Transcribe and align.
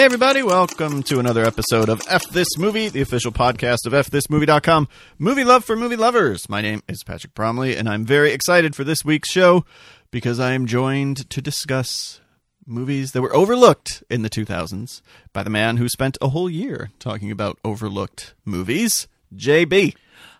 Hey, 0.00 0.06
everybody, 0.06 0.42
welcome 0.42 1.02
to 1.02 1.18
another 1.18 1.44
episode 1.44 1.90
of 1.90 2.00
F 2.08 2.26
This 2.30 2.56
Movie, 2.56 2.88
the 2.88 3.02
official 3.02 3.32
podcast 3.32 3.84
of 3.84 3.92
FThisMovie.com, 3.92 4.88
movie 5.18 5.44
love 5.44 5.62
for 5.62 5.76
movie 5.76 5.94
lovers. 5.94 6.48
My 6.48 6.62
name 6.62 6.82
is 6.88 7.04
Patrick 7.04 7.34
Bromley, 7.34 7.76
and 7.76 7.86
I'm 7.86 8.06
very 8.06 8.32
excited 8.32 8.74
for 8.74 8.82
this 8.82 9.04
week's 9.04 9.30
show 9.30 9.66
because 10.10 10.40
I 10.40 10.52
am 10.52 10.64
joined 10.64 11.28
to 11.28 11.42
discuss 11.42 12.22
movies 12.66 13.12
that 13.12 13.20
were 13.20 13.36
overlooked 13.36 14.02
in 14.08 14.22
the 14.22 14.30
2000s 14.30 15.02
by 15.34 15.42
the 15.42 15.50
man 15.50 15.76
who 15.76 15.86
spent 15.86 16.16
a 16.22 16.30
whole 16.30 16.48
year 16.48 16.90
talking 16.98 17.30
about 17.30 17.58
overlooked 17.62 18.32
movies, 18.46 19.06
JB. 19.36 19.94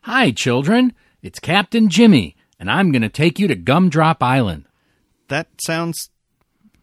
Hi, 0.05 0.30
children. 0.30 0.95
It's 1.21 1.38
Captain 1.38 1.91
Jimmy, 1.91 2.35
and 2.59 2.71
I'm 2.71 2.93
going 2.93 3.02
to 3.02 3.11
take 3.11 3.38
you 3.38 3.47
to 3.49 3.57
Gumdrop 3.57 4.23
Island. 4.23 4.65
That 5.29 5.49
sounds 5.63 6.09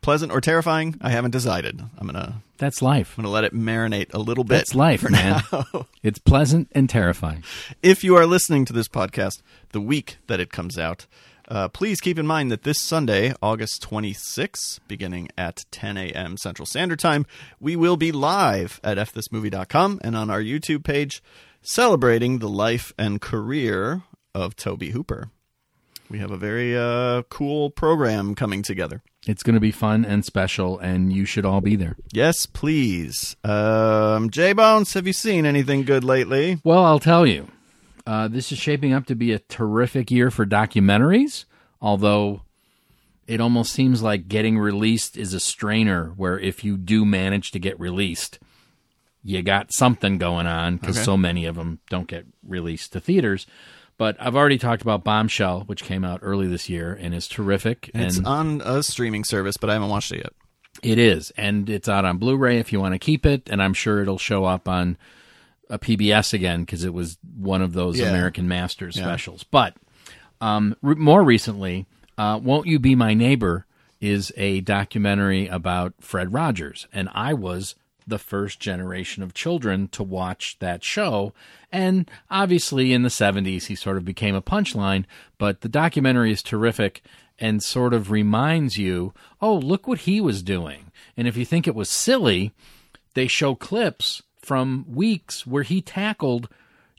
pleasant 0.07 0.31
or 0.31 0.39
terrifying. 0.39 0.95
I 1.01 1.09
haven't 1.09 1.31
decided. 1.31 1.81
I'm 1.81 2.07
going 2.07 2.13
to 2.13 2.35
That's 2.59 2.81
life. 2.81 3.15
I'm 3.17 3.25
to 3.25 3.29
let 3.29 3.43
it 3.43 3.53
marinate 3.53 4.13
a 4.13 4.19
little 4.19 4.45
bit. 4.45 4.55
That's 4.59 4.73
life, 4.73 5.01
for 5.01 5.09
man. 5.09 5.43
now. 5.51 5.85
It's 6.01 6.17
pleasant 6.17 6.69
and 6.71 6.89
terrifying. 6.89 7.43
if 7.83 8.05
you 8.05 8.15
are 8.15 8.25
listening 8.25 8.63
to 8.65 8.71
this 8.71 8.87
podcast 8.87 9.41
the 9.73 9.81
week 9.81 10.19
that 10.27 10.39
it 10.39 10.49
comes 10.49 10.77
out, 10.77 11.07
uh, 11.49 11.67
please 11.67 11.99
keep 11.99 12.17
in 12.17 12.25
mind 12.25 12.53
that 12.53 12.63
this 12.63 12.81
Sunday, 12.81 13.33
August 13.41 13.85
26th, 13.85 14.79
beginning 14.87 15.27
at 15.37 15.65
10 15.71 15.97
a.m. 15.97 16.37
Central 16.37 16.65
Standard 16.65 16.99
Time, 16.99 17.25
we 17.59 17.75
will 17.75 17.97
be 17.97 18.13
live 18.13 18.79
at 18.85 18.97
fthismovie.com 18.97 19.99
and 20.05 20.15
on 20.15 20.29
our 20.29 20.41
YouTube 20.41 20.85
page 20.85 21.21
celebrating 21.61 22.39
the 22.39 22.47
life 22.47 22.93
and 22.97 23.19
career 23.19 24.03
of 24.33 24.55
Tobe 24.55 24.83
Hooper. 24.83 25.31
We 26.09 26.19
have 26.19 26.31
a 26.31 26.37
very 26.37 26.77
uh, 26.77 27.23
cool 27.23 27.69
program 27.69 28.33
coming 28.33 28.63
together. 28.63 29.01
It's 29.27 29.43
going 29.43 29.55
to 29.55 29.59
be 29.59 29.71
fun 29.71 30.05
and 30.05 30.23
special, 30.23 30.79
and 30.79 31.11
you 31.11 31.25
should 31.25 31.43
all 31.45 31.59
be 31.59 31.75
there. 31.75 31.97
Yes, 32.13 32.45
please. 32.45 33.35
Um, 33.43 34.29
J 34.29 34.53
Bones, 34.53 34.93
have 34.93 35.05
you 35.05 35.11
seen 35.13 35.45
anything 35.45 35.83
good 35.83 36.05
lately? 36.05 36.59
Well, 36.63 36.83
I'll 36.85 36.99
tell 36.99 37.27
you, 37.27 37.47
uh, 38.05 38.29
this 38.29 38.53
is 38.53 38.57
shaping 38.57 38.93
up 38.93 39.05
to 39.07 39.15
be 39.15 39.33
a 39.33 39.39
terrific 39.39 40.09
year 40.09 40.31
for 40.31 40.45
documentaries, 40.45 41.43
although 41.81 42.43
it 43.27 43.41
almost 43.41 43.73
seems 43.73 44.01
like 44.01 44.29
getting 44.29 44.57
released 44.57 45.17
is 45.17 45.33
a 45.33 45.41
strainer 45.41 46.13
where 46.15 46.39
if 46.39 46.63
you 46.63 46.77
do 46.77 47.03
manage 47.03 47.51
to 47.51 47.59
get 47.59 47.77
released, 47.77 48.39
you 49.23 49.41
got 49.41 49.73
something 49.73 50.17
going 50.17 50.47
on 50.47 50.77
because 50.77 50.95
Okay. 50.97 51.03
so 51.03 51.17
many 51.17 51.43
of 51.43 51.57
them 51.57 51.79
don't 51.89 52.07
get 52.07 52.25
released 52.47 52.93
to 52.93 53.01
theaters. 53.01 53.45
But 53.97 54.15
I've 54.19 54.35
already 54.35 54.57
talked 54.59 54.81
about 54.83 55.03
Bombshell, 55.03 55.61
which 55.61 55.83
came 55.83 56.03
out 56.05 56.19
early 56.21 56.47
this 56.47 56.69
year 56.69 56.93
and 56.93 57.15
is 57.15 57.27
terrific. 57.27 57.89
It's 57.95 58.17
and 58.17 58.27
on 58.27 58.61
a 58.63 58.83
streaming 58.83 59.23
service, 59.23 59.57
but 59.57 59.69
I 59.69 59.73
haven't 59.73 59.89
watched 59.89 60.11
it 60.11 60.17
yet. 60.17 60.33
It 60.83 60.99
is, 60.99 61.31
and 61.37 61.67
it's 61.69 61.89
out 61.89 62.05
on 62.05 62.19
Blu-ray 62.19 62.59
if 62.59 62.71
you 62.71 62.79
want 62.79 62.93
to 62.93 62.99
keep 62.99 63.25
it, 63.25 63.49
and 63.49 63.63
I'm 63.63 63.73
sure 63.73 63.99
it'll 64.01 64.19
show 64.19 64.45
up 64.45 64.67
on 64.67 64.97
a 65.69 65.79
PBS 65.79 66.33
again 66.33 66.61
because 66.61 66.83
it 66.83 66.93
was 66.93 67.17
one 67.35 67.63
of 67.63 67.73
those 67.73 67.99
Yeah. 67.99 68.09
American 68.09 68.47
Masters 68.47 68.95
specials. 68.95 69.43
But 69.43 69.73
um, 70.39 70.75
re- 70.83 70.93
more 70.95 71.23
recently, 71.23 71.87
uh, 72.19 72.39
"Won't 72.41 72.67
You 72.67 72.77
Be 72.77 72.93
My 72.93 73.15
Neighbor" 73.15 73.65
is 73.99 74.31
a 74.37 74.61
documentary 74.61 75.47
about 75.47 75.95
Fred 75.99 76.31
Rogers, 76.31 76.87
and 76.93 77.09
I 77.11 77.33
was 77.33 77.73
the 78.07 78.17
first 78.17 78.59
generation 78.59 79.21
of 79.21 79.33
children 79.33 79.89
to 79.89 80.01
watch 80.01 80.57
that 80.59 80.83
show. 80.83 81.33
And 81.71 82.09
obviously, 82.31 82.93
in 82.93 83.03
the 83.03 83.09
70s, 83.09 83.65
he 83.65 83.75
sort 83.75 83.97
of 83.97 84.05
became 84.05 84.33
a 84.33 84.41
punchline, 84.41 85.05
but 85.37 85.61
the 85.61 85.69
documentary 85.69 86.31
is 86.31 86.41
terrific 86.41 87.03
and 87.39 87.61
sort 87.61 87.93
of 87.93 88.09
reminds 88.09 88.77
you, 88.77 89.13
oh, 89.41 89.57
look 89.57 89.87
what 89.87 89.99
he 89.99 90.21
was 90.21 90.41
doing. 90.41 90.91
And 91.15 91.27
if 91.27 91.37
you 91.37 91.45
think 91.45 91.67
it 91.67 91.75
was 91.75 91.89
silly, 91.89 92.53
they 93.13 93.27
show 93.27 93.55
clips 93.55 94.23
from 94.37 94.85
weeks 94.87 95.45
where 95.45 95.63
he 95.63 95.81
tackled. 95.81 96.49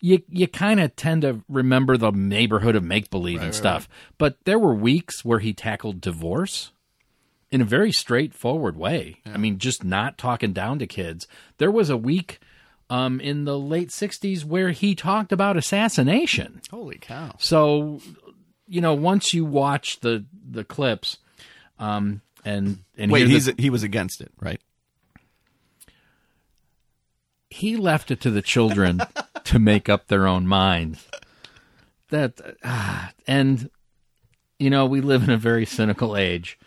You 0.00 0.22
you 0.28 0.46
kind 0.46 0.78
of 0.78 0.94
tend 0.94 1.22
to 1.22 1.42
remember 1.48 1.96
the 1.96 2.12
neighborhood 2.12 2.76
of 2.76 2.84
make 2.84 3.10
believe 3.10 3.42
and 3.42 3.54
stuff, 3.54 3.88
but 4.16 4.36
there 4.44 4.58
were 4.58 4.74
weeks 4.74 5.24
where 5.24 5.40
he 5.40 5.52
tackled 5.52 6.00
divorce 6.00 6.70
in 7.50 7.60
a 7.60 7.64
very 7.64 7.92
straightforward 7.92 8.76
way. 8.76 9.16
I 9.26 9.38
mean, 9.38 9.58
just 9.58 9.82
not 9.84 10.18
talking 10.18 10.52
down 10.52 10.78
to 10.80 10.86
kids. 10.86 11.26
There 11.58 11.70
was 11.70 11.88
a 11.90 11.96
week 11.96 12.40
um, 12.90 13.20
in 13.20 13.44
the 13.44 13.58
late 13.58 13.88
'60s 13.88 14.44
where 14.44 14.70
he 14.70 14.94
talked 14.94 15.32
about 15.32 15.56
assassination. 15.56 16.60
Holy 16.70 16.98
cow. 16.98 17.34
So, 17.38 18.00
you 18.66 18.80
know, 18.80 18.94
once 18.94 19.32
you 19.34 19.44
watch 19.44 20.00
the 20.00 20.24
the 20.50 20.64
clips, 20.64 21.18
um, 21.78 22.20
and 22.44 22.78
and 22.96 23.10
Wait, 23.10 23.26
hear 23.28 23.40
the- 23.40 23.54
he 23.58 23.70
was 23.70 23.82
against 23.82 24.20
it, 24.20 24.32
right? 24.40 24.60
he 27.50 27.76
left 27.76 28.10
it 28.10 28.20
to 28.20 28.30
the 28.30 28.42
children 28.42 29.00
to 29.44 29.58
make 29.58 29.88
up 29.88 30.06
their 30.08 30.26
own 30.26 30.46
minds. 30.46 31.06
That 32.10 32.40
ah, 32.64 33.12
and 33.26 33.70
you 34.58 34.70
know 34.70 34.86
we 34.86 35.00
live 35.00 35.22
in 35.22 35.30
a 35.30 35.36
very 35.36 35.66
cynical 35.66 36.16
age, 36.16 36.58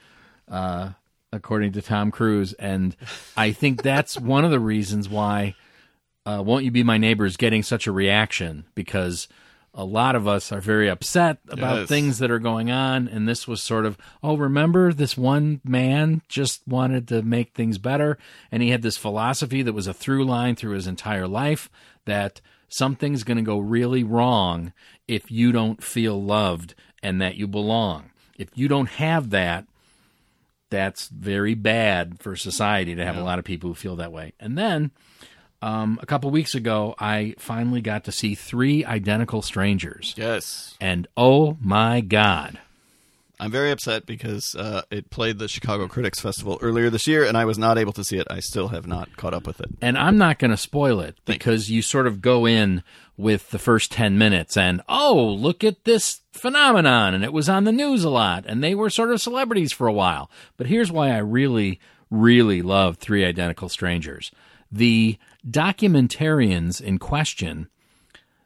uh, 0.51 0.89
according 1.31 1.71
to 1.71 1.81
Tom 1.81 2.11
Cruise, 2.11 2.53
and 2.53 2.95
I 3.35 3.51
think 3.53 3.81
that's 3.81 4.19
one 4.19 4.45
of 4.45 4.51
the 4.51 4.59
reasons 4.59 5.09
why 5.09 5.55
uh, 6.25 6.43
"Won't 6.45 6.65
You 6.65 6.71
Be 6.71 6.83
My 6.83 6.97
Neighbor" 6.97 7.25
is 7.25 7.37
getting 7.37 7.63
such 7.63 7.87
a 7.87 7.91
reaction 7.91 8.65
because 8.75 9.27
a 9.73 9.85
lot 9.85 10.17
of 10.17 10.27
us 10.27 10.51
are 10.51 10.59
very 10.59 10.89
upset 10.89 11.37
about 11.47 11.79
Yes. 11.79 11.87
things 11.89 12.19
that 12.19 12.29
are 12.29 12.39
going 12.39 12.69
on, 12.69 13.07
and 13.07 13.25
this 13.27 13.47
was 13.47 13.61
sort 13.61 13.85
of 13.85 13.97
oh, 14.21 14.35
remember 14.35 14.91
this 14.91 15.17
one 15.17 15.61
man 15.63 16.21
just 16.27 16.67
wanted 16.67 17.07
to 17.07 17.21
make 17.21 17.53
things 17.53 17.77
better, 17.77 18.17
and 18.51 18.61
he 18.61 18.69
had 18.71 18.81
this 18.81 18.97
philosophy 18.97 19.61
that 19.61 19.71
was 19.73 19.87
a 19.87 19.93
through 19.93 20.25
line 20.25 20.55
through 20.57 20.75
his 20.75 20.87
entire 20.87 21.27
life 21.27 21.69
that 22.05 22.41
something's 22.67 23.23
going 23.23 23.37
to 23.37 23.43
go 23.43 23.59
really 23.59 24.03
wrong 24.03 24.73
if 25.07 25.31
you 25.31 25.51
don't 25.53 25.81
feel 25.83 26.21
loved 26.21 26.73
and 27.01 27.21
that 27.21 27.35
you 27.35 27.47
belong. 27.47 28.11
If 28.37 28.49
you 28.55 28.67
don't 28.67 28.89
have 28.89 29.29
that, 29.29 29.65
that's 30.71 31.09
very 31.09 31.53
bad 31.53 32.19
for 32.19 32.35
society 32.35 32.95
to 32.95 33.05
have 33.05 33.17
a 33.17 33.23
lot 33.23 33.37
of 33.37 33.45
people 33.45 33.69
who 33.69 33.75
feel 33.75 33.97
that 33.97 34.11
way. 34.11 34.33
And 34.39 34.57
then 34.57 34.89
um, 35.61 35.99
a 36.01 36.07
couple 36.07 36.31
weeks 36.31 36.55
ago, 36.55 36.95
I 36.97 37.35
finally 37.37 37.81
got 37.81 38.05
to 38.05 38.11
see 38.11 38.33
three 38.33 38.83
identical 38.83 39.43
strangers. 39.43 40.15
Yes. 40.17 40.75
And 40.81 41.07
oh 41.15 41.57
my 41.61 42.01
God. 42.01 42.57
I'm 43.39 43.51
very 43.51 43.71
upset 43.71 44.05
because 44.05 44.53
uh, 44.53 44.83
it 44.91 45.09
played 45.09 45.39
the 45.39 45.47
Chicago 45.47 45.87
Critics 45.87 46.19
Festival 46.19 46.59
earlier 46.61 46.91
this 46.91 47.07
year, 47.07 47.25
and 47.25 47.35
I 47.35 47.45
was 47.45 47.57
not 47.57 47.79
able 47.79 47.91
to 47.93 48.03
see 48.03 48.17
it. 48.17 48.27
I 48.29 48.39
still 48.39 48.67
have 48.67 48.85
not 48.85 49.17
caught 49.17 49.33
up 49.33 49.47
with 49.47 49.59
it. 49.59 49.69
And 49.81 49.97
I'm 49.97 50.17
not 50.17 50.37
going 50.37 50.51
to 50.51 50.57
spoil 50.57 50.99
it 50.99 51.17
because 51.25 51.67
you 51.67 51.81
sort 51.81 52.05
of 52.05 52.21
go 52.21 52.45
in 52.45 52.83
with 53.21 53.51
the 53.51 53.59
first 53.59 53.91
10 53.91 54.17
minutes 54.17 54.57
and, 54.57 54.81
oh, 54.89 55.23
look 55.23 55.63
at 55.63 55.83
this 55.83 56.21
phenomenon. 56.31 57.13
And 57.13 57.23
it 57.23 57.31
was 57.31 57.47
on 57.47 57.63
the 57.63 57.71
news 57.71 58.03
a 58.03 58.09
lot. 58.09 58.45
And 58.45 58.63
they 58.63 58.75
were 58.75 58.89
sort 58.89 59.11
of 59.11 59.21
celebrities 59.21 59.71
for 59.71 59.87
a 59.87 59.93
while. 59.93 60.29
But 60.57 60.67
here's 60.67 60.91
why 60.91 61.11
I 61.11 61.19
really, 61.19 61.79
really 62.09 62.61
love 62.61 62.97
Three 62.97 63.23
Identical 63.23 63.69
Strangers. 63.69 64.31
The 64.71 65.17
documentarians 65.47 66.81
in 66.81 66.97
question, 66.97 67.69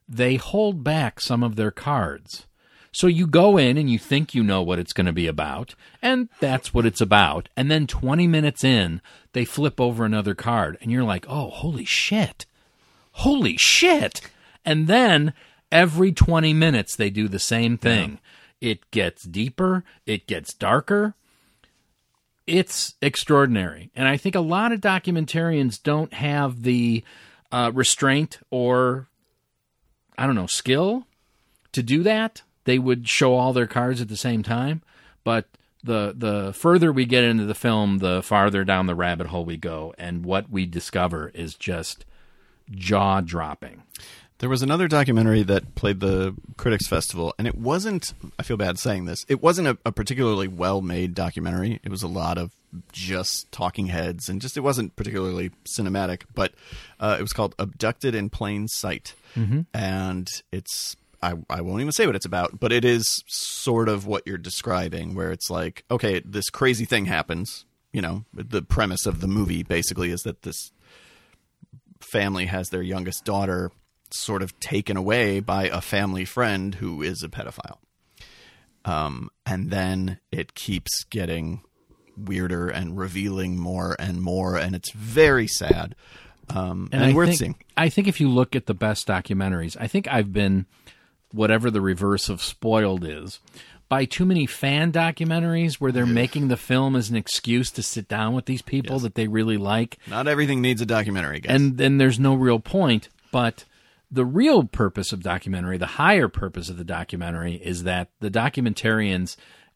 they 0.08 0.36
hold 0.36 0.84
back 0.84 1.20
some 1.20 1.44
of 1.44 1.56
their 1.56 1.72
cards. 1.72 2.46
So 2.92 3.08
you 3.08 3.28
go 3.28 3.58
in 3.58 3.78
and 3.78 3.90
you 3.90 4.00
think 4.00 4.34
you 4.34 4.42
know 4.42 4.62
what 4.62 4.80
it's 4.80 4.94
going 4.94 5.06
to 5.06 5.12
be 5.12 5.28
about, 5.28 5.76
and 6.02 6.30
that's 6.40 6.74
what 6.74 6.86
it's 6.86 7.02
about. 7.02 7.50
And 7.58 7.70
then 7.70 7.88
20 7.88 8.26
minutes 8.26 8.64
in, 8.64 9.02
they 9.34 9.44
flip 9.44 9.82
over 9.82 10.06
another 10.06 10.34
card, 10.34 10.78
and 10.80 10.90
you're 10.90 11.04
like, 11.04 11.26
oh, 11.28 11.50
holy 11.50 11.84
shit. 11.84 12.46
Holy 13.12 13.58
shit. 13.58 14.22
And 14.66 14.88
then 14.88 15.34
every 15.72 16.12
20 16.12 16.54
minutes, 16.54 16.96
they 16.96 17.10
do 17.10 17.28
the 17.28 17.40
same 17.40 17.78
thing. 17.78 18.20
It 18.62 18.90
gets 18.92 19.24
deeper, 19.24 19.84
it 20.06 20.28
gets 20.28 20.54
darker. 20.54 21.14
It's 22.48 22.94
extraordinary. 23.02 23.92
And 23.96 24.08
I 24.08 24.18
think 24.18 24.36
a 24.36 24.40
lot 24.40 24.72
of 24.72 24.80
documentarians 24.80 25.82
don't 25.82 26.14
have 26.14 26.62
the 26.62 27.04
uh, 27.52 27.72
restraint 27.74 28.40
or, 28.52 29.08
I 30.18 30.26
don't 30.26 30.36
know, 30.36 30.48
skill 30.48 31.08
to 31.76 31.84
do 31.84 32.04
that, 32.04 32.42
they 32.64 32.80
would 32.80 33.08
show 33.08 33.36
all 33.36 33.52
their 33.52 33.68
cards 33.68 34.02
at 34.02 34.08
the 34.08 34.18
same 34.18 34.44
time. 34.44 34.82
But 35.24 35.48
the 35.84 36.14
the 36.18 36.54
further 36.54 36.92
we 36.92 37.06
get 37.06 37.24
into 37.24 37.46
the 37.46 37.54
film, 37.54 38.00
the 38.00 38.24
farther 38.24 38.64
down 38.64 38.88
the 38.88 38.96
rabbit 38.96 39.28
hole 39.28 39.46
we 39.46 39.58
go, 39.58 39.94
and 39.98 40.26
what 40.26 40.50
we 40.50 40.66
discover 40.66 41.32
is 41.34 41.54
just 41.54 42.06
jaw 42.72 43.22
dropping. 43.22 43.84
There 44.40 44.50
was 44.50 44.62
another 44.62 44.90
documentary 44.90 45.44
that 45.44 45.76
played 45.76 46.02
the 46.02 46.36
Critics 46.58 46.88
Festival, 46.88 47.34
and 47.38 47.48
it 47.48 47.56
wasn't, 47.56 48.14
I 48.38 48.44
feel 48.44 48.58
bad 48.58 48.78
saying 48.78 49.06
this, 49.06 49.26
it 49.30 49.42
wasn't 49.42 49.70
a, 49.70 49.78
a 49.86 49.92
particularly 49.94 50.50
well 50.50 50.82
made 50.82 51.16
documentary. 51.16 51.80
It 51.84 51.90
was 51.90 52.04
a 52.04 52.08
lot 52.08 52.38
of 52.38 52.54
just 52.92 53.50
talking 53.54 53.88
heads, 53.88 54.28
and 54.28 54.42
just, 54.42 54.58
it 54.58 54.60
wasn't 54.60 54.96
particularly 54.98 55.52
cinematic, 55.64 56.24
but 56.34 56.54
uh, 57.00 57.16
it 57.18 57.22
was 57.22 57.32
called 57.32 57.56
Abducted 57.58 58.14
in 58.14 58.30
Plain 58.30 58.68
Sight. 58.68 59.14
Mm-hmm. 59.38 59.62
And 59.74 60.30
it's, 60.52 60.98
I, 61.24 61.36
I 61.50 61.62
won't 61.62 61.80
even 61.80 61.94
say 61.94 62.06
what 62.06 62.18
it's 62.18 62.26
about, 62.26 62.60
but 62.60 62.74
it 62.74 62.84
is 62.84 63.24
sort 63.28 63.88
of 63.88 64.06
what 64.06 64.28
you're 64.28 64.38
describing, 64.38 65.16
where 65.16 65.32
it's 65.32 65.50
like, 65.50 65.86
okay, 65.90 66.22
this 66.26 66.50
crazy 66.50 66.84
thing 66.84 67.06
happens. 67.06 67.64
you 67.96 68.02
know, 68.02 68.26
the 68.34 68.62
premise 68.62 69.06
of 69.06 69.22
the 69.22 69.28
movie 69.28 69.64
basically 69.64 70.12
is 70.12 70.20
that 70.24 70.42
this 70.42 70.74
family 72.02 72.48
has 72.48 72.68
their 72.68 72.82
youngest 72.82 73.24
daughter 73.24 73.72
sort 74.12 74.42
of 74.42 74.58
taken 74.60 74.98
away 74.98 75.40
by 75.40 75.68
a 75.68 75.82
family 75.82 76.26
friend 76.26 76.76
who 76.76 77.02
is 77.02 77.24
a 77.24 77.30
pedophile. 77.30 77.78
Um, 78.86 79.30
and 79.46 79.72
then 79.72 80.20
it 80.32 80.54
keeps 80.54 81.04
getting 81.06 81.62
weirder 82.16 82.70
and 82.70 82.98
revealing 82.98 83.58
more 83.58 83.96
and 84.00 84.22
more, 84.22 84.58
and 84.58 84.76
it's 84.76 84.92
very 84.92 85.48
sad 85.48 85.96
um, 86.50 86.90
and, 86.92 87.04
I 87.04 87.14
worth 87.14 87.30
think, 87.30 87.40
seeing. 87.40 87.56
I 87.76 87.90
think 87.90 88.08
if 88.08 88.22
you 88.22 88.30
look 88.30 88.56
at 88.56 88.68
the 88.68 88.76
best 88.76 89.08
documentaries, 89.08 89.76
I 89.80 89.88
think 89.88 90.08
I've 90.08 90.32
been 90.32 90.68
whatever 91.32 91.72
the 91.72 91.82
reverse 91.82 92.30
of 92.30 92.42
spoiled 92.44 93.04
is 93.04 93.40
by 93.90 94.06
too 94.06 94.26
many 94.26 94.46
fan 94.46 94.92
documentaries 94.92 95.76
where 95.76 95.92
they're 95.92 96.06
making 96.06 96.48
the 96.48 96.56
film 96.58 96.96
as 96.96 97.10
an 97.10 97.16
excuse 97.16 97.72
to 97.72 97.84
sit 97.84 98.08
down 98.08 98.34
with 98.34 98.46
these 98.46 98.62
people 98.62 98.96
Yes. 98.96 99.02
that 99.04 99.16
they 99.16 99.28
really 99.28 99.58
like 99.58 99.98
Not 100.08 100.28
everything 100.28 100.62
needs 100.62 100.82
a 100.82 100.86
documentary, 100.86 101.40
guys. 101.42 101.56
and 101.56 101.78
then 101.78 101.98
there's 101.98 102.20
no 102.20 102.36
real 102.36 102.60
point 102.60 103.10
but 103.32 103.66
the 104.12 104.26
real 104.26 104.64
purpose 104.64 105.12
of 105.12 105.22
documentary 105.24 105.78
the 105.78 105.86
higher 105.86 106.28
purpose 106.28 106.70
of 106.70 106.78
the 106.78 106.84
documentary 106.84 107.56
is 107.56 107.84
that 107.84 108.10
the 108.20 108.30
documentarians 108.32 109.36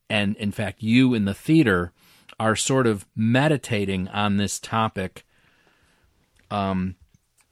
and 0.10 0.36
in 0.38 0.52
fact 0.52 0.82
you 0.82 1.14
in 1.14 1.26
the 1.26 1.34
theater 1.34 1.92
are 2.40 2.56
sort 2.56 2.88
of 2.88 3.06
meditating 3.16 4.08
on 4.10 4.38
this 4.38 4.60
topic 4.60 5.26
um 6.52 6.96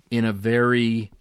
in 0.10 0.24
a 0.26 0.34
very 0.34 1.12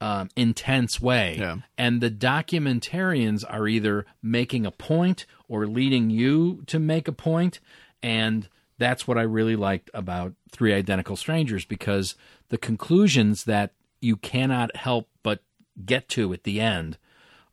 um, 0.00 0.28
intense 0.36 1.00
way 1.00 1.36
Yeah. 1.38 1.56
and 1.78 2.00
the 2.00 2.10
documentarians 2.10 3.44
are 3.48 3.66
either 3.66 4.04
making 4.22 4.66
a 4.66 4.70
point 4.70 5.24
or 5.48 5.66
leading 5.66 6.10
you 6.10 6.62
to 6.66 6.78
make 6.78 7.08
a 7.08 7.12
point 7.12 7.60
and 8.02 8.48
that's 8.76 9.06
what 9.06 9.16
i 9.16 9.22
really 9.22 9.56
liked 9.56 9.88
about 9.94 10.34
three 10.50 10.74
identical 10.74 11.16
strangers 11.16 11.64
because 11.64 12.16
the 12.50 12.58
conclusions 12.58 13.44
that 13.44 13.72
you 14.04 14.16
cannot 14.16 14.74
help 14.76 15.08
but 15.22 15.42
get 15.84 16.08
to 16.10 16.32
at 16.32 16.44
the 16.44 16.60
end 16.60 16.96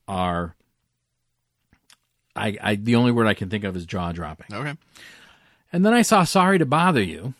are 0.08 0.56
I, 2.36 2.58
I 2.62 2.76
the 2.76 2.96
only 2.96 3.12
word 3.12 3.28
i 3.28 3.34
can 3.34 3.50
think 3.50 3.64
of 3.64 3.76
is 3.76 3.86
jaw 3.86 4.12
dropping 4.12 4.48
okay. 4.56 4.76
and 5.74 5.86
then 5.86 5.94
i 5.94 6.02
saw 6.02 6.24
sorry 6.24 6.58
to 6.60 6.66
bother 6.66 7.02
you 7.02 7.34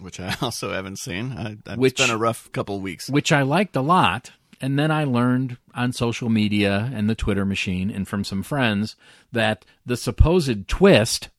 Which 0.00 0.18
I 0.20 0.34
also 0.42 0.72
haven't 0.72 0.98
seen. 0.98 1.32
I, 1.32 1.56
it's 1.66 1.76
Which- 1.78 1.96
been 1.98 2.10
a 2.10 2.16
rough 2.18 2.50
couple 2.52 2.80
weeks. 2.80 3.08
which 3.08 3.30
I 3.30 3.42
liked 3.42 3.76
a 3.76 3.80
lot. 3.82 4.32
And 4.60 4.78
then 4.78 4.90
I 4.92 5.02
learned 5.04 5.56
on 5.74 5.92
social 5.92 6.28
media 6.28 6.90
and 6.94 7.10
the 7.10 7.16
Twitter 7.16 7.44
machine 7.44 7.90
and 7.90 8.06
from 8.06 8.22
some 8.24 8.42
friends 8.44 8.94
that 9.32 9.64
the 9.84 9.96
supposed 9.96 10.68
twist, 10.68 11.30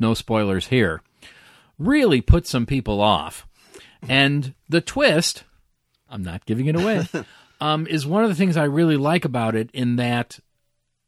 no 0.00 0.14
spoilers 0.14 0.68
here, 0.68 1.02
really 1.78 2.20
put 2.22 2.46
some 2.46 2.64
people 2.66 3.00
off. 3.02 3.46
And 4.08 4.54
the 4.68 4.80
twist, 4.80 5.44
I'm 6.14 6.22
not 6.22 6.46
giving 6.46 6.66
it 6.66 6.76
away, 6.76 7.06
um, 7.60 7.86
is 7.88 8.06
one 8.06 8.22
of 8.22 8.30
the 8.30 8.36
things 8.36 8.56
I 8.56 8.64
really 8.64 8.96
like 8.96 9.24
about 9.24 9.54
it 9.56 9.68
in 9.72 9.96
that 9.96 10.38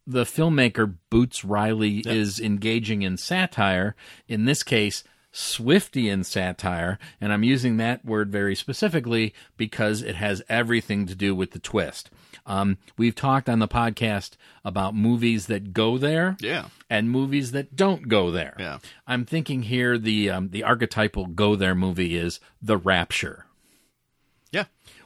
the 0.06 0.24
filmmaker 0.24 0.94
Boots 1.10 1.44
Riley 1.44 1.98
is 2.04 2.40
engaging 2.40 3.02
in 3.02 3.16
satire. 3.16 3.94
In 4.28 4.44
this 4.44 4.62
case, 4.62 5.04
Swiftian 5.32 6.24
satire, 6.24 6.98
and 7.20 7.32
I'm 7.32 7.42
using 7.44 7.76
that 7.76 8.04
word 8.04 8.32
very 8.32 8.54
specifically 8.56 9.34
because 9.56 10.02
it 10.02 10.16
has 10.16 10.42
everything 10.48 11.06
to 11.06 11.14
do 11.14 11.34
with 11.34 11.50
the 11.52 11.58
twist. 11.58 12.10
Um, 12.46 12.78
we've 12.96 13.14
talked 13.14 13.48
on 13.48 13.58
the 13.58 13.68
podcast 13.68 14.32
about 14.64 14.94
movies 14.94 15.46
that 15.46 15.72
go 15.72 15.98
there, 15.98 16.36
Yeah. 16.40 16.66
and 16.88 17.10
movies 17.10 17.52
that 17.52 17.76
don't 17.76 18.08
go 18.08 18.30
there. 18.30 18.54
Yeah. 18.58 18.78
I'm 19.06 19.24
thinking 19.24 19.62
here 19.62 19.98
the 19.98 20.30
um, 20.30 20.48
the 20.50 20.64
archetypal 20.64 21.26
go 21.26 21.54
there 21.56 21.74
movie 21.74 22.16
is 22.16 22.40
The 22.62 22.76
Rapture. 22.76 23.45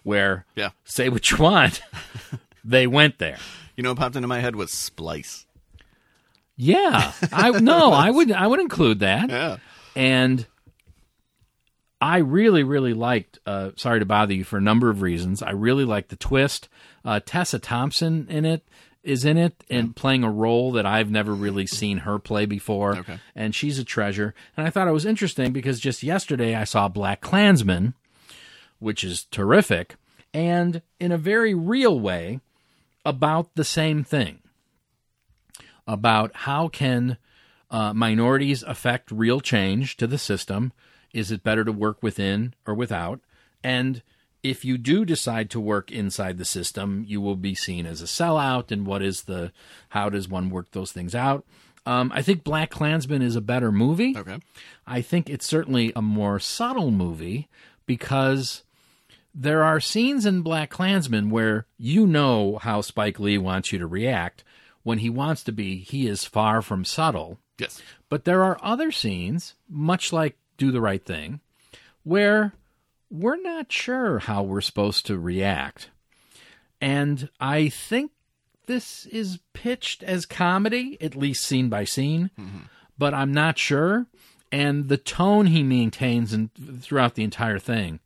Where 0.03 0.47
Yeah. 0.57 0.71
say 0.85 1.09
what 1.09 1.31
you 1.31 1.37
want, 1.39 1.81
they 2.65 2.87
went 2.87 3.19
there. 3.19 3.39
You 3.77 3.83
know 3.83 3.91
what 3.91 3.99
popped 3.99 4.17
into 4.17 4.29
my 4.29 4.41
head 4.41 4.57
was 4.57 4.71
Splice. 4.71 5.47
Yeah, 6.57 7.13
I 7.33 7.51
no, 7.61 7.93
I 7.93 8.11
would 8.11 8.31
I 8.33 8.47
would 8.47 8.61
include 8.61 8.99
that. 9.01 9.31
Yeah. 9.31 9.57
and 9.97 10.47
I 12.03 12.19
really, 12.19 12.63
really 12.63 12.95
liked. 12.95 13.39
Uh, 13.45 13.71
sorry 13.77 13.99
to 14.01 14.07
bother 14.07 14.33
you 14.35 14.45
for 14.45 14.57
a 14.57 14.61
number 14.63 14.89
of 14.91 15.03
reasons. 15.03 15.43
I 15.43 15.51
really 15.51 15.85
liked 15.85 16.09
the 16.09 16.17
twist. 16.17 16.69
Uh, 17.05 17.21
Tessa 17.25 17.59
Thompson 17.59 18.27
in 18.31 18.45
it 18.47 18.67
is 19.03 19.25
in 19.25 19.37
it 19.39 19.65
and 19.71 19.95
playing 19.97 20.25
a 20.25 20.31
role 20.31 20.73
that 20.73 20.85
I've 20.87 21.11
never 21.11 21.35
really 21.35 21.67
seen 21.67 21.99
her 21.99 22.19
play 22.19 22.45
before. 22.47 22.97
Okay. 22.99 23.19
and 23.35 23.55
she's 23.55 23.79
a 23.79 23.85
treasure. 23.85 24.35
And 24.57 24.67
I 24.67 24.71
thought 24.71 24.89
it 24.89 24.93
was 24.93 25.07
interesting 25.07 25.53
because 25.53 25.81
just 25.81 26.03
yesterday 26.03 26.55
I 26.55 26.65
saw 26.65 26.89
BlacKkKlansman, 26.89 27.95
which 28.81 29.05
is 29.05 29.25
terrific, 29.25 29.95
and 30.35 30.83
in 30.99 31.13
a 31.13 31.19
very 31.19 31.55
real 31.55 31.99
way 32.01 32.41
about 33.05 33.55
the 33.55 33.65
same 33.65 34.05
thing 34.05 34.41
about 35.87 36.31
how 36.35 36.69
can 36.69 37.17
uh, 37.71 37.93
minorities 37.93 38.63
affect 38.63 39.11
real 39.11 39.41
change 39.41 39.97
to 39.97 40.07
the 40.07 40.19
system? 40.19 40.73
Is 41.13 41.31
it 41.31 41.43
better 41.43 41.65
to 41.65 41.73
work 41.73 42.03
within 42.03 42.55
or 42.67 42.75
without? 42.75 43.21
And 43.63 44.03
if 44.43 44.65
you 44.65 44.79
do 44.79 45.05
decide 45.05 45.51
to 45.51 45.61
work 45.61 45.91
inside 45.91 46.39
the 46.39 46.45
system, 46.45 47.05
you 47.07 47.21
will 47.21 47.37
be 47.37 47.55
seen 47.55 47.87
as 47.87 48.01
a 48.01 48.07
sellout. 48.07 48.71
And 48.71 48.87
what 48.87 49.03
is 49.03 49.23
the 49.23 49.53
how 49.91 50.09
does 50.09 50.29
one 50.29 50.51
work 50.51 50.71
those 50.71 50.93
things 50.93 51.15
out? 51.15 51.45
Um, 51.87 52.13
I 52.15 52.23
think 52.23 52.45
BlacKkKlansman 52.45 53.23
is 53.23 53.37
a 53.37 53.41
better 53.41 53.73
movie. 53.73 54.15
Okay. 54.17 54.39
I 54.87 55.01
think 55.01 55.31
it's 55.31 55.47
certainly 55.47 55.93
a 55.97 56.03
more 56.03 56.39
subtle 56.39 56.91
movie 56.91 57.49
because 57.87 58.63
there 59.35 59.63
are 59.63 59.81
scenes 59.81 60.27
in 60.27 60.45
BlacKkKlansman 60.45 61.31
where 61.31 61.67
you 61.79 62.07
know 62.07 62.59
how 62.59 62.81
Spike 62.81 63.21
Lee 63.21 63.39
wants 63.39 63.73
you 63.73 63.79
to 63.79 63.87
react. 63.87 64.45
When 64.83 64.99
he 64.99 65.11
wants 65.11 65.45
to 65.45 65.53
be, 65.53 65.79
he 65.79 66.07
is 66.07 66.25
far 66.25 66.63
from 66.63 66.85
subtle. 66.85 67.39
Yes. 67.59 67.81
But 68.09 68.25
there 68.25 68.43
are 68.43 68.59
other 68.63 68.91
scenes, 68.91 69.55
much 69.69 70.13
like 70.13 70.37
Do 70.57 70.71
the 70.71 70.81
Right 70.81 71.05
Thing, 71.05 71.41
where 72.03 72.55
we're 73.11 73.41
not 73.41 73.71
sure 73.71 74.21
how 74.21 74.43
we're 74.43 74.61
supposed 74.61 75.07
to 75.07 75.19
react. 75.19 75.91
And 76.81 77.29
I 77.39 77.69
think 77.69 78.13
this 78.67 79.05
is 79.07 79.39
pitched 79.53 80.03
as 80.03 80.27
comedy, 80.27 80.97
at 81.01 81.15
least 81.15 81.45
scene 81.45 81.69
by 81.69 81.85
scene, 81.85 82.31
mm-hmm. 82.39 82.61
but 82.97 83.13
I'm 83.13 83.33
not 83.33 83.59
sure. 83.59 84.07
And 84.51 84.89
the 84.89 84.97
tone 84.97 85.47
he 85.47 85.63
maintains 85.63 86.33
and 86.33 86.51
throughout 86.81 87.15
the 87.15 87.23
entire 87.23 87.59
thing 87.59 88.01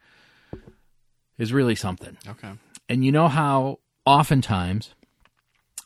is 1.38 1.52
really 1.52 1.74
something. 1.74 2.16
Okay. 2.28 2.52
And 2.88 3.04
you 3.04 3.12
know 3.12 3.28
how 3.28 3.80
oftentimes 4.06 4.94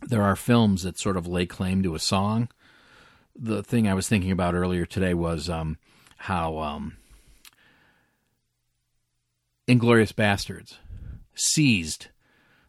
there 0.02 0.22
are 0.22 0.36
films 0.36 0.82
that 0.82 0.98
sort 0.98 1.16
of 1.16 1.26
lay 1.26 1.46
claim 1.46 1.82
to 1.82 1.94
a 1.94 1.98
song. 1.98 2.48
The 3.36 3.62
thing 3.62 3.86
I 3.88 3.94
was 3.94 4.08
thinking 4.08 4.30
about 4.30 4.54
earlier 4.54 4.84
today 4.84 5.14
was 5.14 5.48
um, 5.48 5.78
how 6.18 6.58
um, 6.58 6.96
Inglourious 9.68 10.12
Basterds 10.12 10.76
seized 11.34 12.08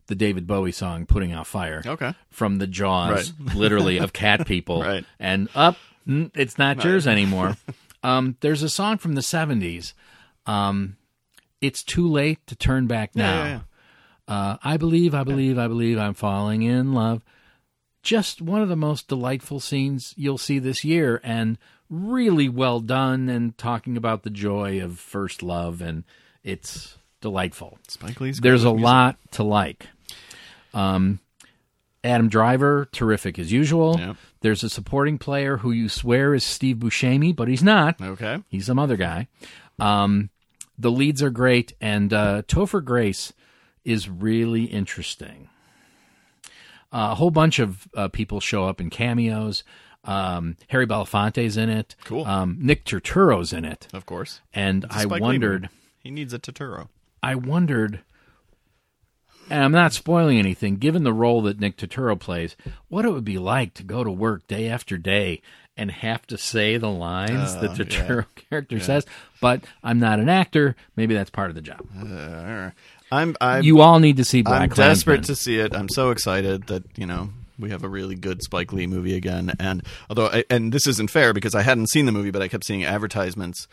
the 0.07 0.15
David 0.15 0.45
Bowie 0.47 0.71
song 0.71 1.05
"Putting 1.05 1.31
Out 1.31 1.47
Fire" 1.47 1.81
Okay. 1.85 2.13
from 2.29 2.57
the 2.57 2.67
jaws, 2.67 3.33
literally, 3.55 3.97
of 3.97 4.11
cat 4.13 4.45
people, 4.45 4.81
Right. 4.81 5.05
and 5.19 5.49
up, 5.55 5.77
mm, 6.07 6.29
it's 6.35 6.57
not 6.57 6.83
yours 6.83 7.07
anymore. 7.07 7.55
um, 8.03 8.35
there's 8.41 8.63
a 8.63 8.69
song 8.69 8.97
from 8.97 9.13
the 9.13 9.21
'70s. 9.21 9.93
Um, 10.45 10.97
it's 11.61 11.83
too 11.83 12.07
late 12.09 12.45
to 12.47 12.55
turn 12.55 12.87
back 12.87 13.15
now. 13.15 13.33
Yeah, 13.33 13.43
yeah, 13.45 13.59
yeah. 14.27 14.35
Uh, 14.35 14.57
I 14.63 14.77
believe, 14.77 15.15
I 15.15 15.23
believe, 15.23 15.57
I 15.57 15.67
believe 15.67 15.97
I'm 15.97 16.13
falling 16.13 16.61
in 16.61 16.93
love. 16.93 17.23
Just 18.03 18.41
one 18.41 18.61
of 18.61 18.69
the 18.69 18.75
most 18.75 19.07
delightful 19.07 19.59
scenes 19.59 20.13
you'll 20.15 20.37
see 20.37 20.59
this 20.59 20.83
year, 20.85 21.19
and 21.23 21.57
really 21.89 22.47
well 22.47 22.79
done, 22.79 23.27
and 23.27 23.57
talking 23.57 23.97
about 23.97 24.23
the 24.23 24.29
joy 24.29 24.81
of 24.81 24.99
first 24.99 25.41
love, 25.41 25.81
and 25.81 26.03
it's 26.43 26.97
delightful. 27.21 27.79
Spike 27.87 28.21
Lee's 28.21 28.39
There's 28.39 28.63
a 28.63 28.69
music. 28.69 28.83
lot 28.85 29.17
to 29.31 29.43
like. 29.43 29.87
Um, 30.73 31.19
Adam 32.03 32.29
Driver, 32.29 32.87
terrific 32.91 33.37
as 33.39 33.51
usual. 33.51 33.97
Yep. 33.99 34.15
There's 34.41 34.63
a 34.63 34.69
supporting 34.69 35.17
player 35.17 35.57
who 35.57 35.71
you 35.71 35.89
swear 35.89 36.33
is 36.33 36.45
Steve 36.45 36.77
Buscemi, 36.77 37.35
but 37.35 37.47
he's 37.49 37.63
not. 37.63 37.99
Okay. 38.01 38.37
He's 38.47 38.67
some 38.67 38.79
other 38.79 38.95
guy. 38.95 39.27
Um, 39.79 40.29
the 40.79 40.89
leads 40.91 41.21
are 41.21 41.29
great, 41.29 41.73
and 41.81 42.11
uh, 42.13 42.41
Topher 42.47 42.83
Grace 42.83 43.33
is 43.83 44.07
really 44.09 44.63
interesting. 44.63 45.49
Uh, 46.91 47.09
a 47.11 47.15
whole 47.15 47.29
bunch 47.31 47.59
of 47.59 47.87
uh, 47.95 48.07
people 48.07 48.39
show 48.39 48.65
up 48.65 48.81
in 48.81 48.89
cameos. 48.89 49.63
Um, 50.05 50.55
Harry 50.69 50.87
Belafonte's 50.87 51.57
in 51.57 51.69
it. 51.69 51.95
Cool. 52.05 52.25
Um, 52.25 52.57
Nick 52.61 52.85
Turturro's 52.85 53.51
in 53.53 53.65
it, 53.65 53.87
Of 53.93 54.05
course. 54.05 54.41
and 54.53 54.85
I 54.89 55.03
Spike 55.03 55.11
Lee 55.21 55.21
wondered—he 55.21 56.09
needs 56.09 56.33
a 56.33 56.39
Turturro. 56.39 56.87
I 57.21 57.35
wondered, 57.35 57.99
and 59.49 59.63
I'm 59.63 59.73
not 59.73 59.91
spoiling 59.93 60.39
anything, 60.39 60.77
given 60.77 61.03
the 61.03 61.13
role 61.13 61.41
that 61.43 61.59
Nick 61.59 61.75
Turturro 61.77 62.17
plays, 62.17 62.55
what 62.87 63.03
it 63.05 63.11
would 63.11 63.25
be 63.25 63.37
like 63.37 63.73
to 63.75 63.83
go 63.83 64.03
to 64.03 64.11
work 64.11 64.47
day 64.47 64.67
after 64.69 64.97
day 64.97 65.41
and 65.79 65.89
have 65.89 66.27
to 66.27 66.37
say 66.37 66.77
the 66.77 66.89
lines 66.89 67.55
Uh, 67.55 67.61
that 67.61 67.75
the 67.77 67.85
yeah. 67.85 68.23
Character 68.49 68.79
says. 68.79 69.05
But 69.41 69.63
I'm 69.83 69.99
not 69.99 70.19
an 70.19 70.29
actor. 70.29 70.75
Maybe 70.95 71.15
that's 71.15 71.29
part 71.29 71.49
of 71.49 71.55
the 71.55 71.61
job. 71.61 71.81
Uh, 71.99 72.69
I'm 73.11 73.35
I'm 73.41 73.63
you 73.63 73.81
all 73.81 73.99
need 73.99 74.17
to 74.17 74.23
see 74.25 74.41
Black 74.43 74.61
I'm 74.61 74.69
desperate 74.69 75.15
Klansman. 75.23 75.23
to 75.23 75.35
see 75.35 75.59
it. 75.59 75.73
I'm 75.75 75.89
so 75.89 76.11
excited 76.11 76.67
that 76.67 76.83
you 76.95 77.05
know 77.07 77.29
we 77.57 77.71
have 77.71 77.83
a 77.83 77.89
really 77.89 78.15
good 78.15 78.41
Spike 78.43 78.71
Lee 78.71 78.85
movie 78.87 79.15
again. 79.15 79.53
And 79.59 79.83
although 80.09 80.27
I, 80.27 80.43
and 80.49 80.71
this 80.71 80.85
isn't 80.87 81.09
fair 81.09 81.33
because 81.33 81.55
I 81.55 81.61
hadn't 81.63 81.89
seen 81.89 82.05
the 82.05 82.11
movie, 82.11 82.31
but 82.31 82.41
I 82.41 82.47
kept 82.47 82.65
seeing 82.65 82.83
advertisements 82.85 83.67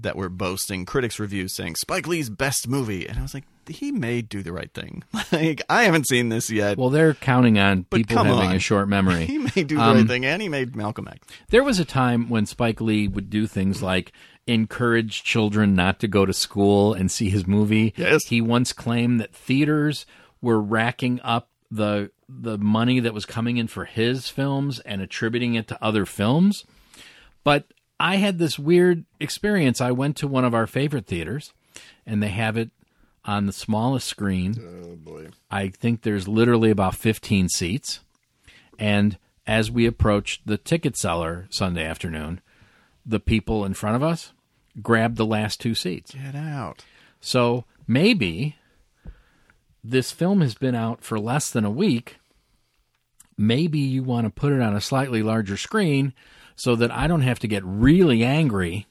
that 0.00 0.16
were 0.16 0.28
boasting 0.28 0.84
critics' 0.86 1.18
reviews 1.20 1.54
saying 1.54 1.76
Spike 1.76 2.06
Lee's 2.06 2.28
best 2.30 2.66
movie, 2.66 3.06
and 3.06 3.18
I 3.18 3.22
was 3.22 3.34
like, 3.34 3.44
he 3.68 3.92
may 3.92 4.22
do 4.22 4.42
the 4.42 4.52
right 4.52 4.72
thing. 4.72 5.02
like 5.32 5.62
I 5.68 5.84
haven't 5.84 6.06
seen 6.08 6.28
this 6.28 6.50
yet. 6.50 6.78
Well, 6.78 6.90
they're 6.90 7.14
counting 7.14 7.58
on 7.58 7.86
But 7.88 7.98
people 7.98 8.22
having 8.24 8.50
on. 8.50 8.56
a 8.56 8.58
short 8.58 8.88
memory. 8.88 9.26
he 9.26 9.38
may 9.38 9.64
do 9.64 9.76
the 9.76 9.82
Um, 9.82 9.96
right 9.98 10.06
thing, 10.06 10.24
and 10.24 10.40
he 10.42 10.48
made 10.48 10.74
Malcolm 10.76 11.08
X. 11.08 11.26
There 11.50 11.62
was 11.62 11.78
a 11.78 11.84
time 11.84 12.28
when 12.28 12.46
Spike 12.46 12.80
Lee 12.80 13.08
would 13.08 13.30
do 13.30 13.46
things 13.46 13.82
like 13.82 14.12
encourage 14.46 15.22
children 15.22 15.74
not 15.74 16.00
to 16.00 16.08
go 16.08 16.26
to 16.26 16.32
school 16.32 16.92
and 16.94 17.10
see 17.10 17.30
his 17.30 17.46
movie. 17.46 17.94
Yes. 17.96 18.24
He 18.26 18.40
once 18.40 18.72
claimed 18.72 19.20
that 19.20 19.34
theaters 19.34 20.04
were 20.40 20.60
racking 20.60 21.20
up 21.22 21.48
the 21.70 22.10
the 22.28 22.58
money 22.58 22.98
that 23.00 23.12
was 23.14 23.26
coming 23.26 23.58
in 23.58 23.66
for 23.68 23.84
his 23.84 24.28
films 24.28 24.80
and 24.80 25.00
attributing 25.02 25.54
it 25.54 25.68
to 25.68 25.84
other 25.84 26.04
films. 26.06 26.64
But 27.44 27.66
I 28.00 28.16
had 28.16 28.38
this 28.38 28.58
weird 28.58 29.04
experience. 29.20 29.80
I 29.80 29.90
went 29.92 30.16
to 30.18 30.26
one 30.28 30.44
of 30.44 30.54
our 30.54 30.66
favorite 30.66 31.06
theaters 31.06 31.52
and 32.06 32.22
they 32.22 32.28
have 32.30 32.56
it 32.56 32.70
on 33.24 33.46
the 33.46 33.52
smallest 33.52 34.06
screen. 34.08 34.54
Oh 34.84 34.96
boy. 34.96 35.28
I 35.50 35.68
think 35.68 36.02
there's 36.02 36.26
literally 36.28 36.70
about 36.70 36.94
15 36.96 37.48
seats. 37.48 38.00
And 38.78 39.18
as 39.46 39.70
we 39.70 39.86
approached 39.86 40.42
the 40.46 40.58
ticket 40.58 40.96
seller 40.96 41.46
Sunday 41.50 41.84
afternoon, 41.84 42.40
the 43.06 43.20
people 43.20 43.64
in 43.64 43.74
front 43.74 43.96
of 43.96 44.02
us 44.02 44.32
grabbed 44.80 45.16
the 45.16 45.26
last 45.26 45.60
two 45.60 45.74
seats. 45.74 46.12
Get 46.14 46.34
out. 46.34 46.84
So 47.20 47.64
maybe 47.86 48.56
this 49.84 50.12
film 50.12 50.40
has 50.40 50.54
been 50.54 50.74
out 50.74 51.02
for 51.04 51.18
less 51.18 51.50
than 51.50 51.64
a 51.64 51.70
week. 51.70 52.16
Maybe 53.36 53.78
you 53.78 54.02
want 54.02 54.26
to 54.26 54.30
put 54.30 54.52
it 54.52 54.60
on 54.60 54.74
a 54.76 54.80
slightly 54.80 55.22
larger 55.22 55.56
screen 55.56 56.12
so 56.54 56.76
that 56.76 56.90
I 56.90 57.06
don't 57.06 57.22
have 57.22 57.38
to 57.40 57.48
get 57.48 57.64
really 57.64 58.22
angry 58.22 58.86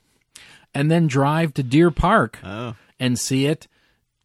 and 0.73 0.89
then 0.89 1.07
drive 1.07 1.53
to 1.55 1.63
Deer 1.63 1.91
Park 1.91 2.39
Oh. 2.43 2.75
and 2.99 3.17
see 3.19 3.45
it. 3.45 3.67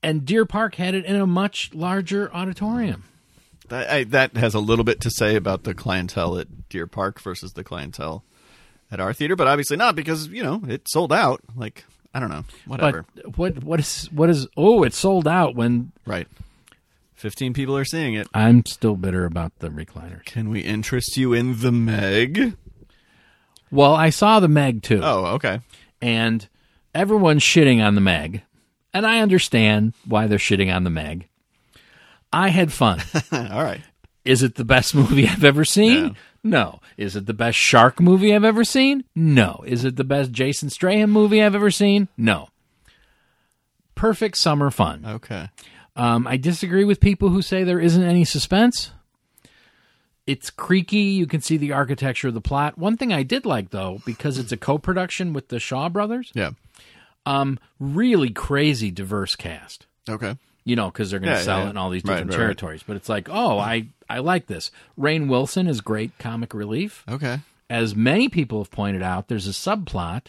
And 0.07 0.25
Deer 0.25 0.47
Park 0.47 0.77
had 0.77 0.95
it 0.95 1.05
in 1.05 1.17
a 1.17 1.27
much 1.27 1.75
larger 1.75 2.33
auditorium. 2.33 3.03
That, 3.69 3.91
I, 3.91 4.05
that 4.05 4.37
has 4.37 4.55
a 4.55 4.61
little 4.61 4.85
bit 4.85 5.01
to 5.01 5.11
say 5.11 5.35
about 5.35 5.65
the 5.65 5.75
clientele 5.75 6.39
at 6.39 6.69
Deer 6.69 6.87
Park 6.87 7.21
versus 7.21 7.55
the 7.55 7.65
clientele 7.65 8.23
at 8.93 9.01
our 9.01 9.13
theater, 9.13 9.35
but 9.35 9.49
obviously 9.49 9.77
not 9.77 9.97
because 9.97 10.29
you 10.29 10.45
know 10.45 10.63
it 10.69 10.89
sold 10.89 11.13
out. 11.13 11.41
Like 11.57 11.85
I 12.15 12.21
don't 12.21 12.31
know, 12.31 12.45
whatever. 12.67 13.05
But 13.17 13.37
what 13.37 13.65
what 13.65 13.81
is 13.81 14.09
what 14.13 14.31
is 14.31 14.47
oh 14.57 14.85
it 14.85 14.95
sold 14.95 15.27
out 15.27 15.57
when 15.57 15.91
right, 16.07 16.29
fifteen 17.15 17.53
people 17.53 17.77
are 17.77 17.85
seeing 17.85 18.15
it. 18.15 18.29
I'm 18.33 18.65
still 18.65 18.95
bitter 18.95 19.25
about 19.25 19.59
the 19.59 19.71
recliners. 19.71 20.25
Can 20.25 20.49
we 20.49 20.61
interest 20.61 21.17
you 21.17 21.33
in 21.33 21.59
the 21.59 21.73
Meg? 21.73 22.55
Well, 23.73 23.95
I 23.95 24.11
saw 24.11 24.39
the 24.39 24.47
Meg 24.49 24.83
too, 24.85 25.01
Oh, 25.03 25.25
okay. 25.35 25.59
and 26.01 26.49
everyone's 26.95 27.43
shitting 27.43 27.85
on 27.85 27.97
the 27.97 28.01
Meg, 28.01 28.43
and 28.97 29.07
I 29.07 29.21
understand 29.21 29.95
why 30.07 30.27
they're 30.27 30.39
shitting 30.39 30.75
on 30.75 30.85
the 30.85 30.91
Meg. 30.91 31.29
I 32.33 32.49
had 32.49 32.73
fun. 32.73 33.01
All 33.33 33.63
right. 33.63 33.81
Is 34.25 34.43
it 34.43 34.57
the 34.57 34.65
best 34.65 34.95
movie 34.95 35.29
I've 35.29 35.45
ever 35.45 35.65
seen? 35.65 36.03
No. 36.05 36.15
No. 36.43 36.81
Is 36.97 37.17
it 37.17 37.27
the 37.27 37.35
best 37.35 37.57
shark 37.59 38.01
movie 38.01 38.35
I've 38.35 38.45
ever 38.45 38.65
seen? 38.65 39.05
No. 39.15 39.63
Is 39.67 39.85
it 39.85 39.97
the 39.97 40.05
best 40.05 40.33
Jason 40.33 40.71
Strahan 40.71 41.11
movie 41.11 41.43
I've 41.43 41.55
ever 41.55 41.71
seen? 41.71 42.09
No. 42.17 42.49
Perfect 43.95 44.37
summer 44.37 44.71
fun. 44.71 45.05
Okay. 45.07 45.49
Um, 45.95 46.27
I 46.27 46.37
disagree 46.37 46.85
with 46.85 47.01
people 47.01 47.31
who 47.31 47.41
say 47.41 47.65
there 47.65 47.81
isn't 47.81 48.03
any 48.03 48.25
suspense. 48.25 48.91
It's 50.27 50.51
creaky. 50.51 50.99
You 50.99 51.27
can 51.27 51.41
see 51.41 51.57
the 51.57 51.73
architecture 51.73 52.29
of 52.29 52.35
the 52.35 52.41
plot. 52.41 52.77
One 52.77 52.97
thing 52.97 53.13
I 53.13 53.23
did 53.23 53.47
like, 53.47 53.71
though, 53.71 54.01
because 54.05 54.39
it's 54.39 54.53
a 54.53 54.57
co 54.57 54.77
production 54.77 55.33
with 55.33 55.49
the 55.49 55.59
Shaw 55.61 55.89
brothers, 55.89 56.33
Yeah. 56.35 56.51
Um, 57.27 57.59
really 57.81 58.31
crazy 58.31 58.91
diverse 58.91 59.37
cast. 59.37 59.87
Okay. 60.09 60.37
You 60.65 60.77
know, 60.77 60.87
because 60.91 61.11
they're 61.11 61.21
going 61.21 61.33
to 61.33 61.39
Yeah, 61.39 61.45
sell 61.45 61.59
yeah, 61.61 61.67
it 61.67 61.71
in 61.71 61.77
all 61.77 61.91
these 61.91 62.03
different 62.03 62.31
right, 62.31 62.37
right. 62.37 62.41
territories. 62.45 62.83
But 62.87 62.97
it's 62.97 63.09
like, 63.09 63.29
oh, 63.31 63.59
I, 63.59 63.89
I 64.09 64.21
like 64.21 64.47
this. 64.47 64.71
Rainn 64.99 65.29
Wilson 65.29 65.67
is 65.67 65.81
great 65.81 66.17
comic 66.19 66.55
relief. 66.55 67.05
Okay. 67.09 67.41
As 67.69 67.95
many 67.97 68.29
people 68.29 68.59
have 68.59 68.71
pointed 68.71 69.03
out, 69.03 69.29
there's 69.29 69.47
a 69.47 69.51
subplot 69.51 70.27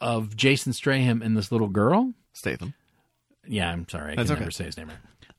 of 0.00 0.36
Jason 0.36 0.72
Strahan 0.72 1.22
and 1.22 1.36
this 1.36 1.50
little 1.50 1.68
girl 1.68 2.12
Statham. 2.32 2.74
yeah, 3.46 3.70
I'm 3.70 3.88
sorry, 3.88 4.12
I 4.12 4.16
That's 4.16 4.28
can 4.28 4.34
okay. 4.34 4.40
never 4.40 4.50
say 4.50 4.64
his 4.64 4.76
name 4.76 4.88
right. 4.88 4.96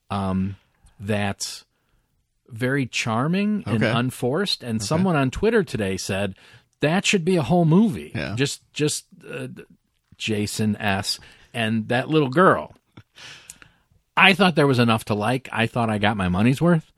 Um, 0.09 0.55
that's 0.99 1.65
very 2.47 2.85
charming 2.87 3.63
and 3.67 3.83
Okay. 3.83 3.91
unforced. 3.91 4.63
And 4.63 4.81
someone 4.81 5.15
on 5.15 5.29
Twitter 5.29 5.63
today 5.63 5.97
said 5.97 6.33
that 6.79 7.05
should 7.05 7.25
be 7.25 7.35
a 7.35 7.43
whole 7.43 7.65
movie. 7.65 8.11
Yeah. 8.15 8.35
Just, 8.35 8.61
just 8.73 9.05
uh, 9.29 9.47
Jason 10.17 10.75
S. 10.77 11.19
and 11.53 11.87
that 11.89 12.09
little 12.09 12.29
girl. 12.29 12.73
I 14.15 14.33
thought 14.33 14.55
there 14.55 14.67
was 14.67 14.79
enough 14.79 15.05
to 15.05 15.13
like. 15.13 15.47
I 15.51 15.67
thought 15.67 15.89
I 15.89 15.97
got 15.99 16.17
my 16.17 16.27
money's 16.27 16.61
worth. 16.61 16.91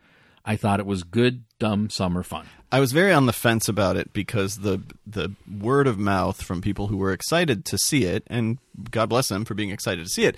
I 0.45 0.55
thought 0.55 0.79
it 0.79 0.85
was 0.85 1.03
good, 1.03 1.43
dumb 1.59 1.89
summer 1.89 2.23
fun. 2.23 2.47
I 2.71 2.79
was 2.79 2.91
very 2.91 3.11
on 3.11 3.25
the 3.25 3.33
fence 3.33 3.67
about 3.67 3.97
it 3.97 4.13
because 4.13 4.59
the 4.59 4.81
the 5.05 5.31
word 5.59 5.85
of 5.87 5.97
mouth 5.97 6.41
from 6.41 6.61
people 6.61 6.87
who 6.87 6.97
were 6.97 7.11
excited 7.11 7.65
to 7.65 7.77
see 7.77 8.05
it, 8.05 8.23
and 8.27 8.57
God 8.91 9.09
bless 9.09 9.27
them 9.27 9.43
for 9.43 9.53
being 9.53 9.69
excited 9.71 10.05
to 10.05 10.09
see 10.09 10.25
it. 10.25 10.37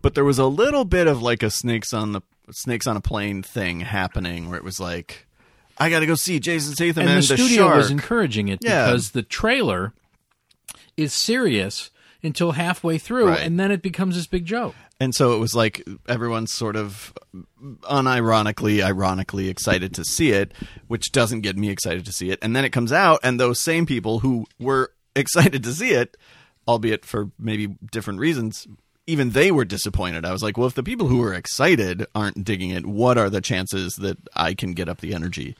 But 0.00 0.14
there 0.14 0.24
was 0.24 0.38
a 0.38 0.46
little 0.46 0.84
bit 0.84 1.06
of 1.08 1.20
like 1.20 1.42
a 1.42 1.50
snakes 1.50 1.92
on 1.92 2.12
the 2.12 2.22
snakes 2.52 2.86
on 2.86 2.96
a 2.96 3.00
plane 3.00 3.42
thing 3.42 3.80
happening, 3.80 4.48
where 4.48 4.56
it 4.56 4.64
was 4.64 4.80
like, 4.80 5.26
I 5.76 5.90
got 5.90 6.00
to 6.00 6.06
go 6.06 6.14
see 6.14 6.40
Jason 6.40 6.72
Statham 6.74 7.02
and 7.02 7.10
and, 7.10 7.18
the 7.18 7.36
studio 7.36 7.64
shark. 7.64 7.76
was 7.76 7.90
encouraging 7.90 8.48
it 8.48 8.60
Yeah. 8.62 8.86
because 8.86 9.10
the 9.10 9.22
trailer 9.22 9.92
is 10.96 11.12
serious 11.12 11.90
until 12.22 12.52
halfway 12.52 12.98
through, 12.98 13.28
Right. 13.28 13.40
and 13.40 13.58
then 13.60 13.70
it 13.70 13.80
becomes 13.82 14.16
this 14.16 14.26
big 14.26 14.44
joke. 14.44 14.74
And 15.00 15.14
so 15.14 15.34
it 15.34 15.38
was 15.38 15.54
like 15.54 15.86
everyone's 16.08 16.52
sort 16.52 16.74
of 16.76 17.12
unironically, 17.82 18.82
ironically 18.82 19.48
excited 19.48 19.94
to 19.94 20.04
see 20.04 20.30
it, 20.32 20.52
which 20.86 21.12
doesn't 21.12 21.42
get 21.42 21.56
me 21.56 21.70
excited 21.70 22.04
to 22.06 22.12
see 22.12 22.30
it. 22.30 22.38
And 22.42 22.54
then 22.54 22.64
it 22.64 22.70
comes 22.70 22.92
out, 22.92 23.20
and 23.22 23.38
those 23.38 23.60
same 23.60 23.86
people 23.86 24.20
who 24.20 24.46
were 24.58 24.92
excited 25.16 25.62
to 25.64 25.72
see 25.72 25.90
it, 25.90 26.16
albeit 26.66 27.04
for 27.04 27.30
maybe 27.38 27.68
different 27.90 28.20
reasons, 28.20 28.66
even 29.06 29.30
they 29.30 29.50
were 29.50 29.64
disappointed. 29.64 30.24
I 30.26 30.32
was 30.32 30.42
like, 30.42 30.58
well, 30.58 30.66
if 30.66 30.74
the 30.74 30.82
people 30.82 31.06
who 31.08 31.22
are 31.22 31.32
excited 31.32 32.04
aren't 32.14 32.44
digging 32.44 32.70
it, 32.70 32.84
what 32.84 33.16
are 33.16 33.30
the 33.30 33.40
chances 33.40 33.94
that 33.96 34.18
I 34.34 34.52
can 34.54 34.72
get 34.72 34.88
up 34.88 35.00
the 35.00 35.14
energy 35.14 35.56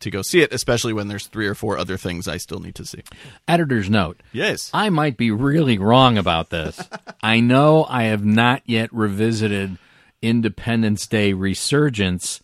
to 0.00 0.10
go 0.10 0.22
see 0.22 0.40
it, 0.40 0.52
especially 0.52 0.92
when 0.92 1.08
there's 1.08 1.26
three 1.26 1.46
or 1.46 1.54
four 1.54 1.78
other 1.78 1.96
things 1.96 2.28
I 2.28 2.36
still 2.36 2.60
need 2.60 2.74
to 2.76 2.84
see? 2.84 3.02
Editor's 3.46 3.90
note. 3.90 4.22
Yes. 4.32 4.70
I 4.72 4.90
might 4.90 5.16
be 5.16 5.30
really 5.30 5.78
wrong 5.78 6.18
about 6.18 6.50
this. 6.50 6.80
I 7.22 7.40
know 7.40 7.86
I 7.88 8.04
have 8.04 8.24
not 8.24 8.62
yet 8.64 8.92
revisited 8.92 9.78
Independence 10.22 11.06
Day 11.06 11.32
Resurgence 11.32 12.40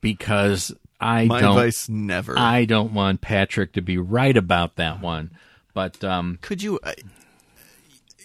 because 0.00 0.72
I 1.00 1.26
My 1.26 1.40
don't 1.40 1.56
advice 1.56 1.88
never. 1.88 2.38
I 2.38 2.64
don't 2.64 2.92
want 2.92 3.20
Patrick 3.20 3.72
to 3.74 3.80
be 3.80 3.98
right 3.98 4.36
about 4.36 4.76
that 4.76 5.00
one. 5.00 5.30
But 5.72 6.02
um, 6.04 6.38
Could 6.42 6.62
you? 6.62 6.78
I 6.84 6.94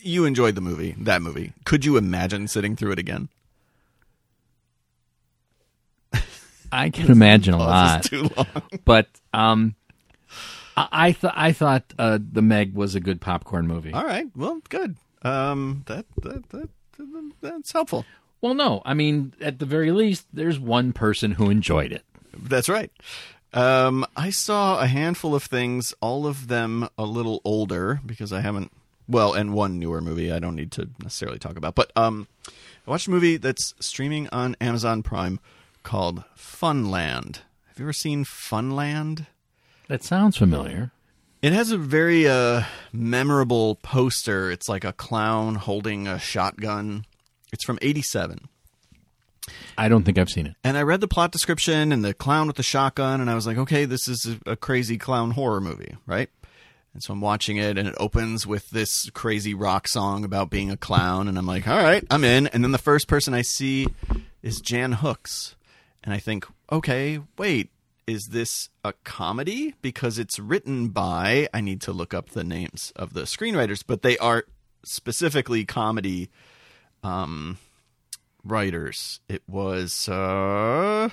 you 0.01 0.25
enjoyed 0.25 0.53
the 0.53 0.61
movie, 0.61 0.95
that 0.99 1.21
movie. 1.21 1.53
Could 1.65 1.83
you 1.83 1.97
imagine 1.97 2.47
sitting 2.47 2.75
through 2.75 2.91
it 2.91 2.99
again? 2.99 3.29
I 6.77 6.89
can 6.89 7.11
imagine 7.11 7.53
a 7.53 7.57
Oh, 7.57 7.59
lot. 7.59 8.03
too 8.03 8.29
long. 8.35 8.47
But 8.83 9.07
um, 9.33 9.75
I 10.77 10.87
I, 10.91 11.11
th- 11.13 11.33
I 11.35 11.51
thought 11.53 11.83
uh, 11.97 12.19
the 12.21 12.41
Meg 12.41 12.73
was 12.73 12.95
a 12.95 12.99
good 12.99 13.21
popcorn 13.21 13.67
movie. 13.67 13.93
All 13.93 14.03
right. 14.05 14.27
Well, 14.35 14.61
good. 14.69 14.97
Um, 15.21 15.83
that, 15.87 16.05
that 16.21 16.49
that 16.49 16.69
that's 17.41 17.71
helpful. 17.71 18.05
Well, 18.41 18.53
no, 18.53 18.81
I 18.85 18.93
mean 18.93 19.33
at 19.41 19.59
the 19.59 19.65
very 19.65 19.91
least, 19.91 20.27
there's 20.33 20.59
one 20.59 20.93
person 20.93 21.31
who 21.31 21.49
enjoyed 21.49 21.91
it. 21.91 22.03
That's 22.37 22.69
right. 22.69 22.91
Um, 23.53 24.05
I 24.17 24.29
saw 24.31 24.79
a 24.81 24.85
handful 24.87 25.33
of 25.33 25.43
things, 25.43 25.93
all 26.01 26.27
of 26.27 26.47
them 26.49 26.89
a 26.97 27.05
little 27.05 27.41
older 27.45 28.01
because 28.05 28.33
I 28.33 28.41
haven't. 28.41 28.71
Well, 29.07 29.33
and 29.33 29.53
one 29.53 29.79
newer 29.79 30.01
movie 30.01 30.31
I 30.31 30.39
don't 30.39 30.55
need 30.55 30.71
to 30.73 30.89
necessarily 31.01 31.37
talk 31.39 31.57
about. 31.57 31.75
But 31.75 31.91
um, 31.95 32.27
I 32.47 32.91
watched 32.91 33.07
a 33.07 33.11
movie 33.11 33.37
that's 33.37 33.73
streaming 33.79 34.27
on 34.29 34.55
Amazon 34.59 35.03
Prime 35.03 35.39
called 35.85 36.23
Funland. 36.37 37.37
Have 37.67 37.79
you 37.79 37.85
ever 37.85 37.93
seen 37.93 38.25
Funland? 38.25 39.27
That 39.87 40.03
sounds 40.03 40.35
familiar. 40.35 40.91
It 41.41 41.53
has 41.53 41.71
a 41.71 41.77
very 41.77 42.27
uh, 42.27 42.63
memorable 42.91 43.75
poster. 43.75 44.51
It's 44.51 44.67
like 44.67 44.83
a 44.83 44.91
clown 44.91 45.55
holding 45.55 46.07
a 46.07 46.19
shotgun. 46.19 47.05
It's 47.53 47.63
from 47.63 47.79
'87, 47.81 48.49
I 49.77 49.89
don't 49.89 50.03
think 50.03 50.17
I've 50.17 50.29
seen 50.29 50.47
it. 50.47 50.55
And 50.63 50.77
I 50.77 50.83
read 50.83 51.01
the 51.01 51.07
plot 51.07 51.31
description 51.31 51.91
and 51.91 52.03
the 52.03 52.13
clown 52.13 52.47
with 52.47 52.55
the 52.55 52.63
shotgun, 52.63 53.21
and 53.21 53.29
I 53.29 53.35
was 53.35 53.45
like, 53.45 53.57
okay, 53.57 53.85
this 53.85 54.07
is 54.07 54.25
a, 54.25 54.51
a 54.51 54.55
crazy 54.55 54.97
clown 54.97 55.31
horror 55.31 55.61
movie, 55.61 55.95
right? 56.05 56.29
And 56.93 57.03
so 57.03 57.13
I'm 57.13 57.21
watching 57.21 57.57
it, 57.57 57.77
and 57.77 57.87
it 57.87 57.95
opens 57.99 58.47
with 58.47 58.69
this 58.69 59.09
crazy 59.11 59.53
rock 59.53 59.87
song 59.87 60.23
about 60.23 60.49
being 60.49 60.71
a 60.71 60.77
clown, 60.77 61.27
and 61.27 61.37
I'm 61.37 61.45
like, 61.45 61.67
all 61.67 61.77
right, 61.77 62.03
I'm 62.09 62.23
in. 62.23 62.47
And 62.47 62.63
then 62.63 62.71
the 62.71 62.77
first 62.77 63.07
person 63.07 63.33
I 63.33 63.41
see 63.41 63.87
is 64.41 64.61
Jan 64.61 64.93
Hooks, 64.93 65.55
and 66.05 66.13
I 66.13 66.19
think, 66.19 66.45
okay, 66.71 67.19
wait, 67.37 67.71
is 68.07 68.27
this 68.27 68.69
a 68.83 68.93
comedy? 69.03 69.73
Because 69.81 70.19
it's 70.19 70.37
written 70.39 70.89
by, 70.89 71.49
I 71.53 71.59
need 71.61 71.81
to 71.81 71.91
look 71.91 72.13
up 72.13 72.29
the 72.29 72.43
names 72.43 72.93
of 72.95 73.13
the 73.13 73.23
screenwriters, 73.23 73.83
but 73.85 74.03
they 74.03 74.17
are 74.19 74.45
specifically 74.83 75.65
comedy 75.65 76.29
um, 77.03 77.57
writers. 78.43 79.19
It 79.27 79.41
was 79.47 80.07
uh, 80.07 81.09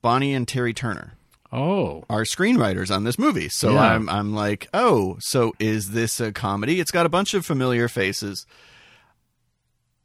Bonnie 0.00 0.34
and 0.34 0.46
Terry 0.46 0.72
Turner 0.72 1.14
Oh, 1.54 2.04
are 2.08 2.22
screenwriters 2.22 2.94
on 2.94 3.04
this 3.04 3.18
movie. 3.18 3.50
So 3.50 3.74
Yeah. 3.74 3.80
I'm 3.82 4.08
I'm 4.08 4.34
like, 4.34 4.68
oh, 4.72 5.16
so 5.20 5.52
is 5.58 5.90
this 5.90 6.18
a 6.18 6.32
comedy? 6.32 6.80
It's 6.80 6.90
got 6.90 7.04
a 7.04 7.10
bunch 7.10 7.34
of 7.34 7.44
familiar 7.44 7.88
faces. 7.88 8.46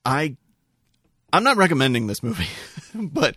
I 0.03 0.35
I'm 1.33 1.43
not 1.43 1.57
recommending 1.57 2.07
this 2.07 2.23
movie, 2.23 2.47
but 2.93 3.35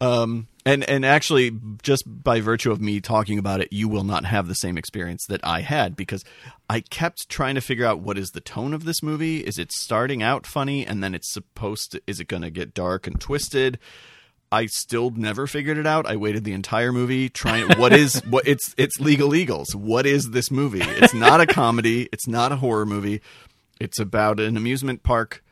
um 0.00 0.46
and 0.64 0.88
and 0.88 1.04
actually 1.04 1.58
just 1.82 2.04
by 2.06 2.40
virtue 2.40 2.70
of 2.70 2.80
me 2.80 3.00
talking 3.00 3.38
about 3.38 3.60
it, 3.60 3.72
you 3.72 3.88
will 3.88 4.04
not 4.04 4.24
have 4.24 4.48
the 4.48 4.54
same 4.54 4.78
experience 4.78 5.26
that 5.26 5.40
I 5.42 5.60
had 5.60 5.96
because 5.96 6.24
I 6.70 6.80
kept 6.80 7.28
trying 7.28 7.54
to 7.54 7.60
figure 7.60 7.86
out 7.86 8.00
what 8.00 8.18
is 8.18 8.30
the 8.30 8.40
tone 8.40 8.74
of 8.74 8.84
this 8.84 9.02
movie? 9.02 9.38
Is 9.38 9.58
it 9.58 9.72
starting 9.72 10.22
out 10.22 10.46
funny 10.46 10.86
and 10.86 11.02
then 11.02 11.14
it's 11.14 11.32
supposed 11.32 11.92
to 11.92 12.02
is 12.06 12.20
it 12.20 12.28
going 12.28 12.42
to 12.42 12.50
get 12.50 12.74
dark 12.74 13.06
and 13.06 13.20
twisted? 13.20 13.78
I 14.50 14.66
still 14.66 15.10
never 15.10 15.46
figured 15.46 15.76
it 15.76 15.86
out. 15.86 16.06
I 16.06 16.16
waited 16.16 16.44
the 16.44 16.54
entire 16.54 16.92
movie 16.92 17.28
trying. 17.28 17.68
What 17.78 17.92
is 17.92 18.22
what? 18.28 18.46
It's 18.46 18.74
it's 18.78 18.98
Legal 18.98 19.34
Eagles. 19.34 19.74
What 19.74 20.06
is 20.06 20.30
this 20.30 20.50
movie? 20.50 20.82
It's 20.82 21.14
not 21.14 21.40
a 21.40 21.46
comedy. 21.46 22.08
It's 22.12 22.26
not 22.26 22.52
a 22.52 22.56
horror 22.56 22.86
movie. 22.86 23.20
It's 23.78 24.00
about 24.00 24.40
an 24.40 24.56
amusement 24.56 25.02
park 25.02 25.42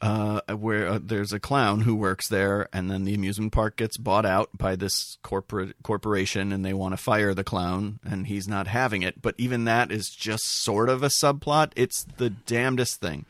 uh, 0.00 0.40
where 0.54 0.88
uh, 0.88 0.98
there's 1.02 1.32
a 1.32 1.40
clown 1.40 1.80
who 1.80 1.94
works 1.94 2.28
there, 2.28 2.68
and 2.72 2.90
then 2.90 3.04
the 3.04 3.14
amusement 3.14 3.52
park 3.52 3.76
gets 3.76 3.96
bought 3.96 4.26
out 4.26 4.50
by 4.56 4.76
this 4.76 5.18
corporate 5.22 5.74
corporation, 5.82 6.52
and 6.52 6.64
they 6.64 6.74
want 6.74 6.92
to 6.92 6.96
fire 6.96 7.34
the 7.34 7.44
clown, 7.44 7.98
and 8.04 8.26
he's 8.26 8.48
not 8.48 8.66
having 8.66 9.02
it. 9.02 9.20
But 9.22 9.34
even 9.38 9.64
that 9.64 9.90
is 9.90 10.10
just 10.10 10.44
sort 10.46 10.88
of 10.88 11.02
a 11.02 11.08
subplot. 11.08 11.72
It's 11.76 12.04
the 12.16 12.30
damnedest 12.30 13.00
thing. 13.00 13.26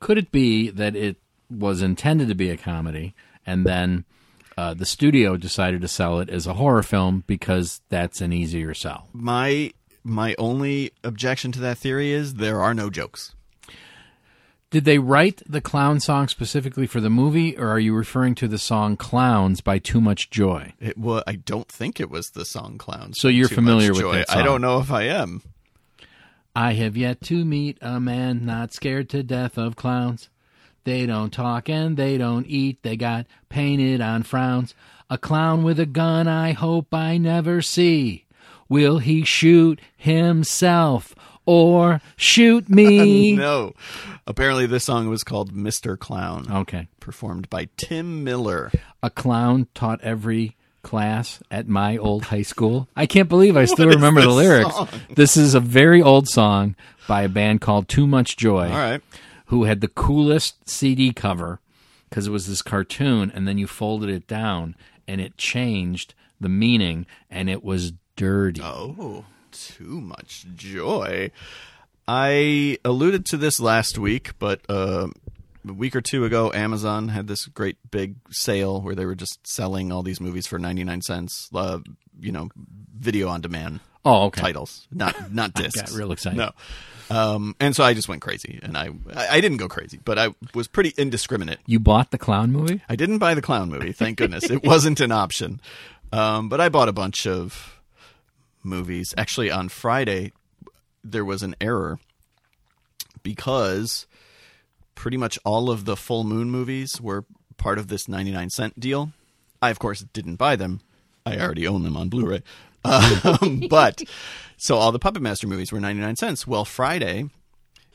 could 0.00 0.18
it 0.18 0.32
be 0.32 0.70
that 0.70 0.96
it 0.96 1.16
was 1.50 1.82
intended 1.82 2.28
to 2.28 2.34
be 2.34 2.50
a 2.50 2.56
comedy, 2.56 3.14
and 3.44 3.66
then 3.66 4.04
uh, 4.56 4.74
the 4.74 4.86
studio 4.86 5.36
decided 5.36 5.80
to 5.80 5.88
sell 5.88 6.20
it 6.20 6.30
as 6.30 6.46
a 6.46 6.54
horror 6.54 6.82
film 6.82 7.24
because 7.26 7.80
that's 7.88 8.20
an 8.20 8.32
easier 8.32 8.74
sell? 8.74 9.08
My 9.12 9.72
my 10.02 10.34
only 10.38 10.92
objection 11.04 11.52
to 11.52 11.60
that 11.60 11.78
theory 11.78 12.12
is 12.12 12.34
there 12.34 12.60
are 12.60 12.74
no 12.74 12.88
jokes. 12.90 13.34
Did 14.70 14.84
they 14.84 14.98
write 14.98 15.42
the 15.48 15.60
clown 15.60 15.98
song 15.98 16.28
specifically 16.28 16.86
for 16.86 17.00
the 17.00 17.10
movie, 17.10 17.58
or 17.58 17.68
are 17.68 17.80
you 17.80 17.92
referring 17.92 18.36
to 18.36 18.46
the 18.46 18.58
song 18.58 18.96
"Clowns" 18.96 19.60
by 19.60 19.80
Too 19.80 20.00
Much 20.00 20.30
Joy? 20.30 20.74
It 20.78 20.96
was. 20.96 21.24
I 21.26 21.34
don't 21.34 21.66
think 21.66 21.98
it 21.98 22.08
was 22.08 22.30
the 22.30 22.44
song 22.44 22.78
"Clowns." 22.78 23.18
So 23.18 23.26
you're 23.26 23.48
Too 23.48 23.56
familiar 23.56 23.92
Much 23.92 24.04
with 24.04 24.12
that 24.12 24.30
I 24.30 24.42
don't 24.42 24.60
know 24.60 24.78
if 24.78 24.92
I 24.92 25.02
am. 25.02 25.42
I 26.54 26.74
have 26.74 26.96
yet 26.96 27.20
to 27.22 27.44
meet 27.44 27.78
a 27.80 27.98
man 27.98 28.46
not 28.46 28.72
scared 28.72 29.08
to 29.10 29.24
death 29.24 29.58
of 29.58 29.74
clowns. 29.74 30.28
They 30.84 31.04
don't 31.04 31.32
talk 31.32 31.68
and 31.68 31.96
they 31.96 32.16
don't 32.16 32.46
eat. 32.46 32.82
They 32.82 32.96
got 32.96 33.26
painted 33.48 34.00
on 34.00 34.22
frowns. 34.22 34.74
A 35.08 35.18
clown 35.18 35.64
with 35.64 35.80
a 35.80 35.86
gun 35.86 36.28
I 36.28 36.52
hope 36.52 36.94
I 36.94 37.18
never 37.18 37.60
see. 37.60 38.24
Will 38.68 38.98
he 38.98 39.24
shoot 39.24 39.80
himself 39.96 41.14
or 41.50 42.00
shoot 42.16 42.68
me? 42.68 43.32
no. 43.36 43.72
Apparently, 44.26 44.66
this 44.66 44.84
song 44.84 45.08
was 45.08 45.24
called 45.24 45.52
"Mr. 45.52 45.98
Clown," 45.98 46.46
Okay. 46.50 46.86
performed 47.00 47.50
by 47.50 47.68
Tim 47.76 48.22
Miller. 48.22 48.70
A 49.02 49.10
clown 49.10 49.66
taught 49.74 50.00
every 50.02 50.56
class 50.82 51.42
at 51.50 51.66
my 51.68 51.96
old 51.96 52.26
high 52.26 52.42
school. 52.42 52.88
I 52.94 53.06
can't 53.06 53.28
believe 53.28 53.56
I 53.56 53.64
still 53.74 53.88
remember 53.88 54.20
the 54.20 54.28
lyrics. 54.30 54.74
song? 54.74 54.88
This 55.14 55.36
is 55.36 55.54
a 55.54 55.60
very 55.60 56.00
old 56.00 56.28
song 56.28 56.76
by 57.08 57.22
a 57.22 57.28
band 57.28 57.60
called 57.60 57.88
Too 57.88 58.06
Much 58.06 58.36
Joy. 58.36 58.68
All 58.70 58.78
right. 58.78 59.02
who 59.46 59.64
had 59.64 59.80
the 59.80 59.88
coolest 59.88 60.68
CD 60.70 61.12
cover 61.12 61.58
because 62.08 62.26
it 62.28 62.30
was 62.30 62.46
this 62.46 62.62
cartoon, 62.62 63.32
and 63.34 63.48
then 63.48 63.58
you 63.58 63.66
folded 63.66 64.08
it 64.10 64.26
down, 64.28 64.76
and 65.08 65.20
it 65.20 65.36
changed 65.36 66.14
the 66.40 66.48
meaning, 66.48 67.04
and 67.30 67.50
it 67.50 67.62
was 67.64 67.92
dirty. 68.16 68.60
Oh, 68.62 69.24
too 69.52 70.00
much 70.00 70.46
joy. 70.54 71.30
I 72.08 72.78
alluded 72.84 73.24
to 73.26 73.36
this 73.36 73.60
last 73.60 73.98
week, 73.98 74.32
but 74.38 74.60
uh, 74.68 75.08
a 75.68 75.72
week 75.72 75.94
or 75.94 76.00
two 76.00 76.24
ago, 76.24 76.50
Amazon 76.52 77.08
had 77.08 77.28
this 77.28 77.46
great 77.46 77.76
big 77.90 78.16
sale 78.30 78.80
where 78.80 78.94
they 78.94 79.06
were 79.06 79.14
just 79.14 79.38
selling 79.46 79.92
all 79.92 80.02
these 80.02 80.20
movies 80.20 80.46
for 80.46 80.58
99 80.58 81.02
cents, 81.02 81.48
uh, 81.54 81.78
you 82.18 82.32
know, 82.32 82.48
video 82.98 83.28
on 83.28 83.40
demand 83.40 83.80
Oh, 84.04 84.24
okay. 84.26 84.40
titles, 84.40 84.88
not 84.90 85.30
not 85.32 85.52
discs. 85.54 85.80
got 85.80 85.90
real 85.92 86.10
excited. 86.10 86.38
No. 86.38 86.50
Um, 87.10 87.54
and 87.60 87.76
so 87.76 87.84
I 87.84 87.92
just 87.92 88.08
went 88.08 88.22
crazy, 88.22 88.58
and 88.62 88.76
I, 88.76 88.88
I 89.14 89.28
I 89.36 89.40
didn't 89.40 89.58
go 89.58 89.68
crazy, 89.68 90.00
but 90.04 90.18
I 90.18 90.28
was 90.54 90.68
pretty 90.68 90.94
indiscriminate. 90.96 91.58
You 91.66 91.80
bought 91.80 92.10
the 92.12 92.18
clown 92.18 92.50
movie? 92.50 92.80
I 92.88 92.96
didn't 92.96 93.18
buy 93.18 93.34
the 93.34 93.42
clown 93.42 93.68
movie, 93.68 93.92
thank 93.92 94.16
goodness. 94.16 94.48
it 94.48 94.62
wasn't 94.64 95.00
an 95.00 95.12
option. 95.12 95.60
Um, 96.12 96.48
but 96.48 96.60
I 96.60 96.68
bought 96.70 96.88
a 96.88 96.92
bunch 96.92 97.26
of 97.26 97.79
movies. 98.62 99.14
Actually, 99.16 99.50
on 99.50 99.68
Friday, 99.68 100.32
there 101.02 101.24
was 101.24 101.42
an 101.42 101.54
error 101.60 101.98
because 103.22 104.06
pretty 104.94 105.16
much 105.16 105.38
all 105.44 105.70
of 105.70 105.84
the 105.84 105.96
full 105.96 106.24
moon 106.24 106.50
movies 106.50 107.00
were 107.00 107.24
part 107.56 107.78
of 107.78 107.88
this 107.88 108.08
99 108.08 108.50
cent 108.50 108.78
deal. 108.78 109.12
I, 109.62 109.70
of 109.70 109.78
course, 109.78 110.00
didn't 110.12 110.36
buy 110.36 110.56
them. 110.56 110.80
I 111.26 111.38
already 111.38 111.66
own 111.66 111.82
them 111.82 111.96
on 111.96 112.08
Blu 112.08 112.26
ray. 112.26 112.42
Um, 112.82 113.64
but 113.68 114.00
so 114.56 114.76
all 114.76 114.90
the 114.90 114.98
Puppet 114.98 115.20
Master 115.20 115.46
movies 115.46 115.70
were 115.70 115.80
99 115.80 116.16
cents. 116.16 116.46
Well, 116.46 116.64
Friday 116.64 117.28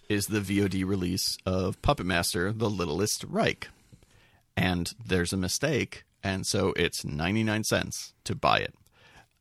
is 0.07 0.27
the 0.27 0.41
VOD 0.41 0.85
release 0.85 1.39
of 1.43 1.81
Puppet 1.81 2.05
Master 2.05 2.51
The 2.51 2.69
Littlest 2.69 3.23
Reich 3.23 3.67
and 4.57 4.93
there's 5.03 5.33
a 5.33 5.37
mistake, 5.37 6.03
and 6.23 6.45
so 6.45 6.73
it's 6.75 7.03
99 7.05 7.63
cents 7.63 8.13
to 8.23 8.35
buy 8.35 8.59
it. 8.59 8.73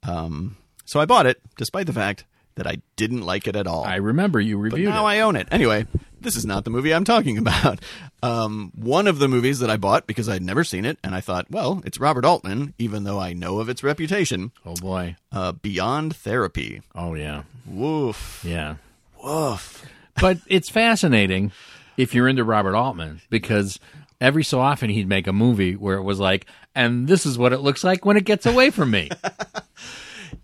Um, 0.03 0.57
so 0.85 1.01
I 1.01 1.05
bought 1.07 1.27
it, 1.27 1.41
despite 1.57 1.87
the 1.87 1.93
fact 1.93 2.25
that 2.57 2.67
I 2.67 2.77
didn't 2.97 3.23
like 3.23 3.49
it 3.49 3.57
at 3.57 3.67
all. 3.67 3.85
I 3.85 3.97
remember 3.97 4.41
you 4.41 4.57
but 4.57 4.63
reviewed 4.75 4.91
now 4.91 5.07
it. 5.07 5.11
I 5.11 5.21
own 5.21 5.35
it. 5.35 5.49
Anyway, 5.51 5.87
this 6.21 6.37
is 6.37 6.47
not 6.47 6.65
the 6.65 6.71
movie 6.71 6.95
I'm 6.95 7.05
talking 7.05 7.37
about. 7.47 7.81
Um, 8.23 8.71
one 8.77 9.07
of 9.09 9.19
the 9.19 9.27
movies 9.29 9.59
that 9.59 9.71
I 9.71 9.77
bought 9.77 10.07
because 10.07 10.29
I'd 10.29 10.41
never 10.43 10.63
seen 10.63 10.85
it, 10.85 10.99
and 11.03 11.15
I 11.17 11.21
thought, 11.21 11.51
well, 11.51 11.83
it's 11.85 11.99
Robert 11.99 12.25
Altman, 12.25 12.73
even 12.79 13.03
though 13.05 13.19
I 13.19 13.33
know 13.33 13.59
of 13.59 13.69
its 13.69 13.83
reputation. 13.83 14.53
oh 14.65 14.75
boy. 14.77 15.17
Uh, 15.33 15.53
Beyond 15.53 16.15
Therapy. 16.15 16.81
Oh 16.95 17.15
yeah. 17.15 17.43
Woof. 17.67 18.43
Yeah. 18.47 18.77
Woof. 19.23 19.85
But 20.21 20.39
it's 20.47 20.71
fascinating 20.71 21.51
if 21.97 22.15
you're 22.15 22.29
into 22.29 22.45
Robert 22.45 22.77
Altman 22.77 23.21
because 23.31 23.81
every 24.21 24.45
so 24.45 24.61
often 24.61 24.91
he'd 24.91 25.09
make 25.09 25.27
a 25.27 25.33
movie 25.33 25.75
where 25.75 25.97
it 25.97 26.03
was 26.05 26.21
like, 26.21 26.47
and 26.75 27.09
this 27.09 27.27
is 27.27 27.37
what 27.37 27.53
it 27.53 27.59
looks 27.59 27.83
like 27.83 28.05
when 28.05 28.17
it 28.17 28.25
gets 28.25 28.47
away 28.47 28.71
from 28.71 28.93
me. 28.93 29.11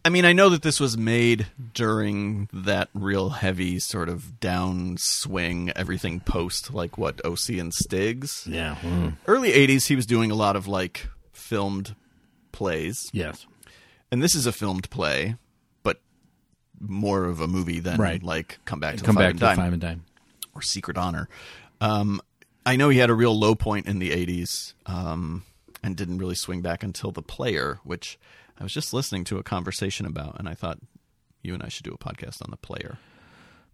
I 0.05 0.09
mean, 0.09 0.25
I 0.25 0.33
know 0.33 0.49
that 0.51 0.63
this 0.63 0.81
was 0.81 0.97
made 0.97 1.47
during 1.75 2.49
that 2.53 2.89
real 2.95 3.31
heavy 3.31 3.79
sort 3.79 4.09
of 4.09 4.35
downswing, 4.41 5.73
everything 5.77 6.21
post, 6.21 6.73
like 6.73 6.99
what 6.99 7.25
OC 7.25 7.51
and 7.59 7.73
Stiggs. 7.73 8.47
yeah. 8.47 8.77
mm, 8.83 9.17
Early 9.27 9.51
'80s, 9.53 9.87
he 9.87 9.97
was 9.97 10.07
doing 10.07 10.31
a 10.31 10.35
lot 10.35 10.57
of 10.57 10.67
like 10.67 11.09
filmed 11.33 11.95
plays, 12.53 13.09
Yes. 13.13 13.47
and 14.11 14.23
this 14.23 14.35
is 14.35 14.47
a 14.47 14.53
filmed 14.53 14.91
play, 14.91 15.37
but 15.83 16.01
more 16.81 17.25
of 17.25 17.41
a 17.41 17.47
movie 17.49 17.81
than 17.81 17.99
Right. 17.99 18.23
like 18.23 18.59
Come 18.65 18.81
Back 18.81 18.97
to 18.97 19.05
Come 19.05 19.15
the 19.15 19.21
Five 19.21 19.25
back 19.25 19.31
and 19.31 19.39
to 19.39 19.45
the 19.45 19.47
Dime 19.49 19.57
five 19.57 19.73
and 19.73 19.83
dime. 19.83 20.05
or 20.55 20.63
Secret 20.63 20.97
Honor. 20.97 21.29
Um, 21.81 22.21
I 22.67 22.77
know 22.77 22.89
he 22.89 22.99
had 22.99 23.11
a 23.11 23.15
real 23.15 23.39
low 23.39 23.55
point 23.55 23.87
in 23.87 23.99
the 23.99 24.11
'80s, 24.11 24.75
um, 24.87 25.45
and 25.83 25.97
didn't 25.97 26.19
really 26.19 26.35
swing 26.35 26.61
back 26.61 26.83
until 26.83 27.11
The 27.11 27.23
Player, 27.23 27.81
which 27.85 28.19
I 28.61 28.63
was 28.63 28.73
just 28.75 28.93
listening 28.93 29.25
to 29.25 29.39
a 29.39 29.43
conversation 29.43 30.05
about, 30.07 30.39
and 30.39 30.49
I 30.49 30.55
thought 30.55 30.79
you 31.43 31.55
and 31.55 31.63
I 31.63 31.69
should 31.69 31.85
do 31.85 31.93
a 31.93 31.99
podcast 31.99 32.43
on 32.45 32.51
The 32.51 32.57
Player. 32.59 32.99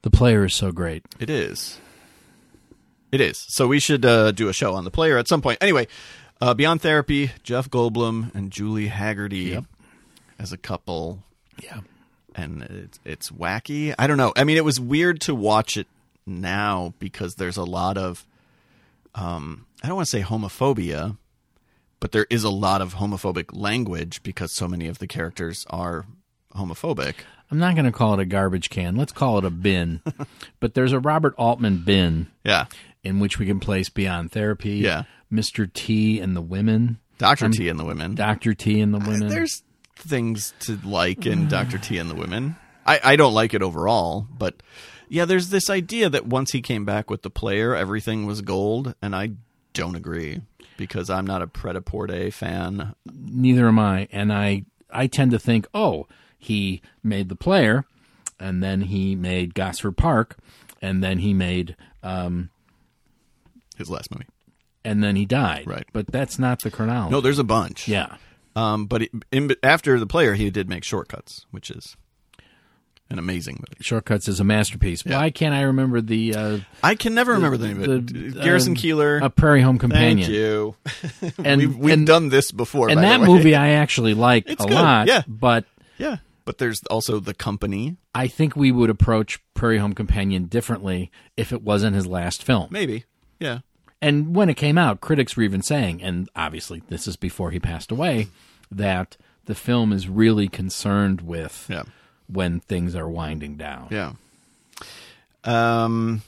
The 0.03 0.11
player 0.11 0.45
is 0.45 0.55
so 0.55 0.71
great. 0.71 1.03
It 1.19 1.29
is. 1.29 1.81
It 3.11 3.21
is. 3.21 3.39
So 3.49 3.67
we 3.67 3.81
should 3.81 4.05
uh, 4.05 4.31
do 4.33 4.49
a 4.49 4.53
show 4.53 4.75
on 4.75 4.85
the 4.85 4.91
player 4.91 5.19
at 5.19 5.27
some 5.27 5.43
point. 5.43 5.59
Anyway, 5.61 5.89
uh, 6.41 6.55
Beyond 6.55 6.83
Therapy, 6.83 7.33
Jeff 7.43 7.69
Goldblum 7.71 8.33
and 8.35 8.51
Julie 8.53 8.89
Hagerty 8.89 9.49
Yep. 9.49 9.65
as 10.39 10.53
a 10.53 10.57
couple, 10.57 11.23
Yeah. 11.63 11.81
and 12.35 12.63
it's 12.63 13.01
it's 13.05 13.31
wacky. 13.31 13.95
I 13.99 14.07
don't 14.07 14.17
know. 14.19 14.33
I 14.37 14.45
mean, 14.45 14.57
it 14.57 14.65
was 14.65 14.79
weird 14.79 15.21
to 15.23 15.35
watch 15.35 15.77
it 15.77 15.87
now 16.27 16.95
because 16.99 17.37
there's 17.37 17.57
a 17.57 17.65
lot 17.65 17.97
of 17.99 18.27
um, 19.15 19.67
I 19.83 19.87
don't 19.89 19.97
want 19.97 20.07
to 20.07 20.11
say 20.11 20.23
homophobia, 20.23 21.17
but 22.01 22.13
there 22.13 22.27
is 22.31 22.45
a 22.45 22.51
lot 22.51 22.81
of 22.83 22.95
homophobic 22.97 23.47
language 23.53 24.23
because 24.23 24.53
so 24.53 24.69
many 24.69 24.87
of 24.89 24.99
the 24.99 25.07
characters 25.07 25.65
are 25.71 26.07
homophobic. 26.55 27.15
I'm 27.51 27.59
not 27.59 27.75
going 27.75 27.85
to 27.85 27.93
call 27.93 28.15
it 28.15 28.21
a 28.21 28.25
garbage 28.27 28.71
can. 28.71 28.97
Let's 28.97 29.13
call 29.13 29.39
it 29.39 29.45
a 29.45 29.51
bin. 29.51 30.01
but 30.61 30.75
there's 30.75 30.93
a 30.93 30.99
Robert 31.01 31.35
Altman 31.39 31.79
bin 31.85 32.27
Yeah. 32.45 32.67
in 33.05 33.21
which 33.21 33.39
we 33.39 33.47
can 33.47 33.61
place 33.61 33.89
Beyond 33.89 34.33
Therapy, 34.33 34.77
Yeah. 34.77 35.05
Mr. 35.33 35.73
T 35.73 36.19
and 36.21 36.37
the 36.37 36.41
Women, 36.41 36.99
Dr. 37.19 37.49
T 37.49 37.69
and 37.69 37.79
the 37.79 37.85
women. 37.85 38.15
Dr. 38.15 38.53
T 38.55 38.81
and 38.81 38.93
the 38.93 38.99
Women. 38.99 39.29
There's 39.29 39.63
things 39.97 40.53
to 40.61 40.79
like 40.85 41.25
in 41.27 41.49
Dr. 41.49 41.79
T 41.79 41.99
and 41.99 42.11
the 42.11 42.15
women. 42.15 42.57
I, 42.85 43.01
I 43.03 43.17
don't 43.17 43.33
like 43.35 43.55
it 43.55 43.63
overall, 43.63 44.27
but 44.37 44.63
yeah, 45.09 45.25
there's 45.25 45.49
this 45.51 45.71
idea 45.71 46.09
that 46.11 46.27
once 46.27 46.53
he 46.53 46.61
came 46.61 46.85
back 46.85 47.11
with 47.11 47.23
the 47.23 47.31
player, 47.31 47.75
everything 47.75 48.27
was 48.27 48.43
gold, 48.43 48.95
and 49.01 49.15
I 49.17 49.31
don't 49.73 49.95
agree 49.97 50.41
because 50.77 51.11
I'm 51.11 51.27
not 51.27 51.43
a 51.43 51.47
Pret-a-Porter 51.47 52.31
fan. 52.31 52.95
Neither 53.07 53.69
am 53.69 53.79
I. 53.79 54.09
And 54.13 54.33
I, 54.33 54.65
I 54.91 55.07
tend 55.07 55.31
to 55.33 55.39
think, 55.39 55.67
oh, 55.75 56.07
he 56.39 56.81
made 57.03 57.29
the 57.29 57.37
player, 57.37 57.85
and 58.39 58.63
then 58.63 58.83
he 58.83 59.15
made 59.17 59.55
Gosford 59.55 59.97
Park, 59.97 60.37
and 60.83 61.03
then 61.03 61.19
he 61.19 61.33
made, 61.35 61.77
um, 62.03 62.51
His 63.77 63.91
last 63.91 64.11
movie. 64.13 64.27
and 64.85 65.03
then 65.03 65.17
he 65.17 65.25
died. 65.25 65.67
Right. 65.67 65.87
But 65.93 66.07
that's 66.09 66.39
not 66.39 66.61
the 66.63 66.71
chronology. 66.71 67.11
No, 67.13 67.21
there's 67.21 67.39
a 67.39 67.45
bunch. 67.45 67.89
Yeah. 67.89 68.17
Um, 68.55 68.87
but 68.87 69.03
it, 69.03 69.11
in, 69.33 69.51
after 69.63 69.99
the 69.99 70.07
player, 70.07 70.35
he 70.35 70.51
did 70.51 70.69
make 70.69 70.85
Shortcuts, 70.85 71.47
which 71.51 71.71
is 71.71 71.97
an 73.11 73.19
amazing 73.19 73.57
movie. 73.61 73.83
Shortcuts 73.83 74.27
is 74.29 74.41
a 74.41 74.45
masterpiece. 74.45 75.05
Why 75.05 75.31
can't 75.31 75.55
I 75.55 75.63
remember 75.63 76.01
the 76.01 76.35
uh, 76.35 76.59
I 76.83 76.95
can 76.95 77.15
never 77.15 77.33
remember 77.33 77.57
the 77.57 77.69
name 77.69 77.83
of 77.83 77.89
it. 77.89 78.35
the, 78.35 78.41
Garrison 78.43 78.73
um, 78.73 78.77
Keillor. 78.77 79.23
A 79.23 79.31
Prairie 79.31 79.63
Home 79.63 79.79
Companion. 79.79 80.27
Thank 80.27 80.37
you. 80.37 80.75
And 81.45 81.61
we've 81.61 81.77
we've 81.77 81.95
and, 81.95 82.07
done 82.07 82.29
this 82.31 82.51
before. 82.53 82.89
and 82.89 82.97
by 82.97 83.03
that 83.03 83.19
the 83.19 83.23
way. 83.31 83.37
movie 83.37 83.55
I 83.55 83.71
actually 83.71 84.15
like 84.15 84.49
It's 84.49 84.65
a 84.65 84.69
good, 84.69 84.75
lot. 84.75 85.07
yeah. 85.07 85.23
But 85.29 85.65
Yeah, 85.99 86.17
but 86.45 86.59
there's 86.59 86.83
also 86.91 87.21
the 87.21 87.35
company. 87.35 87.97
I 88.15 88.27
think 88.29 88.57
we 88.57 88.73
would 88.73 88.91
approach 88.91 89.41
Prairie 89.55 89.79
Home 89.79 89.95
Companion 89.95 90.47
differently 90.47 91.11
if 91.37 91.53
it 91.53 91.63
wasn't 91.63 91.95
his 91.97 92.07
last 92.07 92.43
film. 92.43 92.69
Maybe. 92.71 93.05
Yeah. 93.39 93.61
And 94.03 94.35
when 94.35 94.49
it 94.49 94.55
came 94.55 94.77
out, 94.79 95.01
critics 95.01 95.37
were 95.37 95.43
even 95.43 95.63
saying, 95.63 96.03
and 96.03 96.29
obviously 96.37 96.83
this 96.89 97.07
is 97.07 97.17
before 97.17 97.51
he 97.51 97.59
passed 97.59 97.91
away, 97.91 98.29
that 98.71 99.17
the 99.47 99.55
film 99.55 99.93
is 99.93 100.09
really 100.09 100.49
concerned 100.49 101.21
with 101.23 101.67
Yeah. 101.71 101.85
When 102.29 102.61
things 102.61 102.95
are 102.95 103.09
winding 103.09 103.57
down. 103.57 103.89
Yeah. 103.91 104.13
Um, 105.45 106.23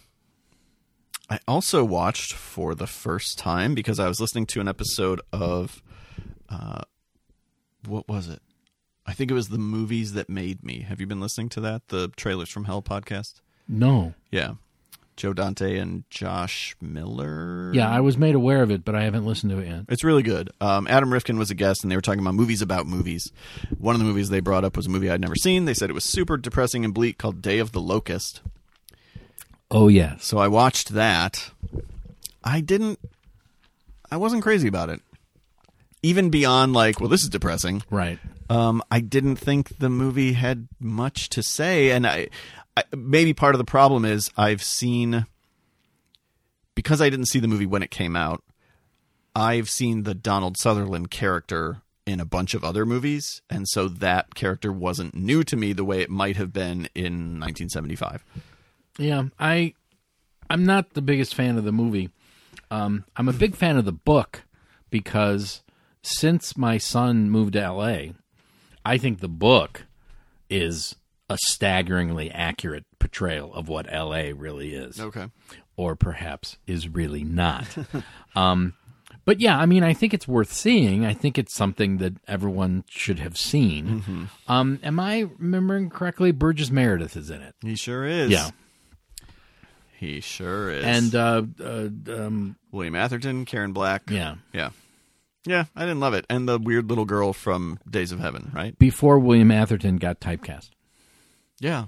I 1.29 1.41
also 1.47 1.85
watched 1.85 2.33
for 2.33 2.75
the 2.75 2.87
first 2.87 3.39
time 3.39 3.75
because 3.75 3.99
I 3.99 4.09
was 4.09 4.21
listening 4.21 4.47
to 4.47 4.61
an 4.61 4.69
episode 4.69 5.21
of, 5.33 5.83
uh, 6.49 6.83
what 7.87 8.09
was 8.09 8.29
it? 8.29 8.41
I 9.07 9.13
think 9.13 9.31
it 9.31 9.35
was 9.35 9.49
the 9.49 9.59
movies 9.59 10.13
that 10.13 10.29
made 10.29 10.63
me. 10.65 10.83
Have 10.83 11.01
you 11.01 11.07
been 11.07 11.21
listening 11.21 11.49
to 11.51 11.61
that? 11.63 11.89
The 11.89 12.09
trailers 12.17 12.51
from 12.51 12.65
Hell 12.65 12.83
podcast. 12.83 13.41
No. 13.67 14.15
Yeah, 14.31 14.55
Joe 15.19 15.33
Dante 15.33 15.79
and 15.79 16.05
Josh 16.11 16.77
Miller. 16.81 17.73
Yeah, 17.75 17.91
I 17.91 18.01
was 18.01 18.17
made 18.17 18.37
aware 18.37 18.63
of 18.63 18.71
it, 18.71 18.85
but 18.85 18.95
I 18.95 19.03
haven't 19.03 19.27
listened 19.27 19.51
to 19.51 19.59
it 19.59 19.67
yet. 19.67 19.85
It's 19.89 20.05
really 20.05 20.23
good. 20.23 20.51
Um, 20.61 20.87
Adam 20.89 21.13
Rifkin 21.13 21.39
was 21.39 21.51
a 21.51 21.55
guest, 21.55 21.83
and 21.83 21.91
they 21.91 21.97
were 21.97 22.01
talking 22.01 22.21
about 22.21 22.35
movies 22.35 22.63
about 22.63 22.87
movies. 22.87 23.31
One 23.79 23.97
of 23.97 23.99
the 23.99 24.05
movies 24.05 24.31
they 24.31 24.41
brought 24.41 24.65
up 24.65 24.77
was 24.77 24.87
a 24.87 24.91
movie 24.91 25.11
I'd 25.11 25.21
never 25.21 25.35
seen. 25.35 25.65
They 25.65 25.75
said 25.75 25.91
it 25.91 25.95
was 25.95 26.05
super 26.05 26.37
depressing 26.37 26.85
and 26.85 26.95
bleak 26.95 27.19
called 27.19 27.43
Day 27.43 27.59
of 27.59 27.73
the 27.73 27.81
Locust. 27.81 28.41
Oh, 29.71 29.89
yeah. 29.89 30.17
So 30.21 30.39
I 30.39 30.47
watched 30.47 30.91
that. 30.91 31.51
I 32.45 32.61
didn't. 32.61 33.01
I 34.11 34.17
wasn't 34.17 34.45
crazy 34.45 34.69
about 34.69 34.89
it. 34.89 35.01
Even 36.03 36.31
beyond 36.31 36.73
like, 36.73 37.01
well, 37.01 37.09
this 37.09 37.25
is 37.25 37.29
depressing. 37.29 37.83
Right. 37.91 38.21
Um, 38.51 38.83
I 38.91 39.01
didn't 39.01 39.37
think 39.37 39.79
the 39.79 39.91
movie 39.91 40.33
had 40.33 40.69
much 40.81 41.29
to 41.31 41.43
say, 41.43 41.91
and 41.91 42.07
I, 42.07 42.17
I 42.17 42.29
maybe 42.97 43.35
part 43.35 43.55
of 43.55 43.59
the 43.59 43.65
problem 43.65 44.05
is 44.05 44.31
I've 44.37 44.63
seen 44.63 45.27
because 46.75 47.03
I 47.03 47.11
didn't 47.11 47.27
see 47.27 47.41
the 47.41 47.49
movie 47.49 47.67
when 47.67 47.83
it 47.83 47.91
came 47.91 48.15
out. 48.15 48.43
I've 49.35 49.69
seen 49.69 50.03
the 50.03 50.15
Donald 50.15 50.57
Sutherland 50.59 51.11
character 51.11 51.83
in 52.07 52.21
a 52.21 52.25
bunch 52.25 52.55
of 52.55 52.65
other 52.65 52.87
movies, 52.87 53.43
and 53.51 53.69
so 53.69 53.89
that 53.89 54.35
character 54.35 54.73
wasn't 54.73 55.15
new 55.15 55.45
to 55.45 55.57
me 55.57 55.73
the 55.73 55.85
way 55.85 56.01
it 56.01 56.09
might 56.11 56.37
have 56.37 56.53
been 56.53 56.89
in 56.95 57.39
1975. 57.41 58.25
Yeah, 58.99 59.25
I 59.39 59.75
I'm 60.51 60.65
not 60.65 60.95
the 60.95 61.03
biggest 61.03 61.35
fan 61.35 61.59
of 61.59 61.65
the 61.65 61.73
movie. 61.73 62.11
Um, 62.71 63.05
I'm 63.17 63.29
a 63.29 63.33
big 63.33 63.55
fan 63.55 63.77
of 63.77 63.85
the 63.85 63.93
book 63.93 64.45
because 64.91 65.63
since 66.03 66.57
my 66.57 66.79
son 66.79 67.31
moved 67.31 67.53
to 67.53 67.71
LA, 67.71 68.13
I 68.85 68.99
think 68.99 69.21
the 69.21 69.29
book 69.29 69.85
is 70.49 70.97
a 71.29 71.37
staggeringly 71.47 72.31
accurate 72.31 72.85
portrayal 72.99 73.53
of 73.55 73.69
what 73.69 73.87
LA 73.93 74.31
really 74.35 74.75
is, 74.75 75.01
Okay. 75.01 75.27
or 75.77 75.95
perhaps 75.97 76.57
is 76.67 76.89
really 76.89 77.25
not. 77.25 77.67
um, 78.37 78.75
but 79.25 79.41
yeah, 79.41 79.59
I 79.59 79.67
mean, 79.67 79.85
I 79.85 79.93
think 79.93 80.15
it's 80.15 80.27
worth 80.27 80.51
seeing. 80.53 81.05
I 81.05 81.13
think 81.13 81.37
it's 81.39 81.55
something 81.55 81.99
that 81.99 82.15
everyone 82.27 82.85
should 82.89 83.19
have 83.19 83.37
seen. 83.37 84.29
Um, 84.47 84.81
am 84.83 84.99
I 84.99 85.27
remembering 85.39 85.91
correctly? 85.91 86.33
Burgess 86.33 86.71
Meredith 86.71 87.15
is 87.17 87.29
in 87.29 87.43
it. 87.43 87.55
He 87.63 87.75
sure 87.77 88.07
is. 88.07 88.31
Yeah. 88.31 88.51
He 89.99 90.21
sure 90.21 90.71
is. 90.71 90.85
And 90.85 91.15
uh, 91.15 91.43
uh, 91.63 91.89
um, 92.15 92.57
William 92.71 92.95
Atherton, 92.95 93.45
Karen 93.45 93.73
Black. 93.73 94.11
yeah, 94.11 94.37
Yeah. 94.53 94.71
Yeah, 95.45 95.65
I 95.75 95.83
didn't 95.83 96.01
love 96.01 96.13
it. 96.15 96.27
And 96.29 96.47
the 96.49 96.59
weird 96.59 96.89
little 96.91 97.07
girl 97.07 97.33
from 97.33 97.79
Days 97.89 98.13
of 98.13 98.21
Heaven, 98.21 98.51
right? 98.55 98.79
before 98.79 99.19
William 99.19 99.51
Atherton 99.51 99.97
got 99.97 100.21
typecast. 100.21 100.71
Yeah. 101.61 101.87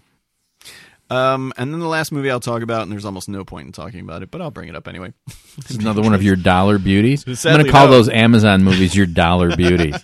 Um, 1.09 1.53
and 1.57 1.73
then 1.73 1.81
the 1.81 1.89
last 1.89 2.13
movie 2.13 2.31
I'll 2.31 2.39
talk 2.39 2.63
about, 2.63 2.83
and 2.83 2.93
there's 2.93 3.05
almost 3.05 3.29
no 3.29 3.45
point 3.45 3.67
in 3.67 3.73
talking 3.73 4.01
about 4.01 4.23
it, 4.23 4.31
but 4.31 4.41
I'll 4.41 4.53
bring 4.53 4.69
it 4.69 4.77
up 4.77 4.87
anyway. 4.89 5.13
This 5.57 5.73
is 5.73 5.77
another 5.79 6.01
one 6.03 6.15
of 6.15 6.23
your 6.23 6.37
dollar 6.37 6.79
beauties. 6.79 7.25
I'm 7.27 7.35
Sadly, 7.35 7.57
going 7.65 7.67
to 7.67 7.73
call 7.73 7.87
no. 7.87 7.91
those 7.93 8.09
Amazon 8.09 8.63
movies 8.63 8.95
your 8.95 9.07
dollar 9.07 9.55
beauties. 9.57 9.97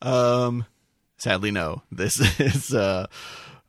Um, 0.00 0.64
sadly, 1.18 1.50
no. 1.50 1.82
This 1.90 2.20
is 2.40 2.72
uh, 2.72 3.06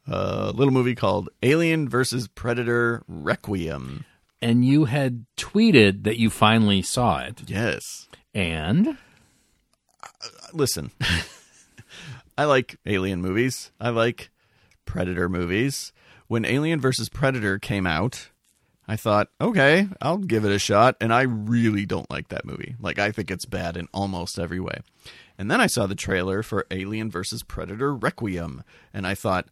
a 0.08 0.52
little 0.52 0.72
movie 0.72 0.94
called 0.96 1.30
Alien 1.42 1.90
versus 1.90 2.28
Predator 2.28 3.04
Requiem. 3.08 4.06
and 4.42 4.64
you 4.64 4.86
had 4.86 5.26
tweeted 5.36 6.04
that 6.04 6.18
you 6.20 6.30
finally 6.30 6.84
saw 6.84 7.20
it. 7.20 7.42
Yes. 7.48 8.08
And 8.36 8.98
Listen, 10.54 10.92
I 12.38 12.46
like 12.46 12.78
alien 12.86 13.22
movies. 13.22 13.72
I 13.80 13.90
like 13.90 14.30
Predator 14.86 15.30
movies. 15.30 15.92
When 16.28 16.46
Alien 16.46 16.80
versus 16.80 17.10
Predator 17.10 17.60
came 17.60 17.86
out, 17.86 18.30
I 18.88 18.96
thought, 18.96 19.30
okay, 19.40 19.88
I'll 20.02 20.18
give 20.18 20.46
it 20.46 20.52
a 20.52 20.60
shot. 20.60 20.96
And 21.00 21.14
I 21.14 21.22
really 21.24 21.86
don't 21.86 22.10
like 22.10 22.30
that 22.30 22.46
movie. 22.46 22.76
Like, 22.80 23.00
I 23.00 23.12
think 23.12 23.30
it's 23.32 23.46
bad 23.46 23.78
in 23.78 23.88
almost 23.94 24.40
every 24.40 24.60
way. 24.60 24.80
And 25.38 25.50
then 25.50 25.60
I 25.62 25.68
saw 25.68 25.88
the 25.88 25.96
trailer 25.96 26.44
for 26.44 26.66
Alien 26.72 27.10
versus 27.10 27.44
Predator 27.44 27.94
Requiem. 27.96 28.64
And 28.94 29.06
I 29.08 29.16
thought, 29.16 29.48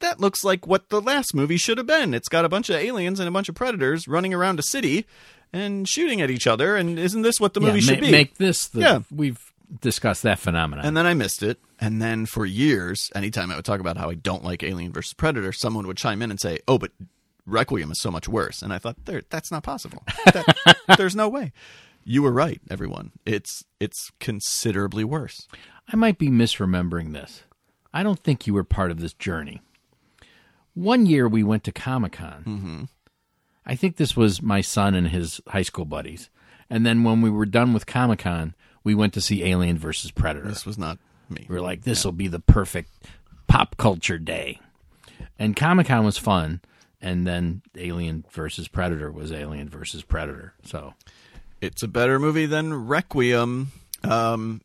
that 0.00 0.20
looks 0.20 0.44
like 0.44 0.66
what 0.66 0.90
the 0.90 1.00
last 1.00 1.34
movie 1.34 1.56
should 1.56 1.78
have 1.78 1.86
been. 1.86 2.12
It's 2.12 2.28
got 2.28 2.44
a 2.44 2.50
bunch 2.50 2.68
of 2.68 2.76
aliens 2.76 3.18
and 3.18 3.26
a 3.28 3.32
bunch 3.32 3.48
of 3.48 3.54
predators 3.54 4.06
running 4.06 4.34
around 4.34 4.58
a 4.58 4.62
city 4.62 5.06
and 5.54 5.88
shooting 5.88 6.20
at 6.20 6.30
each 6.30 6.46
other. 6.46 6.76
And 6.76 6.98
isn't 6.98 7.22
this 7.22 7.40
what 7.40 7.54
the 7.54 7.60
yeah, 7.60 7.66
movie 7.68 7.80
should 7.80 8.00
ma- 8.00 8.06
be? 8.06 8.12
make 8.12 8.36
this 8.36 8.68
the 8.68 8.80
Yeah. 8.80 8.98
we've 9.10 9.52
discussed 9.80 10.22
that 10.24 10.38
phenomenon. 10.38 10.84
And 10.84 10.94
then 10.96 11.06
I 11.06 11.14
missed 11.14 11.42
it. 11.42 11.58
And 11.78 12.00
then 12.00 12.26
for 12.26 12.46
years, 12.46 13.10
anytime 13.14 13.50
I 13.50 13.56
would 13.56 13.64
talk 13.64 13.80
about 13.80 13.98
how 13.98 14.08
I 14.08 14.14
don't 14.14 14.44
like 14.44 14.62
Alien 14.62 14.92
versus 14.92 15.12
Predator, 15.12 15.52
someone 15.52 15.86
would 15.86 15.96
chime 15.98 16.22
in 16.22 16.30
and 16.30 16.40
say, 16.40 16.58
"Oh, 16.66 16.78
but 16.78 16.92
Requiem 17.44 17.90
is 17.90 18.00
so 18.00 18.10
much 18.10 18.28
worse." 18.28 18.62
And 18.62 18.72
I 18.72 18.78
thought, 18.78 19.04
there, 19.04 19.22
that's 19.28 19.50
not 19.50 19.62
possible. 19.62 20.02
That- 20.26 20.76
there's 20.96 21.16
no 21.16 21.28
way. 21.28 21.52
You 22.04 22.22
were 22.22 22.32
right, 22.32 22.60
everyone. 22.70 23.12
It's 23.26 23.64
it's 23.80 24.10
considerably 24.20 25.04
worse. 25.04 25.48
I 25.92 25.96
might 25.96 26.18
be 26.18 26.28
misremembering 26.28 27.12
this. 27.12 27.42
I 27.92 28.02
don't 28.02 28.20
think 28.22 28.46
you 28.46 28.54
were 28.54 28.64
part 28.64 28.90
of 28.90 29.00
this 29.00 29.12
journey. 29.12 29.60
One 30.74 31.06
year 31.06 31.26
we 31.28 31.42
went 31.42 31.64
to 31.64 31.72
Comic 31.72 32.12
Con. 32.12 32.44
Mm-hmm. 32.46 32.82
I 33.64 33.74
think 33.74 33.96
this 33.96 34.16
was 34.16 34.42
my 34.42 34.60
son 34.60 34.94
and 34.94 35.08
his 35.08 35.40
high 35.48 35.62
school 35.62 35.84
buddies. 35.84 36.30
And 36.70 36.84
then 36.86 37.04
when 37.04 37.22
we 37.22 37.30
were 37.30 37.46
done 37.46 37.72
with 37.72 37.86
Comic 37.86 38.20
Con, 38.20 38.54
we 38.84 38.94
went 38.94 39.12
to 39.14 39.20
see 39.20 39.44
Alien 39.44 39.78
versus 39.78 40.10
Predator. 40.10 40.48
This 40.48 40.66
was 40.66 40.78
not 40.78 40.98
me. 41.30 41.46
We 41.48 41.56
are 41.56 41.60
like, 41.60 41.82
this 41.82 42.04
will 42.04 42.12
be 42.12 42.28
the 42.28 42.40
perfect 42.40 42.90
pop 43.46 43.76
culture 43.76 44.18
day. 44.18 44.60
And 45.38 45.56
Comic 45.56 45.86
Con 45.88 46.04
was 46.04 46.18
fun. 46.18 46.60
And 47.00 47.26
then 47.26 47.62
Alien 47.76 48.24
versus 48.32 48.68
Predator 48.68 49.10
was 49.12 49.30
Alien 49.30 49.68
versus 49.68 50.02
Predator. 50.02 50.54
So 50.64 50.94
It's 51.60 51.82
a 51.82 51.88
better 51.88 52.18
movie 52.18 52.46
than 52.46 52.86
Requiem. 52.86 53.72
Um, 54.02 54.60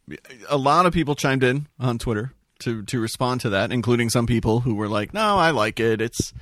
a 0.50 0.58
lot 0.58 0.86
of 0.86 0.94
people 0.94 1.16
chimed 1.16 1.44
in 1.44 1.68
on 1.80 1.98
Twitter 1.98 2.34
to 2.60 2.84
to 2.84 3.00
respond 3.00 3.42
to 3.42 3.50
that, 3.50 3.72
including 3.72 4.10
some 4.10 4.28
people 4.28 4.62
who 4.62 4.76
were 4.76 4.88
like, 4.88 5.14
"No, 5.14 5.38
I 5.38 5.52
like 5.52 5.80
it. 5.80 6.00
It's 6.02 6.34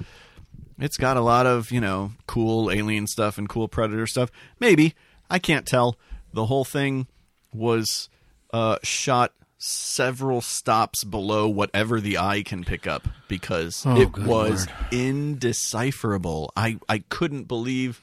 it's 0.77 0.97
got 0.97 1.15
a 1.17 1.21
lot 1.21 1.45
of 1.45 1.71
you 1.71 1.79
know 1.79 2.11
cool 2.27 2.71
alien 2.71 3.07
stuff 3.07 3.37
and 3.37 3.47
cool 3.47 3.67
predator 3.67 4.05
stuff." 4.07 4.31
Maybe 4.59 4.95
I 5.29 5.39
can't 5.39 5.65
tell. 5.65 5.97
The 6.33 6.47
whole 6.47 6.65
thing 6.65 7.07
was 7.53 8.09
uh, 8.51 8.77
shot 8.83 9.33
several 9.59 10.39
stops 10.41 11.03
below 11.03 11.47
whatever 11.47 11.99
the 11.99 12.17
eye 12.17 12.41
can 12.43 12.63
pick 12.63 12.87
up 12.87 13.07
because 13.27 13.83
Oh, 13.85 13.99
it 14.01 14.17
was 14.17 14.67
Lord. 14.67 14.69
indecipherable. 14.91 16.51
I, 16.55 16.77
I 16.87 16.99
couldn't 17.09 17.43
believe 17.47 18.01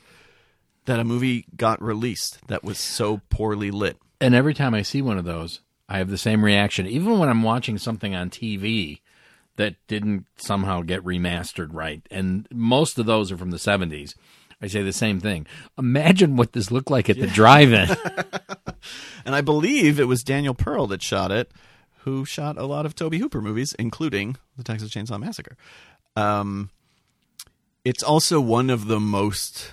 that 0.85 1.01
a 1.01 1.05
movie 1.05 1.47
got 1.57 1.83
released 1.83 2.47
that 2.49 2.63
was 2.63 2.79
so 2.79 3.21
poorly 3.31 3.71
lit. 3.71 3.97
And 4.21 4.35
every 4.35 4.55
time 4.55 4.75
I 4.75 4.83
see 4.83 5.03
one 5.03 5.19
of 5.19 5.25
those, 5.25 5.61
I 5.89 5.99
have 5.99 6.11
the 6.11 6.19
same 6.19 6.45
reaction. 6.45 6.87
Even 6.87 7.19
when 7.19 7.29
I'm 7.29 7.43
watching 7.43 7.79
something 7.79 8.15
on 8.15 8.31
TV 8.31 9.01
that 9.57 9.75
didn't 9.89 10.27
somehow 10.37 10.83
get 10.83 11.03
remastered 11.05 11.69
right, 11.73 12.03
and 12.11 12.47
most 12.53 12.99
of 12.99 13.07
those 13.07 13.33
are 13.33 13.37
from 13.39 13.51
the 13.51 13.57
70s, 13.57 14.15
I 14.61 14.69
say 14.69 14.83
the 14.83 14.93
same 14.93 15.21
thing. 15.21 15.47
Imagine 15.79 16.37
what 16.37 16.53
this 16.53 16.71
looked 16.71 16.91
like 16.91 17.11
at 17.11 17.19
the 17.19 17.27
drive-in. 17.27 17.89
And 19.27 19.35
I 19.35 19.41
believe 19.41 19.99
it 19.99 20.05
was 20.05 20.23
Daniel 20.23 20.55
Pearl 20.55 20.87
that 20.87 21.03
shot 21.03 21.33
it, 21.33 21.51
who 22.05 22.25
shot 22.25 22.57
a 22.57 22.65
lot 22.65 22.87
of 22.87 22.95
Tobe 22.95 23.15
Hooper 23.15 23.41
movies, 23.43 23.75
including 23.77 24.37
The 24.57 24.63
Texas 24.63 24.91
Chainsaw 24.93 25.19
Massacre. 25.19 25.57
Um, 26.15 26.71
it's 27.85 28.05
also 28.05 28.41
one 28.41 28.71
of 28.71 28.87
the 28.87 29.01
most 29.01 29.73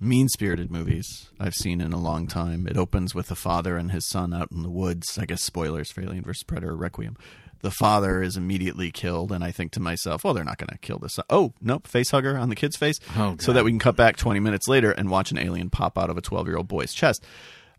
mean 0.00 0.28
spirited 0.28 0.68
movies 0.68 1.30
I've 1.38 1.54
seen 1.54 1.80
in 1.80 1.92
a 1.92 1.98
long 2.00 2.26
time. 2.26 2.66
It 2.66 2.76
opens 2.76 3.14
with 3.14 3.28
the 3.28 3.36
father 3.36 3.76
and 3.76 3.92
his 3.92 4.04
son 4.04 4.34
out 4.34 4.50
in 4.50 4.64
the 4.64 4.70
woods. 4.70 5.16
I 5.16 5.26
guess 5.26 5.42
spoilers 5.42 5.92
for 5.92 6.02
Alien 6.02 6.24
vs. 6.24 6.42
Predator 6.42 6.74
Requiem. 6.74 7.16
The 7.62 7.70
father 7.70 8.22
is 8.22 8.36
immediately 8.36 8.90
killed, 8.90 9.32
and 9.32 9.42
I 9.44 9.50
think 9.52 9.72
to 9.72 9.80
myself, 9.80 10.24
well, 10.24 10.34
they're 10.34 10.44
not 10.44 10.58
going 10.58 10.68
to 10.68 10.78
kill 10.78 10.98
this. 10.98 11.18
Oh, 11.30 11.54
nope, 11.60 11.86
face 11.86 12.10
hugger 12.10 12.36
on 12.36 12.48
the 12.48 12.56
kid's 12.56 12.76
face. 12.76 12.98
Oh, 13.16 13.36
so 13.38 13.52
that 13.52 13.64
we 13.64 13.70
can 13.70 13.78
cut 13.78 13.96
back 13.96 14.16
20 14.16 14.40
minutes 14.40 14.66
later 14.68 14.90
and 14.90 15.08
watch 15.08 15.30
an 15.30 15.38
alien 15.38 15.70
pop 15.70 15.96
out 15.96 16.10
of 16.10 16.18
a 16.18 16.20
12 16.20 16.48
year 16.48 16.56
old 16.56 16.68
boy's 16.68 16.92
chest. 16.92 17.24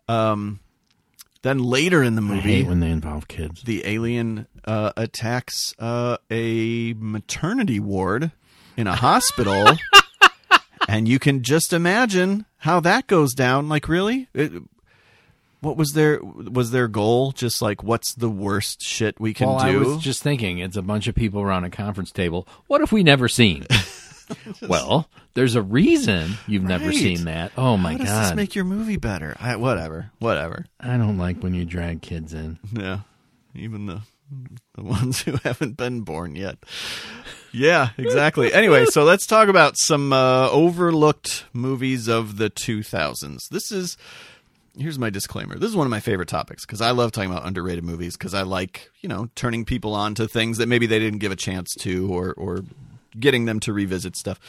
Um, 0.07 0.61
then 1.41 1.59
later 1.59 2.01
in 2.01 2.15
the 2.15 2.21
movie, 2.21 2.63
when 2.63 2.79
they 2.79 2.89
involve 2.89 3.27
kids. 3.27 3.63
the 3.63 3.85
alien 3.85 4.47
uh, 4.63 4.93
attacks 4.95 5.73
uh, 5.79 6.15
a 6.31 6.93
maternity 6.93 7.81
ward 7.81 8.31
in 8.77 8.87
a 8.87 8.95
hospital, 8.95 9.67
and 10.87 11.07
you 11.07 11.19
can 11.19 11.43
just 11.43 11.73
imagine 11.73 12.45
how 12.59 12.79
that 12.79 13.07
goes 13.07 13.33
down. 13.33 13.67
Like, 13.67 13.89
really, 13.89 14.29
It- 14.33 14.53
what 15.63 15.77
was 15.77 15.93
their 15.93 16.19
was 16.21 16.71
their 16.71 16.87
goal? 16.87 17.31
Just 17.31 17.61
like, 17.61 17.83
what's 17.83 18.13
the 18.13 18.29
worst 18.29 18.81
shit 18.81 19.19
we 19.19 19.33
can 19.33 19.47
Well, 19.47 19.59
I 19.59 19.71
do? 19.71 19.79
was 19.79 19.97
just 20.03 20.21
thinking, 20.21 20.59
it's 20.59 20.77
a 20.77 20.81
bunch 20.81 21.07
of 21.07 21.15
people 21.15 21.41
around 21.41 21.63
a 21.63 21.69
conference 21.69 22.11
table. 22.11 22.47
What 22.67 22.81
if 22.81 22.91
we 22.91 23.03
never 23.03 23.27
seen? 23.27 23.65
well, 24.61 25.09
there's 25.33 25.55
a 25.55 25.61
reason 25.61 26.37
you've 26.47 26.63
never 26.63 26.91
seen 26.91 27.25
that. 27.25 27.51
Oh 27.57 27.77
my 27.77 27.93
how 27.93 27.97
does 27.97 28.07
god! 28.07 28.23
this 28.25 28.35
make 28.35 28.55
your 28.55 28.65
movie 28.65 28.97
better? 28.97 29.35
I, 29.39 29.55
whatever, 29.55 30.11
whatever. 30.19 30.65
I 30.79 30.97
don't 30.97 31.17
like 31.17 31.41
when 31.41 31.53
you 31.53 31.65
drag 31.65 32.01
kids 32.01 32.33
in. 32.33 32.59
Yeah, 32.71 32.99
even 33.55 33.85
the 33.85 34.01
the 34.75 34.83
ones 34.83 35.21
who 35.21 35.37
haven't 35.43 35.77
been 35.77 36.01
born 36.01 36.35
yet. 36.35 36.57
Yeah, 37.51 37.89
exactly. 37.97 38.51
anyway, 38.51 38.85
so 38.85 39.03
let's 39.05 39.27
talk 39.27 39.47
about 39.47 39.77
some 39.77 40.11
uh, 40.11 40.49
overlooked 40.49 41.45
movies 41.53 42.07
of 42.07 42.37
the 42.37 42.49
2000s. 42.49 43.47
This 43.51 43.71
is 43.71 43.95
here's 44.77 44.99
my 44.99 45.09
disclaimer. 45.09 45.57
This 45.57 45.69
is 45.69 45.75
one 45.75 45.87
of 45.87 45.91
my 45.91 45.99
favorite 45.99 46.29
topics 46.29 46.65
because 46.65 46.81
I 46.81 46.91
love 46.91 47.11
talking 47.11 47.31
about 47.31 47.45
underrated 47.45 47.83
movies 47.83 48.17
because 48.17 48.33
I 48.33 48.43
like 48.43 48.89
you 49.01 49.09
know 49.09 49.29
turning 49.35 49.65
people 49.65 49.93
on 49.93 50.15
to 50.15 50.27
things 50.27 50.57
that 50.57 50.67
maybe 50.67 50.85
they 50.85 50.99
didn't 50.99 51.19
give 51.19 51.31
a 51.31 51.35
chance 51.35 51.73
to 51.79 52.11
or 52.13 52.33
or 52.33 52.61
getting 53.19 53.45
them 53.45 53.59
to 53.61 53.73
revisit 53.73 54.15
stuff. 54.15 54.39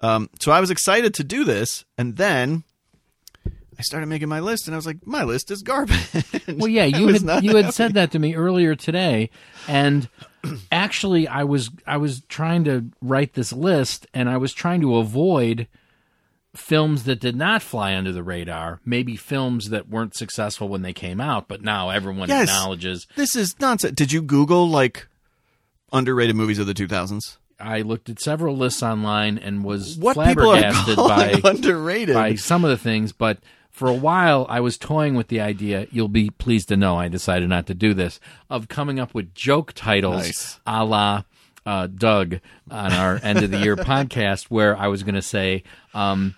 Um, 0.00 0.30
so 0.40 0.52
I 0.52 0.60
was 0.60 0.70
excited 0.70 1.14
to 1.14 1.24
do 1.24 1.44
this, 1.44 1.84
and 1.98 2.16
then. 2.16 2.64
I 3.76 3.82
started 3.82 4.06
making 4.06 4.28
my 4.28 4.38
list, 4.38 4.68
and 4.68 4.74
I 4.74 4.78
was 4.78 4.86
like, 4.86 5.04
"My 5.04 5.24
list 5.24 5.50
is 5.50 5.62
garbage." 5.62 5.98
Well, 6.46 6.68
yeah, 6.68 6.84
you 6.84 7.08
had 7.08 7.42
you 7.42 7.56
had 7.56 7.74
said 7.74 7.94
that 7.94 8.12
to 8.12 8.20
me 8.20 8.36
earlier 8.36 8.76
today, 8.76 9.30
and 9.66 10.08
actually, 10.70 11.26
I 11.26 11.42
was 11.42 11.70
I 11.84 11.96
was 11.96 12.20
trying 12.28 12.62
to 12.64 12.84
write 13.02 13.34
this 13.34 13.52
list, 13.52 14.06
and 14.14 14.30
I 14.30 14.36
was 14.36 14.54
trying 14.54 14.80
to 14.82 14.98
avoid 14.98 15.66
films 16.56 17.04
that 17.04 17.20
did 17.20 17.34
not 17.36 17.62
fly 17.62 17.94
under 17.94 18.12
the 18.12 18.22
radar, 18.22 18.80
maybe 18.84 19.16
films 19.16 19.70
that 19.70 19.88
weren't 19.88 20.14
successful 20.14 20.68
when 20.68 20.82
they 20.82 20.92
came 20.92 21.20
out, 21.20 21.48
but 21.48 21.62
now 21.62 21.90
everyone 21.90 22.28
Yes. 22.28 22.48
acknowledges. 22.48 23.06
This 23.16 23.34
is 23.36 23.58
nonsense. 23.60 23.94
Did 23.96 24.12
you 24.12 24.22
Google 24.22 24.68
like 24.68 25.08
underrated 25.92 26.36
movies 26.36 26.58
of 26.58 26.66
the 26.66 26.74
2000s? 26.74 27.36
I 27.60 27.82
looked 27.82 28.08
at 28.08 28.20
several 28.20 28.56
lists 28.56 28.82
online 28.82 29.38
and 29.38 29.64
was 29.64 29.96
What 29.96 30.14
flabbergasted 30.14 30.96
by 30.96 31.40
underrated? 31.44 32.14
by 32.14 32.34
some 32.34 32.64
of 32.64 32.70
the 32.70 32.76
things, 32.76 33.12
but 33.12 33.38
for 33.70 33.88
a 33.88 33.94
while 33.94 34.46
I 34.48 34.60
was 34.60 34.76
toying 34.76 35.14
with 35.14 35.28
the 35.28 35.40
idea, 35.40 35.86
you'll 35.90 36.08
be 36.08 36.30
pleased 36.30 36.68
to 36.68 36.76
know 36.76 36.96
I 36.98 37.08
decided 37.08 37.48
not 37.48 37.66
to 37.68 37.74
do 37.74 37.94
this, 37.94 38.18
of 38.50 38.68
coming 38.68 38.98
up 39.00 39.14
with 39.14 39.34
joke 39.34 39.72
titles 39.72 40.22
Nice. 40.24 40.60
a 40.66 40.84
la 40.84 41.22
uh, 41.66 41.86
Doug 41.86 42.40
on 42.70 42.92
our 42.92 43.18
end 43.22 43.42
of 43.42 43.50
the 43.50 43.58
year 43.58 43.74
podcast, 43.76 44.44
where 44.44 44.76
I 44.76 44.88
was 44.88 45.02
going 45.02 45.14
to 45.14 45.22
say, 45.22 45.62
um, 45.94 46.34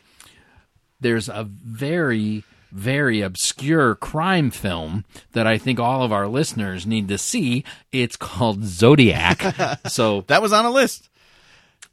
there's 1.01 1.29
a 1.29 1.45
very, 1.45 2.45
very 2.73 3.21
obscure 3.21 3.95
crime 3.95 4.51
film 4.51 5.05
that 5.33 5.47
I 5.47 5.59
think 5.59 5.79
all 5.79 6.03
of 6.03 6.13
our 6.13 6.27
listeners 6.27 6.87
need 6.87 7.09
to 7.09 7.19
see. 7.19 7.65
It's 7.93 8.17
called 8.17 8.65
Zodiac. 8.65 9.79
so, 9.89 10.23
that 10.29 10.43
was 10.43 10.53
on 10.53 10.65
a 10.65 10.71
list. 10.71 11.09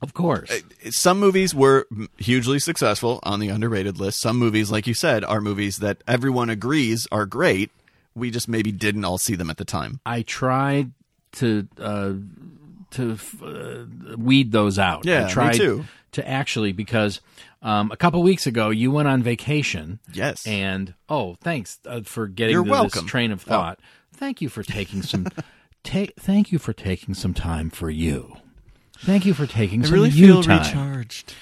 of 0.02 0.14
course. 0.14 0.62
Some 0.90 1.20
movies 1.20 1.54
were 1.56 1.88
hugely 2.18 2.60
successful 2.60 3.20
on 3.24 3.40
the 3.40 3.50
underrated 3.50 4.00
list. 4.00 4.20
Some 4.20 4.38
movies, 4.38 4.72
like 4.72 4.88
you 4.88 4.94
said, 4.94 5.24
are 5.24 5.42
movies 5.42 5.78
that 5.78 6.04
everyone 6.08 6.50
agrees 6.50 7.08
are 7.12 7.26
great. 7.26 7.72
We 8.16 8.30
just 8.30 8.48
maybe 8.48 8.72
didn't 8.72 9.06
all 9.06 9.18
see 9.18 9.36
them 9.36 9.50
at 9.50 9.58
the 9.58 9.66
time. 9.66 10.00
I 10.06 10.22
tried 10.22 10.92
to 11.34 11.68
uh, 11.80 12.14
to 12.92 13.18
uh, 13.42 14.16
weed 14.18 14.52
those 14.52 14.80
out. 14.80 15.06
Yeah, 15.06 15.30
I 15.36 15.52
me 15.52 15.58
too. 15.58 15.86
to 16.14 16.28
actually 16.28 16.72
because 16.72 17.22
um, 17.64 17.92
a 17.92 17.98
couple 17.98 18.22
weeks 18.22 18.46
ago 18.46 18.70
you 18.70 18.92
went 18.92 19.08
on 19.08 19.24
vacation. 19.24 20.00
Yes. 20.14 20.46
and 20.46 20.94
oh, 21.10 21.36
thanks 21.42 21.80
uh, 21.88 22.02
for 22.04 22.28
getting 22.28 22.54
You're 22.54 22.64
to 22.66 22.70
welcome. 22.70 23.02
this 23.04 23.10
train 23.10 23.32
of 23.32 23.44
Oh. 23.48 23.50
thought. 23.50 23.80
Thank 24.14 24.42
you 24.42 24.50
for 24.50 24.62
taking 24.62 25.02
some. 25.02 25.28
ta- 25.84 26.06
thank 26.20 26.52
you 26.52 26.60
for 26.60 26.74
taking 26.74 27.14
some 27.16 27.34
time 27.34 27.70
for 27.72 27.90
you. 27.90 28.36
Thank 29.00 29.26
you 29.26 29.34
for 29.34 29.48
taking 29.48 29.82
I 29.82 29.86
some 29.86 29.94
really 29.96 30.10
you 30.12 30.28
feel 30.28 30.44
time. 30.44 30.60
recharged. 30.60 31.34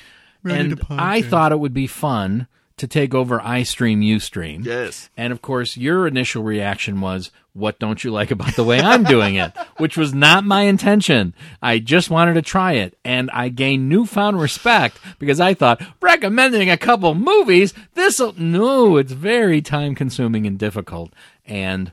And 0.44 0.82
I 0.90 1.22
thought 1.22 1.52
it 1.52 1.60
would 1.60 1.74
be 1.74 1.86
fun 1.88 2.48
to 2.78 2.88
take 2.88 3.14
over 3.14 3.40
iStream 3.40 4.04
Ustream. 4.04 4.66
Yes. 4.66 5.10
And 5.16 5.32
of 5.32 5.42
course, 5.42 5.78
your 5.78 6.08
initial 6.08 6.44
reaction 6.44 7.02
was, 7.02 7.32
What 7.54 7.80
don't 7.80 8.04
you 8.04 8.12
like 8.12 8.32
about 8.32 8.56
the 8.56 8.64
way 8.64 8.80
I'm 8.80 9.04
doing 9.04 9.36
it? 9.36 9.56
Which 9.78 9.98
was 9.98 10.14
not 10.14 10.44
my 10.44 10.64
intention. 10.64 11.34
I 11.62 11.80
just 11.80 12.10
wanted 12.10 12.34
to 12.36 12.42
try 12.42 12.74
it. 12.74 12.98
And 13.04 13.30
I 13.32 13.50
gained 13.50 13.90
newfound 13.90 14.40
respect 14.40 14.98
because 15.20 15.40
I 15.40 15.54
thought, 15.54 15.82
recommending 16.02 16.70
a 16.70 16.78
couple 16.78 17.14
movies, 17.16 17.74
this'll. 17.94 18.34
No, 18.38 18.98
it's 18.98 19.12
very 19.12 19.62
time 19.62 19.96
consuming 19.96 20.46
and 20.48 20.58
difficult. 20.58 21.14
And 21.46 21.92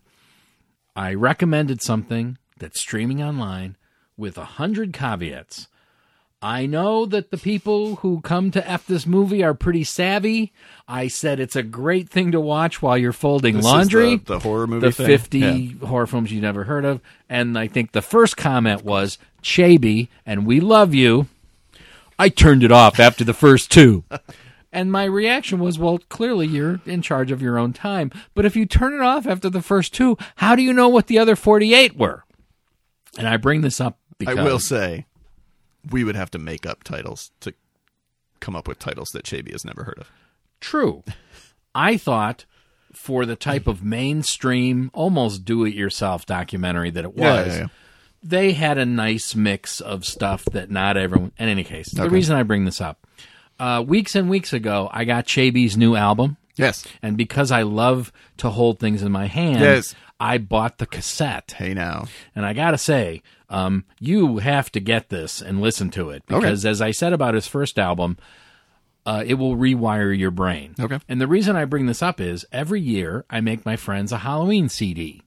I 0.95 1.14
recommended 1.14 1.83
something 1.83 2.38
that's 2.59 2.81
streaming 2.81 3.23
online 3.23 3.77
with 4.17 4.37
a 4.37 4.45
hundred 4.45 4.93
caveats. 4.93 5.69
I 6.40 6.66
know 6.66 7.05
that 7.07 7.31
the 7.33 7.37
people 7.37 7.96
who 7.96 8.20
come 8.20 8.53
to 8.53 8.68
F 8.70 8.87
this 8.87 9.07
movie 9.07 9.42
are 9.42 9.55
pretty 9.55 9.83
savvy. 9.83 10.53
I 10.87 11.09
said 11.09 11.40
it's 11.40 11.57
a 11.57 11.64
great 11.64 12.09
thing 12.09 12.31
to 12.33 12.40
watch 12.40 12.81
while 12.81 12.96
you're 12.96 13.12
folding 13.12 13.57
This 13.57 13.64
is 13.66 13.70
laundry. 13.72 14.16
the- 14.16 14.24
the 14.35 14.38
horror 14.38 14.68
movie 14.68 14.87
The 14.87 14.92
thing? 14.92 15.07
50 15.07 15.38
Yeah. 15.40 15.87
horror 15.88 16.07
films 16.07 16.31
you 16.31 16.40
never 16.40 16.64
heard 16.64 16.85
of. 16.85 17.01
And 17.29 17.59
I 17.59 17.66
think 17.66 17.90
the 17.90 18.03
first 18.03 18.37
comment 18.37 18.85
was, 18.85 19.18
Chaby, 19.42 20.09
and 20.24 20.46
we 20.46 20.61
love 20.61 20.94
you. 20.94 21.27
I 22.20 22.29
turned 22.29 22.62
it 22.62 22.70
off 22.72 23.01
after 23.01 23.24
the 23.24 23.35
first 23.35 23.70
two. 23.70 24.05
And 24.70 24.92
my 24.92 25.05
reaction 25.05 25.61
was, 25.61 25.79
well, 25.79 25.98
clearly 26.11 26.46
you're 26.46 26.83
in 26.85 27.01
charge 27.01 27.31
of 27.31 27.40
your 27.40 27.59
own 27.59 27.72
time. 27.72 28.12
But 28.35 28.44
if 28.44 28.55
you 28.55 28.66
turn 28.66 28.92
it 28.92 29.01
off 29.01 29.27
after 29.27 29.48
the 29.48 29.62
first 29.62 29.94
two, 29.94 30.18
how 30.37 30.55
do 30.55 30.61
you 30.62 30.74
know 30.74 30.88
what 30.88 31.07
the 31.07 31.18
other 31.18 31.37
48 31.37 31.96
were? 31.96 32.24
And 33.16 33.27
I 33.27 33.38
bring 33.38 33.62
this 33.62 33.81
up 33.81 33.96
because 34.18 34.37
I 34.37 34.44
will 34.44 34.59
say, 34.59 35.07
we 35.90 36.05
would 36.05 36.16
have 36.16 36.31
to 36.33 36.38
make 36.38 36.66
up 36.66 36.85
titles 36.85 37.31
to 37.40 37.55
come 38.40 38.55
up 38.57 38.68
with 38.68 38.79
titles 38.79 39.09
that 39.14 39.24
Chaby 39.24 39.53
has 39.53 39.64
never 39.64 39.85
heard 39.85 39.98
of. 39.98 40.11
True. 40.61 41.03
I 41.74 41.96
thought 41.96 42.44
for 42.92 43.27
the 43.27 43.37
type 43.37 43.66
of 43.66 43.83
mainstream, 43.85 44.90
almost 44.94 45.44
do 45.44 45.64
it 45.64 45.74
yourself 45.74 46.27
documentary 46.27 46.90
that 46.90 47.05
it 47.05 47.14
was, 47.14 47.20
Yeah, 47.22 47.46
yeah, 47.46 47.59
yeah. 47.61 47.66
they 48.22 48.53
had 48.53 48.79
a 48.79 48.87
nice 48.87 49.35
mix 49.35 49.81
of 49.81 50.05
stuff 50.05 50.44
that 50.46 50.70
not 50.70 50.96
everyone. 50.96 51.33
In 51.38 51.48
any 51.48 51.64
case, 51.64 51.90
the 51.92 52.03
Okay. 52.05 52.14
reason 52.14 52.35
I 52.37 52.42
bring 52.42 52.64
this 52.64 52.81
up, 52.81 53.07
uh, 53.61 53.85
weeks 53.87 54.14
and 54.16 54.29
weeks 54.31 54.53
ago, 54.53 54.88
I 54.92 55.05
got 55.05 55.27
Chaby's 55.27 55.77
new 55.77 55.94
album. 55.96 56.37
Yes. 56.57 56.85
And 57.03 57.16
because 57.16 57.53
I 57.53 57.62
love 57.62 58.12
to 58.38 58.51
hold 58.51 58.81
things 58.81 59.03
in 59.03 59.12
my 59.12 59.27
hand, 59.27 59.61
Yes. 59.61 59.94
I 60.18 60.38
bought 60.38 60.79
the 60.79 60.87
cassette. 60.87 61.55
Hey 61.57 61.74
now. 61.74 62.07
And 62.35 62.44
I 62.44 62.53
got 62.53 62.72
to 62.72 62.79
say, 62.79 63.22
um, 63.49 63.85
you 63.99 64.39
have 64.39 64.71
to 64.73 64.81
get 64.81 65.09
this 65.09 65.41
and 65.41 65.61
listen 65.61 65.91
to 65.91 66.11
it 66.11 66.23
Okay. 66.31 66.41
because, 66.41 66.65
as 66.67 66.81
I 66.83 66.91
said 66.91 67.13
about 67.13 67.35
his 67.35 67.47
first 67.47 67.79
album, 67.79 68.19
uh, 69.07 69.25
it 69.27 69.35
will 69.35 69.57
rewire 69.57 70.17
your 70.17 70.31
brain. 70.31 70.75
Okay. 70.79 70.99
And 71.09 71.21
the 71.21 71.27
reason 71.27 71.57
I 71.57 71.65
bring 71.65 71.87
this 71.87 72.03
up 72.03 72.21
is 72.21 72.45
every 72.53 72.81
year 72.81 73.25
I 73.31 73.41
make 73.41 73.65
my 73.65 73.77
friends 73.77 74.13
a 74.13 74.19
Halloween 74.19 74.69
CD. 74.69 75.23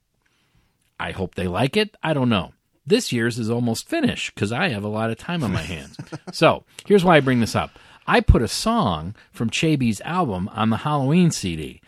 I 1.00 1.12
hope 1.12 1.34
they 1.36 1.48
like 1.48 1.76
it. 1.76 1.96
I 2.04 2.14
don't 2.14 2.30
know. 2.30 2.54
This 2.86 3.12
year's 3.12 3.40
is 3.40 3.50
almost 3.50 3.88
finished 3.90 4.36
because 4.36 4.52
I 4.52 4.70
have 4.70 4.84
a 4.84 4.88
lot 4.88 5.10
of 5.10 5.18
time 5.18 5.44
on 5.44 5.52
my 5.52 5.62
hands. 5.62 5.98
so 6.32 6.64
here's 6.86 7.04
why 7.04 7.18
I 7.18 7.22
bring 7.22 7.40
this 7.40 7.56
up. 7.56 7.72
I 8.08 8.20
put 8.20 8.42
a 8.42 8.48
song 8.48 9.16
from 9.32 9.50
Chaby's 9.50 10.02
album 10.02 10.50
on 10.54 10.70
the 10.70 10.78
Halloween 10.78 11.32
CD. 11.32 11.82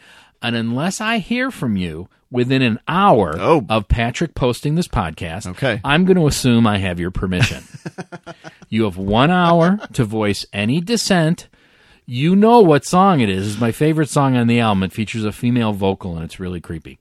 And 0.44 0.56
unless 0.56 1.00
I 1.02 1.18
hear 1.20 1.50
from 1.50 1.78
you 1.78 2.10
within 2.30 2.62
an 2.62 2.80
hour 2.88 3.36
Oh. 3.40 3.66
of 3.70 3.88
Patrick 3.88 4.36
posting 4.36 4.76
this 4.76 4.88
podcast, 4.88 5.48
Okay. 5.48 5.80
I'm 5.84 6.04
going 6.06 6.18
to 6.18 6.28
assume 6.28 6.68
I 6.68 6.80
have 6.80 7.00
your 7.00 7.12
permission. 7.12 7.64
you 8.70 8.84
have 8.84 8.98
one 8.98 9.32
hour 9.32 9.80
to 9.94 10.04
voice 10.04 10.46
any 10.52 10.82
dissent. 10.82 11.48
You 12.06 12.36
know 12.36 12.60
what 12.60 12.84
song 12.86 13.22
it 13.22 13.30
is. 13.30 13.54
It's 13.54 13.62
my 13.62 13.72
favorite 13.72 14.10
song 14.10 14.36
on 14.36 14.48
the 14.48 14.60
album. 14.60 14.84
It 14.84 14.92
features 14.92 15.24
a 15.24 15.32
female 15.32 15.72
vocal 15.72 16.16
and 16.16 16.26
it's 16.26 16.40
really 16.40 16.60
creepy. 16.60 17.00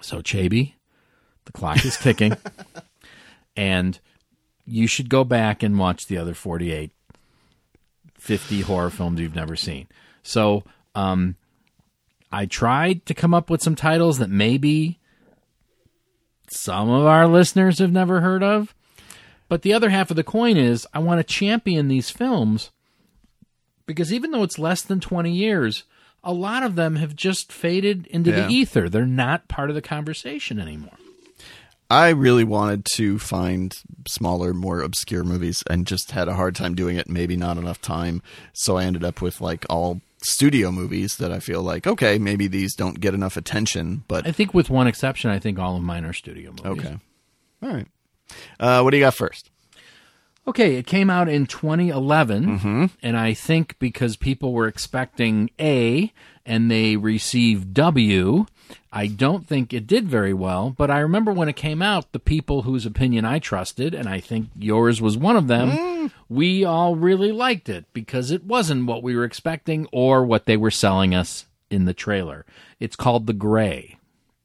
So, 0.00 0.20
Chaby, 0.20 0.74
the 1.44 1.52
clock 1.52 1.84
is 1.84 1.96
ticking. 1.98 2.36
and 3.56 4.00
you 4.66 4.86
should 4.88 5.08
go 5.10 5.22
back 5.22 5.62
and 5.62 5.78
watch 5.78 6.06
the 6.06 6.16
other 6.18 6.34
48, 6.34 6.90
50 8.18 8.60
horror 8.62 8.90
films 8.90 9.20
you've 9.20 9.34
never 9.36 9.54
seen. 9.56 9.86
So, 10.22 10.64
um, 10.94 11.36
I 12.32 12.46
tried 12.46 13.06
to 13.06 13.14
come 13.14 13.34
up 13.34 13.50
with 13.50 13.62
some 13.62 13.74
titles 13.74 14.18
that 14.18 14.30
maybe 14.30 14.98
some 16.48 16.88
of 16.90 17.06
our 17.06 17.26
listeners 17.26 17.78
have 17.78 17.92
never 17.92 18.20
heard 18.20 18.42
of. 18.42 18.74
But 19.48 19.62
the 19.62 19.72
other 19.72 19.90
half 19.90 20.10
of 20.10 20.16
the 20.16 20.24
coin 20.24 20.56
is 20.56 20.86
I 20.94 21.00
want 21.00 21.18
to 21.18 21.24
champion 21.24 21.88
these 21.88 22.10
films 22.10 22.70
because 23.86 24.12
even 24.12 24.30
though 24.30 24.44
it's 24.44 24.58
less 24.58 24.82
than 24.82 25.00
20 25.00 25.32
years, 25.32 25.82
a 26.22 26.32
lot 26.32 26.62
of 26.62 26.76
them 26.76 26.96
have 26.96 27.16
just 27.16 27.52
faded 27.52 28.06
into 28.08 28.30
Yeah. 28.30 28.46
the 28.46 28.52
ether. 28.52 28.88
They're 28.88 29.06
not 29.06 29.48
part 29.48 29.68
of 29.70 29.74
the 29.74 29.82
conversation 29.82 30.60
anymore. 30.60 30.92
I 31.92 32.10
really 32.10 32.44
wanted 32.44 32.86
to 32.94 33.18
find 33.18 33.76
smaller, 34.06 34.54
more 34.54 34.80
obscure 34.80 35.24
movies 35.24 35.64
and 35.68 35.84
just 35.88 36.12
had 36.12 36.28
a 36.28 36.34
hard 36.34 36.54
time 36.54 36.76
doing 36.76 36.96
it. 36.96 37.08
Maybe 37.08 37.36
not 37.36 37.58
enough 37.58 37.80
time. 37.80 38.22
So 38.52 38.76
I 38.76 38.84
ended 38.84 39.02
up 39.02 39.20
with 39.20 39.40
like 39.40 39.66
all 39.68 40.00
studio 40.22 40.70
movies 40.70 41.16
that 41.16 41.32
I 41.32 41.38
feel 41.40 41.62
like, 41.62 41.86
okay, 41.86 42.18
maybe 42.18 42.46
these 42.46 42.74
don't 42.74 43.00
get 43.00 43.14
enough 43.14 43.36
attention, 43.36 44.04
but 44.08 44.26
I 44.26 44.32
think 44.32 44.52
with 44.54 44.70
one 44.70 44.86
exception, 44.86 45.30
I 45.30 45.38
think 45.38 45.58
all 45.58 45.76
of 45.76 45.82
mine 45.82 46.04
are 46.04 46.12
studio 46.12 46.50
movies. 46.50 46.84
okay. 46.84 46.98
All 47.62 47.70
right. 47.72 47.86
Uh, 48.58 48.80
what 48.82 48.90
do 48.90 48.96
you 48.96 49.02
got 49.04 49.14
first? 49.14 49.50
Okay, 50.46 50.76
it 50.76 50.86
came 50.86 51.10
out 51.10 51.28
in 51.28 51.46
2011, 51.46 52.44
Mm-hmm. 52.46 52.84
and 53.02 53.16
I 53.16 53.34
think 53.34 53.78
because 53.78 54.16
people 54.16 54.52
were 54.52 54.66
expecting 54.66 55.50
A 55.60 56.12
and 56.46 56.70
they 56.70 56.96
received 56.96 57.74
W, 57.74 58.46
I 58.92 59.06
don't 59.06 59.46
think 59.46 59.72
it 59.72 59.86
did 59.86 60.08
very 60.08 60.32
well. 60.34 60.74
But 60.76 60.90
I 60.90 60.98
remember 61.00 61.32
when 61.32 61.48
it 61.48 61.56
came 61.56 61.82
out, 61.82 62.12
the 62.12 62.18
people 62.18 62.62
whose 62.62 62.86
opinion 62.86 63.24
I 63.24 63.38
trusted, 63.38 63.94
and 63.94 64.08
I 64.08 64.20
think 64.20 64.48
yours 64.58 65.00
was 65.00 65.16
one 65.16 65.36
of 65.36 65.46
them, 65.48 65.70
Mm. 65.70 66.10
we 66.28 66.64
all 66.64 66.96
really 66.96 67.32
liked 67.32 67.68
it 67.68 67.84
because 67.92 68.30
it 68.30 68.44
wasn't 68.44 68.86
what 68.86 69.02
we 69.02 69.14
were 69.16 69.24
expecting 69.24 69.86
or 69.92 70.24
what 70.24 70.46
they 70.46 70.56
were 70.56 70.70
selling 70.70 71.14
us 71.14 71.46
in 71.70 71.84
the 71.84 71.94
trailer. 71.94 72.44
It's 72.78 72.96
called 72.96 73.26
The 73.26 73.32
Grey. 73.32 73.96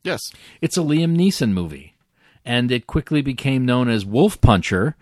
Yes. 0.04 0.32
It's 0.62 0.78
a 0.78 0.82
Liam 0.82 1.16
Neeson 1.18 1.52
movie, 1.54 1.96
and 2.44 2.72
it 2.72 2.86
quickly 2.88 3.22
became 3.22 3.66
known 3.66 3.90
as 3.90 4.06
Wolf 4.06 4.40
Puncher. 4.42 4.96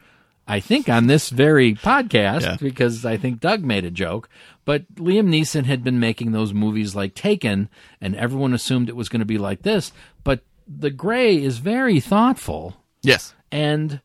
I 0.47 0.59
think 0.59 0.89
on 0.89 1.07
this 1.07 1.29
very 1.29 1.73
podcast 1.73 2.41
Yeah. 2.41 2.57
because 2.59 3.05
I 3.05 3.15
think 3.17 3.39
Doug 3.39 3.63
made 3.63 3.85
a 3.85 3.91
joke. 3.91 4.27
But 4.65 4.93
Liam 4.95 5.27
Neeson 5.29 5.65
had 5.65 5.83
been 5.83 5.99
making 5.99 6.31
those 6.31 6.53
movies 6.53 6.95
like 6.95 7.13
Taken, 7.15 7.69
and 8.01 8.15
everyone 8.15 8.53
assumed 8.53 8.87
it 8.89 8.95
was 8.95 9.09
going 9.09 9.19
to 9.21 9.25
be 9.25 9.37
like 9.37 9.61
this. 9.63 9.91
But 10.23 10.41
The 10.67 10.89
Grey 10.89 11.41
is 11.41 11.57
very 11.59 11.99
thoughtful 11.99 12.77
Yes. 13.01 13.33
and 13.51 13.99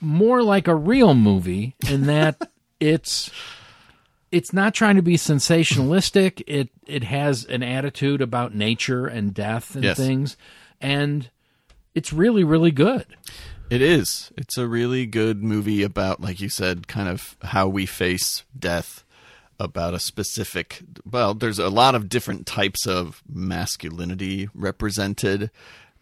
more 0.00 0.42
like 0.42 0.66
a 0.68 0.74
real 0.74 1.14
movie 1.14 1.74
in 1.88 2.06
that 2.06 2.48
it's 2.80 3.30
it's 4.30 4.52
not 4.52 4.74
trying 4.74 4.96
to 4.96 5.02
be 5.02 5.16
sensationalistic. 5.16 6.42
It 6.46 6.70
it 6.86 7.04
has 7.04 7.44
an 7.44 7.62
attitude 7.62 8.20
about 8.20 8.54
nature 8.54 9.06
and 9.06 9.32
death 9.34 9.74
and 9.74 9.84
Yes. 9.84 9.96
things, 9.96 10.36
and 10.80 11.28
it's 11.94 12.12
really 12.12 12.44
really 12.44 12.70
good. 12.70 13.06
It 13.72 13.80
is. 13.80 14.30
It's 14.36 14.58
a 14.58 14.66
really 14.66 15.06
good 15.06 15.42
movie 15.42 15.82
about, 15.82 16.20
like 16.20 16.42
you 16.42 16.50
said, 16.50 16.86
kind 16.88 17.08
of 17.08 17.38
how 17.40 17.68
we 17.68 17.86
face 17.86 18.44
death, 18.58 19.02
about 19.58 19.94
a 19.94 19.98
specific. 19.98 20.82
Well, 21.10 21.32
there's 21.32 21.58
a 21.58 21.70
lot 21.70 21.94
of 21.94 22.10
different 22.10 22.46
types 22.46 22.86
of 22.86 23.22
masculinity 23.26 24.50
represented. 24.54 25.50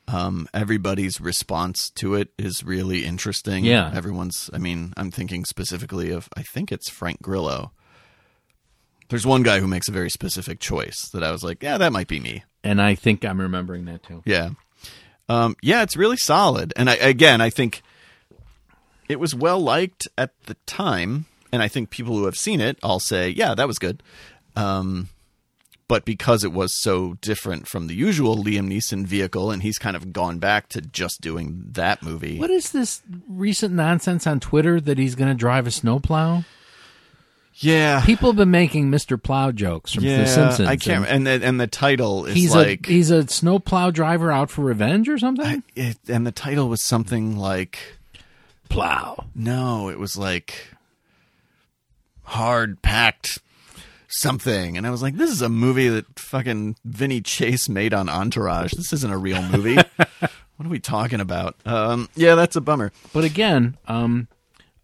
Um, 0.08 0.48
everybody's 0.52 1.20
response 1.20 1.90
to 1.90 2.16
it 2.16 2.30
is 2.36 2.64
really 2.64 3.04
interesting. 3.04 3.64
Yeah. 3.64 3.92
Everyone's, 3.94 4.50
I 4.52 4.58
mean, 4.58 4.92
I'm 4.96 5.12
thinking 5.12 5.44
specifically 5.44 6.10
of, 6.10 6.28
I 6.36 6.42
think 6.42 6.72
it's 6.72 6.90
Frank 6.90 7.22
Grillo. 7.22 7.70
There's 9.10 9.24
one 9.24 9.44
guy 9.44 9.60
who 9.60 9.68
makes 9.68 9.86
a 9.86 9.92
very 9.92 10.10
specific 10.10 10.58
choice 10.58 11.08
that 11.10 11.22
I 11.22 11.30
was 11.30 11.44
like, 11.44 11.62
yeah, 11.62 11.78
that 11.78 11.92
might 11.92 12.08
be 12.08 12.18
me. 12.18 12.42
And 12.64 12.82
I 12.82 12.96
think 12.96 13.24
I'm 13.24 13.40
remembering 13.40 13.84
that 13.84 14.02
too. 14.02 14.22
Yeah. 14.26 14.50
Um, 15.30 15.54
yeah, 15.62 15.82
it's 15.82 15.96
really 15.96 16.16
solid. 16.16 16.72
And 16.74 16.90
I, 16.90 16.94
again, 16.96 17.40
I 17.40 17.50
think 17.50 17.82
it 19.08 19.20
was 19.20 19.32
well 19.32 19.60
liked 19.60 20.08
at 20.18 20.32
the 20.46 20.54
time. 20.66 21.26
And 21.52 21.62
I 21.62 21.68
think 21.68 21.90
people 21.90 22.16
who 22.16 22.24
have 22.24 22.34
seen 22.36 22.60
it 22.60 22.78
all 22.82 22.98
say, 22.98 23.30
yeah, 23.30 23.54
that 23.54 23.68
was 23.68 23.78
good. 23.78 24.02
Um, 24.56 25.08
but 25.86 26.04
because 26.04 26.42
it 26.42 26.52
was 26.52 26.80
so 26.80 27.14
different 27.20 27.68
from 27.68 27.86
the 27.86 27.94
usual 27.94 28.36
Liam 28.36 28.68
Neeson 28.68 29.06
vehicle, 29.06 29.52
and 29.52 29.62
he's 29.62 29.78
kind 29.78 29.96
of 29.96 30.12
gone 30.12 30.38
back 30.38 30.68
to 30.70 30.80
just 30.80 31.20
doing 31.20 31.62
that 31.72 32.02
movie. 32.02 32.38
What 32.38 32.50
is 32.50 32.72
this 32.72 33.02
recent 33.28 33.72
nonsense 33.72 34.26
on 34.26 34.40
Twitter 34.40 34.80
that 34.80 34.98
he's 34.98 35.14
going 35.14 35.30
to 35.30 35.34
drive 35.34 35.66
a 35.68 35.70
snowplow? 35.70 36.44
Yeah. 37.62 38.02
People 38.04 38.30
have 38.30 38.36
been 38.36 38.50
making 38.50 38.90
Mr. 38.90 39.22
Plow 39.22 39.52
jokes 39.52 39.92
from 39.92 40.04
Yeah, 40.04 40.22
The 40.22 40.26
Simpsons. 40.26 40.68
I 40.68 40.76
can't. 40.76 41.04
and 41.06 41.28
And 41.28 41.42
the, 41.42 41.46
and 41.46 41.60
the 41.60 41.66
title 41.66 42.24
is 42.26 42.34
He's 42.34 42.54
like, 42.54 42.88
a 42.88 42.92
he's 42.92 43.10
a 43.10 43.26
snowplow 43.28 43.90
driver 43.90 44.32
out 44.32 44.50
for 44.50 44.62
revenge 44.62 45.08
or 45.08 45.18
something. 45.18 45.62
it, 45.76 45.98
and 46.08 46.26
the 46.26 46.32
title 46.32 46.68
was 46.68 46.82
something 46.82 47.36
like 47.36 47.78
Plow. 48.68 49.26
No, 49.34 49.88
it 49.90 49.98
was 49.98 50.16
like 50.16 50.68
hard 52.22 52.80
packed 52.82 53.38
something. 54.08 54.76
And 54.76 54.86
I 54.86 54.90
was 54.90 55.02
like, 55.02 55.16
this 55.16 55.30
is 55.30 55.42
a 55.42 55.48
movie 55.48 55.88
that 55.88 56.18
fucking 56.18 56.76
Vinny 56.84 57.20
Chase 57.20 57.68
made 57.68 57.92
on 57.94 58.08
Entourage. 58.08 58.72
This 58.72 58.92
isn't 58.92 59.12
a 59.12 59.18
real 59.18 59.42
movie. 59.42 59.74
what 59.96 60.66
are 60.66 60.68
we 60.68 60.78
talking 60.80 61.20
about? 61.20 61.56
Um, 61.64 62.08
yeah, 62.14 62.34
that's 62.34 62.56
a 62.56 62.60
bummer. 62.60 62.92
But 63.12 63.24
again, 63.24 63.76
um, 63.86 64.28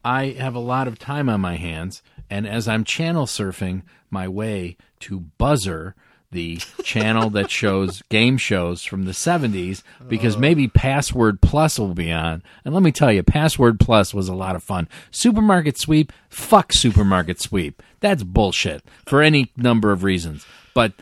I 0.05 0.27
have 0.39 0.55
a 0.55 0.61
lot 0.61 0.89
of 0.89 0.99
time 0.99 1.29
on 1.29 1.41
my 1.41 1.57
hands, 1.57 2.03
and 2.31 2.47
as 2.47 2.69
I'm 2.69 2.85
channel 2.85 3.27
surfing 3.27 3.83
my 4.11 4.29
way 4.29 4.77
to 5.01 5.27
Buzzr, 5.39 5.95
the 6.31 6.57
channel 6.83 7.31
that 7.31 7.51
shows 7.51 8.03
game 8.09 8.37
shows 8.37 8.83
from 8.83 9.05
the 9.05 9.13
70s, 9.13 9.83
because 10.09 10.37
uh. 10.37 10.41
maybe 10.41 10.69
Password 10.69 11.41
Plus 11.41 11.79
will 11.79 11.95
be 11.95 12.13
on. 12.13 12.43
And 12.65 12.75
let 12.75 12.83
me 12.83 12.93
tell 12.93 13.13
you, 13.13 13.23
Password 13.23 13.81
Plus 13.81 14.13
was 14.13 14.29
a 14.29 14.35
lot 14.35 14.57
of 14.57 14.63
fun. 14.63 14.89
Supermarket 15.11 15.79
Sweep, 15.79 16.13
fuck 16.29 16.73
Supermarket 16.73 17.41
Sweep. 17.41 17.83
That's 18.01 18.23
bullshit 18.23 18.85
for 19.07 19.23
any 19.23 19.53
number 19.57 19.93
of 19.93 20.05
reasons. 20.05 20.47
But 20.75 20.93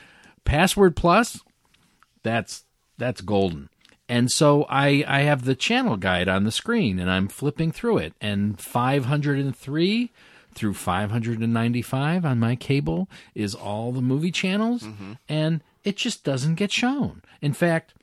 Password 0.45 0.97
Plus, 0.97 1.41
that's 2.23 2.65
that's 2.99 3.21
golden. 3.21 3.71
And 4.09 4.31
so 4.31 4.67
I 4.69 5.05
I 5.07 5.23
have 5.23 5.45
the 5.45 5.55
channel 5.55 5.97
guide 5.97 6.29
on 6.29 6.45
the 6.45 6.53
screen 6.53 6.99
and 6.99 7.11
I'm 7.11 7.29
flipping 7.29 7.73
through 7.73 7.99
it 7.99 8.15
and 8.21 8.61
503 8.61 10.13
through 10.55 10.75
595 10.75 12.25
on 12.25 12.39
my 12.39 12.57
cable 12.57 13.09
is 13.35 13.55
all 13.55 13.93
the 13.93 14.03
movie 14.03 14.33
channels 14.33 14.87
and 15.29 15.63
it 15.85 15.97
just 15.97 16.25
doesn't 16.25 16.55
get 16.55 16.73
shown. 16.73 17.23
In 17.43 17.53
fact, 17.53 17.95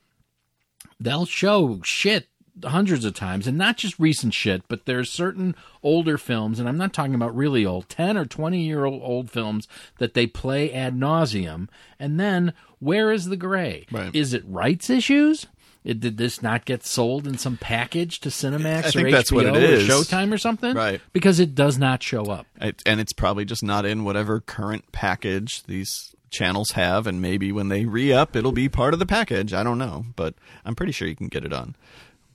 they'll 1.00 1.26
show 1.26 1.80
shit 1.82 2.28
hundreds 2.64 3.04
of 3.06 3.14
times 3.14 3.46
and 3.46 3.56
not 3.56 3.78
just 3.78 3.98
recent 3.98 4.34
shit 4.34 4.62
but 4.68 4.84
there's 4.84 5.10
certain 5.10 5.54
older 5.82 6.18
films 6.18 6.60
and 6.60 6.68
i'm 6.68 6.76
not 6.76 6.92
talking 6.92 7.14
about 7.14 7.34
really 7.34 7.64
old 7.64 7.88
10 7.88 8.14
or 8.18 8.26
20 8.26 8.62
year 8.62 8.84
old 8.84 9.00
old 9.02 9.30
films 9.30 9.66
that 9.98 10.12
they 10.12 10.26
play 10.26 10.70
ad 10.70 10.94
nauseum 10.94 11.66
and 11.98 12.20
then 12.20 12.52
where 12.78 13.10
is 13.10 13.24
the 13.30 13.38
grey 13.38 13.86
Right. 13.90 14.14
is 14.14 14.34
it 14.34 14.44
rights 14.46 14.90
issues 14.90 15.46
it, 15.84 16.00
did 16.00 16.16
this 16.16 16.42
not 16.42 16.64
get 16.64 16.84
sold 16.84 17.26
in 17.26 17.38
some 17.38 17.56
package 17.56 18.20
to 18.20 18.28
Cinemax 18.28 18.84
I 18.84 18.88
or 18.88 18.90
think 18.92 19.08
HBO 19.08 19.10
that's 19.12 19.32
what 19.32 19.46
it 19.46 19.56
or. 19.56 19.78
Showtime 19.86 20.32
or 20.32 20.38
something? 20.38 20.74
Right. 20.74 21.00
Because 21.12 21.40
it 21.40 21.54
does 21.54 21.78
not 21.78 22.02
show 22.02 22.24
up. 22.26 22.46
It, 22.60 22.82
and 22.86 23.00
it's 23.00 23.12
probably 23.12 23.44
just 23.44 23.62
not 23.62 23.84
in 23.84 24.04
whatever 24.04 24.40
current 24.40 24.92
package 24.92 25.64
these 25.64 26.14
channels 26.30 26.72
have. 26.72 27.06
And 27.06 27.20
maybe 27.20 27.52
when 27.52 27.68
they 27.68 27.84
re 27.84 28.12
up, 28.12 28.36
it'll 28.36 28.52
be 28.52 28.68
part 28.68 28.92
of 28.94 29.00
the 29.00 29.06
package. 29.06 29.52
I 29.52 29.62
don't 29.62 29.78
know. 29.78 30.04
But 30.16 30.34
I'm 30.64 30.74
pretty 30.74 30.92
sure 30.92 31.08
you 31.08 31.16
can 31.16 31.28
get 31.28 31.44
it 31.44 31.52
on 31.52 31.74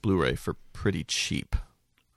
Blu 0.01 0.21
ray 0.21 0.35
for 0.35 0.55
pretty 0.73 1.03
cheap. 1.03 1.55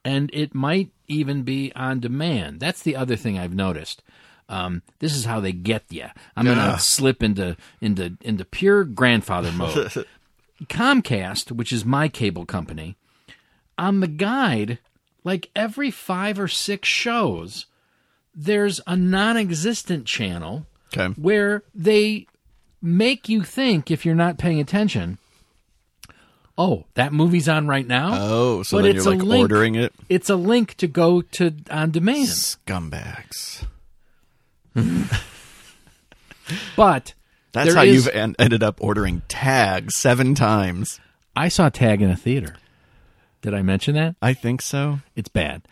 and 0.05 0.31
it 0.33 0.55
might 0.55 0.91
even 1.09 1.43
be 1.43 1.72
on 1.74 2.01
demand. 2.01 2.59
That's 2.61 2.83
the 2.83 2.97
other 2.97 3.16
thing 3.16 3.39
I've 3.39 3.55
noticed. 3.55 4.03
Um, 4.49 4.83
this 4.99 5.14
is 5.14 5.24
how 5.26 5.41
they 5.41 5.53
get 5.53 5.85
you. 5.91 6.07
I'm 6.37 6.45
gonna 6.45 6.78
slip 6.78 7.22
into 7.22 7.57
into 7.81 8.16
into 8.22 8.45
pure 8.45 8.83
grandfather 8.85 9.53
mode. 9.53 10.07
Comcast, 10.66 11.52
which 11.52 11.72
is 11.72 11.84
my 11.84 12.08
cable 12.08 12.44
company, 12.46 12.96
on 13.78 14.00
the 14.00 14.06
guide, 14.08 14.78
like 15.24 15.50
every 15.56 15.90
five 15.90 16.38
or 16.38 16.48
six 16.48 16.88
shows, 16.88 17.66
there's 18.34 18.80
a 18.86 18.96
non-existent 18.96 20.06
channel 20.06 20.66
Okay. 20.92 21.14
where 21.20 21.62
they 21.74 22.26
make 22.82 23.28
you 23.28 23.42
think 23.42 23.90
if 23.90 24.04
you're 24.04 24.14
not 24.14 24.38
paying 24.38 24.61
attention. 24.61 25.18
Oh, 26.58 26.84
that 26.94 27.12
movie's 27.12 27.48
on 27.48 27.66
right 27.68 27.86
now. 27.86 28.11
Oh, 28.14 28.62
so 28.62 28.76
But 28.78 28.82
then 28.82 28.96
it's 28.96 29.04
you're 29.06 29.14
like 29.14 29.24
link. 29.24 29.42
ordering 29.42 29.74
it. 29.76 29.94
It's 30.11 30.28
a 30.28 30.36
link 30.36 30.74
to 30.78 30.86
go 30.86 31.22
to 31.22 31.54
on 31.70 31.90
demand. 31.90 32.28
Scumbags. 32.28 33.64
But 36.76 37.14
That's 37.53 37.68
there 37.68 37.76
how 37.76 37.82
is- 37.82 37.94
you've 38.07 38.09
en- 38.14 38.36
ended 38.38 38.62
up 38.62 38.78
ordering 38.80 39.22
tags 39.28 39.96
seven 39.96 40.34
times. 40.34 41.01
I 41.36 41.48
saw 41.48 41.68
Tag 41.68 42.03
in 42.03 42.11
a 42.11 42.16
theater. 42.16 42.57
Did 43.42 43.55
I 43.55 43.62
mention 43.62 43.94
that? 43.94 44.16
I 44.20 44.34
think 44.34 44.61
so. 44.62 45.01
It's 45.16 45.28
bad. 45.28 45.62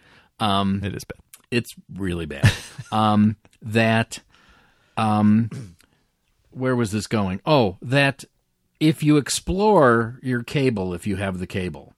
Um, 0.41 0.81
It 0.85 0.95
is 0.95 1.05
bad. 1.05 1.18
it's 1.51 1.70
really 1.95 2.26
bad. 2.26 2.51
um, 2.93 3.37
that, 3.62 4.20
um, 4.97 5.51
where 6.51 6.74
was 6.76 6.91
this 6.93 7.07
going? 7.07 7.41
Oh, 7.45 7.76
that 7.83 8.24
if 8.81 9.03
you 9.03 9.16
explore 9.16 10.18
your 10.22 10.43
cable, 10.43 10.95
if 10.95 11.07
you 11.07 11.16
have 11.16 11.39
the 11.39 11.47
cable, 11.47 11.95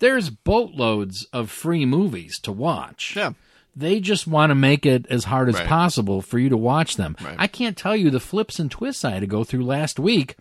there's 0.00 0.28
boatloads 0.30 1.24
of 1.32 1.50
free 1.50 1.86
movies 1.86 2.38
to 2.40 2.52
watch. 2.52 3.14
Yeah. 3.16 3.32
They 3.76 4.00
just 4.00 4.26
want 4.26 4.50
to 4.50 4.54
make 4.54 4.86
it 4.86 5.06
as 5.10 5.24
hard 5.24 5.48
as 5.50 5.56
Right. 5.56 5.66
possible 5.68 6.22
for 6.22 6.38
you 6.38 6.48
to 6.48 6.56
watch 6.56 6.96
them. 6.96 7.14
Right. 7.22 7.36
I 7.38 7.46
can't 7.46 7.76
tell 7.76 7.94
you 7.94 8.10
the 8.10 8.20
flips 8.20 8.58
and 8.58 8.70
twists 8.70 9.04
I 9.04 9.10
had 9.10 9.20
to 9.20 9.26
go 9.26 9.44
through 9.44 9.64
last 9.66 9.98
week 9.98 10.36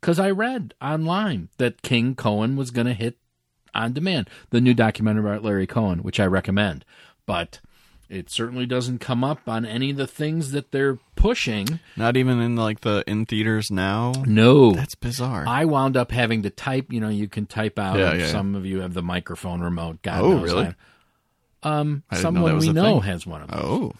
because 0.00 0.18
I 0.18 0.30
read 0.30 0.72
online 0.80 1.50
that 1.58 1.82
King 1.82 2.14
Cohen 2.14 2.56
was 2.56 2.70
going 2.70 2.86
to 2.86 2.94
hit 2.94 3.18
on 3.74 3.92
demand. 3.92 4.30
The 4.48 4.60
new 4.62 4.72
documentary 4.74 5.22
about 5.30 5.44
Larry 5.44 5.66
Cohen, 5.66 5.98
which 5.98 6.18
I 6.18 6.24
recommend. 6.24 6.86
But 7.26 7.60
it 8.08 8.30
certainly 8.30 8.64
doesn't 8.66 8.98
come 8.98 9.22
up 9.22 9.46
on 9.46 9.64
any 9.66 9.90
of 9.90 9.96
the 9.98 10.06
things 10.06 10.50
that 10.52 10.72
they're 10.72 10.98
pushing. 11.16 11.80
Not 11.98 12.16
even 12.16 12.40
in 12.40 12.56
like 12.56 12.80
the 12.80 13.04
in 13.06 13.26
theaters 13.26 13.70
now. 13.70 14.12
No. 14.26 14.72
That's 14.72 14.94
bizarre. 14.94 15.44
I 15.46 15.66
wound 15.66 15.98
up 15.98 16.10
having 16.12 16.42
to 16.44 16.50
type, 16.50 16.92
you 16.92 16.98
know, 16.98 17.10
you 17.10 17.28
can 17.28 17.44
type 17.46 17.78
out. 17.78 17.98
Yeah, 17.98 18.10
and 18.12 18.20
yeah, 18.20 18.26
yeah. 18.26 18.32
Some 18.32 18.54
of 18.54 18.64
you 18.64 18.80
have 18.80 18.94
the 18.94 19.02
microphone 19.02 19.60
remote. 19.60 20.00
God 20.02 20.22
Oh, 20.22 20.30
knows 20.38 20.42
really? 20.44 20.66
I- 20.68 20.74
Um, 21.62 22.02
didn't 22.10 22.18
know 22.18 22.22
someone 22.22 22.58
we 22.58 22.72
know 22.72 23.00
thing. 23.00 23.10
has 23.10 23.26
one 23.26 23.42
of 23.42 23.48
them. 23.48 23.60
oh. 23.62 23.92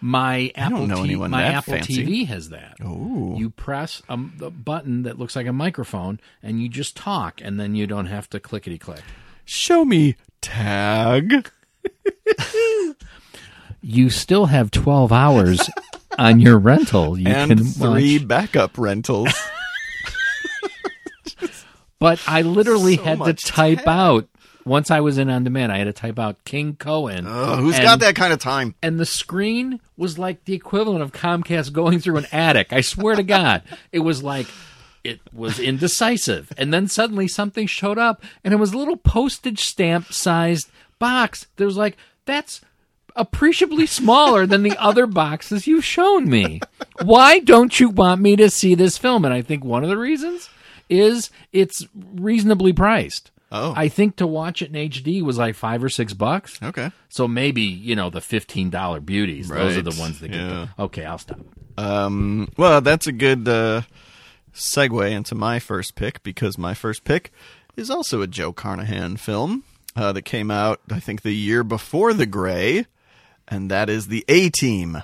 My 0.00 0.52
Apple, 0.54 0.86
T- 0.86 1.16
my 1.16 1.42
Apple 1.42 1.72
fancy. 1.74 2.06
TV 2.06 2.26
has 2.28 2.50
that. 2.50 2.76
Oh. 2.84 3.34
You 3.36 3.50
press 3.50 4.00
a, 4.08 4.12
a 4.14 4.50
button 4.50 5.02
that 5.02 5.18
looks 5.18 5.34
like 5.34 5.46
a 5.48 5.52
microphone, 5.52 6.20
and 6.40 6.62
you 6.62 6.68
just 6.68 6.96
talk, 6.96 7.40
and 7.42 7.58
then 7.58 7.74
you 7.74 7.88
don't 7.88 8.06
have 8.06 8.30
to 8.30 8.38
clickety 8.38 8.78
click. 8.78 9.00
Show 9.44 9.84
me 9.84 10.14
tag. 10.40 11.50
You 13.80 14.10
still 14.10 14.46
have 14.46 14.70
twelve 14.72 15.12
hours 15.12 15.60
on 16.18 16.40
your 16.40 16.58
rental. 16.58 17.16
You 17.18 17.28
and 17.28 17.50
can 17.56 17.64
three 17.64 18.18
watch. 18.18 18.28
backup 18.28 18.76
rentals. 18.78 19.32
But 22.00 22.20
I 22.28 22.42
literally 22.42 22.96
So 22.96 23.02
had 23.02 23.24
to 23.24 23.32
type 23.34 23.78
tag. 23.78 23.88
out 23.88 24.28
once 24.68 24.90
I 24.90 25.00
was 25.00 25.18
in 25.18 25.28
on 25.30 25.42
demand. 25.44 25.72
I 25.72 25.78
had 25.78 25.84
to 25.84 25.92
type 25.92 26.18
out 26.18 26.44
King 26.44 26.76
Cohen. 26.76 27.26
Ugh, 27.26 27.58
who's 27.58 27.74
And- 27.76 27.84
got 27.84 28.00
that 28.00 28.14
kind 28.14 28.32
of 28.32 28.38
time? 28.38 28.74
and 28.82 29.00
the 29.00 29.06
screen 29.06 29.80
was 29.96 30.18
like 30.18 30.44
the 30.44 30.54
equivalent 30.54 31.02
of 31.02 31.12
Comcast 31.12 31.72
going 31.72 31.98
through 31.98 32.18
an 32.18 32.26
attic. 32.32 32.72
I 32.72 32.82
swear 32.82 33.16
to 33.16 33.22
God, 33.22 33.62
it 33.92 34.00
was 34.00 34.22
like 34.22 34.46
it 35.04 35.20
was 35.32 35.58
indecisive, 35.58 36.52
and 36.58 36.72
then 36.72 36.86
suddenly 36.88 37.26
something 37.28 37.66
showed 37.66 37.98
up, 37.98 38.22
and 38.44 38.52
it 38.52 38.58
was 38.58 38.72
a 38.72 38.78
little 38.78 38.96
postage 38.96 39.60
stamp 39.64 40.12
sized 40.12 40.68
box. 40.98 41.46
There 41.56 41.66
was 41.66 41.76
like 41.76 41.96
that's 42.26 42.60
appreciably 43.16 43.86
smaller 43.86 44.46
than 44.46 44.62
the 44.62 44.76
other 44.78 45.06
boxes 45.22 45.66
you've 45.66 45.84
shown 45.84 46.28
me. 46.28 46.60
Why 47.02 47.38
don't 47.40 47.78
you 47.80 47.88
want 47.88 48.20
me 48.20 48.36
to 48.36 48.50
see 48.50 48.74
this 48.74 48.98
film? 48.98 49.24
And 49.24 49.32
I 49.34 49.42
think 49.42 49.64
one 49.64 49.82
of 49.82 49.88
the 49.88 49.96
reasons 49.98 50.50
is 50.88 51.30
it's 51.52 51.86
reasonably 52.14 52.72
priced. 52.72 53.30
Oh. 53.50 53.72
I 53.76 53.88
think 53.88 54.16
to 54.16 54.26
watch 54.26 54.60
it 54.60 54.74
in 54.74 54.90
HD 54.90 55.22
was 55.22 55.38
like 55.38 55.54
five 55.54 55.82
or 55.82 55.88
six 55.88 56.12
bucks. 56.12 56.60
Okay. 56.62 56.90
So 57.08 57.26
maybe 57.26 57.62
you 57.62 57.96
know 57.96 58.10
the 58.10 58.20
fifteen 58.20 58.70
dollar 58.70 59.00
beauties. 59.00 59.48
Those 59.48 59.76
are 59.76 59.82
the 59.82 59.98
ones 59.98 60.20
that 60.20 60.28
get. 60.28 60.40
yeah. 60.40 60.68
The, 60.76 60.82
okay, 60.84 61.04
I'll 61.04 61.18
stop. 61.18 61.40
Um, 61.78 62.48
well, 62.56 62.80
that's 62.80 63.06
a 63.06 63.12
good 63.12 63.48
uh, 63.48 63.82
segue 64.52 65.10
into 65.10 65.34
my 65.34 65.58
first 65.58 65.94
pick 65.94 66.22
because 66.22 66.58
my 66.58 66.74
first 66.74 67.04
pick 67.04 67.32
is 67.76 67.88
also 67.90 68.20
a 68.20 68.26
Joe 68.26 68.52
Carnahan 68.52 69.16
film 69.16 69.62
uh, 69.96 70.12
that 70.12 70.22
came 70.22 70.50
out, 70.50 70.80
I 70.90 71.00
think, 71.00 71.22
the 71.22 71.34
year 71.34 71.62
before 71.62 72.12
The 72.12 72.26
Grey, 72.26 72.86
and 73.46 73.70
that 73.70 73.88
is 73.88 74.08
The 74.08 74.24
A 74.28 74.50
Team, 74.50 75.02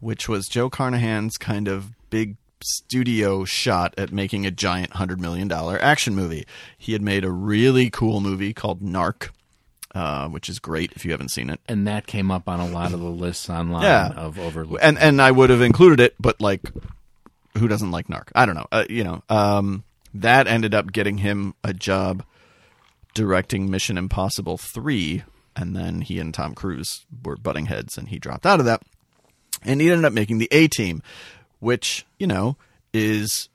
which 0.00 0.28
was 0.28 0.46
Joe 0.48 0.68
Carnahan's 0.68 1.36
kind 1.38 1.66
of 1.66 1.90
big 2.10 2.36
studio 2.64 3.44
shot 3.44 3.94
at 3.98 4.12
making 4.12 4.46
a 4.46 4.50
giant 4.50 4.90
$100 4.92 5.18
million 5.18 5.50
action 5.52 6.14
movie. 6.14 6.46
He 6.78 6.92
had 6.92 7.02
made 7.02 7.24
a 7.24 7.30
really 7.30 7.90
cool 7.90 8.20
movie 8.20 8.52
called 8.52 8.80
Narc. 8.80 9.30
Uh, 9.94 10.26
which 10.30 10.48
is 10.48 10.58
great 10.58 10.90
if 10.96 11.04
you 11.04 11.10
haven't 11.10 11.28
seen 11.28 11.50
it. 11.50 11.60
And 11.68 11.86
that 11.86 12.06
came 12.06 12.30
up 12.30 12.48
on 12.48 12.60
a 12.60 12.66
lot 12.66 12.94
of 12.94 13.00
the 13.00 13.10
lists 13.10 13.50
online 13.50 13.82
Yeah. 13.82 14.08
of 14.16 14.38
overlooked. 14.38 14.82
and 14.82 14.98
and 14.98 15.20
I 15.20 15.30
would 15.30 15.50
have 15.50 15.60
included 15.60 16.00
it, 16.00 16.14
but 16.18 16.40
like, 16.40 16.62
who 17.58 17.68
doesn't 17.68 17.90
like 17.90 18.06
Narc? 18.08 18.28
I 18.34 18.46
don't 18.46 18.54
know. 18.54 18.64
Uh, 18.72 18.84
you 18.88 19.04
know, 19.04 19.22
um, 19.28 19.84
that 20.14 20.46
ended 20.46 20.72
up 20.74 20.92
getting 20.92 21.18
him 21.18 21.52
a 21.62 21.74
job 21.74 22.24
directing 23.12 23.70
Mission 23.70 23.98
Impossible 23.98 24.56
three, 24.56 25.24
and 25.54 25.76
then 25.76 26.00
he 26.00 26.18
and 26.18 26.32
Tom 26.32 26.54
Cruise 26.54 27.04
were 27.22 27.36
butting 27.36 27.66
heads, 27.66 27.98
and 27.98 28.08
he 28.08 28.18
dropped 28.18 28.46
out 28.46 28.60
of 28.60 28.64
that, 28.64 28.80
and 29.62 29.82
he 29.82 29.90
ended 29.90 30.06
up 30.06 30.14
making 30.14 30.38
the 30.38 30.48
A 30.52 30.68
Team, 30.68 31.02
which 31.62 32.04
you 32.18 32.26
know 32.26 32.56
is. 32.92 33.48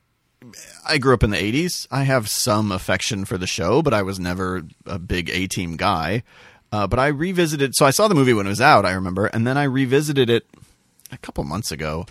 I 0.88 1.00
grew 1.00 1.16
up 1.16 1.24
in 1.24 1.32
the 1.32 1.38
80s. 1.38 1.88
I 1.90 2.04
have 2.04 2.30
some 2.30 2.72
affection 2.72 3.26
for 3.26 3.38
the 3.38 3.48
show, 3.48 3.82
but 3.82 3.94
I 3.94 4.04
was 4.04 4.20
never 4.20 4.64
a 4.86 5.00
big 5.00 5.30
A 5.32 5.48
Team 5.48 5.78
guy. 5.78 6.24
Uh, 6.72 6.86
but 6.86 7.00
I 7.00 7.08
revisited, 7.08 7.76
so 7.76 7.86
I 7.86 7.90
saw 7.90 8.08
the 8.08 8.16
movie 8.16 8.34
when 8.34 8.46
it 8.46 8.50
was 8.50 8.62
out, 8.62 8.86
I 8.86 8.92
remember, 8.92 9.26
and 9.28 9.48
then 9.48 9.58
I 9.58 9.64
revisited 9.64 10.30
it 10.30 10.46
a 11.12 11.18
couple 11.18 11.44
months 11.44 11.72
ago. 11.72 12.06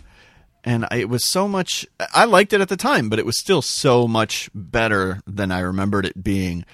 And 0.65 0.87
I, 0.91 0.97
it 0.97 1.09
was 1.09 1.25
so 1.25 1.47
much, 1.47 1.87
I 2.13 2.25
liked 2.25 2.53
it 2.53 2.61
at 2.61 2.69
the 2.69 2.77
time, 2.77 3.09
but 3.09 3.19
it 3.19 3.27
was 3.27 3.39
still 3.39 3.63
so 3.63 4.09
much 4.09 4.51
better 4.55 5.21
than 5.27 5.53
I 5.53 5.61
remembered 5.61 6.05
it 6.05 6.25
being. 6.25 6.65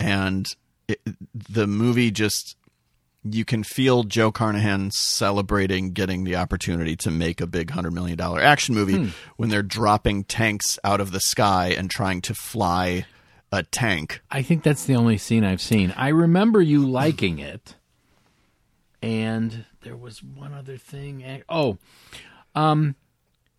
And 0.00 0.46
it, 0.88 1.00
the 1.34 1.66
movie 1.66 2.10
just, 2.10 2.56
you 3.24 3.44
can 3.44 3.62
feel 3.62 4.02
Joe 4.02 4.32
Carnahan 4.32 4.90
celebrating 4.90 5.92
getting 5.92 6.24
the 6.24 6.36
opportunity 6.36 6.96
to 6.96 7.10
make 7.10 7.40
a 7.40 7.46
big 7.46 7.68
$100 7.68 7.92
million 7.92 8.20
action 8.20 8.74
movie 8.74 9.12
when 9.36 9.48
they're 9.48 9.62
dropping 9.62 10.24
tanks 10.24 10.78
out 10.82 11.00
of 11.00 11.12
the 11.12 11.20
sky 11.20 11.68
and 11.68 11.90
trying 11.90 12.20
to 12.22 12.34
fly 12.34 13.06
a 13.52 13.62
tank. 13.62 14.22
I 14.30 14.42
think 14.42 14.62
that's 14.62 14.84
the 14.84 14.96
only 14.96 15.18
scene 15.18 15.44
I've 15.44 15.60
seen. 15.60 15.92
I 15.96 16.08
remember 16.08 16.60
you 16.60 16.86
liking 16.86 17.38
it, 17.38 17.76
and 19.00 19.66
there 19.82 19.96
was 19.96 20.22
one 20.22 20.52
other 20.54 20.76
thing. 20.76 21.42
Oh, 21.48 21.78
um, 22.54 22.96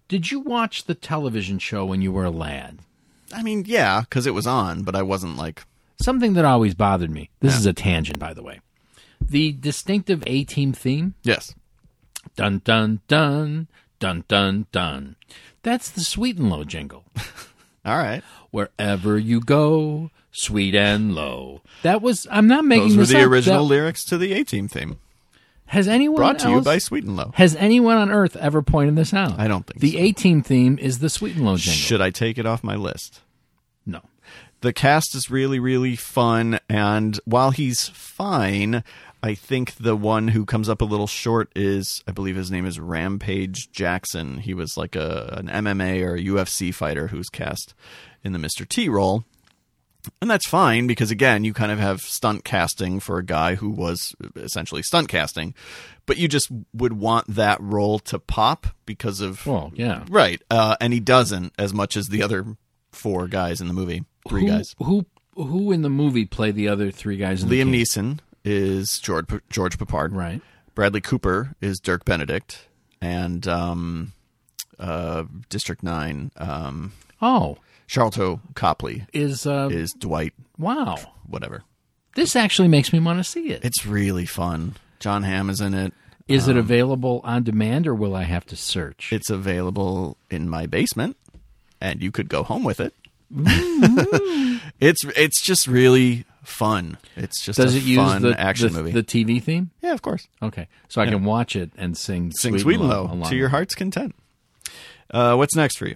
did 0.07 0.31
you 0.31 0.39
watch 0.39 0.85
the 0.85 0.95
television 0.95 1.59
show 1.59 1.85
when 1.85 2.01
you 2.01 2.11
were 2.11 2.25
a 2.25 2.31
lad? 2.31 2.79
I 3.33 3.43
mean, 3.43 3.63
yeah, 3.65 4.01
because 4.01 4.27
it 4.27 4.33
was 4.33 4.45
on, 4.45 4.83
but 4.83 4.95
I 4.95 5.01
wasn't 5.03 5.37
like, 5.37 5.63
Something 6.01 6.33
that 6.33 6.43
always 6.43 6.73
bothered 6.73 7.11
me. 7.11 7.29
This 7.39 7.55
is 7.55 7.65
a 7.65 7.71
tangent, 7.71 8.19
by 8.19 8.33
the 8.33 8.43
way. 8.43 8.59
The 9.27 9.51
distinctive 9.53 10.23
A 10.27 10.43
Team 10.43 10.73
theme. 10.73 11.15
yes. 11.23 11.53
Dun 12.35 12.61
dun 12.63 13.01
dun 13.07 13.67
dun 13.99 14.23
dun 14.27 14.65
dun. 14.71 15.15
That's 15.61 15.89
the 15.89 16.01
Sweet 16.01 16.37
and 16.37 16.49
Low 16.49 16.63
jingle. 16.63 17.03
All 17.85 17.97
right. 17.97 18.23
Wherever 18.51 19.17
you 19.17 19.39
go, 19.41 20.09
sweet 20.31 20.73
and 20.75 21.13
low. 21.15 21.61
That 21.81 22.01
was. 22.01 22.25
I'm 22.31 22.47
not 22.47 22.63
making 22.65 22.89
Those 22.89 22.97
were 22.97 23.05
the 23.17 23.23
up. 23.25 23.29
original 23.31 23.67
That- 23.67 23.73
lyrics 23.73 24.05
to 24.05 24.17
the 24.17 24.33
A 24.33 24.43
Team 24.43 24.67
theme. 24.67 24.97
has 25.67 25.87
anyone 25.87 26.17
Brought 26.17 26.39
to 26.39 26.49
you 26.49 26.61
by 26.61 26.77
Sweet 26.77 27.03
and 27.03 27.15
Low. 27.17 27.31
Has 27.35 27.55
anyone 27.57 27.97
on 27.97 28.09
Earth 28.11 28.35
ever 28.37 28.61
pointed 28.61 28.95
this 28.95 29.13
out? 29.13 29.37
I 29.39 29.47
don't 29.47 29.65
think 29.67 29.79
the 29.81 29.91
so. 29.93 29.97
A 29.99 30.11
Team 30.13 30.41
theme 30.43 30.77
is 30.79 30.99
the 30.99 31.09
Sweet 31.09 31.35
and 31.35 31.45
Low 31.45 31.57
jingle. 31.57 31.73
Should 31.77 32.01
I 32.01 32.09
take 32.11 32.37
it 32.37 32.45
off 32.45 32.63
my 32.63 32.75
list? 32.75 33.21
No. 33.85 34.01
The 34.61 34.71
cast 34.71 35.13
is 35.15 35.29
really, 35.29 35.59
really 35.59 35.95
fun, 35.97 36.59
and 36.69 37.19
while 37.25 37.51
he's 37.51 37.89
fine, 37.89 38.83
I 39.23 39.35
think 39.35 39.75
the 39.75 39.95
one 39.95 40.27
who 40.27 40.45
comes 40.45 40.67
up 40.67 40.81
a 40.81 40.85
little 40.85 41.07
short 41.07 41.49
is, 41.55 42.03
I 42.05 42.11
believe 42.11 42.35
his 42.35 42.51
name 42.51 42.65
is 42.65 42.77
Rampage 42.77 43.71
Jackson. 43.71 44.39
He 44.39 44.53
was 44.53 44.75
like 44.75 44.97
a 44.97 45.35
an 45.37 45.47
MMA 45.47 46.03
or 46.03 46.15
a 46.15 46.21
UFC 46.21 46.73
fighter 46.73 47.07
who's 47.07 47.29
cast 47.29 47.73
in 48.21 48.33
the 48.33 48.39
Mr. 48.39 48.67
T 48.67 48.89
role. 48.89 49.23
And 50.21 50.29
that's 50.29 50.49
fine 50.49 50.87
because 50.87 51.09
again, 51.09 51.45
you 51.45 51.53
kind 51.53 51.71
of 51.71 51.79
have 51.79 52.01
stunt 52.01 52.43
casting 52.43 52.99
for 52.99 53.17
a 53.17 53.23
guy 53.23 53.55
who 53.55 53.69
was 53.69 54.13
essentially 54.35 54.83
stunt 54.83 55.07
casting, 55.07 55.53
but 56.05 56.17
you 56.17 56.27
just 56.27 56.51
would 56.73 56.91
want 56.91 57.25
that 57.27 57.61
role 57.61 57.99
to 57.99 58.19
pop 58.19 58.67
because 58.85 59.21
of 59.21 59.45
Well, 59.47 59.71
yeah. 59.73 60.03
right, 60.09 60.41
uh, 60.51 60.75
and 60.81 60.91
he 60.91 60.99
doesn't 60.99 61.53
as 61.57 61.73
much 61.73 61.95
as 61.95 62.07
the 62.07 62.21
other 62.21 62.57
four 62.91 63.29
guys 63.29 63.61
in 63.61 63.69
the 63.69 63.73
movie. 63.73 64.03
Three 64.27 64.41
who, 64.41 64.47
guys. 64.47 64.75
Who 64.79 65.05
who 65.35 65.71
in 65.71 65.81
the 65.81 65.89
movie 65.89 66.25
play 66.25 66.51
the 66.51 66.67
other 66.67 66.91
three 66.91 67.15
guys? 67.15 67.43
In 67.43 67.49
Liam? 67.49 67.69
Neeson 67.69 68.19
is 68.43 68.99
George 68.99 69.27
George 69.49 69.77
Peppard. 69.77 70.09
Right. 70.15 70.41
Bradley 70.75 71.01
Cooper 71.01 71.55
is 71.61 71.79
Dirk 71.79 72.03
Benedict, 72.05 72.67
and 73.01 73.47
um, 73.47 74.13
uh, 74.79 75.23
District 75.49 75.83
Nine, 75.83 76.31
um, 76.37 76.93
Oh, 77.21 77.57
Sharlto 77.87 78.39
Copley 78.55 79.05
is 79.13 79.45
uh 79.45 79.69
is 79.71 79.93
Dwight. 79.97 80.33
wow. 80.57 80.97
Whatever. 81.27 81.63
This 82.15 82.35
actually 82.35 82.67
makes 82.67 82.91
me 82.93 82.99
want 82.99 83.19
to 83.19 83.23
see 83.23 83.49
it. 83.49 83.63
It's 83.65 83.85
really 83.85 84.25
fun. 84.25 84.75
Jon 84.99 85.23
Hamm 85.23 85.49
is 85.49 85.61
in 85.61 85.73
it. 85.73 85.93
Is 86.27 86.47
it 86.47 86.55
available 86.57 87.19
on 87.23 87.43
demand 87.43 87.85
or 87.87 87.93
will 87.93 88.15
I 88.15 88.23
have 88.23 88.45
to 88.47 88.55
search? 88.55 89.11
It's 89.11 89.29
available 89.29 90.17
in 90.29 90.49
my 90.49 90.67
basement, 90.67 91.17
and 91.81 92.01
you 92.01 92.11
could 92.11 92.29
go 92.29 92.43
home 92.43 92.63
with 92.63 92.79
it. 92.79 92.93
it's 94.79 95.03
it's 95.15 95.41
just 95.41 95.67
really 95.67 96.25
fun. 96.43 96.97
It's 97.15 97.43
just 97.43 97.57
Does 97.57 97.75
a 97.75 97.77
it 97.77 97.83
use 97.83 97.97
fun 97.97 98.21
the, 98.21 98.39
action 98.39 98.73
the, 98.73 98.79
movie. 98.83 98.91
the 98.91 99.03
TV 99.03 99.41
theme? 99.41 99.71
yeah, 99.81 99.93
of 99.93 100.01
course. 100.01 100.27
Okay, 100.41 100.67
so 100.89 101.01
I 101.01 101.05
can 101.07 101.23
watch 101.23 101.55
it 101.55 101.71
and 101.77 101.97
sing 101.97 102.31
Sing 102.31 102.53
Sweet, 102.53 102.61
sweet 102.61 102.79
and 102.79 102.89
Low 102.89 103.05
low 103.05 103.13
along 103.13 103.29
to 103.29 103.35
your 103.35 103.49
heart's 103.49 103.75
content. 103.75 104.15
Uh, 105.11 105.35
what's 105.35 105.55
next 105.55 105.77
for 105.77 105.87
you? 105.87 105.95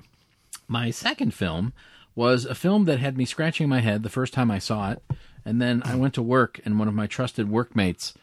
My 0.68 0.91
second 0.91 1.34
film 1.34 1.74
was 2.16 2.45
a 2.45 2.56
film 2.56 2.86
that 2.86 3.00
had 3.00 3.18
me 3.18 3.26
scratching 3.26 3.70
my 3.70 3.80
head 3.80 4.04
the 4.04 4.10
first 4.10 4.34
time 4.34 4.50
I 4.52 4.60
saw 4.60 4.91
it, 4.91 5.04
and 5.45 5.62
then 5.62 5.82
I 5.86 5.95
went 5.95 6.14
to 6.16 6.22
work, 6.22 6.60
and 6.66 6.80
one 6.80 6.88
of 6.88 6.93
my 6.93 7.08
trusted 7.08 7.50
workmates 7.50 8.14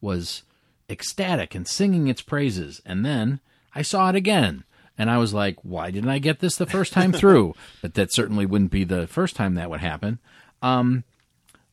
was 0.00 0.42
ecstatic 0.88 1.54
and 1.54 1.66
singing 1.66 2.08
its 2.08 2.22
praises, 2.22 2.80
and 2.86 3.04
then 3.04 3.40
I 3.74 3.82
saw 3.82 4.08
it 4.08 4.16
again. 4.16 4.64
And 4.98 5.10
I 5.10 5.16
was 5.16 5.32
like, 5.32 5.56
why 5.62 5.90
didn't 5.90 6.10
I 6.10 6.18
get 6.18 6.40
this 6.40 6.56
the 6.56 6.66
first 6.66 6.92
time 6.92 7.12
through? 7.12 7.54
but 7.82 7.94
that 7.94 8.12
certainly 8.12 8.44
wouldn't 8.44 8.70
be 8.70 8.84
the 8.84 9.06
first 9.06 9.34
time 9.34 9.54
that 9.54 9.70
would 9.70 9.80
happen. 9.80 10.18
Um, 10.60 11.04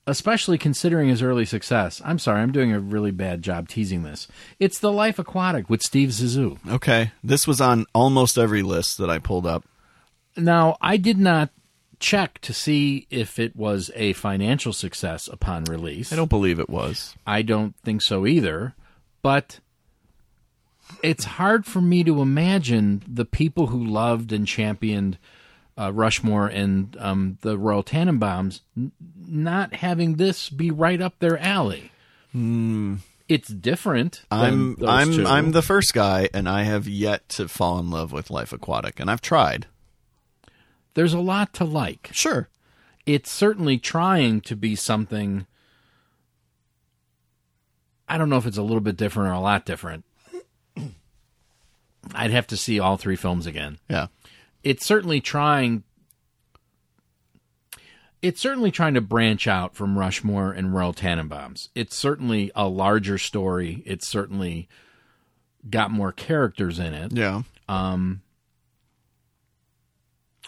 especially 0.07 0.57
considering 0.57 1.09
his 1.09 1.21
early 1.21 1.45
success. 1.45 2.01
I'm 2.03 2.17
sorry, 2.17 2.41
I'm 2.41 2.53
doing 2.53 2.71
a 2.71 2.79
really 2.79 3.11
bad 3.11 3.41
job 3.41 3.67
teasing 3.67 4.03
this. 4.03 4.27
It's 4.57 4.79
The 4.79 4.91
Life 4.91 5.19
Aquatic 5.19 5.69
with 5.69 5.83
Steve 5.83 6.09
Zissou. 6.09 6.57
Okay, 6.67 7.11
this 7.23 7.45
was 7.45 7.59
on 7.59 7.85
almost 7.93 8.37
every 8.37 8.63
list 8.63 8.97
that 8.97 9.09
I 9.09 9.19
pulled 9.19 9.45
up. 9.45 9.65
Now, 10.37 10.77
I 10.81 10.97
did 10.97 11.19
not 11.19 11.49
check 11.99 12.39
to 12.39 12.53
see 12.53 13.05
if 13.09 13.37
it 13.37 13.55
was 13.55 13.91
a 13.95 14.13
financial 14.13 14.71
success 14.71 15.27
upon 15.27 15.65
release. 15.65 16.13
I 16.13 16.15
don't 16.15 16.29
believe 16.29 16.59
it 16.59 16.69
was. 16.69 17.15
I 17.25 17.41
don't 17.41 17.75
think 17.83 18.01
so 18.01 18.25
either, 18.25 18.75
but 19.21 19.59
it's 21.03 21.25
hard 21.25 21.65
for 21.65 21.81
me 21.81 22.03
to 22.05 22.21
imagine 22.21 23.03
the 23.07 23.25
people 23.25 23.67
who 23.67 23.83
loved 23.83 24.31
and 24.31 24.47
championed 24.47 25.17
uh, 25.77 25.91
Rushmore 25.93 26.47
and 26.47 26.95
um, 26.99 27.37
the 27.41 27.57
Royal 27.57 27.83
Tenenbaums 27.83 28.61
n- 28.75 28.91
not 29.27 29.75
having 29.75 30.15
this 30.15 30.49
be 30.49 30.71
right 30.71 31.01
up 31.01 31.19
their 31.19 31.37
alley. 31.37 31.91
It's 33.27 33.47
different. 33.49 34.23
I'm 34.31 34.77
I'm 34.85 35.11
two. 35.13 35.25
I'm 35.25 35.51
the 35.51 35.61
first 35.61 35.93
guy, 35.93 36.29
and 36.33 36.47
I 36.47 36.63
have 36.63 36.87
yet 36.87 37.27
to 37.29 37.47
fall 37.47 37.79
in 37.79 37.89
love 37.89 38.11
with 38.11 38.29
Life 38.29 38.53
Aquatic, 38.53 38.99
and 38.99 39.09
I've 39.09 39.21
tried. 39.21 39.65
There's 40.93 41.13
a 41.13 41.19
lot 41.19 41.53
to 41.55 41.63
like. 41.65 42.09
Sure, 42.13 42.47
it's 43.05 43.31
certainly 43.31 43.77
trying 43.77 44.41
to 44.41 44.55
be 44.55 44.75
something 44.75 45.45
I 48.07 48.17
don't 48.17 48.29
know 48.29 48.37
if 48.37 48.45
it's 48.45 48.57
a 48.57 48.61
little 48.63 48.79
bit 48.81 48.95
different 48.97 49.29
or 49.29 49.33
a 49.33 49.39
lot 49.39 49.65
different. 49.65 50.05
I'd 52.15 52.31
have 52.31 52.47
to 52.47 52.57
see 52.57 52.79
all 52.79 52.97
three 52.97 53.15
films 53.17 53.45
again. 53.45 53.79
yeah, 53.89 54.07
It's 54.63 54.85
certainly 54.85 55.21
trying 55.21 55.83
it's 58.21 58.41
certainly 58.41 58.71
trying 58.71 58.95
to 58.95 59.01
branch 59.01 59.47
out 59.47 59.75
from 59.75 59.97
Rushmore 59.97 60.51
and 60.51 60.73
Royal 60.73 60.93
Tenenbaums. 60.93 61.69
It's 61.75 61.95
certainly 61.95 62.51
a 62.55 62.67
larger 62.67 63.17
story. 63.17 63.83
It's 63.85 64.07
certainly 64.07 64.67
got 65.69 65.91
more 65.91 66.11
characters 66.11 66.79
in 66.79 66.93
it. 66.93 67.11
yeah. 67.11 67.43
I 67.69 68.17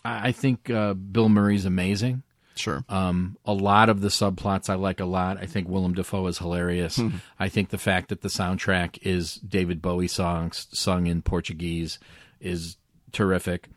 I 0.04 0.32
think 0.32 0.70
uh, 0.70 0.94
Bill 0.94 1.30
Murray's 1.30 1.66
amazing. 1.66 2.24
Sure. 2.56 2.84
Um, 2.90 3.38
a 3.46 3.54
lot 3.54 3.88
of 3.90 4.02
the 4.02 4.10
subplots 4.10 4.70
I 4.70 4.76
like 4.76 5.00
a 5.00 5.06
lot. 5.06 5.38
I 5.38 5.46
think 5.46 5.70
Willem 5.70 5.94
Dafoe 5.94 6.28
is 6.28 6.40
hilarious. 6.40 7.00
I 7.40 7.48
think 7.48 7.70
the 7.70 7.78
fact 7.78 8.10
that 8.10 8.22
the 8.22 8.28
soundtrack 8.28 9.00
is 9.02 9.36
David 9.36 9.82
Bowie 9.82 10.10
songs 10.10 10.68
sung 10.74 11.08
in 11.08 11.22
Portuguese 11.22 12.00
is 12.42 12.76
terrific. 13.14 13.70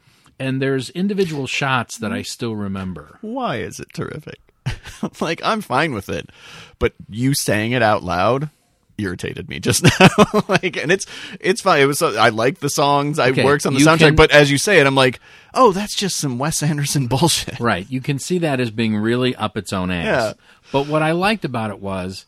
And 0.43 0.61
there's 0.61 0.91
individual 0.91 1.47
shots 1.47 1.99
that 1.99 2.13
I 2.13 2.21
mm. 2.21 2.27
still 2.27 2.57
remember. 2.57 3.19
Why 3.21 3.59
is 3.59 3.79
it 3.79 3.93
terrific? 3.95 4.41
like 5.21 5.41
I'm 5.45 5.61
fine 5.61 5.95
with 5.95 6.09
it, 6.09 6.31
but 6.79 6.95
you 7.09 7.35
saying 7.35 7.73
it 7.73 7.83
out 7.83 8.03
loud 8.03 8.51
irritated 8.99 9.49
me 9.49 9.61
just 9.61 9.85
now. 10.01 10.09
like, 10.49 10.77
and 10.77 10.91
it's 10.91 11.07
it's 11.41 11.61
fine. 11.61 11.81
It 11.81 11.87
was 11.87 11.99
so, 11.99 12.17
I 12.17 12.31
like 12.31 12.59
the 12.59 12.69
songs. 12.69 13.19
I 13.19 13.31
Okay, 13.31 13.45
works 13.45 13.67
on 13.67 13.75
the 13.75 13.81
soundtrack, 13.81 13.99
can- 13.99 14.17
but 14.17 14.31
as 14.33 14.51
you 14.51 14.59
say 14.59 14.81
it, 14.81 14.87
I'm 14.87 14.95
like, 14.95 15.21
oh, 15.55 15.73
that's 15.73 15.95
just 15.95 16.17
some 16.17 16.39
Wes 16.39 16.63
Anderson 16.63 17.07
bullshit. 17.09 17.61
Right. 17.61 17.89
You 17.89 18.01
can 18.01 18.19
see 18.19 18.39
that 18.39 18.59
as 18.61 18.71
being 18.71 18.97
really 18.97 19.37
up 19.37 19.57
its 19.57 19.73
own 19.73 19.91
ass. 19.91 20.05
Yeah. 20.07 20.33
But 20.73 20.89
what 20.89 21.03
I 21.03 21.13
liked 21.13 21.45
about 21.45 21.71
it 21.71 21.81
was 21.81 22.27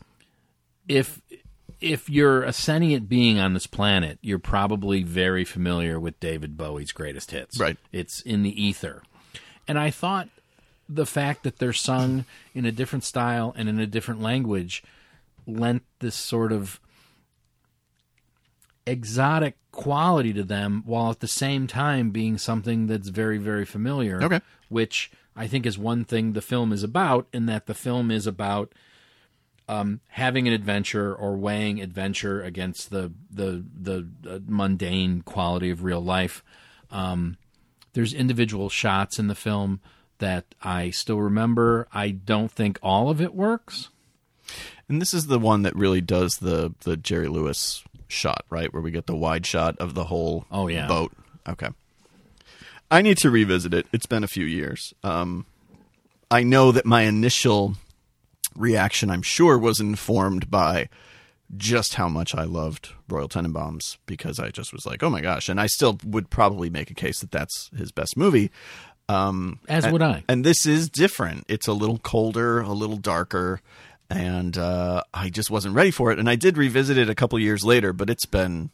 if 0.87 1.21
if 1.81 2.09
you're 2.09 2.43
a 2.43 2.53
sentient 2.53 3.07
being 3.09 3.39
on 3.39 3.53
this 3.53 3.67
planet, 3.67 4.17
you're 4.21 4.39
probably 4.39 5.03
very 5.03 5.43
familiar 5.45 5.99
with 5.99 6.19
David 6.19 6.57
Bowie's 6.57 6.91
greatest 6.91 7.31
hits. 7.31 7.59
Right. 7.59 7.77
It's 7.91 8.21
in 8.21 8.43
the 8.43 8.63
ether. 8.63 9.03
And 9.67 9.77
I 9.79 9.89
thought 9.91 10.29
the 10.87 11.05
fact 11.05 11.43
that 11.43 11.57
they're 11.57 11.73
sung 11.73 12.25
in 12.53 12.65
a 12.65 12.71
different 12.71 13.03
style 13.03 13.53
and 13.57 13.67
in 13.67 13.79
a 13.79 13.87
different 13.87 14.21
language 14.21 14.83
lent 15.47 15.83
this 15.99 16.15
sort 16.15 16.51
of 16.51 16.79
exotic 18.85 19.55
quality 19.71 20.31
to 20.33 20.43
them 20.43 20.83
while 20.85 21.09
at 21.09 21.19
the 21.19 21.27
same 21.27 21.65
time 21.67 22.11
being 22.11 22.37
something 22.37 22.85
that's 22.87 23.09
very 23.09 23.37
very 23.37 23.65
familiar 23.65 24.21
Okay. 24.23 24.39
which 24.69 25.11
i 25.35 25.47
think 25.47 25.65
is 25.65 25.77
one 25.77 26.05
thing 26.05 26.33
the 26.33 26.41
film 26.41 26.71
is 26.71 26.83
about 26.83 27.27
in 27.33 27.47
that 27.47 27.65
the 27.65 27.73
film 27.73 28.11
is 28.11 28.27
about 28.27 28.71
um, 29.67 29.99
having 30.09 30.47
an 30.47 30.53
adventure 30.53 31.13
or 31.15 31.35
weighing 31.37 31.81
adventure 31.81 32.41
against 32.41 32.89
the 32.91 33.11
the 33.31 33.63
the 33.81 34.07
uh, 34.29 34.39
mundane 34.47 35.21
quality 35.21 35.69
of 35.69 35.83
real 35.83 36.01
life 36.01 36.43
um, 36.91 37.37
there's 37.93 38.13
individual 38.13 38.69
shots 38.69 39.17
in 39.19 39.27
the 39.27 39.35
film 39.35 39.79
that 40.19 40.45
i 40.61 40.89
still 40.91 41.19
remember 41.19 41.87
i 41.91 42.09
don't 42.09 42.51
think 42.51 42.77
all 42.83 43.09
of 43.09 43.19
it 43.21 43.33
works 43.33 43.89
And 44.87 45.01
this 45.01 45.13
is 45.13 45.25
the 45.27 45.39
one 45.39 45.63
that 45.63 45.75
really 45.75 46.01
does 46.01 46.37
the 46.37 46.73
the 46.83 46.95
Jerry 46.95 47.27
Lewis 47.27 47.83
shot, 48.07 48.45
right, 48.51 48.71
where 48.71 48.83
we 48.83 48.91
get 48.91 49.07
the 49.07 49.15
wide 49.15 49.43
shot 49.47 49.75
of 49.79 49.95
the 49.95 50.03
whole 50.05 50.45
Oh, 50.51 50.67
yeah. 50.67 50.87
boat. 50.87 51.11
Okay. 51.49 51.69
I 52.91 53.01
need 53.01 53.17
to 53.17 53.31
revisit 53.31 53.73
it. 53.73 53.87
It's 53.91 54.05
been 54.05 54.23
a 54.23 54.27
few 54.27 54.45
years. 54.45 54.93
Um, 55.03 55.47
I 56.29 56.43
know 56.43 56.71
that 56.71 56.85
my 56.85 57.01
initial 57.01 57.73
reaction, 58.55 59.09
I'm 59.09 59.21
sure, 59.21 59.57
was 59.57 59.79
informed 59.79 60.49
by 60.49 60.89
just 61.55 61.95
how 61.95 62.07
much 62.07 62.33
I 62.33 62.43
loved 62.43 62.93
Royal 63.07 63.29
Tenenbaums 63.29 63.97
because 64.05 64.39
I 64.39 64.49
just 64.49 64.73
was 64.73 64.85
like, 64.85 65.03
oh 65.03 65.09
my 65.09 65.21
gosh, 65.21 65.47
and 65.49 65.59
I 65.59 65.67
still 65.67 65.99
would 66.03 66.29
probably 66.29 66.69
make 66.69 66.89
a 66.89 66.95
case 66.95 67.19
that 67.19 67.31
that's 67.31 67.69
his 67.75 67.91
best 67.91 68.17
movie. 68.17 68.51
Um, 69.07 69.59
as 69.69 69.85
would 69.87 70.01
i 70.01 70.23
and 70.27 70.43
this 70.43 70.65
is 70.65 70.89
different. 70.89 71.45
It's 71.47 71.67
a 71.67 71.73
little 71.73 71.99
colder, 71.99 72.61
a 72.61 72.73
little 72.73 72.97
darker, 72.97 73.61
and 74.09 74.57
uh, 74.57 75.03
I 75.13 75.29
just 75.29 75.51
wasn't 75.51 75.75
ready 75.75 75.91
for 75.91 76.11
it. 76.11 76.17
And 76.17 76.27
I 76.29 76.35
did 76.35 76.57
revisit 76.57 76.97
it 76.97 77.09
a 77.09 77.15
couple 77.15 77.37
years 77.37 77.63
later, 77.63 77.93
but 77.93 78.09
it's 78.09 78.25
been 78.25 78.71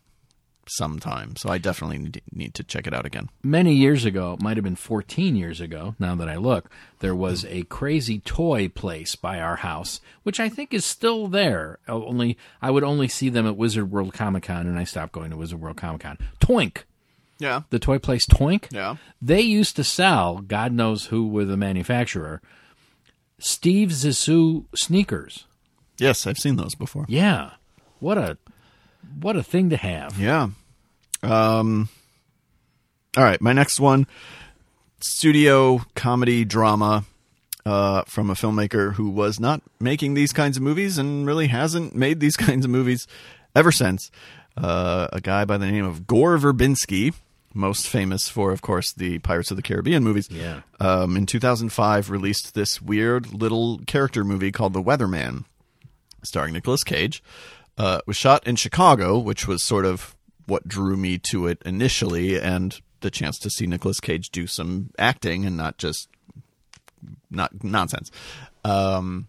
some 0.67 0.99
time, 0.99 1.35
so 1.35 1.49
I 1.49 1.57
definitely 1.57 2.11
need- 2.31 2.53
to 2.53 2.63
check 2.63 2.85
it 2.87 2.93
out 2.93 3.05
again. 3.05 3.29
many 3.43 3.73
years 3.73 4.05
ago, 4.05 4.33
it 4.33 4.41
might 4.41 4.57
have 4.57 4.63
been 4.63 4.75
14 4.75 5.35
years 5.35 5.59
ago, 5.61 5.95
now 5.99 6.15
that 6.15 6.29
I 6.29 6.35
look, 6.35 6.69
there 6.99 7.15
was 7.15 7.45
a 7.45 7.63
crazy 7.63 8.19
toy 8.19 8.67
place 8.69 9.15
by 9.15 9.39
our 9.39 9.57
house, 9.57 10.01
which 10.23 10.39
I 10.39 10.49
think 10.49 10.73
is 10.73 10.85
still 10.85 11.27
there. 11.27 11.79
Uh, 11.87 12.03
Only 12.03 12.37
I 12.61 12.71
would 12.71 12.83
only 12.83 13.07
see 13.07 13.29
them 13.29 13.45
at 13.47 13.57
Wizard 13.57 13.91
World 13.91 14.13
Comic 14.13 14.43
Con, 14.43 14.67
and 14.67 14.77
I 14.77 14.83
stopped 14.83 15.11
going 15.13 15.31
to 15.31 15.37
Wizard 15.37 15.59
World 15.61 15.77
Comic 15.77 16.01
Con. 16.01 16.17
Toink, 16.39 16.83
Yeah, 17.39 17.61
the 17.69 17.79
toy 17.79 17.97
place 17.99 18.25
Toink. 18.27 18.71
yeah. 18.71 18.97
They 19.21 19.41
used 19.41 19.75
to 19.77 19.83
sell, 19.83 20.39
God 20.39 20.71
knows 20.73 21.05
who 21.07 21.27
were 21.27 21.45
the 21.45 21.57
manufacturer, 21.57 22.41
Steve 23.39 23.89
Zissou 23.89 24.65
sneakers. 24.75 25.45
Yes, 25.97 26.25
I've 26.27 26.37
seen 26.37 26.55
those 26.55 26.75
before. 26.75 27.05
Yeah, 27.07 27.51
what 27.99 28.17
a 28.17 28.37
what 29.19 29.35
a 29.35 29.43
thing 29.43 29.69
to 29.71 29.77
have. 29.77 30.19
Yeah. 30.19 30.49
Um. 31.23 31.89
All 33.17 33.23
right, 33.23 33.41
my 33.41 33.53
next 33.53 33.79
one: 33.79 34.07
studio 34.99 35.81
comedy 35.95 36.45
drama. 36.45 37.05
uh, 37.65 38.01
from 38.07 38.31
a 38.31 38.33
filmmaker 38.33 38.93
who 38.95 39.07
was 39.09 39.39
not 39.39 39.61
making 39.79 40.15
these 40.15 40.33
kinds 40.33 40.57
of 40.57 40.63
movies 40.63 40.97
and 40.97 41.27
really 41.27 41.45
hasn't 41.47 41.95
made 41.95 42.19
these 42.19 42.35
kinds 42.47 42.65
of 42.65 42.71
movies 42.71 43.05
ever 43.55 43.71
since. 43.71 44.09
Uh, 44.57 45.07
a 45.13 45.21
guy 45.21 45.45
by 45.45 45.57
the 45.57 45.67
name 45.69 45.85
of 45.85 46.07
Gore 46.07 46.37
Verbinski, 46.39 47.13
most 47.53 47.87
famous 47.87 48.27
for, 48.27 48.51
of 48.51 48.61
course, 48.63 48.91
the 48.93 49.19
Pirates 49.19 49.51
of 49.51 49.57
the 49.57 49.63
Caribbean 49.63 50.03
movies. 50.03 50.27
Yeah. 50.31 50.61
Um, 50.79 51.15
in 51.15 51.27
2005, 51.27 52.09
released 52.09 52.55
this 52.55 52.81
weird 52.81 53.31
little 53.31 53.79
character 53.85 54.23
movie 54.23 54.51
called 54.51 54.73
The 54.73 54.81
Weatherman, 54.81 55.45
starring 56.23 56.53
Nicolas 56.53 56.83
Cage. 56.83 57.21
Uh, 57.81 57.99
was 58.05 58.15
shot 58.15 58.45
in 58.45 58.55
Chicago, 58.55 59.17
which 59.17 59.47
was 59.47 59.63
sort 59.63 59.85
of 59.85 60.15
what 60.45 60.67
drew 60.67 60.95
me 60.95 61.17
to 61.31 61.47
it 61.47 61.59
initially, 61.65 62.39
and 62.39 62.79
the 62.99 63.09
chance 63.09 63.39
to 63.39 63.49
see 63.49 63.65
Nicolas 63.65 63.99
Cage 63.99 64.29
do 64.29 64.45
some 64.45 64.91
acting 64.99 65.45
and 65.45 65.57
not 65.57 65.79
just 65.79 66.07
not 67.31 67.63
nonsense. 67.63 68.11
Um, 68.63 69.27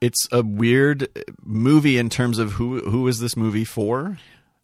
it's 0.00 0.28
a 0.30 0.42
weird 0.42 1.08
movie 1.42 1.98
in 1.98 2.08
terms 2.10 2.38
of 2.38 2.52
who 2.52 2.78
who 2.88 3.08
is 3.08 3.18
this 3.18 3.36
movie 3.36 3.64
for? 3.64 4.18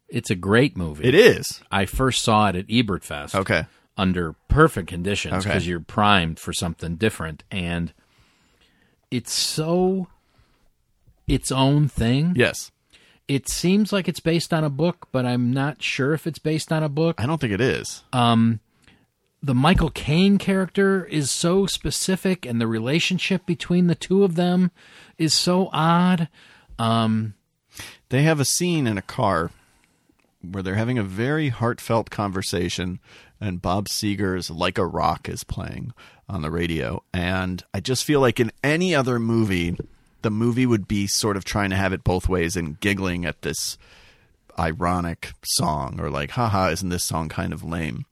It's 0.07 0.29
a 0.29 0.35
great 0.35 0.77
movie. 0.77 1.03
It 1.03 1.15
is 1.15 1.61
I 1.69 1.85
first 1.85 2.23
saw 2.23 2.47
it 2.47 2.55
at 2.55 2.65
Ebert 2.69 3.03
Fest. 3.03 3.35
okay. 3.35 3.65
under 3.97 4.33
perfect 4.47 4.87
conditions 4.87 5.33
Okay. 5.33 5.49
because 5.49 5.67
you're 5.67 5.81
primed 5.81 6.39
for 6.39 6.53
something 6.53 6.95
different 6.95 7.43
and 7.51 7.91
it's 9.11 9.33
so 9.33 10.07
its 11.27 11.51
own 11.51 11.87
thing. 11.87 12.33
Yes, 12.35 12.71
It 13.27 13.49
seems 13.49 13.91
like 13.91 14.07
it's 14.07 14.21
based 14.21 14.53
on 14.53 14.63
a 14.63 14.69
book, 14.69 15.07
but 15.11 15.25
I'm 15.25 15.51
not 15.51 15.81
sure 15.83 16.13
if 16.13 16.25
it's 16.25 16.39
based 16.39 16.71
on 16.71 16.81
a 16.83 16.89
book. 16.89 17.19
I 17.19 17.25
don't 17.25 17.41
think 17.41 17.53
it 17.53 17.61
is. 17.61 18.03
Um, 18.13 18.61
the 19.43 19.53
Michael 19.53 19.89
Caine 19.91 20.37
character 20.37 21.05
is 21.05 21.29
so 21.29 21.65
specific 21.65 22.45
and 22.45 22.59
the 22.61 22.67
relationship 22.67 23.45
between 23.45 23.87
the 23.87 23.95
two 23.95 24.23
of 24.23 24.35
them 24.35 24.71
is 25.17 25.33
so 25.33 25.69
odd. 25.73 26.29
Um, 26.79 27.33
they 28.09 28.23
have 28.23 28.39
a 28.39 28.45
scene 28.45 28.87
in 28.87 28.97
a 28.97 29.01
car 29.01 29.51
where 30.41 30.63
they're 30.63 30.75
having 30.75 30.97
a 30.97 31.03
very 31.03 31.49
heartfelt 31.49 32.09
conversation, 32.09 32.99
and 33.41 33.61
Bob 33.61 33.87
Seger's 33.87 34.49
"Like 34.49 34.77
a 34.77 34.85
Rock" 34.85 35.27
is 35.27 35.43
playing 35.43 35.93
on 36.29 36.41
the 36.41 36.51
radio, 36.51 37.03
and 37.13 37.63
I 37.73 37.79
just 37.79 38.05
feel 38.05 38.21
like 38.21 38.39
in 38.39 38.51
any 38.63 38.95
other 38.95 39.19
movie, 39.19 39.75
the 40.27 40.31
movie 40.31 40.65
would 40.65 40.89
be 40.89 41.07
sort 41.07 41.37
of 41.37 41.45
trying 41.45 41.69
to 41.69 41.77
have 41.77 41.93
it 41.93 42.03
both 42.03 42.27
ways 42.27 42.57
and 42.57 42.77
giggling 42.81 43.23
at 43.23 43.43
this 43.43 43.77
ironic 44.59 45.31
song, 45.45 46.01
or 46.01 46.09
like, 46.09 46.31
"Haha, 46.31 46.67
isn't 46.71 46.89
this 46.89 47.05
song 47.05 47.29
kind 47.29 47.53
of 47.53 47.63
lame?" 47.63 48.05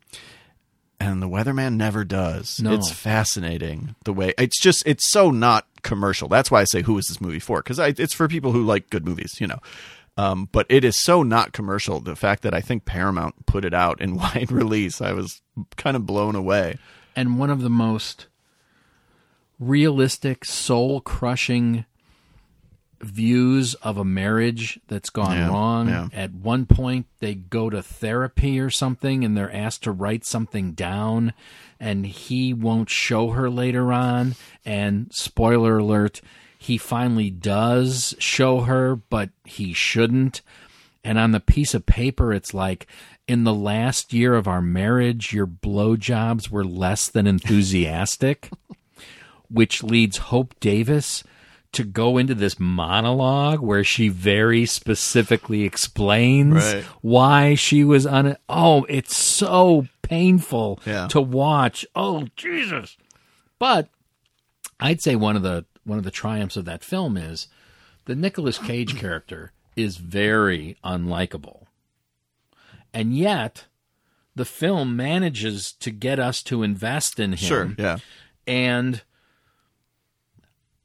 and 0.97 1.21
the 1.21 1.27
weatherman 1.27 1.75
never 1.75 2.05
does. 2.05 2.61
No. 2.61 2.71
it's 2.71 2.89
fascinating 2.89 3.95
the 4.05 4.13
way 4.13 4.33
it's 4.37 4.57
just 4.57 4.81
it's 4.85 5.11
so 5.11 5.29
not 5.29 5.67
commercial. 5.83 6.29
That's 6.29 6.49
why 6.49 6.61
i 6.61 6.63
say 6.63 6.83
who 6.83 6.97
is 6.97 7.07
this 7.07 7.19
movie 7.19 7.39
for? 7.39 7.61
Because 7.61 7.79
it's 7.79 8.13
for 8.13 8.29
people 8.29 8.53
who 8.53 8.63
like 8.63 8.89
good 8.89 9.05
movies 9.05 9.33
you 9.41 9.47
know. 9.47 9.59
Um, 10.15 10.47
but 10.53 10.65
it 10.69 10.85
is 10.85 11.01
so 11.01 11.21
not 11.21 11.51
commercial 11.51 11.99
the 11.99 12.15
fact 12.15 12.43
that 12.43 12.53
i 12.53 12.61
think 12.61 12.85
paramount 12.85 13.45
put 13.45 13.65
it 13.65 13.73
out 13.73 13.99
in 13.99 14.15
wide 14.23 14.53
release 14.53 15.01
i 15.01 15.11
was 15.11 15.41
kind 15.75 15.97
of 15.97 16.05
blown 16.05 16.35
away. 16.35 16.77
And 17.13 17.37
one 17.37 17.49
of 17.49 17.61
the 17.61 17.69
most 17.69 18.27
realistic, 19.59 20.45
soul 20.45 21.01
crushing 21.01 21.85
views 23.01 23.73
of 23.75 23.97
a 23.97 24.05
marriage 24.05 24.79
that's 24.87 25.09
gone 25.09 25.35
Yeah, 25.37 25.47
wrong. 25.49 25.87
yeah. 25.89 26.07
At 26.13 26.33
one 26.33 26.65
point, 26.65 27.05
they 27.19 27.35
go 27.35 27.69
to 27.69 27.81
therapy 27.81 28.59
or 28.59 28.69
something 28.69 29.23
and 29.23 29.35
they're 29.35 29.53
asked 29.53 29.83
to 29.83 29.91
write 29.91 30.25
something 30.25 30.71
down, 30.73 31.33
and 31.79 32.05
he 32.05 32.53
won't 32.53 32.89
show 32.89 33.29
her 33.31 33.49
later 33.49 33.91
on. 33.91 34.35
And 34.65 35.11
spoiler 35.13 35.77
alert, 35.79 36.21
he 36.57 36.77
finally 36.77 37.29
does 37.29 38.15
show 38.19 38.61
her, 38.61 38.95
but 38.95 39.29
he 39.43 39.73
shouldn't. 39.73 40.41
And 41.03 41.19
on 41.19 41.31
the 41.31 41.39
piece 41.39 41.73
of 41.73 41.85
paper, 41.85 42.33
it's 42.33 42.53
like, 42.53 42.87
in 43.27 43.43
the 43.43 43.53
last 43.53 44.13
year 44.13 44.35
of 44.35 44.47
our 44.47 44.61
marriage, 44.61 45.33
your 45.33 45.47
blowjobs 45.47 46.49
were 46.49 46.63
less 46.65 47.07
than 47.07 47.27
enthusiastic, 47.27 48.49
which 49.49 49.83
leads 49.83 50.17
Hope 50.17 50.59
Davis 50.59 51.23
to 51.75 51.83
go 51.83 52.17
into 52.17 52.33
this 52.35 52.59
monologue 52.59 53.59
where 53.61 53.83
she 53.83 54.09
very 54.09 54.65
specifically 54.65 55.63
explains 55.63 56.55
Right. 56.55 56.83
why 57.01 57.55
she 57.55 57.83
was 57.83 58.05
on 58.05 58.25
it. 58.25 58.41
Oh, 58.49 58.85
it's 58.89 59.15
so 59.15 59.87
painful 60.01 60.79
Yeah. 60.85 61.07
to 61.07 61.21
watch. 61.21 61.85
Oh, 61.95 62.27
Jesus. 62.35 62.97
But 63.59 63.89
I'd 64.79 65.01
say 65.01 65.15
one 65.15 65.35
of 65.35 65.43
the 65.43 65.65
one 65.83 65.97
of 65.99 66.03
the 66.03 66.11
triumphs 66.11 66.57
of 66.57 66.65
that 66.65 66.83
film 66.83 67.15
is 67.15 67.47
the 68.05 68.15
Nicolas 68.15 68.57
Cage 68.57 68.95
character 68.99 69.51
is 69.75 69.97
very 69.97 70.77
unlikable. 70.83 71.65
And 72.93 73.15
yet 73.15 73.65
the 74.35 74.45
film 74.45 74.95
manages 74.95 75.71
to 75.73 75.91
get 75.91 76.19
us 76.19 76.41
to 76.43 76.63
invest 76.63 77.19
in 77.19 77.31
him. 77.33 77.37
sure 77.37 77.75
yeah 77.77 77.97
And 78.47 79.03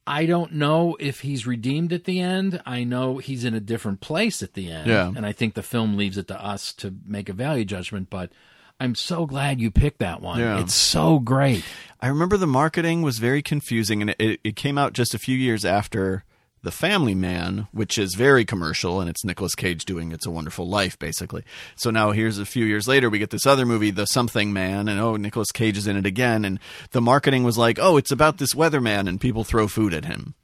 I 0.07 0.27
don't 0.27 0.55
know 0.55 0.97
if 0.99 1.21
he's 1.21 1.47
redeemed 1.47 1.93
at 1.93 2.05
the 2.05 2.21
end. 2.21 2.63
I 2.67 2.85
know 2.85 3.19
he's 3.19 3.45
in 3.45 3.55
a 3.55 3.61
different 3.61 4.01
place 4.01 4.43
at 4.43 4.55
the 4.55 4.71
end. 4.71 4.89
Yeah. 4.89 5.07
And 5.15 5.25
I 5.25 5.33
think 5.33 5.55
the 5.55 5.63
film 5.63 5.97
leaves 5.97 6.17
it 6.17 6.29
to 6.29 6.45
us 6.45 6.73
to 6.75 6.95
make 7.07 7.29
a 7.29 7.33
value 7.33 7.65
judgment, 7.65 8.11
but 8.11 8.33
I'm 8.81 8.95
so 8.95 9.27
glad 9.27 9.61
you 9.61 9.71
picked 9.71 9.99
that 9.99 10.23
one. 10.23 10.41
Yeah. 10.41 10.61
It's 10.61 10.75
so 10.75 11.19
great. 11.19 11.65
I 12.01 12.09
remember 12.09 12.39
the 12.39 12.47
marketing 12.47 13.03
was 13.03 13.19
very 13.19 13.43
confusing, 13.43 14.01
and 14.01 14.15
it, 14.19 14.41
it 14.43 14.57
came 14.57 14.79
out 14.79 14.95
just 14.95 15.15
a 15.15 15.19
few 15.19 15.37
years 15.37 15.65
after 15.67 16.25
The 16.63 16.71
Family 16.71 17.15
Man, 17.15 17.69
which 17.73 17.97
is 17.97 18.15
very 18.15 18.45
commercial, 18.45 19.01
and 19.01 19.09
it's 19.09 19.25
Nicolas 19.25 19.55
Cage 19.55 19.87
doing 19.87 20.13
It's 20.13 20.27
a 20.27 20.31
Wonderful 20.31 20.69
Life, 20.69 20.99
basically. 20.99 21.43
So 21.75 21.91
now 21.91 22.11
here's 22.11 22.39
a 22.39 22.45
few 22.45 22.67
years 22.67 22.87
later, 22.87 23.09
we 23.09 23.19
get 23.19 23.31
this 23.31 23.47
other 23.47 23.65
movie, 23.65 23.91
The 23.91 24.07
Something 24.07 24.53
Man, 24.53 24.87
and 24.87 25.01
oh, 25.01 25.17
Nicolas 25.17 25.53
Cage 25.53 25.79
is 25.79 25.87
in 25.87 25.97
it 25.97 26.05
again, 26.05 26.45
and 26.45 26.61
the 26.91 27.01
marketing 27.01 27.45
was 27.45 27.57
like, 27.57 27.79
oh, 27.81 27.97
it's 27.97 28.13
about 28.13 28.37
this 28.37 28.53
weatherman, 28.53 29.09
and 29.09 29.21
people 29.21 29.43
throw 29.43 29.69
food 29.69 29.95
at 29.95 30.05
him. 30.05 30.35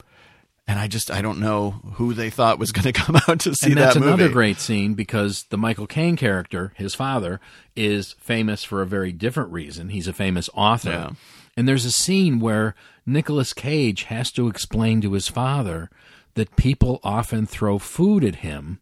And 0.69 0.81
I 0.81 0.89
just 0.89 1.11
I 1.12 1.23
don't 1.23 1.39
know 1.39 1.71
who 1.95 2.12
they 2.12 2.31
thought 2.31 2.59
was 2.59 2.73
going 2.73 2.93
to 2.93 2.93
come 2.93 3.17
out 3.29 3.41
to 3.41 3.55
see 3.55 3.71
and 3.71 3.77
that's 3.79 3.95
that 3.95 4.01
movie. 4.01 4.14
another 4.14 4.33
great 4.33 4.59
scene 4.59 4.95
because 4.95 5.45
the 5.51 5.59
Michael 5.59 5.87
Caine 5.87 6.17
character, 6.17 6.73
his 6.77 6.95
father, 6.95 7.41
is 7.77 8.14
famous 8.19 8.64
for 8.64 8.83
a 8.83 8.87
very 8.87 9.12
different 9.12 9.53
reason. 9.53 9.91
He's 9.91 10.09
a 10.09 10.12
famous 10.12 10.51
author. 10.55 10.91
Yeah. 10.91 11.11
And 11.57 11.69
there's 11.69 11.85
a 11.85 11.93
scene 11.93 12.41
where 12.41 12.75
Nicolas 13.07 13.53
Cage 13.53 14.05
has 14.05 14.33
to 14.33 14.49
explain 14.49 15.01
to 15.01 15.12
his 15.12 15.29
father 15.29 15.89
that 16.37 16.57
people 16.57 17.01
often 17.05 17.45
throw 17.47 17.78
food 17.78 18.24
at 18.24 18.37
him. 18.37 18.80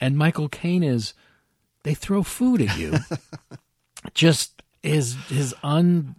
And 0.00 0.16
Michael 0.16 0.48
Caine 0.48 0.82
is 0.82 1.12
they 1.82 1.94
throw 1.94 2.22
food 2.22 2.62
at 2.62 2.78
you. 2.78 2.94
Just 4.14 4.62
his 4.82 5.14
his 5.28 5.54
un 5.62 6.16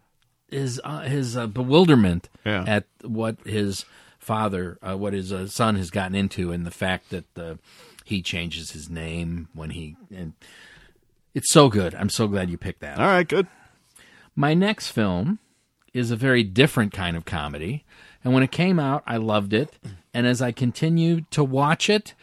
his 0.49 0.82
uh, 0.84 1.01
his 1.01 1.38
uh, 1.38 1.47
bewilderment 1.47 2.30
Yeah. 2.45 2.64
at 2.68 2.86
what 3.03 3.38
his 3.45 3.86
father, 4.20 4.78
uh, 4.82 4.95
what 4.97 5.14
his 5.14 5.32
uh, 5.32 5.47
son 5.47 5.76
has 5.76 5.89
gotten 5.89 6.16
into, 6.16 6.51
and 6.51 6.66
the 6.66 6.72
fact 6.72 7.10
that 7.12 7.38
uh, 7.38 7.55
he 8.03 8.22
changes 8.22 8.72
his 8.72 8.89
name 8.89 9.47
when 9.53 9.70
he 9.72 9.95
and 10.14 10.34
it's 11.34 11.51
so 11.51 11.70
good. 11.70 11.93
I'm 11.95 12.10
so 12.10 12.28
glad 12.28 12.49
you 12.49 12.58
picked 12.58 12.82
that. 12.82 12.99
All 12.99 13.05
right, 13.08 13.28
good. 13.28 13.47
My 14.36 14.53
next 14.53 14.89
film 14.89 15.39
is 15.93 16.12
a 16.12 16.16
very 16.16 16.43
different 16.43 16.93
kind 16.93 17.16
of 17.16 17.26
comedy. 17.26 17.86
And 18.24 18.34
when 18.34 18.43
it 18.43 18.51
came 18.51 18.80
out, 18.80 19.03
I 19.08 19.18
loved 19.18 19.53
it. 19.53 19.78
And 20.18 20.26
as 20.26 20.41
I 20.41 20.51
continued 20.51 21.30
to 21.30 21.43
watch 21.43 21.91
it, 21.91 22.15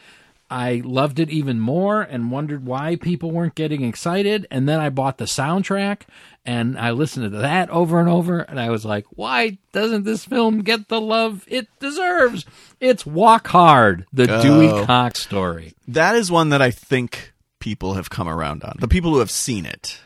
I 0.51 0.83
loved 0.85 1.21
it 1.21 1.31
even 1.31 1.61
more 1.61 2.03
and 2.03 2.33
wondered 2.33 2.67
why 2.67 2.97
people 2.97 3.31
weren't 3.31 3.55
getting 3.55 3.85
excited. 3.85 4.49
And 4.51 4.69
then 4.69 4.81
I 4.81 4.91
bought 4.91 5.19
the 5.19 5.27
soundtrack 5.27 6.01
and 6.45 6.77
I 6.77 6.91
listened 6.91 7.31
to 7.31 7.39
that 7.39 7.71
over 7.71 8.01
and 8.01 8.09
over. 8.09 8.41
And 8.41 8.59
I 8.59 8.71
was 8.71 8.85
like, 8.85 9.07
why 9.11 9.59
doesn't 9.71 10.03
this 10.03 10.25
film 10.25 10.63
get 10.63 10.89
the 10.89 11.01
love 11.01 11.45
it 11.47 11.69
deserves? 11.79 12.45
It's 12.81 13.07
Walk 13.07 13.47
Hard, 13.47 14.07
the 14.13 14.27
Dewey 14.27 14.67
Oh. 14.71 14.85
Cox 14.85 15.21
story. 15.23 15.75
That 15.87 16.17
is 16.17 16.33
one 16.33 16.49
that 16.49 16.61
I 16.61 16.73
think 16.73 17.33
people 17.61 17.95
have 17.95 18.11
come 18.11 18.29
around 18.29 18.65
on. 18.65 18.77
The 18.81 18.89
people 18.89 19.13
who 19.13 19.21
have 19.21 19.31
seen 19.31 19.67
it. 19.67 20.01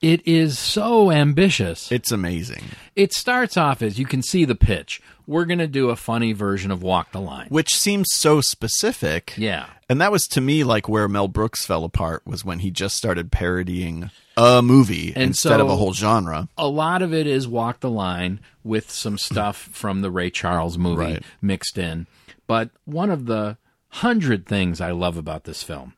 It 0.00 0.26
is 0.26 0.58
so 0.58 1.10
ambitious. 1.10 1.92
It's 1.92 2.12
amazing. 2.12 2.64
It 2.94 3.12
starts 3.12 3.58
off 3.58 3.82
as 3.82 3.98
you 3.98 4.06
can 4.06 4.22
see 4.22 4.46
the 4.46 4.54
pitch. 4.54 5.02
We're 5.26 5.44
going 5.44 5.58
to 5.58 5.66
do 5.66 5.90
a 5.90 5.96
funny 5.96 6.32
version 6.32 6.70
of 6.70 6.82
Walk 6.82 7.12
the 7.12 7.20
Line. 7.20 7.48
which 7.48 7.74
seems 7.74 8.06
so 8.12 8.40
specific. 8.40 9.34
Yeah. 9.36 9.66
And 9.88 10.00
that 10.00 10.12
was 10.12 10.24
to 10.28 10.40
me 10.40 10.62
like 10.64 10.88
where 10.88 11.08
Mel 11.08 11.28
Brooks 11.28 11.64
fell 11.66 11.84
apart 11.84 12.22
was 12.26 12.44
when 12.44 12.60
he 12.60 12.70
just 12.70 12.96
started 12.96 13.32
parodying 13.32 14.10
a 14.36 14.60
movie 14.62 15.12
And 15.14 15.24
instead 15.24 15.60
of 15.60 15.68
a 15.68 15.76
whole 15.76 15.92
genre. 15.94 16.48
A 16.58 16.68
lot 16.68 17.02
of 17.02 17.12
it 17.14 17.26
is 17.26 17.48
Walk 17.48 17.80
the 17.80 17.90
Line 17.90 18.40
with 18.64 18.90
some 18.90 19.18
stuff 19.18 19.56
from 19.72 20.00
the 20.02 20.10
Ray 20.10 20.30
Charles 20.30 20.76
movie 20.78 20.96
Right. 21.02 21.22
mixed 21.42 21.78
in. 21.78 22.06
But 22.46 22.70
one 22.84 23.10
of 23.10 23.26
the 23.26 23.56
hundred 23.88 24.46
things 24.46 24.80
I 24.80 24.90
love 24.92 25.16
about 25.16 25.44
this 25.44 25.62
film 25.62 25.94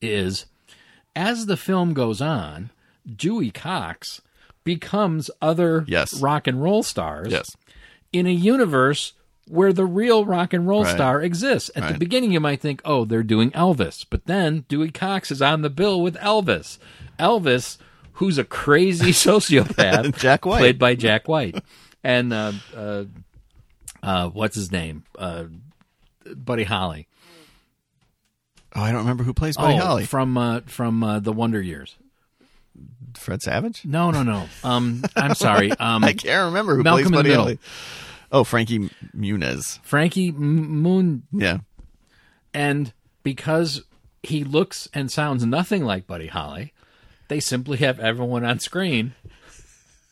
is 0.00 0.46
as 1.16 1.46
the 1.46 1.56
film 1.56 1.92
goes 1.92 2.20
on, 2.22 2.70
Dewey 3.16 3.50
Cox 3.50 4.20
becomes 4.62 5.30
other 5.42 5.84
Yes. 5.88 6.20
rock 6.20 6.46
and 6.46 6.62
roll 6.62 6.82
stars 6.82 7.32
Yes. 7.32 7.56
In 8.12 8.26
a 8.26 8.30
universe 8.32 9.12
where 9.48 9.72
the 9.72 9.84
real 9.84 10.24
rock 10.24 10.52
and 10.52 10.66
roll 10.68 10.84
Right. 10.84 10.94
star 10.94 11.20
exists. 11.22 11.70
At 11.74 11.92
the 11.92 11.98
beginning, 11.98 12.30
you 12.32 12.38
might 12.40 12.60
think, 12.60 12.80
oh, 12.84 13.04
they're 13.04 13.22
doing 13.24 13.50
Elvis. 13.50 14.06
But 14.08 14.26
then 14.26 14.64
Dewey 14.68 14.90
Cox 14.90 15.30
is 15.32 15.42
on 15.42 15.62
the 15.62 15.70
bill 15.70 16.00
with 16.02 16.14
Elvis. 16.16 16.78
Elvis, 17.18 17.78
who's 18.14 18.38
a 18.38 18.44
crazy 18.44 19.10
sociopath, 19.12 20.16
Jack 20.18 20.46
White. 20.46 20.58
played 20.58 20.78
by 20.78 20.94
Jack 20.94 21.26
White. 21.26 21.62
And 22.04 22.32
uh, 22.32 22.52
uh, 22.76 23.04
uh, 24.02 24.28
what's 24.28 24.54
his 24.54 24.70
name? 24.70 25.04
Uh, 25.18 25.44
Buddy 26.34 26.64
Holly. 26.64 27.08
Oh, 28.74 28.82
I 28.82 28.92
don't 28.92 29.00
remember 29.00 29.24
who 29.24 29.34
plays 29.34 29.56
Buddy 29.56 29.74
oh, 29.74 29.78
Holly. 29.84 30.04
from 30.04 30.38
uh, 30.38 30.60
from 30.66 31.02
uh, 31.02 31.18
the 31.18 31.32
Wonder 31.32 31.60
Years. 31.60 31.96
Fred 33.18 33.42
Savage? 33.42 33.84
No, 33.84 34.10
no, 34.10 34.22
no. 34.22 34.48
Um, 34.64 35.02
I'm 35.16 35.34
sorry. 35.34 35.70
Um, 35.80 36.04
I 36.04 36.12
can't 36.12 36.46
remember 36.46 36.76
who 36.76 36.82
Malcolm 36.82 37.12
plays 37.12 37.22
Buddy. 37.24 37.34
Holly. 37.34 37.58
Oh, 38.32 38.44
Frankie 38.44 38.90
Muniz. 39.16 39.80
Frankie 39.82 40.28
M- 40.28 40.36
Moon 40.82 41.22
Yeah. 41.32 41.58
And 42.54 42.92
because 43.22 43.82
he 44.22 44.44
looks 44.44 44.88
and 44.94 45.10
sounds 45.10 45.44
nothing 45.44 45.84
like 45.84 46.06
Buddy 46.06 46.26
Holly, 46.28 46.72
they 47.28 47.40
simply 47.40 47.78
have 47.78 47.98
everyone 48.00 48.44
on 48.44 48.58
screen 48.58 49.14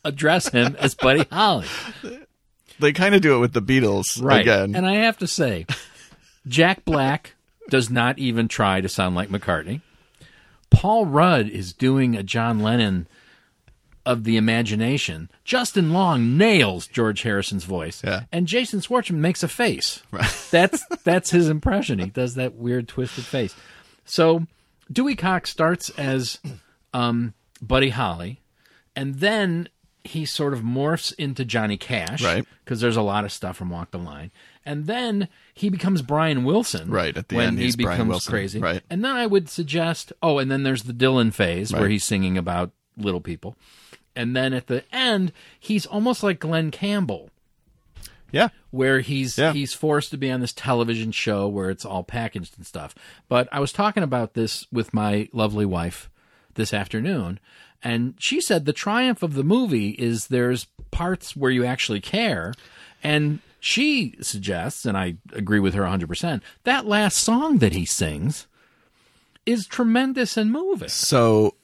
address 0.03 0.49
him 0.49 0.75
as 0.79 0.95
Buddy 0.95 1.25
Holly. 1.31 1.67
They 2.79 2.93
kind 2.93 3.13
of 3.13 3.21
do 3.21 3.35
it 3.35 3.39
with 3.39 3.53
the 3.53 3.61
Beatles 3.61 4.21
Right. 4.21 4.41
again. 4.41 4.73
And 4.75 4.87
I 4.87 4.95
have 4.95 5.17
to 5.19 5.27
say, 5.27 5.65
Jack 6.47 6.85
Black 6.85 7.35
does 7.69 7.89
not 7.89 8.17
even 8.17 8.47
try 8.47 8.79
to 8.81 8.87
sound 8.89 9.15
like 9.15 9.29
McCartney. 9.29 9.81
Paul 10.69 11.05
Rudd 11.05 11.47
is 11.49 11.73
doing 11.73 12.15
a 12.15 12.23
John 12.23 12.59
Lennon 12.59 13.07
of 14.05 14.23
the 14.23 14.37
imagination. 14.37 15.29
Justin 15.43 15.91
Long 15.93 16.37
nails 16.37 16.87
George 16.87 17.21
Harrison's 17.23 17.65
voice. 17.65 18.01
Yeah. 18.03 18.23
And 18.31 18.47
Jason 18.47 18.79
Schwartzman 18.79 19.17
makes 19.17 19.43
a 19.43 19.47
face. 19.47 20.01
Right. 20.11 20.29
That's 20.51 20.83
that's 21.03 21.29
his 21.29 21.47
impression. 21.49 21.99
He 21.99 22.07
does 22.07 22.35
that 22.35 22.55
weird 22.55 22.87
twisted 22.87 23.25
face. 23.25 23.55
So 24.05 24.47
Dewey 24.91 25.15
Cox 25.15 25.51
starts 25.51 25.89
as 25.91 26.39
um, 26.93 27.33
Buddy 27.61 27.89
Holly, 27.89 28.41
and 28.95 29.15
then 29.15 29.69
he 30.03 30.25
sort 30.25 30.53
of 30.53 30.61
morphs 30.61 31.13
into 31.19 31.45
Johnny 31.45 31.77
Cash, 31.77 32.23
Right. 32.23 32.45
Because 32.63 32.81
there's 32.81 32.97
a 32.97 33.01
lot 33.03 33.25
of 33.25 33.31
stuff 33.31 33.57
from 33.57 33.69
Walk 33.69 33.91
the 33.91 33.99
Line, 33.99 34.31
and 34.69 34.85
then 34.85 35.27
he 35.55 35.69
becomes 35.69 36.03
Brian 36.03 36.43
Wilson, 36.43 36.91
Right, 36.91 37.17
at 37.17 37.29
the 37.29 37.37
when 37.37 37.47
end, 37.47 37.59
he 37.59 37.75
becomes 37.75 38.27
crazy, 38.27 38.59
right. 38.59 38.83
And 38.87 39.03
then 39.03 39.15
I 39.15 39.25
would 39.25 39.49
suggest, 39.49 40.13
oh, 40.21 40.37
and 40.37 40.51
then 40.51 40.61
there's 40.61 40.83
the 40.83 40.93
Dylan 40.93 41.33
phase 41.33 41.73
where 41.73 41.89
he's 41.89 42.03
singing 42.05 42.37
about 42.37 42.71
little 42.95 43.19
people, 43.21 43.55
and 44.15 44.35
then 44.35 44.53
at 44.53 44.67
the 44.67 44.83
end 44.93 45.31
he's 45.59 45.87
almost 45.87 46.21
like 46.21 46.39
Glen 46.39 46.69
Campbell 46.69 47.31
yeah. 48.31 48.49
where 48.69 48.99
he's 48.99 49.37
Yeah. 49.39 49.53
he's 49.53 49.73
forced 49.73 50.11
to 50.11 50.17
be 50.17 50.29
on 50.29 50.39
this 50.39 50.53
television 50.53 51.11
show 51.11 51.47
where 51.47 51.71
it's 51.71 51.85
all 51.85 52.03
packaged 52.03 52.55
and 52.57 52.65
stuff. 52.65 52.93
But 53.27 53.47
I 53.51 53.59
was 53.59 53.71
talking 53.71 54.03
about 54.03 54.35
this 54.35 54.67
with 54.71 54.93
my 54.93 55.29
lovely 55.33 55.65
wife 55.65 56.11
this 56.53 56.75
afternoon, 56.75 57.39
and 57.81 58.13
she 58.19 58.39
said 58.39 58.65
the 58.65 58.73
triumph 58.73 59.23
of 59.23 59.33
the 59.33 59.43
movie 59.43 59.89
is 59.91 60.27
there's 60.27 60.67
parts 60.91 61.35
where 61.35 61.51
you 61.51 61.65
actually 61.65 62.01
care, 62.01 62.53
and 63.01 63.39
she 63.59 64.15
suggests, 64.21 64.85
and 64.85 64.97
I 64.97 65.15
agree 65.33 65.59
with 65.59 65.73
her 65.73 65.83
100%, 65.83 66.41
that 66.63 66.85
last 66.85 67.17
song 67.17 67.57
that 67.57 67.73
he 67.73 67.85
sings 67.85 68.47
is 69.45 69.65
tremendous 69.67 70.37
and 70.37 70.51
moving. 70.51 70.89
So 70.89 71.55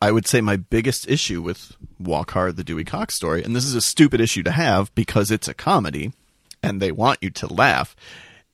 I 0.00 0.12
would 0.12 0.26
say 0.26 0.40
my 0.40 0.56
biggest 0.56 1.08
issue 1.08 1.42
with 1.42 1.76
Walk 1.98 2.30
Hard, 2.30 2.56
the 2.56 2.64
Dewey 2.64 2.84
Cox 2.84 3.16
story, 3.16 3.42
and 3.42 3.54
this 3.54 3.64
is 3.64 3.74
a 3.74 3.80
stupid 3.80 4.20
issue 4.20 4.42
to 4.44 4.50
have 4.50 4.94
because 4.94 5.30
it's 5.30 5.48
a 5.48 5.54
comedy 5.54 6.12
and 6.62 6.80
they 6.80 6.92
want 6.92 7.18
you 7.20 7.30
to 7.30 7.52
laugh, 7.52 7.94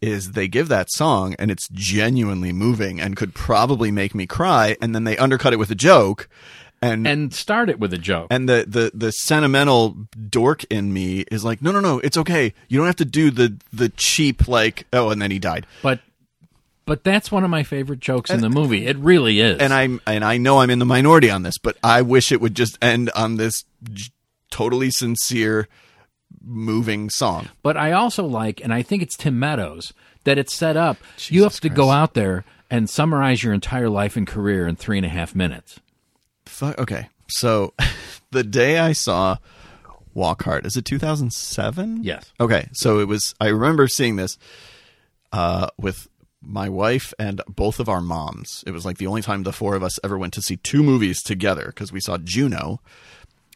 is 0.00 0.32
they 0.32 0.48
give 0.48 0.68
that 0.68 0.90
song 0.90 1.34
and 1.38 1.50
it's 1.50 1.68
genuinely 1.68 2.52
moving 2.52 3.00
and 3.00 3.16
could 3.16 3.34
probably 3.34 3.90
make 3.90 4.14
me 4.14 4.26
cry, 4.26 4.76
and 4.80 4.94
then 4.94 5.04
they 5.04 5.16
undercut 5.16 5.52
it 5.52 5.58
with 5.58 5.70
a 5.70 5.76
joke. 5.76 6.28
And, 6.82 7.06
And 7.06 7.32
start 7.32 7.70
it 7.70 7.78
with 7.80 7.92
a 7.94 7.98
joke. 7.98 8.26
and 8.30 8.48
the, 8.48 8.64
the, 8.68 8.90
the 8.94 9.10
sentimental 9.10 9.96
dork 10.28 10.64
in 10.64 10.92
me 10.92 11.20
is 11.30 11.42
like, 11.44 11.62
no, 11.62 11.72
no, 11.72 11.80
no, 11.80 11.98
it's 12.00 12.16
okay. 12.18 12.52
You 12.68 12.78
don't 12.78 12.86
have 12.86 12.96
to 12.96 13.04
do 13.06 13.30
the, 13.30 13.56
the 13.72 13.88
cheap, 13.88 14.46
like, 14.46 14.86
oh, 14.92 15.08
and 15.10 15.20
then 15.20 15.30
he 15.30 15.38
died. 15.38 15.66
but 15.82 16.00
but 16.84 17.02
that's 17.02 17.32
one 17.32 17.42
of 17.42 17.50
my 17.50 17.64
favorite 17.64 17.98
jokes 17.98 18.30
in 18.30 18.40
the 18.42 18.48
movie. 18.48 18.86
It 18.86 18.96
really 18.98 19.40
is. 19.40 19.58
and 19.58 19.72
I'm 19.72 20.00
and 20.06 20.24
I 20.24 20.36
know 20.36 20.58
I'm 20.60 20.70
in 20.70 20.78
the 20.78 20.84
minority 20.84 21.28
on 21.30 21.42
this, 21.42 21.58
but 21.58 21.76
I 21.82 22.02
wish 22.02 22.30
it 22.30 22.40
would 22.40 22.54
just 22.54 22.78
end 22.80 23.10
on 23.16 23.38
this 23.38 23.64
j- 23.92 24.12
totally 24.52 24.92
sincere, 24.92 25.66
moving 26.44 27.10
song. 27.10 27.48
But 27.62 27.76
I 27.76 27.90
also 27.90 28.24
like, 28.24 28.60
and 28.62 28.72
I 28.72 28.82
think 28.82 29.02
it's 29.02 29.16
Tim 29.16 29.36
Meadows, 29.38 29.92
that 30.22 30.38
it's 30.38 30.54
set 30.54 30.76
up. 30.76 30.98
you 31.28 31.42
have 31.42 31.52
Jesus 31.52 31.60
to 31.60 31.68
go 31.70 31.90
out 31.90 32.14
there 32.14 32.44
and 32.70 32.88
summarize 32.88 33.42
your 33.42 33.52
entire 33.52 33.88
life 33.90 34.16
and 34.16 34.26
career 34.26 34.68
in 34.68 34.76
three 34.76 34.96
and 34.98 35.06
a 35.06 35.10
half 35.10 35.34
minutes. 35.34 35.80
Fuck. 36.56 36.78
Okay, 36.78 37.10
so 37.28 37.74
the 38.30 38.42
day 38.42 38.78
I 38.78 38.92
saw 38.92 39.36
Walk 40.14 40.44
Hard 40.44 40.64
is 40.64 40.74
it 40.74 40.86
2007? 40.86 42.02
Yes. 42.02 42.32
Okay, 42.40 42.70
so 42.72 42.98
it 42.98 43.06
was. 43.06 43.34
I 43.38 43.48
remember 43.48 43.86
seeing 43.88 44.16
this 44.16 44.38
uh, 45.32 45.68
with 45.76 46.08
my 46.40 46.70
wife 46.70 47.12
and 47.18 47.42
both 47.46 47.78
of 47.78 47.90
our 47.90 48.00
moms. 48.00 48.64
It 48.66 48.70
was 48.70 48.86
like 48.86 48.96
the 48.96 49.06
only 49.06 49.20
time 49.20 49.42
the 49.42 49.52
four 49.52 49.74
of 49.74 49.82
us 49.82 49.98
ever 50.02 50.16
went 50.16 50.32
to 50.32 50.40
see 50.40 50.56
two 50.56 50.82
movies 50.82 51.22
together 51.22 51.66
because 51.66 51.92
we 51.92 52.00
saw 52.00 52.16
Juno. 52.16 52.80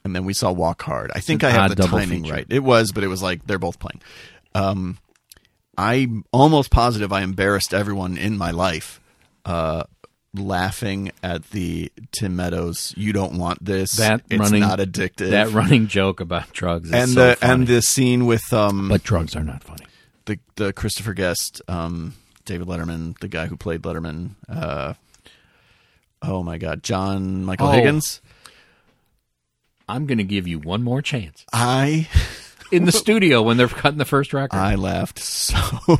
And 0.05 0.15
then 0.15 0.27
we 0.27 0.35
saw 0.35 0.53
Walk 0.53 0.83
Hard. 0.83 1.11
I 1.15 1.21
think 1.21 1.43
I 1.43 1.51
have 1.51 1.75
the 1.75 1.83
timing 1.83 2.25
feature. 2.25 2.35
right. 2.35 2.47
It 2.51 2.63
was, 2.63 2.93
but 2.93 3.03
it 3.03 3.09
was 3.09 3.23
like 3.23 3.47
they're 3.47 3.59
both 3.59 3.79
playing. 3.79 4.03
Um, 4.55 4.99
I'm 5.79 6.25
almost 6.33 6.71
positive 6.71 7.15
I 7.15 7.23
embarrassed 7.23 7.73
everyone 7.73 8.19
in 8.19 8.37
my 8.37 8.51
life, 8.51 9.01
uh, 9.47 9.85
laughing 10.35 11.11
at 11.23 11.51
the 11.51 11.91
Tim 12.13 12.37
Meadows. 12.37 12.95
You 12.97 13.13
don't 13.13 13.39
want 13.39 13.65
this. 13.65 13.93
That 13.93 14.23
it's 14.31 14.39
running, 14.41 14.61
not 14.61 14.79
addictive. 14.79 15.31
That 15.31 15.51
running 15.53 15.87
joke 15.89 16.21
about 16.21 16.53
drugs 16.53 16.89
is 16.89 16.95
and 16.95 17.11
so 17.11 17.29
the 17.31 17.37
funny. 17.37 17.53
and 17.53 17.67
the 17.67 17.83
scene 17.83 18.27
with 18.27 18.53
um 18.53 18.89
but 18.89 19.03
drugs 19.03 19.35
are 19.37 19.43
not 19.45 19.65
funny. 19.65 19.85
the 20.27 20.39
the 20.57 20.73
Christopher 20.73 21.15
Guest, 21.15 21.61
um, 21.69 22.15
David 22.45 22.69
Letterman, 22.69 23.19
the 23.21 23.29
guy 23.29 23.47
who 23.47 23.57
played 23.57 23.83
Letterman. 23.83 24.31
Uh, 24.49 24.95
oh 26.23 26.43
my 26.43 26.59
God, 26.59 26.83
John 26.83 27.45
Michael 27.45 27.69
Oh. 27.69 27.73
Higgins. 27.73 28.21
I'm 29.89 30.07
going 30.07 30.19
to 30.19 30.25
give 30.25 30.47
you 30.47 30.61
one 30.61 30.85
more 30.85 31.03
chance 31.03 31.45
I 31.53 32.09
in 32.71 32.85
the 32.85 32.93
studio 32.93 33.43
when 33.43 33.57
they're 33.57 33.67
cutting 33.67 33.99
the 33.99 34.05
first 34.05 34.33
record. 34.33 34.57
I 34.57 34.77
laughed 34.77 35.19
so 35.19 35.57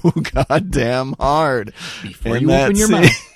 goddamn 0.49 1.17
hard 1.19 1.75
Before 2.01 2.37
you 2.37 2.53
open 2.53 2.77
your 2.77 2.87
scene. 2.87 3.01
mouth. 3.03 3.27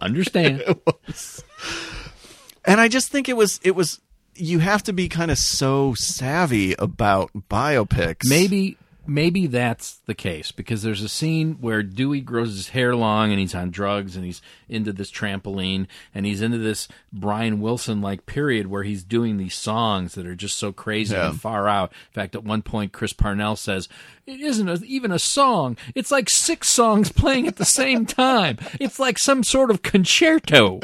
Understand? 0.00 0.62
and 2.64 2.80
I 2.80 2.88
just 2.88 3.10
think 3.10 3.28
it 3.28 3.36
was 3.36 3.60
it 3.62 3.72
was 3.72 4.00
you 4.34 4.60
have 4.60 4.82
to 4.84 4.92
be 4.92 5.08
kind 5.08 5.30
of 5.30 5.38
so 5.38 5.94
savvy 5.96 6.74
about 6.78 7.30
biopics. 7.50 8.22
Maybe 8.24 8.76
maybe 9.08 9.46
that's 9.46 9.94
the 10.06 10.14
case 10.14 10.52
because 10.52 10.82
there's 10.82 11.02
a 11.02 11.08
scene 11.08 11.54
where 11.60 11.82
Dewey 11.82 12.20
grows 12.20 12.54
his 12.54 12.68
hair 12.68 12.94
long 12.94 13.30
and 13.30 13.40
he's 13.40 13.54
on 13.54 13.70
drugs 13.70 14.14
and 14.14 14.24
he's 14.24 14.42
into 14.68 14.92
this 14.92 15.10
trampoline 15.10 15.86
and 16.14 16.26
he's 16.26 16.42
into 16.42 16.58
this 16.58 16.86
Brian 17.12 17.60
Wilson 17.60 18.00
like 18.02 18.26
period 18.26 18.66
where 18.66 18.82
he's 18.82 19.02
doing 19.02 19.36
these 19.38 19.54
songs 19.54 20.14
that 20.14 20.26
are 20.26 20.34
just 20.34 20.58
so 20.58 20.70
crazy 20.72 21.14
Yeah. 21.14 21.30
and 21.30 21.40
far 21.40 21.66
out. 21.66 21.90
In 21.90 22.12
fact, 22.12 22.34
at 22.34 22.44
one 22.44 22.62
point 22.62 22.92
Chris 22.92 23.12
Parnell 23.12 23.56
says, 23.56 23.88
"It 24.26 24.40
isn't 24.40 24.68
a, 24.68 24.74
even 24.84 25.10
a 25.10 25.18
song. 25.18 25.76
It's 25.94 26.10
like 26.10 26.28
six 26.28 26.70
songs 26.70 27.10
playing 27.10 27.48
at 27.48 27.56
the 27.56 27.64
same 27.64 28.04
time. 28.06 28.58
It's 28.78 28.98
like 28.98 29.18
some 29.18 29.42
sort 29.42 29.70
of 29.70 29.82
concerto." 29.82 30.80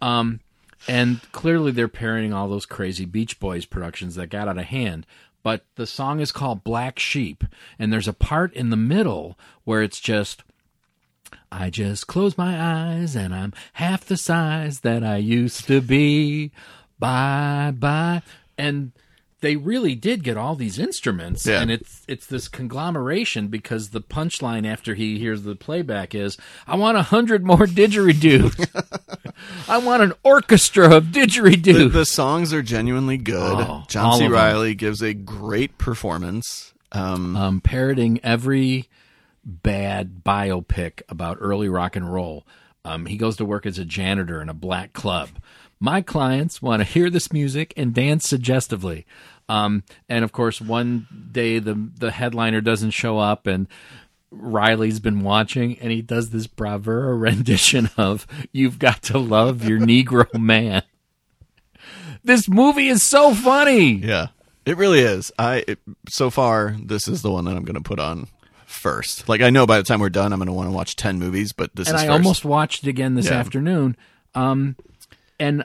Um, 0.00 0.40
and 0.88 1.20
clearly 1.32 1.72
they're 1.72 1.88
parodying 1.88 2.32
all 2.32 2.48
those 2.48 2.64
crazy 2.66 3.04
Beach 3.04 3.38
Boys 3.38 3.66
productions 3.66 4.14
that 4.14 4.28
got 4.30 4.48
out 4.48 4.56
of 4.58 4.64
hand. 4.64 5.06
But 5.42 5.64
the 5.76 5.86
song 5.86 6.20
is 6.20 6.32
called 6.32 6.64
Black 6.64 6.98
Sheep, 6.98 7.44
and 7.78 7.92
there's 7.92 8.08
a 8.08 8.12
part 8.12 8.52
in 8.52 8.70
the 8.70 8.76
middle 8.76 9.38
where 9.64 9.82
it's 9.82 10.00
just, 10.00 10.42
I 11.50 11.70
just 11.70 12.06
close 12.06 12.36
my 12.36 12.60
eyes 12.60 13.16
and 13.16 13.34
I'm 13.34 13.52
half 13.74 14.04
the 14.04 14.16
size 14.16 14.80
that 14.80 15.02
I 15.02 15.16
used 15.16 15.66
to 15.68 15.80
be. 15.80 16.52
Bye 16.98 17.72
bye. 17.76 18.22
And 18.58 18.92
they 19.40 19.56
really 19.56 19.94
did 19.94 20.22
get 20.22 20.36
all 20.36 20.54
these 20.54 20.78
instruments, 20.78 21.46
Yeah. 21.46 21.60
and 21.62 21.70
it's 21.70 22.02
it's 22.08 22.26
this 22.26 22.48
conglomeration 22.48 23.48
because 23.48 23.90
the 23.90 24.00
punchline 24.00 24.66
after 24.66 24.94
he 24.94 25.18
hears 25.18 25.42
the 25.42 25.56
playback 25.56 26.14
is, 26.14 26.36
"I 26.66 26.76
want 26.76 26.98
a 26.98 27.02
hundred 27.02 27.44
more 27.44 27.66
didgeridoos." 27.66 28.68
I 29.68 29.78
want 29.78 30.02
an 30.02 30.12
orchestra 30.22 30.94
of 30.94 31.12
the, 31.12 31.20
didgeridoos. 31.20 31.92
the 31.92 32.04
songs 32.04 32.52
are 32.52 32.62
genuinely 32.62 33.16
good. 33.16 33.58
Oh, 33.66 33.84
John 33.88 34.18
C. 34.18 34.28
Reilly 34.28 34.74
gives 34.74 35.02
a 35.02 35.14
great 35.14 35.78
performance. 35.78 36.74
Um, 36.92 37.36
um, 37.36 37.60
parroting 37.60 38.18
every 38.24 38.88
bad 39.44 40.22
biopic 40.24 41.02
about 41.08 41.38
early 41.40 41.68
rock 41.68 41.96
and 41.96 42.12
roll. 42.12 42.46
Um, 42.84 43.06
he 43.06 43.16
goes 43.16 43.36
to 43.36 43.44
work 43.44 43.64
as 43.66 43.78
a 43.78 43.84
janitor 43.84 44.42
in 44.42 44.48
a 44.48 44.54
black 44.54 44.92
club. 44.92 45.28
My 45.80 46.02
clients 46.02 46.60
want 46.60 46.80
to 46.80 46.84
hear 46.84 47.08
this 47.08 47.32
music 47.32 47.72
and 47.76 47.94
dance 47.94 48.28
suggestively. 48.28 49.06
Um, 49.48 49.82
and 50.08 50.22
of 50.24 50.30
course, 50.32 50.60
one 50.60 51.06
day 51.32 51.58
the 51.58 51.74
the 51.98 52.10
headliner 52.10 52.60
doesn't 52.60 52.90
show 52.90 53.18
up, 53.18 53.46
and 53.46 53.66
Reilly's 54.30 55.00
been 55.00 55.22
watching, 55.22 55.78
and 55.80 55.90
he 55.90 56.02
does 56.02 56.30
this 56.30 56.46
bravura 56.46 57.14
rendition 57.16 57.90
of 57.96 58.26
"You've 58.52 58.78
Got 58.78 59.02
to 59.04 59.18
Love 59.18 59.64
Your 59.64 59.80
Negro 59.80 60.32
Man." 60.38 60.82
This 62.22 62.48
movie 62.48 62.88
is 62.88 63.02
so 63.02 63.34
funny. 63.34 63.94
Yeah, 63.94 64.28
it 64.66 64.76
really 64.76 65.00
is. 65.00 65.32
I 65.38 65.64
it, 65.66 65.78
so 66.08 66.28
far 66.30 66.76
this 66.80 67.08
is 67.08 67.22
the 67.22 67.30
one 67.32 67.46
that 67.46 67.56
I'm 67.56 67.64
going 67.64 67.74
to 67.74 67.80
put 67.80 67.98
on 67.98 68.28
first. 68.66 69.28
Like 69.28 69.40
I 69.40 69.48
know 69.50 69.66
by 69.66 69.78
the 69.78 69.84
time 69.84 70.00
we're 70.00 70.10
done, 70.10 70.32
I'm 70.32 70.38
going 70.38 70.46
to 70.46 70.52
want 70.52 70.68
to 70.68 70.72
watch 70.76 70.94
ten 70.96 71.18
movies, 71.18 71.52
but 71.52 71.74
this 71.74 71.88
and 71.88 71.96
is 71.96 72.02
I 72.02 72.06
first. 72.06 72.12
almost 72.18 72.44
watched 72.44 72.84
it 72.86 72.90
again 72.90 73.14
this 73.14 73.26
Yeah. 73.26 73.38
afternoon. 73.38 73.96
Um, 74.34 74.76
and 75.40 75.64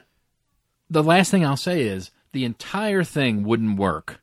the 0.90 1.02
last 1.02 1.30
thing 1.30 1.44
I'll 1.44 1.56
say 1.56 1.82
is 1.82 2.10
the 2.32 2.44
entire 2.44 3.04
thing 3.04 3.44
wouldn't 3.44 3.78
work 3.78 4.20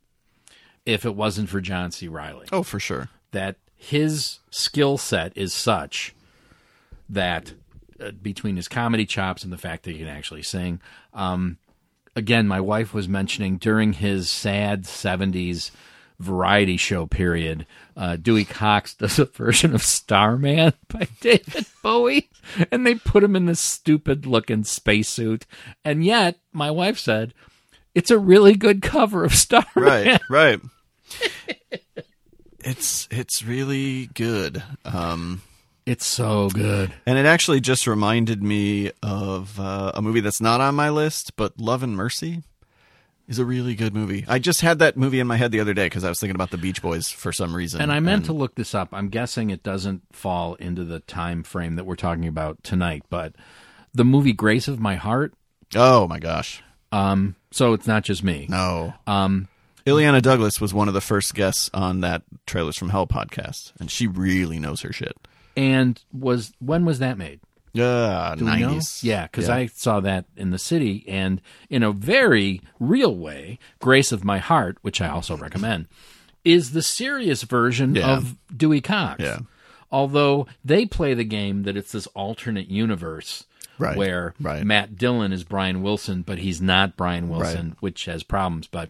if 0.86 1.06
it 1.06 1.16
wasn't 1.16 1.50
for 1.50 1.62
John 1.62 1.92
C. 1.92 2.08
Reilly. 2.08 2.48
oh 2.52 2.64
for 2.64 2.80
sure. 2.80 3.10
That 3.32 3.56
his 3.76 4.40
skill 4.50 4.98
set 4.98 5.36
is 5.38 5.54
such 5.54 6.14
that 7.10 7.54
uh, 8.00 8.12
between 8.12 8.56
his 8.56 8.68
comedy 8.68 9.06
chops 9.06 9.44
and 9.44 9.54
the 9.54 9.58
fact 9.58 9.84
that 9.84 9.92
he 9.92 10.00
can 10.00 10.08
actually 10.08 10.44
sing. 10.44 10.82
Um, 11.14 11.58
again, 12.16 12.48
my 12.48 12.60
wife 12.60 12.94
was 12.94 13.08
mentioning 13.08 13.58
during 13.58 13.94
his 13.94 14.30
sad 14.32 14.84
70s 14.84 15.72
variety 16.20 16.78
show 16.78 17.06
period, 17.06 17.66
uh, 17.98 18.16
Dewey 18.16 18.46
Cox 18.46 18.94
does 18.96 19.20
a 19.20 19.26
version 19.26 19.74
of 19.76 19.84
Starman 19.84 20.74
by 20.88 21.08
David 21.22 21.66
Bowie, 21.82 22.30
and 22.72 22.86
they 22.86 22.96
put 22.96 23.24
him 23.24 23.36
in 23.36 23.46
this 23.46 23.60
stupid 23.60 24.26
looking 24.26 24.64
spacesuit. 24.64 25.46
And 25.86 26.04
yet, 26.04 26.40
my 26.52 26.72
wife 26.72 26.98
said, 27.00 27.34
it's 27.96 28.12
a 28.12 28.18
really 28.18 28.56
good 28.56 28.82
cover 28.82 29.24
of 29.24 29.34
Starman. 29.36 29.68
Right, 29.76 30.22
right. 30.30 30.60
it's 32.60 33.08
it's 33.12 33.44
really 33.44 34.08
good. 34.14 34.64
Um, 34.86 35.42
It's 35.86 36.06
so 36.06 36.50
good. 36.50 36.94
and 37.06 37.18
it 37.18 37.26
actually 37.26 37.60
just 37.60 37.88
reminded 37.88 38.42
me 38.42 38.92
of 39.02 39.60
uh, 39.60 39.92
a 39.94 40.02
movie 40.02 40.22
that's 40.22 40.42
not 40.42 40.62
on 40.62 40.76
my 40.76 40.90
list, 40.90 41.34
but 41.36 41.60
Love 41.60 41.84
and 41.84 41.96
Mercy 41.96 42.42
is 43.28 43.40
a 43.40 43.46
really 43.46 43.76
good 43.76 43.94
movie. 43.94 44.26
I 44.28 44.40
just 44.40 44.62
had 44.62 44.80
that 44.80 44.98
movie 44.98 45.20
in 45.20 45.28
my 45.28 45.38
head 45.38 45.52
the 45.52 45.60
other 45.60 45.74
day 45.74 45.86
because 45.86 46.04
I 46.04 46.10
was 46.10 46.20
thinking 46.20 46.36
about 46.36 46.52
the 46.52 46.58
Beach 46.58 46.82
Boys 46.82 47.10
for 47.10 47.32
some 47.32 47.56
reason. 47.56 47.82
And 47.82 47.92
I 47.92 48.00
meant 48.00 48.26
to 48.26 48.34
look 48.34 48.56
this 48.56 48.76
up. 48.76 48.90
I'm 48.92 49.10
guessing 49.10 49.50
it 49.50 49.64
doesn't 49.64 50.02
fall 50.12 50.56
into 50.56 50.84
the 50.84 51.00
time 51.02 51.44
frame 51.44 51.76
that 51.76 51.86
we're 51.86 51.96
talking 51.96 52.28
about 52.28 52.64
tonight, 52.64 53.04
but 53.10 53.34
the 53.94 54.04
movie 54.06 54.34
Grace 54.34 54.68
of 54.68 54.80
My 54.80 54.96
Heart. 54.96 55.34
Oh 55.76 56.08
my 56.08 56.20
gosh, 56.20 56.62
Um, 56.92 57.36
so 57.52 57.74
it's 57.74 57.88
not 57.88 58.04
just 58.04 58.24
me. 58.24 58.46
no. 58.50 58.94
Um, 59.08 59.48
Illeana 59.86 60.22
Douglas 60.22 60.62
was 60.62 60.74
one 60.74 60.88
of 60.88 60.94
the 60.94 61.02
first 61.02 61.34
guests 61.36 61.70
on 61.74 62.00
that 62.02 62.22
Trailers 62.46 62.78
from 62.78 62.90
Hell 62.90 63.06
podcast, 63.08 63.74
and 63.80 63.92
she 63.92 64.08
really 64.08 64.58
knows 64.60 64.82
her 64.82 64.94
shit. 64.94 65.14
and 65.58 66.02
was 66.14 66.54
when 66.60 66.86
was 66.86 67.00
that 67.00 67.18
made? 67.18 67.40
Yeah, 67.74 68.36
Do 68.38 68.46
know? 68.46 68.52
nineties. 68.52 69.04
Yeah, 69.04 69.24
because 69.24 69.50
I 69.50 69.66
saw 69.66 70.00
that 70.02 70.26
in 70.38 70.52
the 70.52 70.60
city, 70.60 71.04
and 71.08 71.42
in 71.70 71.82
a 71.84 71.92
very 71.92 72.62
real 72.80 73.16
way, 73.16 73.58
Grace 73.80 74.12
of 74.12 74.24
My 74.24 74.38
Heart, 74.38 74.78
which 74.84 75.02
I 75.02 75.08
also 75.10 75.36
recommend, 75.36 75.88
is 76.46 76.72
the 76.74 76.84
serious 76.84 77.42
version 77.44 77.96
Yeah. 77.96 78.16
of 78.16 78.36
Dewey 78.56 78.80
Cox. 78.82 79.24
Yeah. 79.24 79.40
Although 79.92 80.48
they 80.64 80.86
play 80.86 81.14
the 81.14 81.24
game 81.24 81.64
that 81.64 81.76
it's 81.78 81.92
this 81.92 82.08
alternate 82.08 82.68
universe 82.68 83.46
Right, 83.80 83.98
where 83.98 84.36
right. 84.40 84.64
Matt 84.64 84.96
Dillon 84.98 85.34
is 85.34 85.44
Brian 85.44 85.82
Wilson, 85.82 86.22
but 86.22 86.38
he's 86.40 86.62
not 86.62 86.96
Brian 86.96 87.28
Wilson, 87.28 87.76
which 87.80 88.06
has 88.06 88.22
problems. 88.24 88.68
But 88.68 88.90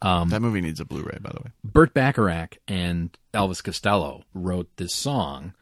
um, 0.00 0.28
that 0.30 0.40
movie 0.40 0.60
needs 0.60 0.78
a 0.80 0.84
Blu-ray, 0.84 1.18
by 1.20 1.30
the 1.30 1.40
way. 1.44 1.50
Burt 1.64 1.94
Bacharach 1.94 2.58
and 2.68 3.16
Elvis 3.34 3.62
Costello 3.62 4.22
wrote 4.34 4.68
this 4.76 4.94
song 4.94 5.52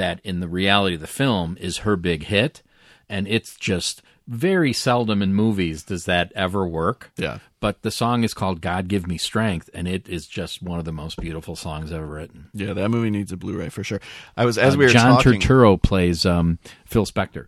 that, 0.00 0.20
in 0.24 0.40
the 0.40 0.48
reality 0.48 0.96
of 0.96 1.00
the 1.00 1.06
film, 1.06 1.56
is 1.60 1.78
her 1.78 1.96
big 1.96 2.24
hit, 2.24 2.62
and 3.08 3.28
it's 3.28 3.56
just 3.56 4.02
very 4.26 4.72
seldom 4.72 5.22
in 5.22 5.34
movies 5.34 5.82
does 5.82 6.04
that 6.04 6.30
ever 6.36 6.64
work. 6.66 7.10
Yeah, 7.16 7.38
But 7.58 7.82
the 7.82 7.90
song 7.90 8.22
is 8.24 8.32
called 8.32 8.60
"God 8.60 8.86
Give 8.88 9.06
Me 9.06 9.18
Strength," 9.18 9.68
and 9.74 9.88
it 9.88 10.08
is 10.08 10.26
just 10.28 10.62
one 10.62 10.78
of 10.78 10.84
the 10.84 10.92
most 10.92 11.16
beautiful 11.18 11.56
songs 11.56 11.90
ever 11.92 12.06
written. 12.06 12.48
yeah, 12.54 12.72
that 12.72 12.88
movie 12.90 13.10
needs 13.10 13.32
a 13.32 13.36
Blu-ray 13.36 13.68
for 13.70 13.82
sure. 13.82 14.00
I 14.36 14.44
was 14.44 14.56
as 14.58 14.76
we 14.76 14.84
were 14.84 14.90
Uh, 14.90 14.94
John 14.94 15.16
talking. 15.22 15.40
Turturro 15.40 15.80
plays 15.82 16.24
um, 16.24 16.58
Phil 16.86 17.06
Spector, 17.06 17.46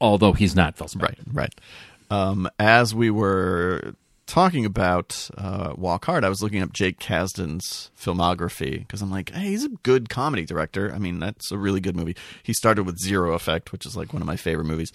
although 0.00 0.32
he's 0.32 0.54
not 0.54 0.76
Phil 0.76 0.86
Spector. 0.86 1.02
Right, 1.02 1.18
right. 1.32 1.54
Um, 2.10 2.48
as 2.60 2.94
we 2.94 3.10
were 3.10 3.94
talking 4.26 4.64
about 4.66 5.30
uh, 5.38 5.72
Walk 5.76 6.04
Hard, 6.04 6.24
I 6.24 6.28
was 6.28 6.42
looking 6.42 6.62
up 6.62 6.72
Jake 6.72 6.98
Kasdan's 6.98 7.90
filmography 7.98 8.80
because 8.80 9.02
I'm 9.02 9.10
like, 9.10 9.30
hey, 9.30 9.46
he's 9.48 9.64
a 9.64 9.70
good 9.82 10.08
comedy 10.08 10.44
director. 10.44 10.92
I 10.92 10.98
mean, 10.98 11.20
that's 11.20 11.50
a 11.52 11.58
really 11.58 11.80
good 11.80 11.96
movie. 11.96 12.16
He 12.42 12.52
started 12.52 12.84
with 12.84 12.98
Zero 12.98 13.34
Effect, 13.34 13.72
which 13.72 13.86
is 13.86 13.96
like 13.96 14.12
one 14.12 14.22
of 14.22 14.26
my 14.26 14.36
favorite 14.36 14.64
movies. 14.64 14.92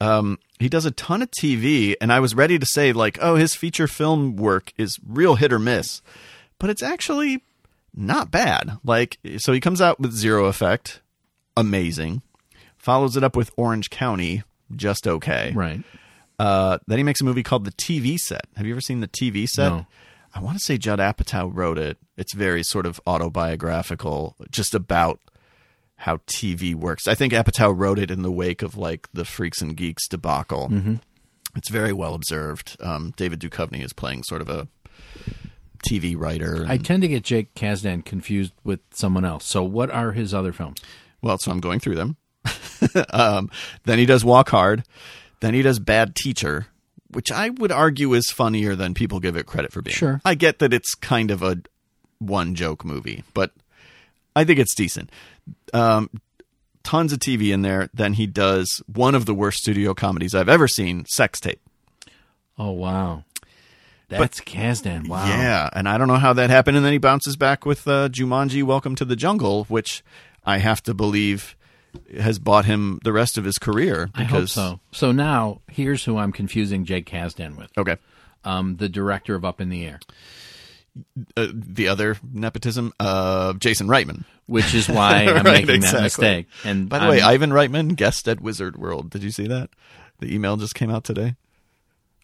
Um, 0.00 0.38
he 0.58 0.68
does 0.68 0.86
a 0.86 0.90
ton 0.90 1.20
of 1.22 1.30
TV, 1.30 1.94
and 2.00 2.12
I 2.12 2.20
was 2.20 2.34
ready 2.34 2.58
to 2.58 2.66
say 2.66 2.92
like, 2.92 3.18
oh, 3.20 3.36
his 3.36 3.54
feature 3.54 3.86
film 3.86 4.36
work 4.36 4.72
is 4.78 4.98
real 5.06 5.34
hit 5.34 5.52
or 5.52 5.58
miss, 5.58 6.00
but 6.58 6.70
it's 6.70 6.82
actually 6.82 7.44
not 7.94 8.30
bad. 8.30 8.78
Like, 8.82 9.18
so 9.38 9.52
he 9.52 9.60
comes 9.60 9.80
out 9.80 10.00
with 10.00 10.12
Zero 10.12 10.46
Effect, 10.46 11.02
amazing. 11.56 12.22
Follows 12.78 13.16
it 13.16 13.22
up 13.22 13.36
with 13.36 13.50
Orange 13.56 13.90
County, 13.90 14.42
just 14.74 15.06
okay. 15.06 15.52
Right. 15.54 15.82
Uh, 16.40 16.78
then 16.86 16.96
he 16.96 17.04
makes 17.04 17.20
a 17.20 17.24
movie 17.24 17.42
called 17.42 17.66
The 17.66 17.72
TV 17.72 18.16
Set. 18.16 18.46
Have 18.56 18.64
you 18.66 18.72
ever 18.72 18.80
seen 18.80 19.00
The 19.00 19.08
TV 19.08 19.46
Set? 19.46 19.68
No. 19.68 19.86
I 20.34 20.40
want 20.40 20.56
to 20.56 20.64
say 20.64 20.78
Judd 20.78 20.98
Apatow 20.98 21.50
wrote 21.52 21.76
it. 21.76 21.98
It's 22.16 22.32
very 22.32 22.62
sort 22.62 22.86
of 22.86 22.98
autobiographical, 23.06 24.36
just 24.50 24.74
about 24.74 25.20
how 25.96 26.16
TV 26.26 26.74
works. 26.74 27.06
I 27.06 27.14
think 27.14 27.34
Apatow 27.34 27.74
wrote 27.76 27.98
it 27.98 28.10
in 28.10 28.22
the 28.22 28.32
wake 28.32 28.62
of 28.62 28.74
like 28.74 29.06
the 29.12 29.26
Freaks 29.26 29.60
and 29.60 29.76
Geeks 29.76 30.08
debacle. 30.08 30.70
Mm-hmm. 30.70 30.94
It's 31.56 31.68
very 31.68 31.92
well 31.92 32.14
observed. 32.14 32.74
Um, 32.80 33.12
David 33.18 33.38
Duchovny 33.40 33.84
is 33.84 33.92
playing 33.92 34.22
sort 34.22 34.40
of 34.40 34.48
a 34.48 34.66
TV 35.86 36.16
writer. 36.16 36.64
I 36.66 36.78
tend 36.78 37.02
to 37.02 37.08
get 37.08 37.22
Jake 37.22 37.54
Kasdan 37.54 38.02
confused 38.02 38.54
with 38.64 38.80
someone 38.94 39.26
else. 39.26 39.44
So, 39.44 39.62
what 39.62 39.90
are 39.90 40.12
his 40.12 40.32
other 40.32 40.54
films? 40.54 40.80
Well, 41.20 41.36
so 41.38 41.50
I'm 41.50 41.60
going 41.60 41.80
through 41.80 41.96
them. 41.96 42.16
um, 43.10 43.50
then 43.84 43.98
he 43.98 44.06
does 44.06 44.24
Walk 44.24 44.48
Hard. 44.48 44.84
Then 45.40 45.54
he 45.54 45.62
does 45.62 45.78
Bad 45.78 46.14
Teacher, 46.14 46.66
which 47.10 47.32
I 47.32 47.50
would 47.50 47.72
argue 47.72 48.12
is 48.14 48.30
funnier 48.30 48.74
than 48.74 48.94
people 48.94 49.20
give 49.20 49.36
it 49.36 49.46
credit 49.46 49.72
for 49.72 49.82
being. 49.82 49.96
Sure. 49.96 50.20
I 50.24 50.34
get 50.34 50.58
that 50.60 50.72
it's 50.72 50.94
kind 50.94 51.30
of 51.30 51.42
a 51.42 51.58
one 52.18 52.54
joke 52.54 52.84
movie, 52.84 53.24
but 53.34 53.52
I 54.36 54.44
think 54.44 54.58
it's 54.58 54.74
decent. 54.74 55.10
Um, 55.72 56.10
tons 56.82 57.12
of 57.12 57.18
TV 57.18 57.52
in 57.52 57.62
there. 57.62 57.88
Then 57.92 58.14
he 58.14 58.26
does 58.26 58.82
one 58.92 59.14
of 59.14 59.26
the 59.26 59.34
worst 59.34 59.58
studio 59.58 59.94
comedies 59.94 60.34
I've 60.34 60.48
ever 60.48 60.68
seen, 60.68 61.04
Sex 61.06 61.40
Tape. 61.40 61.60
Oh 62.58 62.72
wow, 62.72 63.24
that's 64.08 64.40
Kasdan. 64.40 65.08
Wow. 65.08 65.26
Yeah, 65.26 65.70
and 65.72 65.88
I 65.88 65.96
don't 65.96 66.08
know 66.08 66.16
how 66.16 66.34
that 66.34 66.50
happened. 66.50 66.76
And 66.76 66.84
then 66.84 66.92
he 66.92 66.98
bounces 66.98 67.36
back 67.36 67.64
with 67.64 67.88
uh, 67.88 68.08
Jumanji: 68.10 68.62
Welcome 68.62 68.94
to 68.96 69.04
the 69.06 69.16
Jungle, 69.16 69.64
which 69.64 70.04
I 70.44 70.58
have 70.58 70.82
to 70.82 70.94
believe 70.94 71.56
has 72.18 72.38
bought 72.38 72.64
him 72.64 73.00
the 73.04 73.12
rest 73.12 73.36
of 73.38 73.44
his 73.44 73.58
career. 73.58 74.10
I 74.14 74.24
hope 74.24 74.48
so. 74.48 74.80
So 74.92 75.12
now 75.12 75.60
here's 75.68 76.04
who 76.04 76.16
I'm 76.18 76.32
confusing 76.32 76.84
Jake 76.84 77.06
Kasdan 77.06 77.56
with. 77.56 77.70
Okay. 77.78 77.96
Um, 78.44 78.76
the 78.76 78.88
director 78.88 79.34
of 79.34 79.44
Up 79.44 79.60
in 79.60 79.68
the 79.68 79.84
Air, 79.84 80.00
Uh, 81.36 81.46
the 81.52 81.88
other 81.88 82.16
nepotism, 82.32 82.92
uh, 82.98 83.52
Jason 83.54 83.86
Reitman. 83.86 84.24
which 84.46 84.74
is 84.74 84.88
why 84.88 85.24
I'm 85.26 85.44
Right, 85.44 85.44
making 85.66 85.76
exactly. 85.76 85.98
that 85.98 86.02
mistake. 86.02 86.46
And 86.64 86.88
By 86.88 86.98
the 87.00 87.08
way, 87.08 87.20
I'm- 87.20 87.30
Ivan 87.34 87.50
Reitman, 87.50 87.94
guest 87.96 88.26
at 88.28 88.40
Wizard 88.40 88.76
World. 88.76 89.10
Did 89.10 89.22
you 89.22 89.30
see 89.30 89.46
that? 89.46 89.70
The 90.18 90.34
email 90.34 90.56
just 90.56 90.74
came 90.74 90.90
out 90.90 91.04
today. 91.04 91.36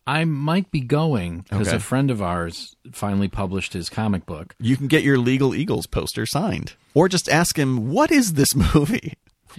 I 0.09 0.25
might 0.25 0.71
be 0.71 0.81
going 0.81 1.41
because 1.49 1.67
Okay. 1.69 1.77
a 1.77 1.81
friend 1.81 2.11
of 2.13 2.23
ours 2.23 2.77
finally 2.93 3.27
published 3.29 3.73
his 3.73 3.91
comic 3.91 4.25
book. 4.25 4.55
You 4.61 4.77
can 4.77 4.87
get 4.87 5.03
your 5.03 5.19
Legal 5.19 5.53
Eagles 5.55 5.87
poster 5.89 6.27
signed, 6.27 6.75
or 6.95 7.09
just 7.09 7.29
ask 7.29 7.59
him, 7.59 7.89
"What 7.91 8.13
is 8.13 8.35
this 8.35 8.55
movie? 8.75 9.15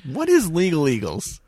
What 0.06 0.30
is 0.30 0.50
Legal 0.52 0.88
Eagles?" 0.88 1.42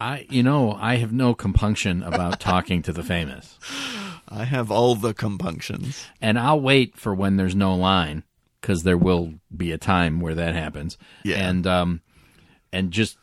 I, 0.00 0.26
you 0.30 0.42
know, 0.42 0.72
I 0.80 0.96
have 0.96 1.12
no 1.12 1.34
compunction 1.34 2.02
about 2.02 2.40
talking 2.40 2.80
to 2.82 2.92
the 2.92 3.02
famous, 3.02 3.58
I 4.28 4.44
have 4.44 4.70
all 4.70 4.94
the 4.94 5.12
compunctions. 5.12 6.06
and 6.22 6.38
I'll 6.38 6.60
wait 6.60 6.96
for 6.96 7.14
when 7.14 7.36
there's 7.36 7.54
no 7.54 7.74
line 7.74 8.22
because 8.60 8.82
there 8.82 8.96
will 8.96 9.34
be 9.54 9.72
a 9.72 9.78
time 9.78 10.20
where 10.20 10.34
that 10.34 10.54
happens. 10.54 10.96
Yeah. 11.22 11.48
and 11.48 11.66
um, 11.66 12.00
and 12.72 12.90
just 12.92 13.18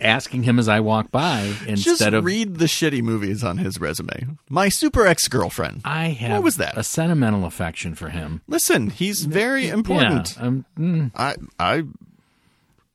asking 0.00 0.42
him 0.42 0.58
as 0.58 0.68
I 0.68 0.80
walk 0.80 1.10
by 1.10 1.52
Just 1.66 1.86
instead 1.86 2.14
of 2.14 2.24
read 2.24 2.56
the 2.58 2.64
shitty 2.66 3.02
movies 3.02 3.42
on 3.44 3.58
his 3.58 3.80
resume. 3.80 4.36
My 4.48 4.68
super 4.68 5.06
ex 5.06 5.28
girlfriend. 5.28 5.82
I 5.84 6.08
have 6.08 6.32
what 6.32 6.42
was 6.42 6.56
that? 6.56 6.76
a 6.76 6.82
sentimental 6.82 7.44
affection 7.44 7.94
for 7.94 8.08
him. 8.10 8.42
Listen, 8.46 8.90
he's 8.90 9.24
very 9.24 9.68
important. 9.68 10.36
Yeah, 10.36 10.42
um, 10.44 10.64
mm, 10.78 11.10
I 11.16 11.36
I 11.58 11.84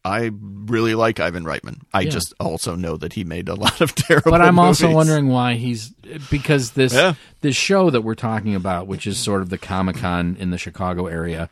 I 0.08 0.32
really 0.34 0.96
like 0.96 1.20
Ivan 1.20 1.44
Reitman. 1.44 1.82
I 1.94 2.02
Yeah. 2.02 2.10
just 2.12 2.34
also 2.40 2.76
know 2.76 2.98
that 2.98 3.14
he 3.14 3.24
made 3.24 3.50
a 3.50 3.56
lot 3.56 3.82
of 3.82 3.94
terrible. 3.96 4.32
But 4.32 4.42
I'm 4.42 4.58
also 4.60 4.92
wondering 4.92 5.28
why 5.28 5.56
he's 5.56 5.90
because 6.32 6.72
this 6.72 6.94
Yeah. 6.94 7.14
this 7.42 7.56
show 7.56 7.90
that 7.90 8.02
we're 8.02 8.16
talking 8.16 8.56
about, 8.56 8.88
which 8.88 9.06
is 9.06 9.18
sort 9.18 9.42
of 9.42 9.50
the 9.50 9.58
Comic 9.58 9.98
Con 9.98 10.36
in 10.40 10.50
the 10.52 10.58
Chicago 10.58 11.08
area, 11.08 11.50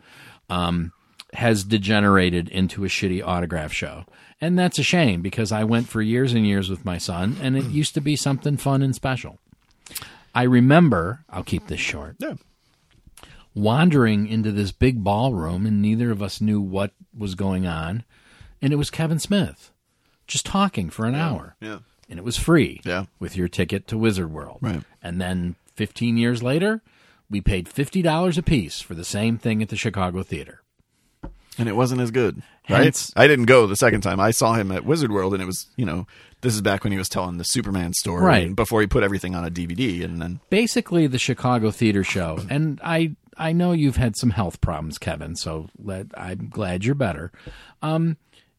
um, 0.49 0.91
has 1.34 1.64
degenerated 1.64 2.47
into 2.49 2.86
a 2.86 2.88
shitty 2.88 3.22
autograph 3.26 3.74
show, 3.74 4.06
and 4.39 4.58
that's 4.58 4.80
a 4.80 4.84
shame 4.84 5.22
because 5.22 5.51
I 5.51 5.64
went 5.66 5.89
for 5.89 6.01
years 6.01 6.34
and 6.34 6.45
years 6.47 6.70
with 6.70 6.86
my 6.86 6.97
son, 6.97 7.36
and 7.41 7.58
it 7.58 7.66
used 7.66 7.93
to 7.95 8.01
be 8.01 8.16
something 8.16 8.56
fun 8.58 8.82
and 8.82 8.95
special. 8.95 9.39
I 10.34 10.43
remember. 10.43 11.26
I'll 11.30 11.43
keep 11.43 11.68
this 11.68 11.80
short. 11.80 12.16
Yeah. 12.20 12.34
Wandering 13.53 14.28
into 14.28 14.51
this 14.51 14.72
big 14.74 15.01
ballroom, 15.03 15.66
and 15.66 15.82
neither 15.82 16.12
of 16.12 16.22
us 16.22 16.41
knew 16.41 16.60
what 16.60 16.91
was 17.18 17.36
going 17.36 17.66
on, 17.66 18.03
and 18.62 18.74
it 18.74 18.78
was 18.78 18.89
Kevin 18.89 19.20
Smith, 19.20 19.72
just 20.28 20.45
talking 20.45 20.89
for 20.89 21.06
an 21.06 21.16
hour 21.16 21.56
Yeah. 21.62 21.80
and 22.10 22.20
it 22.20 22.26
was 22.26 22.38
free 22.38 22.82
Yeah. 22.84 23.06
with 23.20 23.36
your 23.38 23.47
ticket 23.47 23.88
to 23.89 23.97
Wizard 23.97 24.32
World. 24.32 24.60
Right. 24.62 24.84
And 25.03 25.20
then 25.22 25.56
15 25.76 26.18
years 26.18 26.41
later, 26.41 26.82
we 27.30 27.41
paid 27.41 27.68
$50 27.68 28.38
a 28.38 28.43
piece 28.43 28.82
for 28.82 28.93
the 28.93 29.06
same 29.06 29.38
thing 29.38 29.62
at 29.62 29.70
the 29.70 29.76
Chicago 29.76 30.24
Theater. 30.24 30.62
And 31.58 31.70
it 31.70 31.76
wasn't 31.76 32.01
as 32.01 32.12
good. 32.12 32.41
Right? 32.70 32.84
Hence- 32.84 33.14
I 33.16 33.28
didn't 33.28 33.45
go 33.45 33.66
the 33.66 33.76
second 33.78 34.01
time. 34.01 34.20
I 34.20 34.32
saw 34.32 34.53
him 34.56 34.72
at 34.72 34.84
Wizard 34.86 35.12
World, 35.12 35.34
and 35.34 35.41
it 35.41 35.45
was, 35.45 35.68
you 35.78 35.86
know, 35.86 36.06
this 36.41 36.53
is 36.53 36.62
back 36.62 36.84
when 36.84 36.91
he 36.91 36.97
was 36.97 37.08
telling 37.08 37.38
the 37.38 37.43
Superman 37.45 37.93
story, 37.93 38.24
Right. 38.26 38.56
before 38.56 38.82
he 38.82 38.88
put 38.88 39.03
everything 39.03 39.36
on 39.36 39.45
a 39.45 39.49
DVD, 39.49 40.03
and 40.03 40.22
then 40.22 40.41
Basically, 40.49 41.08
the 41.08 41.18
Chicago 41.18 41.72
Theater 41.72 42.03
Show, 42.03 42.39
and 42.49 42.80
I 42.84 43.16
I 43.38 43.51
know 43.51 43.74
you've 43.74 43.97
had 43.97 44.16
some 44.16 44.30
health 44.30 44.62
problems, 44.62 44.97
Kevin, 44.97 45.36
so 45.36 45.68
let, 45.78 46.08
I'm 46.18 46.47
glad 46.49 46.86
you're 46.86 46.95
better. 46.95 47.34
Um, 47.82 48.16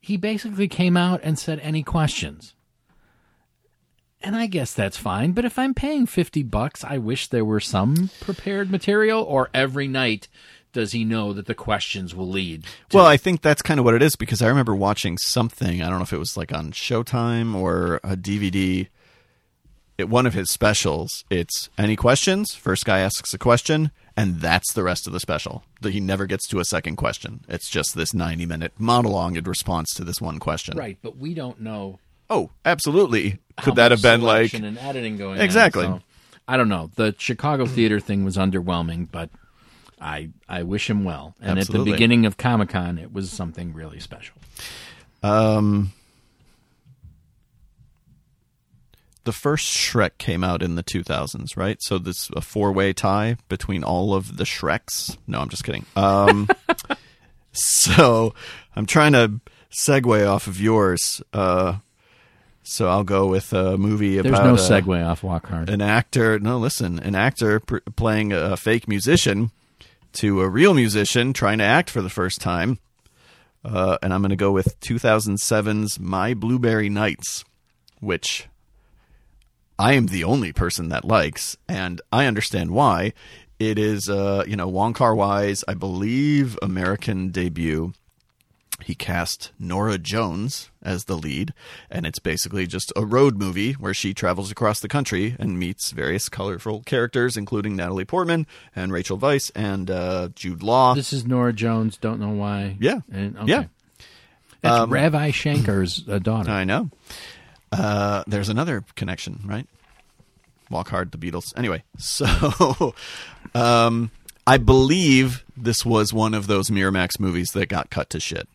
he 0.07 0.17
basically 0.17 0.69
came 0.69 0.97
out 0.97 1.21
and 1.25 1.37
said, 1.37 1.59
"Any 1.59 1.83
questions?" 1.83 2.55
And 4.23 4.37
I 4.37 4.47
guess 4.47 4.73
that's 4.73 4.97
fine. 4.97 5.33
But 5.33 5.45
if 5.45 5.59
I'm 5.59 5.75
paying 5.75 6.07
fifty 6.07 6.45
bucks, 6.45 6.85
I 6.85 6.97
wish 6.99 7.27
there 7.27 7.45
were 7.45 7.59
some 7.59 8.11
prepared 8.21 8.71
material. 8.71 9.25
Or 9.25 9.51
every 9.53 9.89
night, 9.89 10.29
does 10.73 10.93
he 10.93 11.05
know 11.05 11.33
that 11.33 11.47
the 11.47 11.55
questions 11.57 12.15
will 12.15 12.29
lead? 12.29 12.63
To 12.91 12.99
Well, 12.99 13.07
I 13.07 13.17
think 13.17 13.43
that's 13.43 13.63
kind 13.63 13.81
of 13.81 13.85
what 13.85 13.95
it 13.95 14.03
is 14.03 14.15
because 14.15 14.43
I 14.43 14.47
remember 14.47 14.77
watching 14.77 15.19
something. 15.19 15.83
I 15.83 15.89
don't 15.89 15.99
know 15.99 16.05
if 16.05 16.13
it 16.13 16.19
was 16.19 16.37
like 16.37 16.53
on 16.53 16.71
Showtime 16.71 17.57
or 17.57 17.97
a 18.05 18.17
DVD. 18.17 18.87
At 19.99 20.09
one 20.11 20.27
of 20.27 20.35
his 20.35 20.51
specials, 20.53 21.25
it's 21.31 21.71
any 21.79 21.97
questions. 21.97 22.55
First 22.55 22.85
guy 22.85 22.99
asks 22.99 23.33
a 23.33 23.39
question, 23.39 23.91
and 24.15 24.41
that's 24.41 24.73
the 24.75 24.83
rest 24.83 25.07
of 25.07 25.15
the 25.15 25.21
special. 25.21 25.65
That 25.81 25.93
he 25.95 26.01
never 26.01 26.27
gets 26.27 26.47
to 26.49 26.59
a 26.59 26.65
second 26.67 26.97
question. 26.97 27.45
It's 27.49 27.71
just 27.71 27.95
this 27.95 28.13
ninety-minute 28.13 28.73
monologue 28.79 29.37
in 29.39 29.45
response 29.45 29.95
to 29.95 30.05
this 30.05 30.21
one 30.21 30.39
question. 30.39 30.77
right, 30.77 30.99
but 31.01 31.17
we 31.17 31.33
don't 31.33 31.61
know. 31.61 31.99
Oh, 32.29 32.51
absolutely. 32.65 33.39
Could 33.63 33.77
that 33.77 33.91
have 33.91 34.03
been 34.03 34.21
like? 34.21 34.53
and 34.53 34.77
editing 34.79 35.17
going 35.17 35.41
Exactly. 35.41 35.87
On, 35.87 36.01
so 36.01 36.05
I 36.49 36.57
don't 36.59 36.69
know. 36.69 36.91
The 36.97 37.15
Chicago 37.19 37.65
theater 37.67 37.99
thing 38.01 38.25
was 38.25 38.37
underwhelming, 38.37 39.09
but 39.11 39.31
I 40.01 40.29
I 40.47 40.63
wish 40.65 40.91
him 40.91 41.05
well. 41.05 41.35
And 41.41 41.59
Absolutely. 41.59 41.81
at 41.81 41.85
the 41.87 41.93
beginning 41.93 42.27
of 42.27 42.37
Comic 42.37 42.69
Con, 42.69 42.99
it 42.99 43.13
was 43.15 43.31
something 43.31 43.73
really 43.73 44.01
special. 44.01 44.35
Um, 45.23 45.93
the 49.27 49.33
first 49.33 49.67
Shrek 49.67 50.17
came 50.19 50.43
out 50.43 50.63
in 50.63 50.77
the 50.77 50.83
2000s, 50.83 51.57
right? 51.57 51.77
So 51.83 51.99
this 51.99 52.31
a 52.31 52.41
four-way 52.41 52.93
tie 52.93 53.37
between 53.49 53.85
all 53.85 54.15
of 54.15 54.39
the 54.39 54.45
Shreks. 54.45 55.19
No, 55.27 55.41
I'm 55.41 55.49
just 55.49 55.65
kidding. 55.65 55.85
Um, 55.97 56.49
so 57.53 58.33
I'm 58.75 58.87
trying 58.87 59.13
to 59.13 59.41
segue 59.77 60.27
off 60.27 60.47
of 60.47 60.61
yours. 60.61 61.21
Uh, 61.33 61.79
so 62.63 62.89
I'll 62.89 63.05
go 63.05 63.27
with 63.27 63.53
a 63.53 63.77
movie 63.77 64.15
There's 64.15 64.27
about 64.27 64.47
no 64.47 64.55
uh, 64.55 64.57
segue 64.57 65.07
off 65.07 65.23
Walk 65.23 65.49
Hard. 65.49 65.69
an 65.69 65.83
actor. 65.83 66.39
No, 66.39 66.57
listen, 66.59 66.99
an 67.01 67.15
actor 67.15 67.61
pr- 67.61 67.79
playing 67.97 68.33
a 68.33 68.57
fake 68.57 68.89
musician 68.89 69.51
to 70.15 70.41
a 70.41 70.49
real 70.49 70.73
musician 70.73 71.33
trying 71.33 71.59
to 71.59 71.65
act 71.65 71.91
for 71.91 72.01
the 72.01 72.09
first 72.09 72.41
time. 72.41 72.79
Uh, 73.65 73.99
and 74.01 74.15
I'm 74.15 74.21
going 74.23 74.31
to 74.31 74.37
go 74.37 74.53
with 74.53 74.79
2007's 74.81 75.99
My 75.99 76.33
Blueberry 76.35 76.89
Nights, 76.89 77.45
which 77.99 78.47
I 79.79 79.93
am 79.93 80.07
the 80.07 80.25
only 80.25 80.53
person 80.53 80.89
that 80.89 81.05
likes, 81.05 81.57
and 81.69 82.01
I 82.11 82.27
understand 82.27 82.71
why. 82.71 83.13
It 83.59 83.79
is, 83.79 84.09
uh, 84.09 84.45
you 84.47 84.57
know, 84.57 84.69
Wong 84.69 84.93
Kar 84.93 85.15
Wai's, 85.15 85.65
I 85.67 85.75
believe, 85.75 86.59
American 86.63 87.31
debut. 87.31 87.93
He 88.85 88.95
cast 88.95 89.53
Norah 89.59 89.97
Jones 89.97 90.71
as 90.83 91.05
the 91.05 91.17
lead, 91.17 91.55
and 91.91 92.07
it's 92.07 92.19
basically 92.19 92.67
just 92.67 92.93
a 92.95 93.07
road 93.07 93.39
movie 93.39 93.73
where 93.73 93.95
she 93.95 94.13
travels 94.13 94.51
across 94.51 94.81
the 94.81 94.89
country 94.89 95.35
and 95.39 95.59
meets 95.59 95.93
various 95.93 96.29
colorful 96.29 96.83
characters, 96.83 97.39
including 97.39 97.77
Natalie 97.77 98.05
Portman 98.05 98.47
and 98.75 98.93
Rachel 98.93 99.19
Weisz 99.19 99.51
and 99.55 99.91
uh, 99.91 100.29
Jude 100.35 100.63
Law. 100.63 100.95
This 100.95 101.15
is 101.15 101.27
Norah 101.27 101.55
Jones. 101.55 101.97
Don't 101.97 102.21
know 102.21 102.31
why. 102.31 102.77
Yeah. 102.79 103.01
And, 103.11 103.39
okay. 103.39 103.51
Yeah. 103.51 103.65
Um, 104.63 104.91
That's 104.91 104.91
Ravi 104.91 105.33
Shankar's 105.33 106.05
uh, 106.07 106.19
daughter. 106.19 106.51
I 106.51 106.65
know. 106.65 106.91
Uh, 107.73 108.25
there's 108.27 108.49
another 108.49 108.85
connection, 108.95 109.41
right? 109.45 109.67
Walk 110.71 110.89
Hard, 110.89 111.13
the 111.13 111.19
Beatles. 111.19 111.57
Anyway, 111.57 111.83
so 111.99 112.95
um, 113.55 114.11
I 114.47 114.59
believe 114.59 115.45
this 115.57 115.85
was 115.85 116.13
one 116.13 116.35
of 116.35 116.47
those 116.47 116.71
Miramax 116.71 117.19
movies 117.19 117.51
that 117.55 117.69
got 117.69 117.91
cut 117.91 118.11
to 118.11 118.21
shit. 118.21 118.49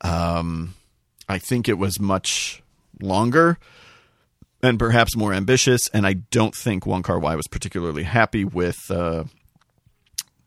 Um, 0.00 0.74
I 1.28 1.38
think 1.38 1.68
it 1.68 1.78
was 1.78 2.00
much 2.00 2.62
longer 3.00 3.58
and 4.62 4.78
perhaps 4.78 5.16
more 5.16 5.32
ambitious, 5.32 5.88
and 5.88 6.06
I 6.06 6.14
don't 6.14 6.54
think 6.54 6.86
Wong 6.86 7.02
Kar 7.02 7.18
Wai 7.18 7.34
was 7.34 7.46
particularly 7.46 8.02
happy 8.02 8.44
with 8.44 8.90
uh, 8.90 9.24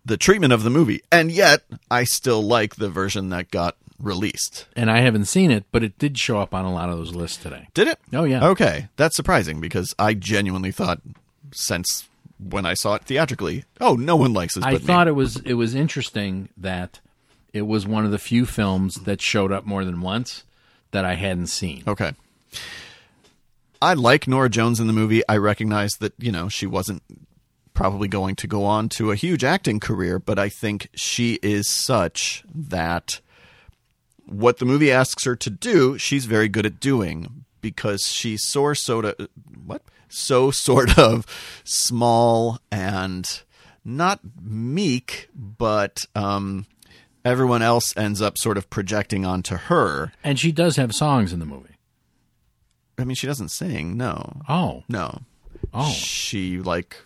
the 0.06 0.18
treatment 0.18 0.54
of 0.54 0.64
the 0.64 0.70
movie. 0.70 1.01
And 1.12 1.32
yet, 1.32 1.64
I 1.89 2.04
still 2.04 2.41
like 2.41 2.76
the 2.76 2.89
version 2.89 3.30
that 3.30 3.49
got 3.49 3.76
released. 4.00 4.68
and 4.76 4.89
I 4.91 5.00
haven't 5.02 5.26
seen 5.26 5.52
it, 5.52 5.66
but 5.72 5.84
it 5.84 5.98
did 5.98 6.18
show 6.18 6.39
up 6.39 6.54
on 6.54 6.66
a 6.66 6.74
lot 6.74 6.89
of 6.89 6.98
those 6.98 7.16
lists 7.16 7.41
today. 7.41 7.68
Did 7.74 7.88
it? 7.88 8.00
Oh, 8.12 8.24
yeah. 8.24 8.48
Okay, 8.50 8.88
that's 8.96 9.16
surprising 9.16 9.62
because 9.62 9.96
I 9.98 10.14
genuinely 10.14 10.72
thought 10.72 11.02
since 11.52 12.08
when 12.39 12.66
I 12.66 12.74
saw 12.74 12.96
it 12.96 13.04
theatrically, 13.04 13.64
oh, 13.80 13.96
no 13.96 14.16
one 14.16 14.34
likes 14.34 14.56
this. 14.56 14.64
I 14.64 14.74
but 14.74 14.82
me. 14.82 14.88
thought 14.88 15.08
it 15.08 15.16
was 15.16 15.38
it 15.38 15.54
was 15.54 15.76
interesting 15.76 16.50
that 16.58 17.00
it 17.54 17.64
was 17.64 17.88
one 17.88 18.06
of 18.06 18.12
the 18.12 18.18
few 18.18 18.46
films 18.46 18.96
that 19.04 19.22
showed 19.22 19.52
up 19.52 19.66
more 19.66 19.86
than 19.86 20.02
once 20.02 20.44
that 20.91 21.06
I 21.06 21.14
hadn't 21.16 21.48
seen. 21.48 21.84
Okay. 21.88 22.14
I 23.82 23.94
like 23.94 24.28
Norah 24.28 24.50
Jones 24.50 24.80
in 24.80 24.88
the 24.88 24.94
movie. 24.94 25.22
I 25.28 25.38
recognize 25.38 25.91
that, 26.00 26.14
you 26.18 26.32
know, 26.32 26.48
she 26.48 26.66
wasn't 26.66 27.04
probably 27.74 28.08
going 28.08 28.36
to 28.38 28.48
go 28.48 28.64
on 28.64 28.88
to 28.88 29.12
a 29.12 29.16
huge 29.16 29.44
acting 29.44 29.80
career, 29.80 30.20
but 30.20 30.39
I 30.39 30.48
think 30.48 30.88
she 30.96 31.38
is 31.44 31.68
such 31.68 32.44
that 32.54 33.20
what 34.26 34.58
the 34.60 34.66
movie 34.66 34.92
asks 34.92 35.26
her 35.26 35.36
to 35.36 35.50
do, 35.50 35.98
she's 35.98 36.26
very 36.26 36.48
good 36.48 36.66
at 36.66 36.80
doing 36.80 37.46
because 37.62 38.04
she's 38.08 38.44
so 38.48 38.74
sort 38.74 39.06
of 39.06 39.16
what? 39.66 39.82
So 40.10 40.52
sort 40.52 40.98
of 41.00 41.26
small 41.64 42.60
and 42.72 43.26
not 43.86 44.20
meek, 44.42 45.30
but 45.36 46.06
um 46.16 46.66
everyone 47.26 47.62
else 47.62 47.96
ends 47.98 48.22
up 48.22 48.38
sort 48.38 48.58
of 48.58 48.70
projecting 48.70 49.26
onto 49.26 49.56
her. 49.56 50.12
And 50.24 50.38
she 50.40 50.52
does 50.52 50.76
have 50.76 50.94
songs 50.94 51.32
in 51.34 51.40
the 51.40 51.46
movie. 51.46 51.70
I 52.98 53.06
mean, 53.06 53.16
she 53.16 53.28
doesn't 53.28 53.50
sing. 53.50 53.96
No, 53.98 54.42
Oh, 54.48 54.84
no. 54.90 55.22
oh, 55.74 55.90
She 55.92 56.60
like, 56.60 56.98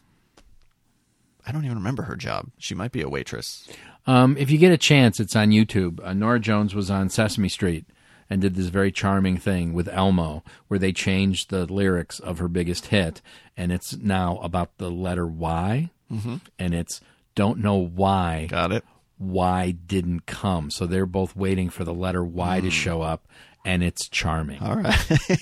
I 1.45 1.51
don't 1.51 1.63
even 1.65 1.77
remember 1.77 2.03
her 2.03 2.15
job. 2.17 2.47
She 2.57 2.75
might 2.75 2.91
be 2.91 3.01
a 3.01 3.07
waitress. 3.09 3.69
Um, 4.07 4.37
if 4.37 4.49
you 4.49 4.57
get 4.57 4.71
a 4.71 4.77
chance, 4.77 5.19
it's 5.19 5.35
on 5.35 5.49
YouTube. 5.49 5.99
Uh, 6.03 6.13
Norah 6.13 6.39
Jones 6.39 6.73
was 6.73 6.89
on 6.89 7.09
Sesame 7.09 7.49
Street 7.49 7.85
and 8.29 8.41
did 8.41 8.55
this 8.55 8.67
very 8.67 8.91
charming 8.91 9.37
thing 9.37 9.73
with 9.73 9.87
Elmo, 9.89 10.43
where 10.67 10.79
they 10.79 10.91
changed 10.93 11.49
the 11.49 11.65
lyrics 11.71 12.19
of 12.19 12.39
her 12.39 12.47
biggest 12.47 12.87
hit, 12.87 13.21
and 13.55 13.71
it's 13.71 13.95
now 13.97 14.37
about 14.39 14.77
the 14.77 14.89
letter 14.89 15.27
Y, 15.27 15.89
mm-hmm. 16.11 16.37
and 16.57 16.73
it's 16.73 17.01
"Don't 17.35 17.59
know 17.59 17.75
why 17.75 18.47
Got 18.49 18.71
it. 18.71 18.83
Why 19.17 19.71
didn't 19.71 20.25
come." 20.25 20.71
So 20.71 20.85
they're 20.85 21.05
both 21.05 21.35
waiting 21.35 21.69
for 21.69 21.83
the 21.83 21.93
letter 21.93 22.23
Y 22.23 22.59
to 22.61 22.69
show 22.71 23.01
up, 23.01 23.27
and 23.65 23.83
it's 23.83 24.07
charming. 24.09 24.61
All 24.61 24.75
right. 24.75 24.95
Trust 25.07 25.39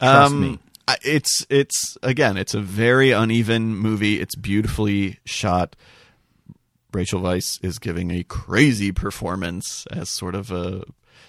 Um, 0.00 0.40
me. 0.40 0.58
It's 1.02 1.46
it's 1.48 1.96
again, 2.02 2.36
it's 2.36 2.54
a 2.54 2.60
very 2.60 3.10
uneven 3.12 3.74
movie. 3.76 4.20
It's 4.20 4.34
beautifully 4.34 5.18
shot. 5.24 5.76
Rachel 6.94 7.20
Weisz 7.20 7.62
is 7.64 7.78
giving 7.78 8.10
a 8.10 8.22
crazy 8.24 8.92
performance 8.92 9.86
as 9.90 10.08
sort 10.08 10.34
of 10.34 10.50
a 10.50 10.84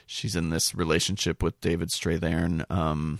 she's 0.06 0.36
in 0.36 0.50
this 0.52 0.76
relationship 0.76 1.42
with 1.42 1.60
David 1.62 1.90
Strathairn. 1.90 2.70
Um, 2.72 3.20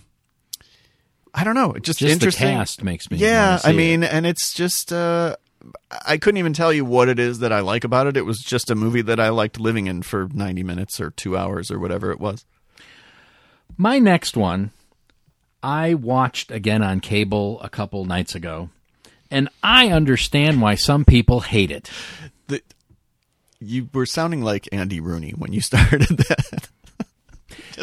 I 1.34 1.44
don't 1.44 1.54
know. 1.54 1.72
It's 1.72 1.86
just, 1.86 1.98
Just 1.98 2.08
the 2.08 2.12
interesting. 2.12 2.48
cast 2.56 2.82
makes 2.84 3.10
me 3.10 3.18
Yeah, 3.18 3.58
I 3.64 3.70
it. 3.70 3.76
mean, 3.76 4.02
and 4.04 4.24
it's 4.26 4.54
just 4.54 4.92
uh, 4.92 5.36
I 6.06 6.16
couldn't 6.16 6.38
even 6.38 6.52
tell 6.54 6.72
you 6.72 6.84
what 6.84 7.08
it 7.08 7.18
is 7.18 7.40
that 7.40 7.52
I 7.52 7.60
like 7.60 7.84
about 7.84 8.06
it. 8.06 8.16
It 8.16 8.24
was 8.24 8.38
just 8.38 8.70
a 8.70 8.74
movie 8.74 9.02
that 9.02 9.20
I 9.20 9.28
liked 9.30 9.60
living 9.60 9.86
in 9.86 10.02
for 10.02 10.28
90 10.32 10.62
minutes 10.62 11.00
or 11.00 11.10
2 11.10 11.36
hours 11.36 11.70
or 11.70 11.78
whatever 11.78 12.10
it 12.10 12.20
was. 12.20 12.44
My 13.76 13.98
next 13.98 14.36
one, 14.36 14.70
I 15.62 15.94
watched 15.94 16.50
again 16.50 16.82
on 16.82 17.00
cable 17.00 17.60
a 17.60 17.68
couple 17.68 18.04
nights 18.04 18.34
ago, 18.34 18.70
and 19.30 19.48
I 19.62 19.88
understand 19.90 20.62
why 20.62 20.76
some 20.76 21.04
people 21.04 21.40
hate 21.40 21.70
it. 21.70 21.90
The, 22.48 22.62
you 23.60 23.88
were 23.92 24.06
sounding 24.06 24.42
like 24.42 24.68
Andy 24.72 25.00
Rooney 25.00 25.30
when 25.30 25.52
you 25.52 25.60
started 25.62 26.08
that. 26.08 26.68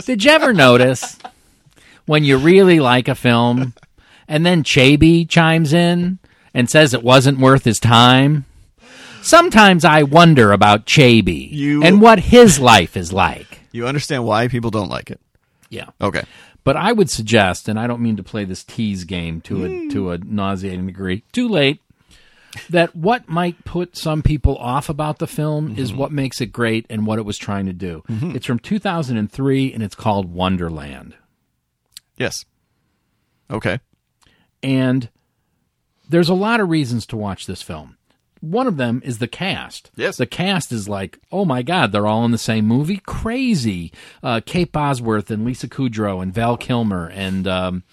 Did 0.06 0.24
you 0.24 0.32
ever 0.32 0.54
notice 0.54 1.18
when 2.06 2.24
you 2.24 2.38
really 2.38 2.80
like 2.80 3.08
a 3.08 3.16
film 3.16 3.74
and 4.28 4.46
then 4.46 4.64
Chaby 4.64 5.26
chimes 5.26 5.74
in 5.74 6.20
and 6.54 6.70
says 6.70 6.94
it 6.94 7.04
wasn't 7.04 7.40
worth 7.40 7.64
his 7.64 7.80
time? 7.80 8.46
Sometimes 9.22 9.86
I 9.86 10.04
wonder 10.04 10.52
about 10.52 10.86
Chaby 10.86 11.50
You- 11.52 11.84
and 11.84 12.02
what 12.02 12.20
his 12.20 12.60
life 12.60 12.98
is 12.98 13.14
like. 13.14 13.62
You 13.72 13.88
understand 13.88 14.26
why 14.26 14.48
people 14.50 14.70
don't 14.70 14.90
like 14.90 15.10
it. 15.10 15.20
Yeah. 15.70 15.90
Okay. 16.02 16.24
But 16.64 16.78
I 16.78 16.92
would 16.92 17.10
suggest, 17.10 17.68
and 17.68 17.80
I 17.80 17.88
don't 17.88 18.02
mean 18.02 18.16
to 18.18 18.24
play 18.24 18.46
this 18.46 18.64
tease 18.64 19.04
game 19.04 19.42
to 19.42 19.66
a 19.66 19.68
hmm. 19.68 19.90
to 19.90 20.12
a 20.12 20.18
nauseating 20.18 20.86
degree. 20.86 21.24
Too 21.34 21.50
late. 21.50 21.82
That 22.70 22.96
what 22.96 23.28
might 23.28 23.66
put 23.66 23.98
some 23.98 24.22
people 24.22 24.58
off 24.58 24.88
about 24.90 25.20
the 25.20 25.28
film 25.28 25.76
is 25.78 25.92
what 25.94 26.12
makes 26.12 26.40
it 26.42 26.48
great 26.48 26.86
and 26.90 27.08
what 27.08 27.18
it 27.20 27.24
was 27.26 27.38
trying 27.38 27.66
to 27.66 27.74
do. 27.74 28.04
It's 28.10 28.46
from 28.46 28.60
2003 28.60 29.74
and 29.74 29.82
it's 29.84 29.96
called 29.96 30.32
Wonderland. 30.34 31.16
Yes. 32.18 32.46
Okay. 33.50 33.80
And 34.62 35.10
there's 36.08 36.30
a 36.30 36.34
lot 36.34 36.60
of 36.60 36.70
reasons 36.70 37.06
to 37.08 37.18
watch 37.18 37.46
this 37.46 37.62
film. 37.62 37.98
One 38.40 38.68
of 38.68 38.76
them 38.78 39.02
is 39.06 39.20
the 39.20 39.28
cast. 39.28 39.90
Yes. 39.96 40.18
The 40.18 40.26
cast 40.26 40.72
is 40.74 40.90
like, 40.90 41.18
oh 41.32 41.46
my 41.46 41.62
God, 41.64 41.92
they're 41.92 42.06
all 42.08 42.26
in 42.26 42.32
the 42.32 42.38
same 42.38 42.66
movie? 42.66 42.98
Crazy. 43.06 43.92
Uh, 44.22 44.42
Kate 44.46 44.72
Bosworth 44.72 45.32
and 45.32 45.46
Lisa 45.46 45.68
Kudrow 45.70 46.22
and 46.22 46.34
Val 46.34 46.58
Kilmer 46.58 47.08
and 47.08 47.48
um, 47.48 47.84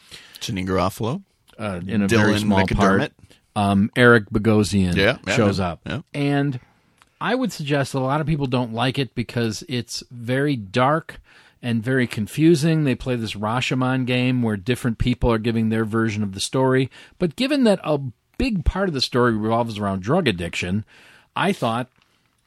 Janeane 0.40 0.66
Garofalo. 0.66 1.22
uh, 1.56 1.80
in 1.86 2.02
a 2.02 2.08
very 2.08 2.34
Dylan 2.34 2.40
small 2.40 2.66
part. 2.66 3.12
Um, 3.56 3.90
Eric 3.96 4.30
Bogosian 4.30 4.94
Yeah, 4.94 5.18
yeah, 5.26 5.36
shows 5.36 5.58
yeah, 5.58 5.68
up. 5.68 6.04
And 6.14 6.60
I 7.20 7.34
would 7.34 7.52
suggest 7.52 7.92
that 7.92 7.98
a 7.98 8.00
lot 8.00 8.20
of 8.20 8.26
people 8.26 8.46
don't 8.46 8.72
like 8.72 8.98
it 8.98 9.14
because 9.14 9.64
it's 9.68 10.02
very 10.10 10.56
dark 10.56 11.20
and 11.62 11.82
very 11.82 12.06
confusing. 12.06 12.84
They 12.84 12.94
play 12.94 13.16
this 13.16 13.34
Rashomon 13.34 14.06
game 14.06 14.42
where 14.42 14.56
different 14.56 14.98
people 14.98 15.30
are 15.30 15.38
giving 15.38 15.68
their 15.68 15.84
version 15.84 16.22
of 16.22 16.32
the 16.32 16.40
story. 16.40 16.90
But 17.18 17.36
given 17.36 17.64
that 17.64 17.80
a 17.84 18.00
big 18.38 18.64
part 18.64 18.88
of 18.88 18.94
the 18.94 19.02
story 19.02 19.36
revolves 19.36 19.78
around 19.78 20.02
drug 20.02 20.26
addiction, 20.26 20.84
I 21.36 21.52
thought 21.52 21.90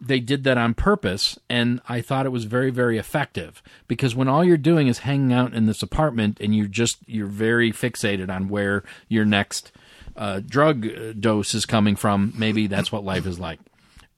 they 0.06 0.20
did 0.20 0.44
that 0.44 0.58
on 0.58 0.74
purpose 0.74 1.40
and 1.50 1.80
i 1.88 2.02
thought 2.02 2.26
it 2.26 2.32
was 2.32 2.44
very 2.44 2.70
very 2.70 2.98
effective 2.98 3.64
because 3.88 4.14
when 4.14 4.28
all 4.28 4.44
you're 4.44 4.58
doing 4.58 4.88
is 4.88 5.00
hanging 5.00 5.32
out 5.32 5.54
in 5.54 5.66
this 5.66 5.82
apartment 5.82 6.38
and 6.42 6.54
you're 6.56 6.68
just 6.68 6.98
you're 7.06 7.26
very 7.26 7.72
fixated 7.72 8.30
on 8.30 8.50
where 8.50 8.84
your 9.08 9.24
next 9.24 9.72
uh, 10.16 10.42
drug 10.46 10.88
dose 11.20 11.54
is 11.54 11.66
coming 11.66 11.96
from 11.96 12.34
maybe 12.38 12.68
that's 12.68 12.92
what 12.92 13.04
life 13.04 13.26
is 13.26 13.40
like 13.40 13.60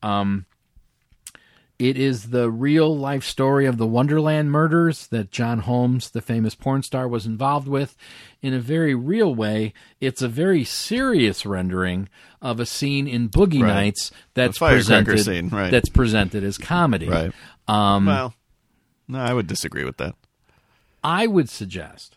um, 0.04 0.46
it 1.78 1.98
is 1.98 2.30
the 2.30 2.50
real 2.50 2.96
life 2.96 3.26
story 3.26 3.66
of 3.66 3.78
the 3.78 3.88
Wonderland 3.88 4.50
murders 4.50 5.08
that 5.08 5.30
John 5.30 5.60
Holmes, 5.60 6.10
the 6.10 6.22
famous 6.22 6.56
porn 6.56 6.84
star, 6.84 7.06
was 7.06 7.26
involved 7.26 7.68
with. 7.68 7.98
In 8.42 8.54
a 8.54 8.60
very 8.60 8.96
real 8.96 9.36
way, 9.36 9.74
it's 10.00 10.22
a 10.22 10.30
very 10.30 10.64
serious 10.64 11.46
rendering 11.46 12.08
of 12.42 12.62
a 12.62 12.66
scene 12.66 13.08
in 13.08 13.28
Boogie 13.28 13.62
Right. 13.62 13.74
Nights 13.74 14.12
that's 14.36 14.58
presented 14.58 15.20
scene, 15.20 15.50
right. 15.50 15.70
that's 15.70 15.90
presented 15.90 16.46
as 16.46 16.58
comedy. 16.58 17.10
Right. 17.10 17.34
Um, 17.68 18.06
well, 18.06 18.34
no, 19.10 19.20
I 19.20 19.34
would 19.34 19.48
disagree 19.48 19.84
with 19.84 19.98
that. 19.98 20.16
I 21.04 21.28
would 21.28 21.50
suggest 21.50 22.16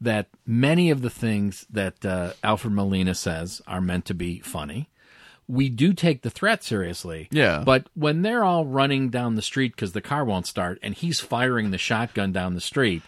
that 0.00 0.28
many 0.46 0.90
of 0.90 1.02
the 1.02 1.10
things 1.10 1.66
that 1.70 2.04
uh, 2.04 2.32
Alfred 2.42 2.72
Molina 2.72 3.14
says 3.14 3.60
are 3.66 3.80
meant 3.80 4.04
to 4.06 4.14
be 4.14 4.40
funny. 4.40 4.88
We 5.48 5.68
do 5.68 5.92
take 5.92 6.22
the 6.22 6.30
threat 6.30 6.62
seriously. 6.62 7.28
Yeah. 7.30 7.62
But 7.64 7.88
when 7.94 8.22
they're 8.22 8.44
all 8.44 8.66
running 8.66 9.08
down 9.08 9.34
the 9.34 9.42
street 9.42 9.74
because 9.74 9.92
the 9.92 10.02
car 10.02 10.24
won't 10.24 10.46
start 10.46 10.78
and 10.82 10.94
he's 10.94 11.20
firing 11.20 11.70
the 11.70 11.78
shotgun 11.78 12.32
down 12.32 12.54
the 12.54 12.60
street, 12.60 13.02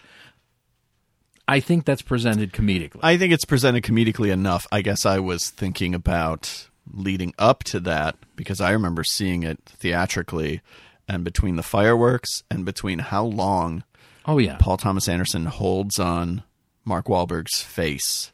I 1.47 1.61
think 1.61 1.85
that's 1.85 2.03
presented 2.03 2.53
comedically. 2.53 3.01
I 3.03 3.19
think 3.19 3.33
it's 3.33 3.45
presented 3.45 3.83
comedically 3.83 4.33
enough. 4.33 4.67
I 4.73 4.83
guess 4.83 5.05
I 5.05 5.19
was 5.19 5.51
thinking 5.51 5.95
about 5.95 6.69
leading 6.93 7.35
up 7.39 7.63
to 7.65 7.81
that 7.81 8.17
because 8.37 8.61
I 8.61 8.71
remember 8.71 9.05
seeing 9.05 9.43
it 9.43 9.59
theatrically 9.67 10.61
and 11.09 11.25
between 11.25 11.57
the 11.57 11.63
fireworks 11.63 12.43
and 12.51 12.65
between 12.65 13.01
how 13.01 13.25
long 13.25 13.85
oh, 14.27 14.39
yeah. 14.39 14.57
Paul 14.59 14.77
Thomas 14.77 15.09
Anderson 15.09 15.47
holds 15.47 15.99
on 15.99 16.43
Mark 16.91 17.07
Wahlberg's 17.07 17.63
face. 17.63 18.33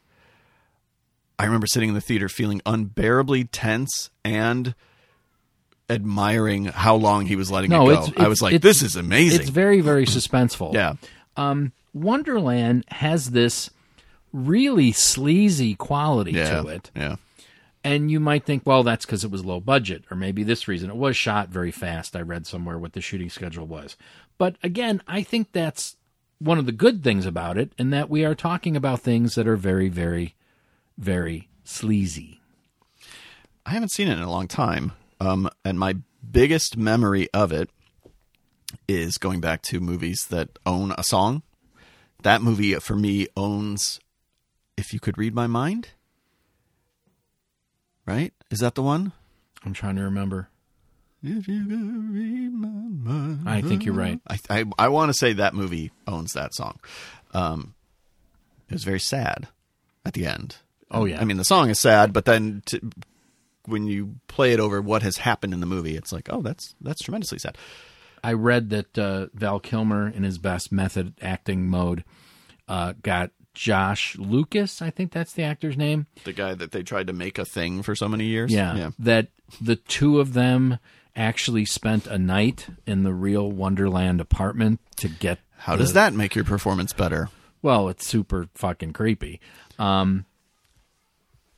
I 1.38 1.44
remember 1.44 1.66
sitting 1.68 1.90
in 1.90 1.94
the 1.94 2.00
theater 2.00 2.28
feeling 2.28 2.61
unbearably 2.66 3.44
tense 3.44 4.11
and 4.24 4.74
admiring 5.88 6.64
how 6.64 6.96
long 6.96 7.26
he 7.26 7.36
was 7.36 7.50
letting 7.50 7.70
No, 7.70 7.88
it 7.90 7.94
go. 7.94 8.04
it's, 8.07 8.12
I 8.16 8.28
was 8.28 8.42
like, 8.42 8.61
this 8.62 8.82
is 8.82 8.96
amazing. 8.96 9.40
It's 9.42 9.50
very, 9.50 9.80
very 9.80 10.07
suspenseful. 10.07 10.74
yeah. 10.74 10.94
um, 11.36 11.72
Wonderland 11.94 12.84
has 12.88 13.30
this 13.30 13.70
really 14.32 14.92
sleazy 14.92 15.74
quality 15.74 16.32
Yeah. 16.32 16.62
to 16.62 16.68
it. 16.68 16.90
Yeah. 16.96 17.16
And 17.84 18.11
you 18.11 18.18
might 18.18 18.44
think, 18.44 18.64
well, 18.66 18.82
that's 18.82 19.07
because 19.07 19.22
it 19.22 19.30
was 19.30 19.44
low 19.44 19.61
budget, 19.61 20.04
or 20.11 20.16
maybe 20.16 20.42
this 20.42 20.66
reason. 20.66 20.90
It 20.90 20.96
was 20.96 21.16
shot 21.16 21.50
very 21.50 21.70
fast. 21.70 22.16
I 22.16 22.20
read 22.22 22.46
somewhere 22.46 22.78
what 22.78 22.94
the 22.94 23.00
shooting 23.00 23.30
schedule 23.30 23.66
was. 23.66 23.96
But 24.38 24.57
again, 24.62 25.02
I 25.07 25.22
think 25.22 25.52
that's 25.52 25.96
one 26.39 26.59
of 26.59 26.66
the 26.66 26.72
good 26.72 27.03
things 27.03 27.26
about 27.26 27.57
it, 27.57 27.72
in 27.78 27.91
that 27.91 28.11
we 28.11 28.24
are 28.24 28.34
talking 28.34 28.76
about 28.76 29.01
things 29.01 29.34
that 29.34 29.49
are 29.49 29.57
very, 29.57 29.89
very, 29.89 30.34
very 30.99 31.49
sleazy. 31.64 32.41
I 33.64 33.70
haven't 33.70 33.93
seen 33.93 34.09
it 34.09 34.18
in 34.18 34.22
a 34.22 34.30
long 34.30 34.49
time. 34.49 34.93
Um, 35.20 35.49
and 35.64 35.78
my 35.78 35.97
biggest 36.30 36.76
memory 36.76 37.28
of 37.32 37.53
it 37.53 37.70
is 38.87 39.18
going 39.18 39.41
back 39.41 39.62
to 39.62 39.80
movies 39.80 40.26
that 40.30 40.59
own 40.66 40.93
a 40.99 41.03
song. 41.03 41.43
That 42.22 42.43
movie 42.43 42.74
for 42.74 42.97
me 42.97 43.26
owns 43.37 44.01
If 44.76 44.93
You 44.93 45.01
Could 45.01 45.18
Read 45.18 45.34
My 45.34 45.47
Mind. 45.47 45.89
Right? 48.05 48.32
Is 48.51 48.61
that 48.61 48.74
the 48.74 48.82
one? 48.82 49.12
I'm 49.64 49.72
trying 49.72 49.97
to 49.97 50.03
remember. 50.03 50.49
I 53.47 53.61
think 53.62 53.85
you're 53.85 53.95
right. 53.95 54.20
I 54.29 54.39
I, 54.51 54.64
I 54.79 54.89
want 54.89 55.11
to 55.11 55.14
say 55.14 55.33
that 55.35 55.55
movie 55.55 55.93
owns 56.07 56.33
that 56.33 56.55
song. 56.55 56.79
Um, 57.33 57.74
it 58.68 58.74
was 58.74 58.85
very 58.85 59.00
sad 59.00 59.49
at 60.05 60.14
the 60.14 60.26
end. 60.26 60.57
Oh, 60.91 61.05
yeah. 61.05 61.21
I 61.21 61.25
mean 61.25 61.37
the 61.37 61.45
song 61.45 61.68
is 61.68 61.80
sad, 61.80 62.13
but 62.13 62.25
then 62.25 62.63
to, 62.67 62.80
when 63.67 63.87
you 63.87 64.17
play 64.29 64.53
it 64.53 64.61
over 64.61 64.80
what 64.80 65.03
has 65.03 65.18
happened 65.18 65.53
in 65.53 65.61
the 65.61 65.67
movie, 65.67 65.96
it's 65.96 66.13
like, 66.13 66.29
oh, 66.30 66.42
that's 66.42 66.75
that's 66.80 67.03
tremendously 67.03 67.38
sad. 67.38 67.59
I 68.22 68.33
read 68.33 68.71
that 68.71 68.99
uh, 68.99 69.26
Val 69.34 69.61
Kilmer, 69.61 70.09
in 70.09 70.22
his 70.22 70.38
best 70.38 70.72
method 70.72 71.14
acting 71.21 71.68
mode, 71.68 72.05
uh, 72.67 72.95
got 73.03 73.30
Josh 73.55 74.17
Lucas. 74.18 74.83
I 74.83 74.91
think 74.91 75.13
that's 75.13 75.33
the 75.33 75.42
actor's 75.42 75.76
name. 75.76 76.07
The 76.25 76.33
guy 76.33 76.55
that 76.55 76.72
they 76.72 76.83
tried 76.83 77.07
to 77.07 77.13
make 77.13 77.38
a 77.38 77.45
thing 77.45 77.83
for 77.83 77.95
so 77.95 78.09
many 78.09 78.25
years. 78.26 78.53
Yeah, 78.53 78.76
yeah. 78.76 78.91
that 78.99 79.29
the 79.61 79.76
two 79.76 80.21
of 80.21 80.33
them 80.33 80.79
actually 81.17 81.64
spent 81.64 82.07
a 82.07 82.18
night 82.18 82.68
in 82.87 83.03
the 83.03 83.14
real 83.14 83.51
Wonderland 83.51 84.21
apartment 84.21 84.80
to 84.97 85.09
get. 85.09 85.38
How 85.59 85.75
the- 85.75 85.83
does 85.83 85.95
that 85.95 86.13
make 86.13 86.34
your 86.34 86.45
performance 86.45 86.93
better? 86.93 87.30
Well, 87.63 87.88
it's 87.88 88.07
super 88.07 88.49
fucking 88.55 88.93
creepy. 88.93 89.41
Um, 89.79 90.26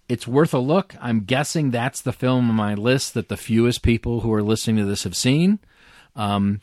it's 0.09 0.27
worth 0.27 0.55
a 0.55 0.59
look. 0.59 0.95
I'm 1.01 1.21
guessing 1.25 1.71
that's 1.71 2.01
the 2.01 2.13
film 2.13 2.49
on 2.49 2.57
my 2.57 2.75
list 2.75 3.13
that 3.15 3.29
the 3.29 3.37
fewest 3.37 3.83
people 3.83 4.21
who 4.21 4.33
are 4.33 4.43
listening 4.43 4.77
to 4.77 4.85
this 4.85 5.03
have 5.05 5.17
seen. 5.17 5.59
Um, 6.17 6.61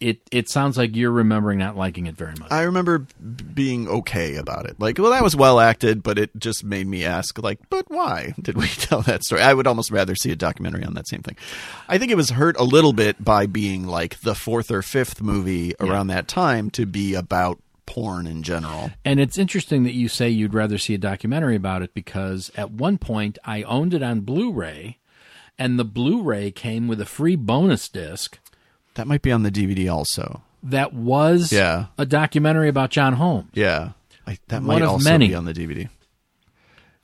it 0.00 0.20
it 0.30 0.48
sounds 0.48 0.78
like 0.78 0.94
you're 0.94 1.10
remembering 1.10 1.58
not 1.58 1.76
liking 1.76 2.06
it 2.06 2.16
very 2.16 2.34
much. 2.38 2.50
I 2.52 2.62
remember 2.62 2.98
b- 2.98 3.06
being 3.54 3.88
okay 3.88 4.36
about 4.36 4.66
it. 4.66 4.78
Like, 4.78 4.98
well, 4.98 5.10
that 5.10 5.22
was 5.22 5.34
well 5.34 5.58
acted, 5.58 6.02
but 6.02 6.18
it 6.18 6.30
just 6.38 6.64
made 6.64 6.86
me 6.86 7.04
ask, 7.04 7.42
like, 7.42 7.58
but 7.68 7.90
why 7.90 8.34
did 8.40 8.56
we 8.56 8.66
tell 8.68 9.02
that 9.02 9.24
story? 9.24 9.42
I 9.42 9.54
would 9.54 9.66
almost 9.66 9.90
rather 9.90 10.14
see 10.14 10.30
a 10.30 10.36
documentary 10.36 10.84
on 10.84 10.94
that 10.94 11.08
same 11.08 11.22
thing. 11.22 11.36
I 11.88 11.98
think 11.98 12.12
it 12.12 12.16
was 12.16 12.30
hurt 12.30 12.58
a 12.58 12.64
little 12.64 12.92
bit 12.92 13.22
by 13.24 13.46
being 13.46 13.86
like 13.86 14.20
the 14.20 14.34
fourth 14.34 14.70
or 14.70 14.82
fifth 14.82 15.20
movie 15.20 15.74
around 15.80 16.08
that 16.08 16.28
time 16.28 16.70
to 16.70 16.86
be 16.86 17.14
about 17.14 17.58
porn 17.86 18.26
in 18.26 18.42
general. 18.42 18.90
And 19.04 19.18
it's 19.18 19.38
interesting 19.38 19.84
that 19.84 19.94
you 19.94 20.08
say 20.08 20.28
you'd 20.28 20.54
rather 20.54 20.78
see 20.78 20.94
a 20.94 20.98
documentary 20.98 21.56
about 21.56 21.82
it 21.82 21.94
because 21.94 22.52
at 22.56 22.70
one 22.70 22.98
point 22.98 23.38
I 23.44 23.62
owned 23.62 23.94
it 23.94 24.02
on 24.02 24.20
Blu 24.20 24.52
ray, 24.52 24.98
and 25.58 25.78
the 25.78 25.84
Blu 25.84 26.22
ray 26.22 26.50
came 26.50 26.86
with 26.86 27.00
a 27.00 27.06
free 27.06 27.34
bonus 27.34 27.88
disc 27.88 28.38
That 28.98 29.06
might 29.06 29.22
be 29.22 29.32
on 29.32 29.44
the 29.44 29.50
DVD 29.50 29.90
also. 29.90 30.42
that 30.62 30.92
was 30.92 31.52
Yeah. 31.52 31.86
a 31.96 32.04
documentary 32.04 32.68
about 32.68 32.90
John 32.90 33.12
Holmes. 33.14 33.48
Yeah, 33.54 33.90
I, 34.26 34.38
that 34.48 34.56
One 34.62 34.80
might 34.80 34.82
also 34.82 35.08
many. 35.08 35.28
be 35.28 35.34
on 35.36 35.44
the 35.44 35.52
DVD. 35.54 35.88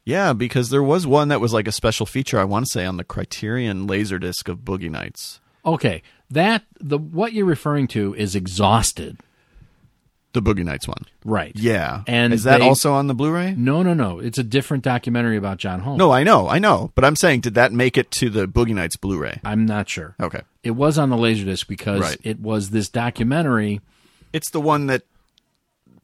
Yeah, 0.05 0.33
because 0.33 0.71
there 0.71 0.83
was 0.83 1.07
one 1.07 1.29
that 1.29 1.41
was 1.41 1.53
like 1.55 1.67
a 1.69 1.73
special 1.73 2.05
feature. 2.05 2.39
I 2.39 2.45
want 2.45 2.67
to 2.67 2.71
say 2.73 2.85
on 2.85 2.97
the 2.99 3.05
Criterion 3.05 3.87
Laserdisc 3.87 4.49
of 4.49 4.59
Boogie 4.59 4.91
Nights. 4.91 5.41
Okay, 5.65 6.03
that 6.31 6.65
the 6.81 6.99
what 6.99 7.33
you're 7.33 7.47
referring 7.47 7.87
to 7.89 8.13
is 8.17 8.35
Exhausted, 8.35 9.19
The 10.35 10.43
Boogie 10.43 10.65
Nights 10.65 10.87
one. 10.87 11.03
right? 11.25 11.53
Yeah. 11.55 12.03
And 12.07 12.33
is 12.35 12.43
that 12.45 12.59
they- 12.59 12.67
also 12.69 12.93
on 12.93 13.07
the 13.07 13.15
Blu-ray? 13.15 13.55
No, 13.57 13.83
no, 13.83 13.95
no. 13.95 14.19
It's 14.19 14.37
a 14.39 14.43
different 14.45 14.85
documentary 14.85 15.37
about 15.39 15.57
John 15.59 15.81
Holmes. 15.81 15.99
No, 15.99 16.11
I 16.13 16.23
know, 16.25 16.49
I 16.49 16.59
know, 16.59 16.93
but 16.95 17.05
I'm 17.05 17.17
saying, 17.17 17.41
did 17.41 17.55
that 17.55 17.73
make 17.73 17.97
it 17.97 18.11
to 18.13 18.29
the 18.29 18.47
Boogie 18.47 18.75
Nights 18.75 18.97
Blu-ray? 18.97 19.41
I'm 19.45 19.65
not 19.65 19.89
sure. 19.89 20.15
Okay, 20.21 20.43
It 20.63 20.73
was 20.73 20.99
on 20.99 21.09
the 21.11 21.17
Laserdisc 21.17 21.67
because 21.69 22.01
Right. 22.01 22.19
it 22.23 22.41
was 22.41 22.71
this 22.71 22.89
documentary, 22.89 23.81
it's 24.33 24.51
the 24.51 24.61
one 24.61 24.87
that 24.89 25.03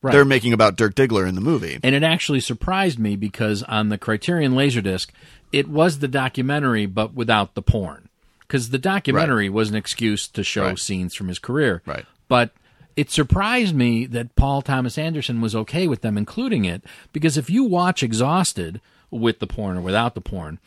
right? 0.02 0.12
they're 0.12 0.24
making 0.24 0.52
about 0.52 0.76
Dirk 0.76 0.94
Diggler 0.94 1.28
in 1.28 1.34
the 1.34 1.40
movie. 1.40 1.78
and 1.82 1.94
it 1.94 2.02
actually 2.02 2.40
surprised 2.40 2.98
me 2.98 3.16
because 3.16 3.62
on 3.64 3.88
the 3.88 3.98
Criterion 3.98 4.52
Laserdisc, 4.54 5.08
it 5.52 5.68
was 5.68 5.98
the 5.98 6.08
documentary 6.08 6.86
but 6.86 7.14
without 7.14 7.54
the 7.54 7.62
porn. 7.62 8.08
Because 8.40 8.70
the 8.70 8.78
documentary 8.78 9.48
was 9.48 9.70
an 9.70 9.76
excuse 9.76 10.26
to 10.28 10.42
show 10.42 10.64
Right. 10.66 10.78
scenes 10.78 11.14
from 11.14 11.28
his 11.28 11.38
career. 11.38 11.82
Right. 11.86 12.04
But 12.28 12.52
it 13.00 13.10
surprised 13.10 13.74
me 13.74 14.06
that 14.06 14.34
Paul 14.36 14.62
Thomas 14.62 14.98
Anderson 14.98 15.40
was 15.40 15.54
okay 15.56 15.86
with 15.88 16.00
them 16.02 16.18
including 16.18 16.64
it 16.64 16.82
because 17.12 17.36
if 17.36 17.48
you 17.48 17.64
watch 17.64 18.02
Exhausted 18.02 18.80
with 19.10 19.38
the 19.38 19.46
porn 19.46 19.76
or 19.78 19.80
without 19.80 20.14
the 20.14 20.20
porn, 20.20 20.58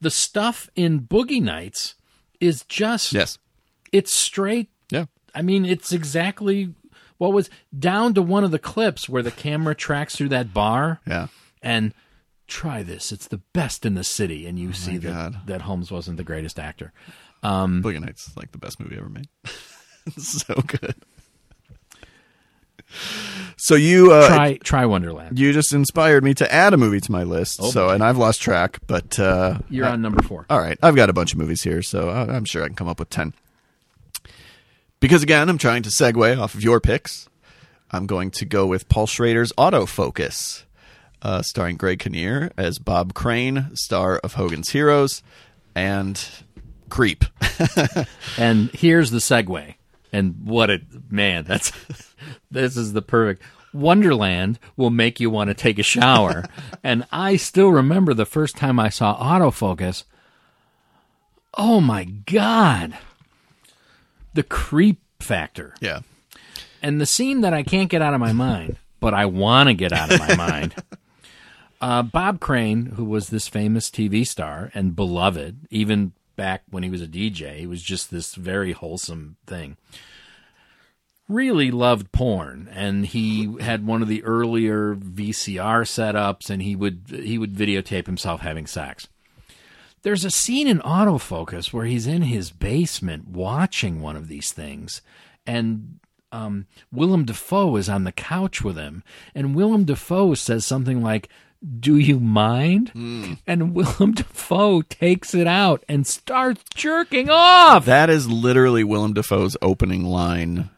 the 0.00 0.10
stuff 0.10 0.68
in 0.76 1.00
Boogie 1.00 1.42
Nights 1.42 1.94
is 2.40 2.64
just 2.68 3.12
Yes. 3.12 3.38
it's 3.92 4.12
straight 4.12 4.68
Yeah. 4.90 5.06
I 5.34 5.42
mean, 5.42 5.64
it's 5.64 5.92
exactly 5.92 6.74
what 7.18 7.32
was 7.32 7.48
down 7.76 8.14
to 8.14 8.22
one 8.22 8.44
of 8.44 8.50
the 8.50 8.58
clips 8.58 9.08
where 9.08 9.22
the 9.22 9.30
camera 9.30 9.74
tracks 9.74 10.16
through 10.16 10.28
that 10.30 10.52
bar 10.52 11.00
Yeah. 11.06 11.28
and 11.62 11.94
try 12.46 12.82
this. 12.82 13.10
It's 13.12 13.28
the 13.28 13.40
best 13.54 13.86
in 13.86 13.94
the 13.94 14.04
city, 14.04 14.46
and 14.46 14.58
you 14.58 14.68
oh 14.68 14.72
see 14.72 14.98
that, 14.98 15.12
God. 15.32 15.46
that 15.46 15.62
Holmes 15.62 15.90
wasn't 15.90 16.18
the 16.18 16.24
greatest 16.24 16.58
actor. 16.58 16.92
Boogie 17.42 17.96
um, 17.96 18.02
Nights 18.04 18.28
is 18.28 18.36
like 18.36 18.52
the 18.52 18.58
best 18.58 18.78
movie 18.80 18.96
ever 18.98 19.08
made. 19.08 19.28
so 20.18 20.54
good. 20.66 20.94
So 23.56 23.74
you 23.76 24.12
uh, 24.12 24.28
Try 24.28 24.56
try 24.58 24.84
Wonderland. 24.86 25.38
you 25.38 25.52
just 25.52 25.72
inspired 25.72 26.22
me 26.24 26.34
to 26.34 26.52
add 26.52 26.74
a 26.74 26.76
movie 26.76 27.00
to 27.00 27.12
my 27.12 27.22
list. 27.22 27.62
so 27.72 27.88
and 27.90 28.02
I've 28.02 28.18
lost 28.18 28.42
track, 28.42 28.78
but 28.86 29.18
uh, 29.18 29.58
You're 29.70 29.86
on 29.86 30.02
number 30.02 30.22
four. 30.22 30.44
all 30.50 30.58
right, 30.60 30.78
I've 30.82 30.96
got 30.96 31.08
a 31.08 31.12
bunch 31.12 31.32
of 31.32 31.38
movies 31.38 31.62
here, 31.62 31.80
so 31.82 32.10
I'm 32.10 32.44
sure 32.44 32.62
I 32.62 32.66
can 32.66 32.74
come 32.76 32.88
up 32.88 32.98
with 32.98 33.10
ten. 33.10 33.32
Because 35.00 35.22
again, 35.22 35.48
I'm 35.48 35.58
trying 35.58 35.82
to 35.84 35.90
segue 35.90 36.38
off 36.38 36.54
of 36.54 36.62
your 36.62 36.80
picks. 36.80 37.28
I'm 37.90 38.06
going 38.06 38.30
to 38.32 38.44
go 38.44 38.66
with 38.66 38.88
Paul 38.88 39.06
Schrader's 39.06 39.52
Autofocus, 39.52 40.64
uh, 41.22 41.42
starring 41.42 41.76
Greg 41.76 42.00
Kinnear 42.00 42.50
as 42.56 42.78
Bob 42.78 43.14
Crane, 43.14 43.70
star 43.74 44.18
of 44.18 44.34
Hogan's 44.34 44.70
Heroes, 44.70 45.22
and 45.74 46.22
Creep. 46.88 47.24
And 48.38 48.70
here's 48.70 49.10
the 49.10 49.18
segue. 49.18 49.74
And 50.14 50.44
what 50.44 50.70
it 50.70 50.82
man, 51.10 51.42
that's 51.42 51.72
this 52.52 52.76
is 52.76 52.92
the 52.92 53.02
perfect. 53.02 53.42
Wonderland 53.72 54.60
will 54.76 54.90
make 54.90 55.18
you 55.18 55.28
want 55.28 55.48
to 55.48 55.54
take 55.54 55.76
a 55.80 55.82
shower. 55.82 56.44
and 56.84 57.04
I 57.10 57.34
still 57.34 57.70
remember 57.70 58.14
the 58.14 58.24
first 58.24 58.56
time 58.56 58.78
I 58.78 58.90
saw 58.90 59.18
autofocus. 59.18 60.04
Oh 61.54 61.80
my 61.80 62.04
god. 62.04 62.96
The 64.34 64.44
creep 64.44 65.00
factor. 65.18 65.74
yeah, 65.80 66.00
And 66.80 67.00
the 67.00 67.06
scene 67.06 67.40
that 67.40 67.52
I 67.52 67.64
can't 67.64 67.90
get 67.90 68.00
out 68.02 68.14
of 68.14 68.20
my 68.20 68.32
mind, 68.32 68.76
but 69.00 69.14
I 69.14 69.26
want 69.26 69.68
to 69.68 69.74
get 69.74 69.92
out 69.92 70.12
of 70.12 70.20
my 70.20 70.36
mind. 70.36 70.76
Uh, 71.80 72.02
Bob 72.04 72.38
Crane, 72.38 72.86
who 72.86 73.04
was 73.04 73.30
this 73.30 73.48
famous 73.48 73.90
TV 73.90 74.24
star 74.24 74.70
and 74.74 74.94
beloved, 74.94 75.66
even 75.70 76.12
back 76.36 76.62
when 76.70 76.82
he 76.82 76.90
was 76.90 77.02
a 77.02 77.06
DJ, 77.06 77.58
he 77.58 77.66
was 77.66 77.82
just 77.82 78.10
this 78.10 78.34
very 78.34 78.72
wholesome 78.72 79.36
thing. 79.46 79.76
Really 81.28 81.70
loved 81.70 82.12
porn, 82.12 82.68
and 82.72 83.06
he 83.06 83.56
had 83.60 83.86
one 83.86 84.02
of 84.02 84.08
the 84.08 84.22
earlier 84.24 84.94
VCR 84.94 85.84
setups, 85.84 86.50
and 86.50 86.60
he 86.62 86.76
would 86.76 87.04
he 87.08 87.38
would 87.38 87.54
videotape 87.54 88.06
himself 88.06 88.42
having 88.42 88.66
sex. 88.66 89.08
There's 90.02 90.26
a 90.26 90.30
scene 90.30 90.68
in 90.68 90.80
autofocus 90.80 91.72
where 91.72 91.86
he's 91.86 92.06
in 92.06 92.22
his 92.22 92.50
basement 92.50 93.28
watching 93.28 94.02
one 94.02 94.16
of 94.16 94.28
these 94.28 94.52
things, 94.52 95.00
and 95.46 95.98
um, 96.34 96.66
Willem 96.92 97.24
Dafoe 97.24 97.76
is 97.76 97.88
on 97.88 98.04
the 98.04 98.12
couch 98.12 98.62
with 98.62 98.76
him, 98.76 99.04
and 99.34 99.54
Willem 99.54 99.84
Dafoe 99.84 100.34
says 100.34 100.66
something 100.66 101.00
like, 101.00 101.28
"Do 101.80 101.96
you 101.96 102.20
mind?" 102.20 103.38
And 103.46 103.74
Willem 103.74 104.12
Dafoe 104.12 104.82
takes 104.82 105.34
it 105.34 105.46
out 105.46 105.84
and 105.88 106.06
starts 106.06 106.62
jerking 106.74 107.28
off. 107.30 107.86
that 107.86 108.10
is 108.10 108.28
literally 108.28 108.84
Willem 108.84 109.14
Dafoe's 109.14 109.56
opening 109.62 110.04
line 110.04 110.70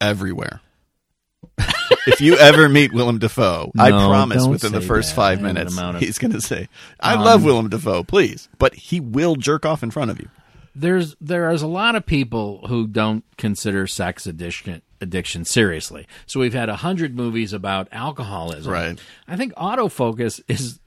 everywhere. 0.00 0.60
if 2.06 2.20
you 2.20 2.36
ever 2.36 2.68
meet 2.68 2.92
Willem 2.92 3.18
Dafoe, 3.18 3.72
I 3.78 3.90
promise 3.90 4.46
within 4.46 4.72
the 4.72 4.80
first 4.80 5.10
that. 5.10 5.16
five 5.16 5.40
minutes, 5.40 5.76
of- 5.76 5.84
Um, 5.84 5.96
he's 5.96 6.18
going 6.18 6.32
to 6.32 6.40
say, 6.40 6.68
"I 7.00 7.14
love 7.14 7.44
Willem 7.44 7.68
Dafoe, 7.68 8.04
please," 8.04 8.48
but 8.58 8.74
he 8.74 9.00
will 9.00 9.36
jerk 9.36 9.64
off 9.66 9.82
in 9.82 9.90
front 9.90 10.10
of 10.10 10.18
you. 10.20 10.28
There's 10.74 11.16
there 11.20 11.50
is 11.50 11.60
a 11.62 11.66
lot 11.66 11.96
of 11.96 12.06
people 12.06 12.66
who 12.68 12.86
don't 12.86 13.24
consider 13.36 13.86
sex 13.86 14.26
addiction 14.26 14.80
addiction 15.02 15.44
seriously. 15.44 16.06
So 16.26 16.40
we've 16.40 16.54
had 16.54 16.68
a 16.70 16.76
hundred 16.76 17.14
movies 17.14 17.52
about 17.52 17.88
alcoholism. 17.92 18.72
Right. 18.72 18.98
I 19.28 19.36
think 19.36 19.52
Autofocus 19.54 20.40
is 20.48 20.78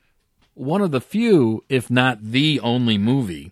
one 0.56 0.82
of 0.82 0.92
the 0.92 1.02
few, 1.02 1.64
if 1.70 1.92
not 1.92 2.24
the 2.24 2.60
only 2.62 2.98
movie 2.98 3.52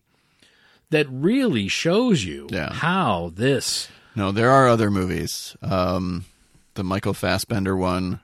that 0.90 1.06
really 1.10 1.68
shows 1.68 2.24
you 2.24 2.48
Yeah. 2.52 2.72
how 2.74 3.32
this. 3.36 3.90
No, 4.16 4.32
there 4.32 4.50
are 4.52 4.68
other 4.68 4.90
movies. 4.90 5.56
Um, 5.62 6.26
the 6.76 6.84
Michael 6.84 7.14
Fassbender 7.14 7.76
one, 7.76 8.20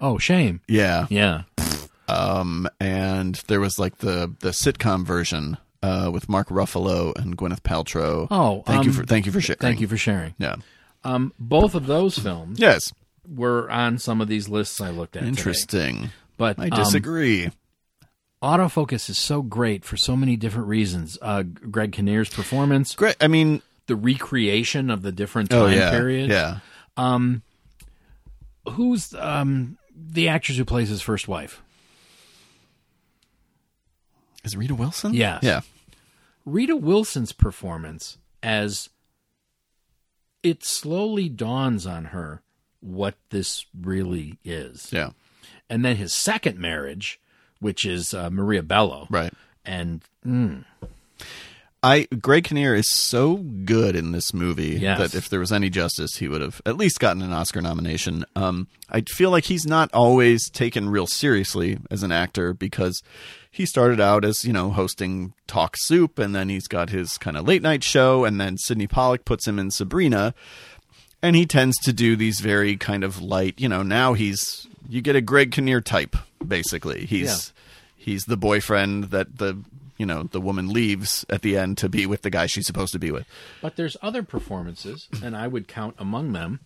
Oh, 0.00 0.18
shame. 0.18 0.60
yeah, 0.66 1.06
Yeah. 1.10 1.42
um, 2.08 2.68
and 2.80 3.34
there 3.48 3.60
was 3.60 3.78
like 3.78 3.98
the 3.98 4.32
the 4.40 4.50
sitcom 4.50 5.04
version 5.04 5.58
uh, 5.82 6.10
with 6.12 6.28
Mark 6.28 6.48
Ruffalo 6.48 7.14
and 7.16 7.36
Gwyneth 7.36 7.60
Paltrow. 7.62 8.26
Oh, 8.30 8.62
thank 8.66 8.84
you 8.84 8.90
um, 8.90 8.96
for 8.96 9.04
thank 9.04 9.26
you 9.26 9.32
for 9.32 9.40
sharing. 9.40 9.58
Thank 9.60 9.80
you 9.80 9.86
for 9.88 9.96
sharing. 9.96 10.34
Yeah. 10.38 10.56
Um, 11.04 11.32
both 11.38 11.74
of 11.74 11.86
those 11.86 12.18
films 12.18 12.58
Yes. 12.60 12.92
were 13.26 13.70
on 13.70 13.98
some 13.98 14.20
of 14.20 14.28
these 14.28 14.48
lists 14.48 14.80
I 14.80 14.90
looked 14.90 15.16
at. 15.16 15.20
today. 15.20 15.28
Interesting. 15.28 16.10
But 16.36 16.58
I 16.58 16.64
um, 16.68 16.70
disagree. 16.70 17.50
autofocus 18.42 19.08
is 19.10 19.18
so 19.18 19.42
great 19.42 19.84
for 19.84 19.96
so 19.96 20.16
many 20.16 20.36
different 20.36 20.68
reasons. 20.68 21.18
Uh, 21.22 21.42
Greg 21.42 21.92
Kinnear's 21.92 22.28
performance, 22.28 22.94
Great. 22.94 23.16
I 23.20 23.28
mean, 23.28 23.62
the 23.86 23.96
recreation 23.96 24.90
of 24.90 25.02
the 25.02 25.12
different 25.12 25.50
time 25.50 25.60
oh 25.60 25.66
yeah, 25.66 25.90
periods. 25.90 26.32
yeah. 26.32 26.58
Who's 28.72 29.14
um, 29.14 29.78
the 29.96 30.28
actress 30.28 30.58
who 30.58 30.64
plays 30.64 30.88
his 30.90 31.00
first 31.00 31.26
wife? 31.26 31.62
Is 34.44 34.56
Rita 34.56 34.74
Wilson? 34.74 35.14
Yeah. 35.14 35.38
Yeah. 35.42 35.60
Rita 36.44 36.76
Wilson's 36.76 37.32
performance 37.32 38.18
as 38.42 38.88
it 40.42 40.64
slowly 40.64 41.28
dawns 41.28 41.86
on 41.86 42.06
her 42.06 42.42
what 42.80 43.14
this 43.30 43.66
really 43.78 44.38
is. 44.44 44.92
Yeah. 44.92 45.10
And 45.68 45.84
then 45.84 45.96
his 45.96 46.14
second 46.14 46.58
marriage, 46.58 47.20
which 47.60 47.84
is 47.84 48.14
uh, 48.14 48.30
Maria 48.30 48.62
Bello. 48.62 49.06
Right. 49.10 49.32
And 49.64 50.02
mm, 50.26 50.64
I 51.82 52.08
Greg 52.20 52.44
Kinnear 52.44 52.74
is 52.74 52.90
so 52.90 53.36
good 53.36 53.94
in 53.94 54.10
this 54.12 54.34
movie 54.34 54.78
Yes. 54.80 54.98
that 54.98 55.14
if 55.16 55.28
there 55.28 55.38
was 55.38 55.52
any 55.52 55.70
justice, 55.70 56.16
he 56.16 56.26
would 56.26 56.40
have 56.40 56.60
at 56.66 56.76
least 56.76 56.98
gotten 56.98 57.22
an 57.22 57.32
Oscar 57.32 57.60
nomination. 57.62 58.24
Um, 58.34 58.66
I 58.90 59.02
feel 59.02 59.30
like 59.30 59.44
he's 59.44 59.64
not 59.66 59.88
always 59.92 60.50
taken 60.50 60.88
real 60.88 61.06
seriously 61.06 61.78
as 61.90 62.02
an 62.02 62.10
actor 62.10 62.52
because 62.52 63.00
he 63.50 63.64
started 63.64 64.00
out 64.00 64.24
as 64.24 64.44
you 64.44 64.52
know 64.52 64.70
hosting 64.70 65.34
Talk 65.46 65.76
Soup, 65.78 66.18
and 66.18 66.34
then 66.34 66.48
he's 66.48 66.66
got 66.66 66.90
his 66.90 67.16
kind 67.16 67.36
of 67.36 67.46
late 67.46 67.62
night 67.62 67.84
show, 67.84 68.24
and 68.24 68.40
then 68.40 68.58
Sydney 68.58 68.86
Pollack 68.88 69.24
puts 69.24 69.46
him 69.46 69.58
in 69.58 69.70
Sabrina, 69.70 70.34
and 71.22 71.36
he 71.36 71.46
tends 71.46 71.76
to 71.84 71.92
do 71.92 72.16
these 72.16 72.40
very 72.40 72.76
kind 72.76 73.04
of 73.04 73.22
light. 73.22 73.54
You 73.56 73.68
know, 73.68 73.82
now 73.82 74.14
he's 74.14 74.66
you 74.88 75.00
get 75.00 75.14
a 75.16 75.20
Greg 75.20 75.52
Kinnear 75.52 75.80
type 75.80 76.16
basically. 76.44 77.06
He's 77.06 77.52
he's 77.96 78.24
the 78.24 78.36
boyfriend 78.36 79.04
that 79.04 79.38
the 79.38 79.62
you 79.98 80.06
know 80.06 80.22
the 80.24 80.40
woman 80.40 80.68
leaves 80.72 81.26
at 81.28 81.42
the 81.42 81.56
end 81.56 81.76
to 81.78 81.88
be 81.88 82.06
with 82.06 82.22
the 82.22 82.30
guy 82.30 82.46
she's 82.46 82.66
supposed 82.66 82.92
to 82.92 82.98
be 82.98 83.10
with. 83.10 83.26
but 83.60 83.76
there's 83.76 83.96
other 84.00 84.22
performances, 84.22 85.08
and 85.22 85.36
I 85.36 85.46
would 85.48 85.68
count 85.68 85.94
among 85.98 86.32
them 86.32 86.60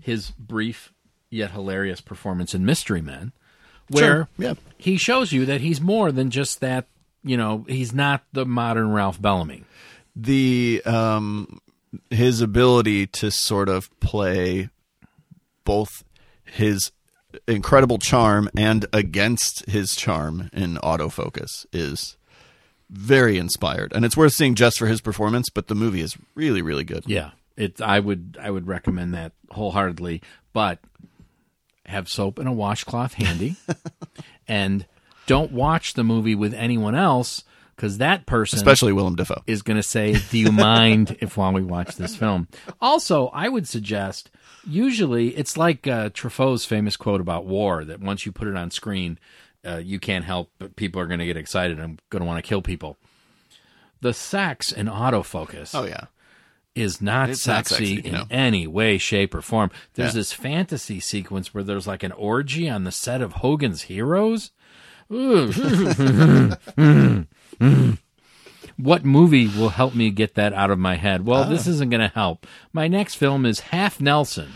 his 0.00 0.30
brief 0.32 0.92
yet 1.30 1.50
hilarious 1.52 2.00
performance 2.00 2.54
in 2.54 2.64
Mystery 2.64 3.00
Men, 3.02 3.32
where 3.88 4.04
Sure, 4.04 4.28
yeah. 4.38 4.54
he 4.78 4.96
shows 4.96 5.32
you 5.32 5.44
that 5.46 5.60
he's 5.60 5.80
more 5.80 6.10
than 6.12 6.30
just 6.30 6.60
that. 6.60 6.86
You 7.24 7.36
know, 7.36 7.64
he's 7.68 7.92
not 7.92 8.24
the 8.32 8.44
modern 8.44 8.90
Ralph 8.92 9.20
Bellamy. 9.22 9.62
The 10.16 10.82
um 10.84 11.60
his 12.10 12.40
ability 12.40 13.06
to 13.08 13.30
sort 13.30 13.68
of 13.68 13.88
play 14.00 14.70
both 15.64 16.04
his 16.44 16.90
incredible 17.46 17.98
charm 17.98 18.48
and 18.56 18.86
against 18.92 19.68
his 19.70 19.94
charm 19.94 20.50
in 20.52 20.76
autofocus 20.76 21.64
is 21.72 22.16
very 22.92 23.38
inspired, 23.38 23.92
and 23.94 24.04
it's 24.04 24.16
worth 24.16 24.34
seeing 24.34 24.54
just 24.54 24.78
for 24.78 24.86
his 24.86 25.00
performance. 25.00 25.48
But 25.48 25.68
the 25.68 25.74
movie 25.74 26.02
is 26.02 26.16
really, 26.34 26.62
really 26.62 26.84
good. 26.84 27.04
Yeah, 27.06 27.30
it. 27.56 27.80
I 27.80 27.98
would 27.98 28.36
I 28.40 28.50
would 28.50 28.66
recommend 28.66 29.14
that 29.14 29.32
wholeheartedly. 29.50 30.22
But 30.52 30.78
have 31.86 32.08
soap 32.08 32.38
and 32.38 32.48
a 32.48 32.52
washcloth 32.52 33.14
handy, 33.14 33.56
and 34.48 34.86
don't 35.26 35.52
watch 35.52 35.94
the 35.94 36.04
movie 36.04 36.34
with 36.34 36.54
anyone 36.54 36.94
else 36.94 37.44
because 37.76 37.98
that 37.98 38.26
person 38.26 38.58
Especially 38.58 38.92
Willem 38.92 39.16
Dafoe. 39.16 39.42
is 39.46 39.62
going 39.62 39.78
to 39.78 39.82
say, 39.82 40.14
"Do 40.30 40.38
you 40.38 40.52
mind 40.52 41.16
if 41.20 41.36
while 41.36 41.52
we 41.52 41.62
watch 41.62 41.96
this 41.96 42.14
film?" 42.14 42.48
Also, 42.80 43.28
I 43.28 43.48
would 43.48 43.66
suggest. 43.66 44.30
Usually, 44.64 45.30
it's 45.30 45.56
like 45.56 45.88
uh, 45.88 46.10
Truffaut's 46.10 46.64
famous 46.64 46.96
quote 46.96 47.20
about 47.20 47.46
war 47.46 47.84
that 47.84 47.98
once 47.98 48.24
you 48.24 48.30
put 48.30 48.46
it 48.46 48.56
on 48.56 48.70
screen, 48.70 49.18
uh, 49.66 49.76
you 49.76 49.98
can't 50.00 50.24
help 50.24 50.50
but 50.58 50.76
people 50.76 51.00
are 51.00 51.06
going 51.06 51.20
to 51.20 51.26
get 51.26 51.36
excited 51.36 51.78
and 51.78 52.00
going 52.10 52.20
to 52.20 52.26
want 52.26 52.42
to 52.42 52.48
kill 52.48 52.62
people. 52.62 52.96
The 54.00 54.12
sex 54.12 54.72
in 54.72 54.86
autofocus 54.86 55.74
Oh 55.74 55.84
yeah, 55.84 56.06
is 56.74 57.00
not 57.00 57.30
It's 57.30 57.46
not 57.46 57.66
sexy, 57.66 57.96
sexy, 57.96 58.08
in 58.08 58.26
any 58.30 58.66
way, 58.66 58.98
shape, 58.98 59.34
or 59.34 59.42
form. 59.42 59.70
There's 59.94 60.14
Yeah. 60.14 60.20
this 60.20 60.32
fantasy 60.32 60.98
sequence 61.00 61.54
where 61.54 61.62
there's 61.62 61.86
like 61.86 62.02
an 62.02 62.12
orgy 62.12 62.68
on 62.68 62.84
the 62.84 62.90
set 62.92 63.20
of 63.22 63.34
Hogan's 63.34 63.82
Heroes. 63.82 64.50
What 68.78 69.04
movie 69.04 69.46
will 69.48 69.68
help 69.68 69.94
me 69.94 70.10
get 70.10 70.34
that 70.34 70.52
out 70.54 70.70
of 70.70 70.78
my 70.78 70.96
head? 70.96 71.26
Well, 71.26 71.44
this 71.48 71.66
Ah. 71.66 71.70
isn't 71.70 71.90
going 71.90 72.00
to 72.00 72.08
help. 72.08 72.46
My 72.72 72.88
next 72.88 73.16
film 73.16 73.44
is 73.44 73.60
Half 73.60 74.00
Nelson 74.00 74.52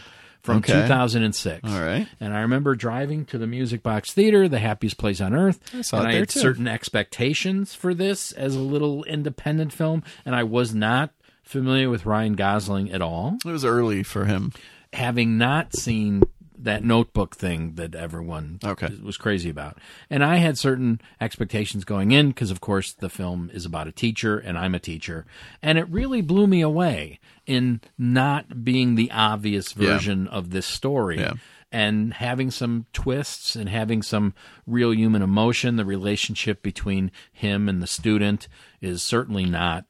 from 0.46 0.56
Okay. 0.58 0.72
2006. 0.72 1.60
All 1.70 1.80
right. 1.80 2.06
And 2.20 2.32
I 2.34 2.40
remember 2.40 2.74
driving 2.74 3.26
to 3.26 3.38
the 3.38 3.46
Music 3.46 3.82
Box 3.82 4.12
Theater, 4.12 4.48
the 4.48 4.58
happiest 4.58 4.96
place 4.96 5.20
on 5.20 5.34
earth. 5.34 5.60
I 5.74 5.82
saw 5.82 5.98
and 5.98 6.08
it 6.08 6.10
I 6.10 6.14
had 6.20 6.28
too. 6.30 6.40
certain 6.40 6.66
expectations 6.66 7.74
for 7.74 7.92
this 7.92 8.32
as 8.32 8.54
a 8.56 8.60
little 8.60 9.04
independent 9.04 9.72
film, 9.72 10.02
and 10.24 10.34
I 10.34 10.44
was 10.44 10.74
not 10.74 11.10
familiar 11.42 11.90
with 11.90 12.06
Ryan 12.06 12.34
Gosling 12.34 12.90
at 12.90 13.02
all, 13.02 13.38
it 13.44 13.50
was 13.50 13.64
early 13.64 14.02
for 14.02 14.24
him. 14.24 14.52
having 14.92 15.36
not 15.38 15.74
seen 15.76 16.22
that 16.58 16.84
notebook 16.84 17.36
thing 17.36 17.74
that 17.74 17.94
everyone 17.94 18.58
Okay. 18.64 18.88
was 19.02 19.16
crazy 19.16 19.50
about. 19.50 19.78
And 20.10 20.24
I 20.24 20.36
had 20.36 20.56
certain 20.58 21.00
expectations 21.20 21.84
going 21.84 22.12
in 22.12 22.28
because, 22.28 22.50
of 22.50 22.60
course, 22.60 22.92
the 22.92 23.08
film 23.10 23.50
is 23.52 23.64
about 23.66 23.88
a 23.88 23.92
teacher 23.92 24.38
and 24.38 24.56
I'm 24.58 24.74
a 24.74 24.78
teacher. 24.78 25.26
And 25.62 25.78
it 25.78 25.88
really 25.88 26.20
blew 26.22 26.46
me 26.46 26.60
away 26.60 27.20
in 27.46 27.80
not 27.98 28.64
being 28.64 28.94
the 28.94 29.10
obvious 29.10 29.74
Yeah. 29.76 29.88
version 29.94 30.26
of 30.28 30.50
this 30.50 30.66
story. 30.66 31.18
Yeah. 31.20 31.34
And 31.72 32.14
having 32.14 32.50
some 32.50 32.86
twists 32.92 33.56
and 33.56 33.68
having 33.68 34.00
some 34.02 34.34
real 34.66 34.94
human 34.94 35.20
emotion. 35.20 35.76
The 35.76 35.84
relationship 35.84 36.62
between 36.62 37.10
him 37.32 37.68
and 37.68 37.82
the 37.82 37.86
student 37.86 38.48
is 38.80 39.02
certainly 39.02 39.44
not 39.44 39.84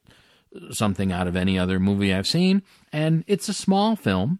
something 0.71 1.11
out 1.11 1.27
of 1.27 1.35
any 1.35 1.57
other 1.59 1.79
movie 1.79 2.13
I've 2.13 2.27
seen. 2.27 2.63
And 2.91 3.23
it's 3.27 3.47
a 3.47 3.53
small 3.53 3.95
film, 3.95 4.39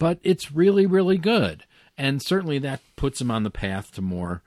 but 0.00 0.18
it's 0.24 0.50
really, 0.50 0.86
really 0.86 1.18
good. 1.18 1.64
And 1.96 2.20
certainly 2.20 2.58
that 2.58 2.80
puts 2.96 3.20
him 3.20 3.30
on 3.30 3.44
the 3.44 3.50
path 3.50 3.92
to 3.92 4.02
more 4.02 4.42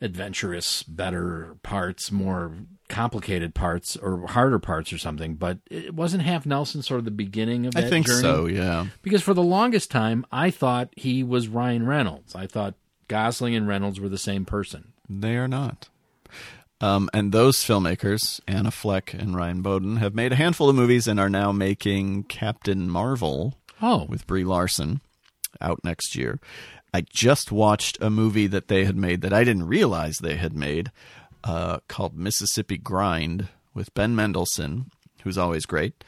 adventurous, 0.00 0.82
better 0.82 1.56
parts, 1.62 2.10
more 2.10 2.52
complicated 2.88 3.54
parts, 3.54 3.96
or 3.96 4.26
harder 4.26 4.58
parts, 4.58 4.92
or 4.92 4.98
something. 4.98 5.34
But 5.34 5.58
it 5.70 5.94
wasn't 5.94 6.22
Half 6.22 6.46
Nelson 6.46 6.82
sort 6.82 6.98
of 6.98 7.04
the 7.04 7.10
beginning 7.10 7.66
of 7.66 7.74
that 7.74 7.84
I 7.84 7.88
think 7.88 8.06
journey? 8.06 8.20
so. 8.22 8.46
Yeah. 8.46 8.86
Because 9.02 9.22
for 9.22 9.34
the 9.34 9.42
longest 9.42 9.90
time, 9.90 10.24
I 10.32 10.50
thought 10.50 10.88
he 10.96 11.22
was 11.22 11.46
Ryan 11.46 11.86
Reynolds. 11.86 12.34
I 12.34 12.46
thought 12.46 12.74
Gosling 13.08 13.54
and 13.54 13.68
Reynolds 13.68 14.00
were 14.00 14.08
the 14.08 14.18
same 14.18 14.46
person. 14.46 14.94
They 15.08 15.36
are 15.36 15.48
not. 15.48 15.90
Um, 16.80 17.08
and 17.14 17.32
those 17.32 17.58
filmmakers, 17.58 18.40
Anna 18.48 18.70
Fleck 18.70 19.14
and 19.14 19.36
Ryan 19.36 19.62
Boden, 19.62 19.96
have 19.96 20.14
made 20.14 20.32
a 20.32 20.36
handful 20.36 20.68
of 20.68 20.76
movies 20.76 21.06
and 21.06 21.20
are 21.20 21.30
now 21.30 21.52
making 21.52 22.24
Captain 22.24 22.90
Marvel 22.90 23.54
Oh, 23.86 24.06
with 24.08 24.26
Brie 24.26 24.44
Larson 24.44 25.02
out 25.60 25.84
next 25.84 26.16
year. 26.16 26.40
I 26.94 27.02
just 27.02 27.52
watched 27.52 27.98
a 28.00 28.08
movie 28.08 28.46
that 28.46 28.68
they 28.68 28.86
had 28.86 28.96
made 28.96 29.20
that 29.20 29.34
I 29.34 29.44
didn't 29.44 29.66
realize 29.66 30.16
they 30.16 30.36
had 30.36 30.54
made 30.54 30.90
uh, 31.42 31.80
called 31.86 32.16
Mississippi 32.16 32.78
Grind 32.78 33.48
with 33.74 33.92
Ben 33.92 34.16
Mendelsohn, 34.16 34.86
who's 35.22 35.36
always 35.36 35.66
great. 35.66 36.02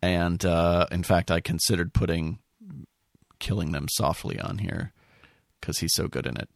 And 0.00 0.44
uh, 0.44 0.86
in 0.92 1.02
fact, 1.02 1.32
I 1.32 1.40
considered 1.40 1.92
putting 1.92 2.38
Killing 3.40 3.72
Them 3.72 3.88
Softly 3.90 4.38
on 4.38 4.58
here 4.58 4.92
because 5.60 5.78
he's 5.78 5.94
so 5.94 6.06
good 6.06 6.26
in 6.26 6.36
it. 6.36 6.48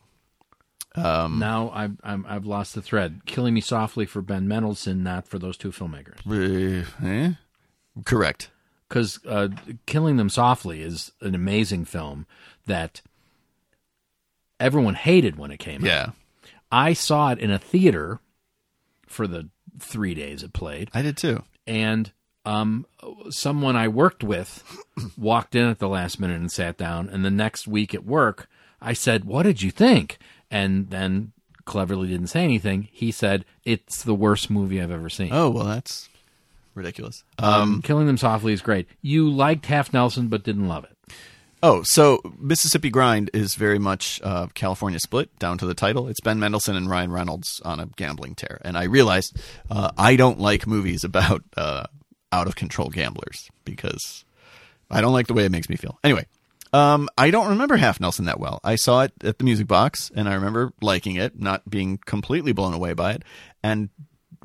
Um, 0.95 1.41
now 1.41 1.71
I've, 1.71 1.97
I'm, 2.05 2.25
I've 2.29 2.47
lost 2.47 2.77
the 2.77 2.83
thread. 2.83 3.23
Killing 3.27 3.55
Me 3.55 3.61
Softly 3.61 4.07
for 4.07 4.23
Ben 4.23 4.47
Mendelsohn, 4.47 5.03
not 5.03 5.27
for 5.27 5.41
those 5.41 5.57
two 5.57 5.73
filmmakers. 5.73 6.21
Eh? 7.03 7.33
Correct. 8.05 8.51
Because 8.91 9.21
uh, 9.27 9.49
Killing 9.87 10.17
Them 10.19 10.29
Softly 10.29 10.83
is 10.83 11.13
an 11.23 11.35
amazing 11.35 11.87
film 11.87 12.27
that 12.67 13.01
everyone 14.59 14.95
hated 14.95 15.37
when 15.39 15.51
it 15.51 15.59
came 15.59 15.83
out. 15.83 15.87
Yeah, 15.87 16.11
I 16.71 16.93
saw 16.93 17.31
it 17.31 17.39
in 17.39 17.51
a 17.51 17.59
theater 17.59 18.21
for 19.07 19.27
the 19.27 19.49
three 19.79 20.13
days 20.15 20.43
it 20.43 20.53
played, 20.53 20.91
I 20.93 21.01
did 21.01 21.17
too. 21.17 21.43
and 21.67 22.13
um, 22.45 22.85
someone 23.31 23.77
I 23.77 23.89
worked 23.89 24.25
with 24.25 24.63
walked 25.19 25.55
in 25.55 25.69
at 25.69 25.79
the 25.79 25.89
last 25.89 26.19
minute 26.21 26.41
and 26.41 26.51
sat 26.51 26.77
down. 26.77 27.09
And 27.09 27.25
the 27.25 27.31
next 27.31 27.67
week 27.69 27.95
at 27.95 28.05
work, 28.05 28.49
I 28.81 28.93
said, 28.93 29.25
"What 29.25 29.45
did 29.45 29.63
you 29.63 29.71
think?" 29.71 30.19
And 30.51 30.91
then 30.91 31.33
cleverly 31.65 32.09
didn't 32.09 32.27
say 32.29 32.43
anything. 32.43 32.89
He 32.93 33.11
said, 33.13 33.45
"It's 33.65 34.03
the 34.03 34.15
worst 34.15 34.51
movie 34.51 34.81
I've 34.83 34.91
ever 34.91 35.09
seen." 35.09 35.31
Oh 35.33 35.49
well, 35.51 35.65
that's 35.67 36.09
ridiculous. 36.81 37.25
Um, 37.39 37.83
Killing 37.83 38.07
Them 38.07 38.17
Softly 38.17 38.53
is 38.53 38.63
great. 38.63 38.89
You 39.03 39.31
liked 39.31 39.67
Half 39.67 39.93
Nelson, 39.93 40.29
but 40.29 40.43
didn't 40.43 40.69
love 40.69 40.85
it. 40.85 40.97
Oh, 41.63 41.83
so 41.85 42.21
Mississippi 42.39 42.89
Grind 42.89 43.31
is 43.35 43.55
very 43.55 43.79
much 43.79 44.19
uh, 44.25 44.47
California 44.55 44.99
Split 44.99 45.39
down 45.39 45.59
to 45.59 45.67
the 45.67 45.75
title. 45.75 46.09
It's 46.09 46.21
Ben 46.21 46.41
Mendelsohn 46.41 46.75
and 46.75 46.89
Ryan 46.89 47.13
Reynolds 47.13 47.61
on 47.65 47.81
a 47.81 47.87
gambling 47.87 48.35
tear, 48.35 48.61
and 48.65 48.79
I 48.79 48.85
realized 48.85 49.39
uh, 49.71 49.91
I 49.99 50.17
don't 50.17 50.41
like 50.41 50.67
movies 50.67 51.05
about 51.05 51.43
uh, 51.59 51.85
out 52.33 52.47
of 52.47 52.57
control 52.57 52.89
gamblers 52.89 53.51
because 53.67 54.25
I 54.91 55.03
don't 55.03 55.13
like 55.13 55.27
the 55.27 55.35
way 55.35 55.45
it 55.45 55.53
makes 55.53 55.69
me 55.69 55.77
feel. 55.77 55.99
Anyway, 56.03 56.27
um, 56.73 57.11
I 57.19 57.31
don't 57.31 57.49
remember 57.49 57.77
Half 57.77 58.01
Nelson 58.01 58.25
that 58.25 58.41
well. 58.41 58.61
I 58.65 58.77
saw 58.77 59.03
it 59.03 59.13
at 59.23 59.37
the 59.37 59.45
Music 59.45 59.67
Box, 59.67 60.11
and 60.15 60.31
I 60.31 60.35
remember 60.35 60.73
liking 60.81 61.17
it, 61.17 61.39
not 61.39 61.69
being 61.69 61.99
completely 61.99 62.53
blown 62.53 62.73
away 62.73 62.95
by 62.95 63.13
it, 63.13 63.23
and 63.63 63.91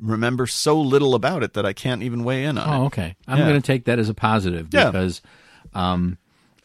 remember 0.00 0.46
so 0.46 0.80
little 0.80 1.14
about 1.14 1.42
it 1.42 1.54
that 1.54 1.64
I 1.66 1.72
can't 1.72 2.02
even 2.02 2.22
weigh 2.24 2.44
in 2.44 2.58
on 2.58 2.68
it. 2.68 2.76
Oh, 2.78 2.84
okay. 2.86 3.14
I'm 3.26 3.38
Yeah. 3.38 3.48
going 3.48 3.60
to 3.60 3.66
take 3.66 3.84
that 3.86 3.98
as 3.98 4.08
a 4.08 4.14
positive 4.14 4.68
Yeah. 4.72 4.90
because 4.90 5.22
um, 5.74 6.18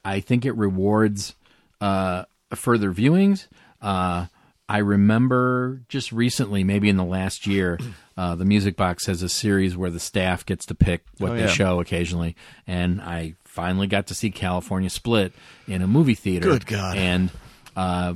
I 0.04 0.20
think 0.20 0.46
it 0.46 0.56
rewards 0.56 1.36
uh, 1.80 2.26
further 2.54 2.92
viewings. 2.94 3.48
Uh, 3.82 4.26
I 4.70 4.78
remember 4.78 5.82
just 5.90 6.12
recently, 6.12 6.64
maybe 6.64 6.88
in 6.90 6.96
the 6.98 7.04
last 7.04 7.46
year, 7.48 7.78
uh, 8.18 8.36
the 8.36 8.46
Music 8.46 8.78
Box 8.78 9.06
has 9.08 9.22
a 9.22 9.28
series 9.30 9.76
where 9.76 9.90
the 9.90 10.00
staff 10.00 10.46
gets 10.46 10.66
to 10.68 10.76
pick 10.76 11.04
what 11.18 11.32
Oh, 11.32 11.34
they 11.36 11.42
yeah. 11.42 11.48
show 11.48 11.80
occasionally, 11.82 12.36
and 12.68 13.02
I 13.02 13.34
finally 13.44 13.88
got 13.88 14.08
to 14.08 14.14
see 14.16 14.30
California 14.32 14.90
Split 14.90 15.34
in 15.68 15.82
a 15.82 15.88
movie 15.88 16.16
theater. 16.16 16.48
Good 16.48 16.66
God. 16.68 16.96
And 16.98 17.32
uh, 17.76 18.14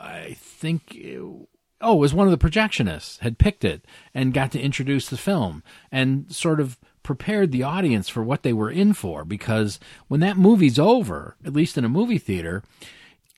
I 0.00 0.36
think. 0.38 0.96
Oh, 1.80 1.94
it 1.94 2.00
was 2.00 2.12
one 2.14 2.26
of 2.28 2.38
the 2.38 2.48
projectionists 2.50 3.18
had 3.20 3.38
picked 3.38 3.64
it 3.64 3.84
and 4.14 4.34
got 4.34 4.52
to 4.52 4.60
introduce 4.60 5.08
the 5.08 5.16
film 5.16 5.62
and 5.90 6.30
sort 6.30 6.60
of 6.60 6.78
prepared 7.02 7.50
the 7.52 7.62
audience 7.62 8.08
for 8.08 8.22
what 8.22 8.42
they 8.42 8.52
were 8.52 8.70
in 8.70 8.92
for 8.92 9.24
because 9.24 9.80
when 10.08 10.20
that 10.20 10.36
movie's 10.36 10.78
over, 10.78 11.36
at 11.44 11.54
least 11.54 11.78
in 11.78 11.84
a 11.84 11.88
movie 11.88 12.18
theater, 12.18 12.62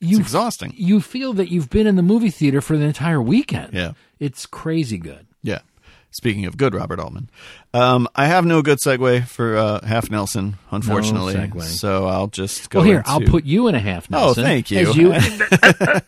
It's 0.01 0.11
you 0.11 0.19
exhausting. 0.19 0.73
you 0.75 0.99
feel 0.99 1.31
that 1.33 1.49
you've 1.49 1.69
been 1.69 1.87
in 1.87 1.95
the 1.95 2.01
movie 2.01 2.29
theater 2.29 2.59
for 2.59 2.77
the 2.77 2.83
entire 2.85 3.21
weekend. 3.21 3.73
Yeah. 3.73 3.93
It's 4.19 4.45
crazy 4.45 4.97
good. 4.97 5.25
Yeah. 5.41 5.59
Speaking 6.15 6.45
of 6.45 6.57
good 6.57 6.75
Robert 6.75 6.99
Altman, 6.99 7.29
um, 7.73 8.07
I 8.15 8.27
have 8.27 8.45
no 8.45 8.61
good 8.61 8.77
segue 8.77 9.25
for 9.27 9.57
uh, 9.57 9.83
Half 9.85 10.11
Nelson, 10.11 10.57
unfortunately. 10.71 11.33
segue. 11.33 11.61
So 11.63 12.05
I'll 12.05 12.27
just 12.27 12.69
go. 12.69 12.79
Well, 12.79 12.85
here, 12.87 12.97
into- 12.99 13.09
I'll 13.09 13.21
put 13.21 13.45
you 13.45 13.67
in 13.67 13.75
a 13.75 13.79
half 13.79 14.09
Nelson. 14.09 14.43
Oh, 14.43 14.45
thank 14.45 14.69
you. 14.69 14.91
you 14.93 15.13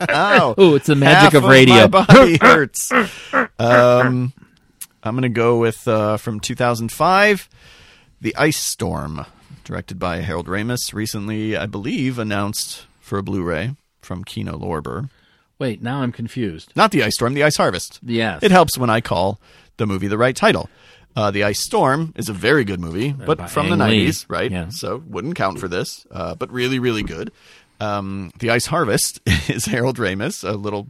Oh, 0.09 0.53
oh, 0.57 0.75
it's 0.75 0.87
the 0.87 0.95
magic 0.95 1.33
of 1.33 1.43
radio. 1.43 1.75
my 1.75 1.87
body 1.87 2.37
hurts. 2.41 2.91
Um, 3.59 4.33
I'm 5.03 5.13
going 5.15 5.21
to 5.23 5.29
go 5.29 5.57
with 5.57 5.87
uh, 5.87 6.17
from 6.17 6.39
2005, 6.39 7.49
The 8.21 8.35
Ice 8.35 8.57
Storm, 8.59 9.25
directed 9.63 9.97
by 9.99 10.17
Harold 10.21 10.47
Ramis. 10.47 10.93
Recently, 10.93 11.57
I 11.57 11.65
believe, 11.65 12.19
announced 12.19 12.85
for 12.99 13.17
a 13.17 13.23
Blu-ray 13.23 13.75
from 14.01 14.23
Kino 14.23 14.57
Lorber. 14.57 15.09
Wait, 15.59 15.81
now 15.81 16.01
I'm 16.01 16.11
confused. 16.11 16.71
Not 16.75 16.91
The 16.91 17.03
Ice 17.03 17.15
Storm, 17.15 17.33
The 17.33 17.43
Ice 17.43 17.55
Harvest. 17.57 17.99
Yes. 18.03 18.43
It 18.43 18.51
helps 18.51 18.77
when 18.77 18.89
I 18.89 18.99
call 19.01 19.39
the 19.77 19.85
movie 19.87 20.07
the 20.07 20.17
right 20.17 20.35
title. 20.35 20.69
Uh, 21.15 21.31
the 21.31 21.43
Ice 21.45 21.61
Storm 21.61 22.11
is 22.17 22.27
a 22.27 22.33
very 22.33 22.65
good 22.65 22.79
movie, 22.81 23.13
but 23.13 23.37
by 23.37 23.47
from 23.47 23.67
the 23.69 23.81
Ang 23.81 23.89
Lee. 23.89 24.07
90s, 24.07 24.25
right? 24.27 24.51
Yeah. 24.51 24.67
So 24.69 25.01
wouldn't 25.07 25.35
count 25.35 25.59
for 25.59 25.69
this, 25.69 26.05
uh, 26.11 26.35
but 26.35 26.51
really, 26.51 26.77
really 26.77 27.03
good. 27.03 27.31
Um, 27.79 28.31
the 28.39 28.49
Ice 28.51 28.65
Harvest 28.65 29.21
is 29.49 29.65
Harold 29.65 29.97
Ramis, 29.97 30.47
a 30.47 30.53
little 30.53 30.89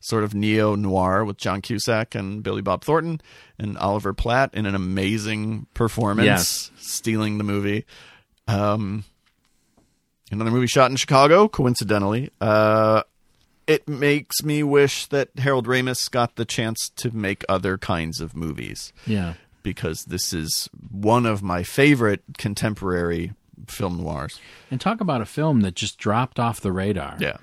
sort 0.00 0.22
of 0.22 0.32
neo 0.34 0.76
noir 0.76 1.24
with 1.24 1.38
John 1.38 1.60
Cusack 1.60 2.14
and 2.14 2.42
Billy 2.42 2.62
Bob 2.62 2.84
Thornton 2.84 3.20
and 3.58 3.76
Oliver 3.78 4.12
Platt 4.12 4.54
in 4.54 4.64
an 4.66 4.74
amazing 4.76 5.66
performance, 5.74 6.26
Yes. 6.26 6.70
stealing 6.76 7.38
the 7.38 7.44
movie. 7.44 7.84
Um, 8.46 9.04
another 10.30 10.50
movie 10.50 10.66
shot 10.66 10.90
in 10.90 10.96
Chicago, 10.96 11.48
coincidentally. 11.48 12.30
Uh, 12.40 13.02
it 13.66 13.88
makes 13.88 14.42
me 14.42 14.62
wish 14.62 15.06
that 15.06 15.30
Harold 15.38 15.66
Ramis 15.66 16.10
got 16.10 16.36
the 16.36 16.44
chance 16.44 16.90
to 16.96 17.10
make 17.10 17.44
other 17.48 17.78
kinds 17.78 18.20
of 18.20 18.34
movies 18.36 18.92
Yeah. 19.06 19.34
because 19.62 20.04
this 20.04 20.32
is 20.32 20.68
one 20.90 21.26
of 21.26 21.42
my 21.42 21.62
favorite 21.62 22.22
contemporary 22.38 23.32
film 23.68 24.02
noirs. 24.02 24.40
And 24.70 24.80
talk 24.80 25.00
about 25.00 25.20
a 25.22 25.26
film 25.26 25.60
that 25.62 25.74
just 25.74 25.96
dropped 25.98 26.38
off 26.38 26.60
the 26.60 26.72
radar. 26.72 27.16
Yeah. 27.20 27.36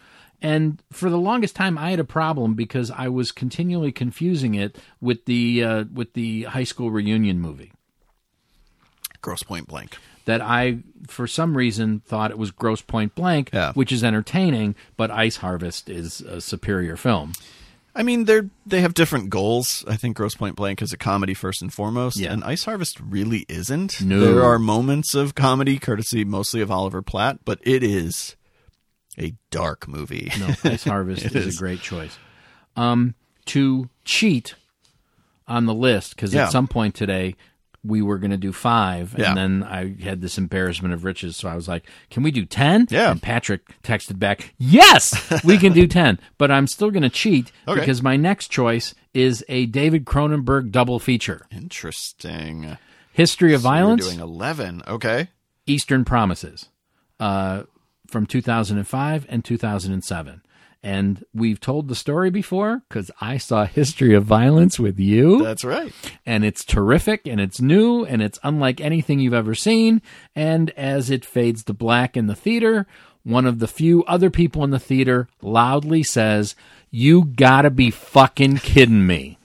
And 0.44 0.82
for 0.92 1.10
the 1.10 1.18
longest 1.20 1.56
time, 1.56 1.78
I 1.78 1.92
had 1.92 2.00
a 2.00 2.04
problem 2.04 2.56
because 2.56 2.90
I 2.92 3.08
was 3.10 3.32
continually 3.32 3.92
confusing 3.92 4.56
it 4.56 4.78
with 5.00 5.26
the 5.26 5.64
uh, 5.64 5.84
with 5.94 6.14
the 6.14 6.44
high 6.44 6.64
school 6.64 6.90
reunion 6.90 7.40
movie. 7.40 7.72
Grosse 9.22 9.44
Pointe 9.44 9.68
Blank. 9.68 9.98
That 10.26 10.42
I, 10.42 10.80
for 11.08 11.26
some 11.28 11.58
reason, 11.58 12.02
thought 12.06 12.30
it 12.32 12.38
was 12.38 12.52
Grosse 12.52 12.82
Pointe 12.82 13.16
Blank, 13.16 13.50
Yeah. 13.54 13.74
which 13.74 13.92
is 13.92 14.04
entertaining, 14.04 14.76
but 14.98 15.10
Ice 15.12 15.38
Harvest 15.38 15.90
is 15.90 16.22
a 16.22 16.40
superior 16.42 16.96
film. 16.96 17.34
I 17.96 18.04
mean, 18.04 18.24
they're 18.26 18.50
they 18.66 18.82
have 18.82 18.94
different 18.94 19.30
goals. 19.30 19.84
I 19.88 19.98
think 19.98 20.16
Grosse 20.16 20.36
Pointe 20.36 20.56
Blank 20.56 20.82
is 20.82 20.94
a 20.94 20.98
comedy 20.98 21.34
first 21.34 21.62
and 21.62 21.74
foremost, 21.74 22.18
Yeah. 22.18 22.32
and 22.32 22.44
Ice 22.44 22.64
Harvest 22.64 23.00
really 23.02 23.46
isn't. 23.50 24.00
No. 24.02 24.20
There 24.20 24.44
are 24.46 24.58
moments 24.60 25.14
of 25.16 25.36
comedy, 25.36 25.78
courtesy 25.78 26.24
mostly 26.24 26.62
of 26.62 26.72
Oliver 26.72 27.02
Platt, 27.02 27.40
but 27.44 27.60
it 27.64 27.84
is 27.84 28.36
a 29.20 29.34
dark 29.50 29.88
movie. 29.90 30.32
No, 30.40 30.54
Ice 30.64 30.86
Harvest 30.86 31.26
is, 31.36 31.36
is. 31.36 31.56
a 31.56 31.60
great 31.60 31.82
choice. 31.82 32.18
Um, 32.78 33.16
to 33.48 33.90
cheat 34.06 34.56
on 35.48 35.66
the 35.66 35.74
list 35.74 36.16
because 36.16 36.34
Yeah. 36.34 36.46
at 36.46 36.52
some 36.54 36.68
point 36.68 36.96
today 36.96 37.36
we 37.84 38.02
were 38.02 38.18
going 38.20 38.32
to 38.32 38.38
do 38.38 38.52
five, 38.54 39.16
Yeah. 39.18 39.30
and 39.30 39.38
then 39.38 39.64
I 39.64 39.96
had 40.04 40.22
this 40.22 40.38
embarrassment 40.38 40.94
of 40.94 41.04
riches, 41.04 41.36
so 41.36 41.50
I 41.50 41.56
was 41.56 41.68
like, 41.68 41.84
"Can 42.12 42.22
we 42.24 42.30
do 42.32 42.46
10? 42.46 42.88
Yeah. 42.92 43.12
And 43.12 43.22
Patrick 43.22 43.82
texted 43.82 44.20
back, 44.20 44.54
"Yes, 44.60 45.14
we 45.44 45.58
can 45.58 45.74
do 45.74 45.88
ten, 46.00 46.20
but 46.38 46.52
I'm 46.52 46.68
still 46.68 46.92
going 46.92 47.04
to 47.04 47.10
cheat 47.10 47.52
Okay. 47.68 47.80
because 47.80 48.04
my 48.04 48.16
next 48.18 48.50
choice 48.50 48.94
is 49.14 49.44
a 49.50 49.66
David 49.66 50.06
Cronenberg 50.06 50.72
double 50.72 51.00
feature: 51.00 51.48
Interesting. 51.52 52.78
History 53.14 53.54
of 53.54 53.62
So 53.62 53.70
Violence, 53.70 54.06
doing 54.06 54.20
eleven. 54.20 54.82
Okay. 54.88 55.30
Eastern 55.66 56.06
Promises, 56.06 56.70
uh, 57.20 57.64
from 58.08 58.26
2005 58.26 59.26
and 59.30 59.44
2007. 59.44 60.42
And 60.84 61.24
we've 61.34 61.60
told 61.60 61.88
the 61.88 61.96
story 61.96 62.32
before 62.32 62.82
because 62.90 63.12
I 63.22 63.38
saw 63.38 63.66
History 63.66 64.16
of 64.16 64.24
Violence 64.26 64.80
with 64.80 65.00
you, 65.00 65.44
That's 65.44 65.64
right. 65.64 65.94
and 66.26 66.44
it's 66.44 66.66
terrific, 66.66 67.28
and 67.28 67.40
it's 67.40 67.62
new, 67.62 68.04
and 68.04 68.22
it's 68.22 68.40
unlike 68.44 68.82
anything 68.82 69.20
you've 69.20 69.34
ever 69.34 69.54
seen. 69.54 70.02
And 70.36 70.72
as 70.72 71.12
it 71.12 71.24
fades 71.24 71.64
to 71.66 71.74
black 71.74 72.18
in 72.18 72.26
the 72.26 72.34
theater, 72.36 72.88
one 73.24 73.46
of 73.46 73.60
the 73.60 73.68
few 73.68 74.04
other 74.06 74.32
people 74.32 74.64
in 74.64 74.72
the 74.72 74.80
theater 74.80 75.28
loudly 75.44 76.02
says, 76.02 76.56
"You 76.90 77.26
gotta 77.26 77.70
be 77.70 77.92
fucking 77.92 78.58
kidding 78.58 79.06
me!" 79.06 79.38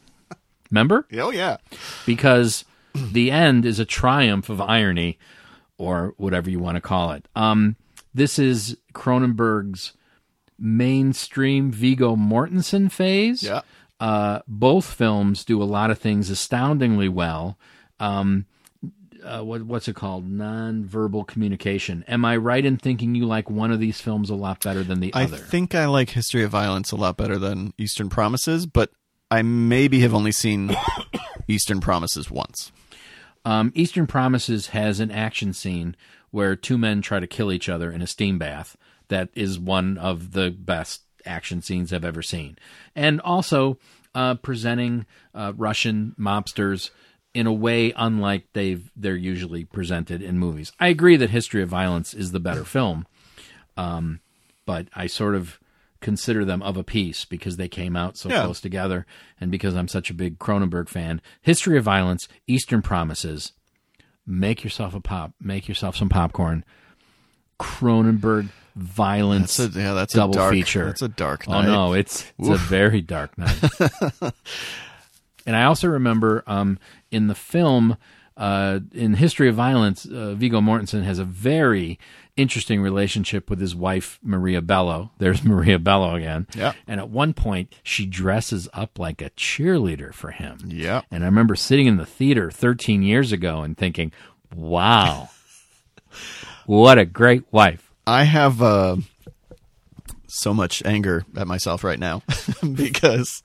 Remember? 0.71 1.07
Oh 1.13 1.31
yeah. 1.31 1.59
because 2.07 2.65
the 2.95 3.31
end 3.31 3.67
is 3.67 3.79
a 3.79 3.85
triumph 3.85 4.49
of 4.49 4.59
irony 4.63 5.19
or 5.77 6.15
whatever 6.17 6.49
you 6.49 6.59
want 6.59 6.77
to 6.77 6.81
call 6.81 7.11
it. 7.13 7.29
Um, 7.37 7.77
this 8.15 8.39
is 8.39 8.79
Cronenberg's 8.95 9.93
mainstream 10.59 11.71
Viggo 11.71 12.17
Mortensen 12.17 12.91
phase. 12.91 13.43
Yeah. 13.43 13.63
Uh, 13.99 14.41
both 14.47 14.85
films 14.85 15.45
do 15.45 15.63
a 15.63 15.65
lot 15.65 15.91
of 15.91 15.99
things 15.99 16.29
astoundingly 16.31 17.09
well. 17.09 17.59
Um, 17.99 18.47
uh, 19.25 19.43
what, 19.43 19.63
what's 19.63 19.89
it 19.89 19.97
called? 19.97 20.29
Non-verbal 20.29 21.25
communication. 21.25 22.05
Am 22.07 22.25
I 22.25 22.37
right 22.37 22.65
in 22.65 22.77
thinking 22.77 23.15
you 23.15 23.27
like 23.27 23.51
one 23.51 23.73
of 23.73 23.81
these 23.81 24.01
films 24.01 24.31
a 24.31 24.35
lot 24.35 24.63
better 24.63 24.83
than 24.83 25.01
the 25.01 25.13
I 25.15 25.25
other? 25.25 25.37
I 25.37 25.41
think 25.41 25.75
I 25.75 25.87
like 25.87 26.11
History 26.11 26.45
of 26.45 26.51
Violence 26.51 26.93
a 26.93 26.97
lot 26.97 27.17
better 27.17 27.39
than 27.39 27.73
Eastern 27.79 28.09
Promises, 28.09 28.67
but 28.67 28.91
I 29.31 29.43
maybe 29.43 30.01
have 30.01 30.15
only 30.15 30.33
seen 30.33 30.77
Eastern 31.49 31.81
Promises 31.81 32.31
once. 32.31 32.71
Um, 33.45 33.73
Eastern 33.75 34.07
Promises 34.07 34.69
has 34.69 35.01
an 35.01 35.11
action 35.11 35.53
scene 35.53 35.97
where 36.31 36.55
two 36.55 36.77
men 36.79 37.01
try 37.01 37.21
to 37.21 37.27
kill 37.27 37.53
each 37.53 37.69
other 37.69 37.91
in 37.91 38.03
a 38.03 38.07
steam 38.07 38.39
bath. 38.39 38.77
That 39.09 39.29
is 39.35 39.59
one 39.59 39.99
of 39.99 40.33
the 40.33 40.51
best 40.51 41.03
action 41.25 41.63
scenes 41.63 41.93
I've 41.93 42.05
ever 42.05 42.23
seen. 42.23 42.57
And 42.95 43.21
also 43.21 43.79
uh, 44.15 44.35
presenting 44.37 45.07
uh, 45.35 45.53
Russian 45.57 46.15
mobsters 46.19 46.91
in 47.35 47.47
a 47.47 47.53
way 47.53 47.93
unlike 47.97 48.47
they've 48.55 48.91
they're 48.97 49.15
usually 49.17 49.65
presented 49.65 50.23
in 50.23 50.39
movies. 50.39 50.73
I 50.81 50.89
agree 50.89 51.17
that 51.17 51.31
History 51.31 51.63
of 51.63 51.69
Violence 51.69 52.15
is 52.15 52.33
the 52.33 52.41
better 52.41 52.65
film, 52.65 53.07
um, 53.77 54.21
but 54.65 54.89
I 54.95 55.07
sort 55.07 55.35
of 55.35 55.59
consider 56.01 56.45
them 56.45 56.63
of 56.63 56.77
a 56.77 56.85
piece 56.85 57.25
because 57.25 57.57
they 57.57 57.69
came 57.69 57.95
out 57.97 58.17
so 58.17 58.29
Yeah. 58.31 58.43
close 58.45 58.61
together, 58.61 59.07
and 59.41 59.51
because 59.51 59.75
I'm 59.75 59.89
such 59.89 60.09
a 60.11 60.15
big 60.15 60.39
Cronenberg 60.39 60.89
fan. 60.89 61.21
History 61.43 61.77
of 61.77 61.85
Violence, 61.85 62.27
Eastern 62.47 62.81
Promises. 62.83 63.53
Make 64.27 64.65
yourself 64.65 64.95
a 64.95 65.01
pop. 65.01 65.33
Make 65.41 65.69
yourself 65.69 65.95
some 65.97 66.09
popcorn. 66.09 66.65
Cronenberg 67.61 68.49
violence. 68.77 69.57
That's 69.57 69.75
a, 69.75 69.81
yeah, 69.81 69.95
that's 69.95 70.15
double 70.15 70.35
a 70.35 70.37
dark 70.37 70.53
feature. 70.53 70.85
That's 70.85 71.03
a 71.03 71.09
dark 71.09 71.49
night. 71.49 71.67
Oh 71.67 71.73
no, 71.73 71.93
it's 71.95 72.31
it's 72.39 72.49
a 72.49 72.57
very 72.57 73.01
dark 73.01 73.37
night. 73.37 73.59
and 75.47 75.57
I 75.57 75.65
also 75.65 75.89
remember 75.89 76.45
um, 76.47 76.79
in 77.11 77.27
the 77.27 77.35
film, 77.35 77.97
uh, 78.37 78.81
in 78.93 79.15
History 79.15 79.49
of 79.49 79.55
Violence, 79.55 80.05
uh, 80.07 80.35
Viggo 80.35 80.61
Mortensen 80.61 81.03
has 81.03 81.19
a 81.19 81.25
very 81.25 81.99
interesting 82.37 82.83
relationship 82.83 83.49
with 83.49 83.61
his 83.61 83.75
wife 83.75 84.19
Maria 84.23 84.61
Bello. 84.61 85.11
There's 85.19 85.43
Maria 85.45 85.79
Bello 85.79 86.15
again. 86.15 86.47
Yeah. 86.55 86.75
And 86.87 87.01
at 87.01 87.09
one 87.09 87.33
point, 87.33 87.75
she 87.83 88.05
dresses 88.05 88.69
up 88.75 88.99
like 88.99 89.23
a 89.23 89.31
cheerleader 89.31 90.13
for 90.13 90.33
him. 90.33 90.59
Yeah. 90.67 91.03
And 91.11 91.25
I 91.25 91.27
remember 91.27 91.57
sitting 91.57 91.87
in 91.87 91.97
the 91.97 92.07
theater 92.07 92.51
13 92.51 93.03
years 93.03 93.33
ago 93.33 93.63
and 93.63 93.77
thinking, 93.77 94.13
"Wow, 94.55 95.31
what 96.67 96.99
a 96.99 97.07
great 97.07 97.45
wife." 97.51 97.86
I 98.07 98.25
have 98.25 98.63
uh, 98.63 98.97
so 100.29 100.55
much 100.55 100.83
anger 100.85 101.25
at 101.37 101.47
myself 101.47 101.83
right 101.85 101.99
now 101.99 102.23
because 102.75 103.43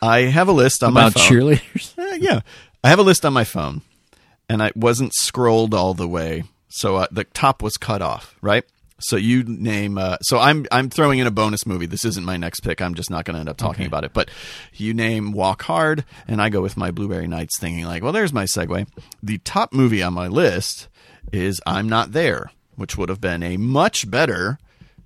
I 0.00 0.20
have 0.22 0.48
a 0.48 0.52
list 0.52 0.82
on 0.82 0.90
About 0.92 1.14
my 1.14 1.20
phone. 1.20 1.22
cheerleaders. 1.30 1.98
Uh, 1.98 2.16
yeah, 2.20 2.40
I 2.82 2.88
have 2.88 2.98
a 2.98 3.02
list 3.02 3.24
on 3.24 3.32
my 3.32 3.44
phone, 3.44 3.82
and 4.48 4.62
I 4.62 4.72
wasn't 4.74 5.14
scrolled 5.14 5.74
all 5.74 5.94
the 5.94 6.08
way, 6.08 6.44
so 6.68 6.96
uh, 6.96 7.06
the 7.10 7.24
top 7.24 7.62
was 7.62 7.76
cut 7.76 8.02
off. 8.02 8.36
Right. 8.40 8.64
So 9.00 9.16
you 9.16 9.42
name. 9.42 9.98
Uh, 9.98 10.16
so 10.22 10.38
I'm 10.38 10.66
I'm 10.70 10.88
throwing 10.88 11.18
in 11.18 11.26
a 11.26 11.30
bonus 11.30 11.66
movie. 11.66 11.84
This 11.86 12.04
isn't 12.06 12.24
my 12.24 12.36
next 12.36 12.60
pick. 12.60 12.80
I'm 12.80 12.94
just 12.94 13.10
not 13.10 13.24
going 13.24 13.34
to 13.34 13.40
end 13.40 13.48
up 13.48 13.56
talking 13.58 13.82
Okay. 13.82 13.86
about 13.88 14.04
it. 14.04 14.14
But 14.14 14.30
you 14.74 14.94
name 14.94 15.32
Walk 15.32 15.62
Hard, 15.62 16.04
and 16.28 16.40
I 16.40 16.48
go 16.48 16.62
with 16.62 16.76
my 16.76 16.90
Blueberry 16.90 17.26
Nights, 17.26 17.58
thinking 17.58 17.84
like, 17.84 18.02
well, 18.02 18.12
there's 18.12 18.32
my 18.32 18.44
segue. 18.44 18.86
The 19.22 19.38
top 19.38 19.72
movie 19.74 20.02
on 20.02 20.14
my 20.14 20.28
list 20.28 20.88
is 21.32 21.60
I'm 21.66 21.88
Not 21.88 22.12
There, 22.12 22.52
which 22.76 22.96
would 22.96 23.08
have 23.08 23.20
been 23.20 23.42
a 23.42 23.56
much 23.56 24.10
better 24.10 24.58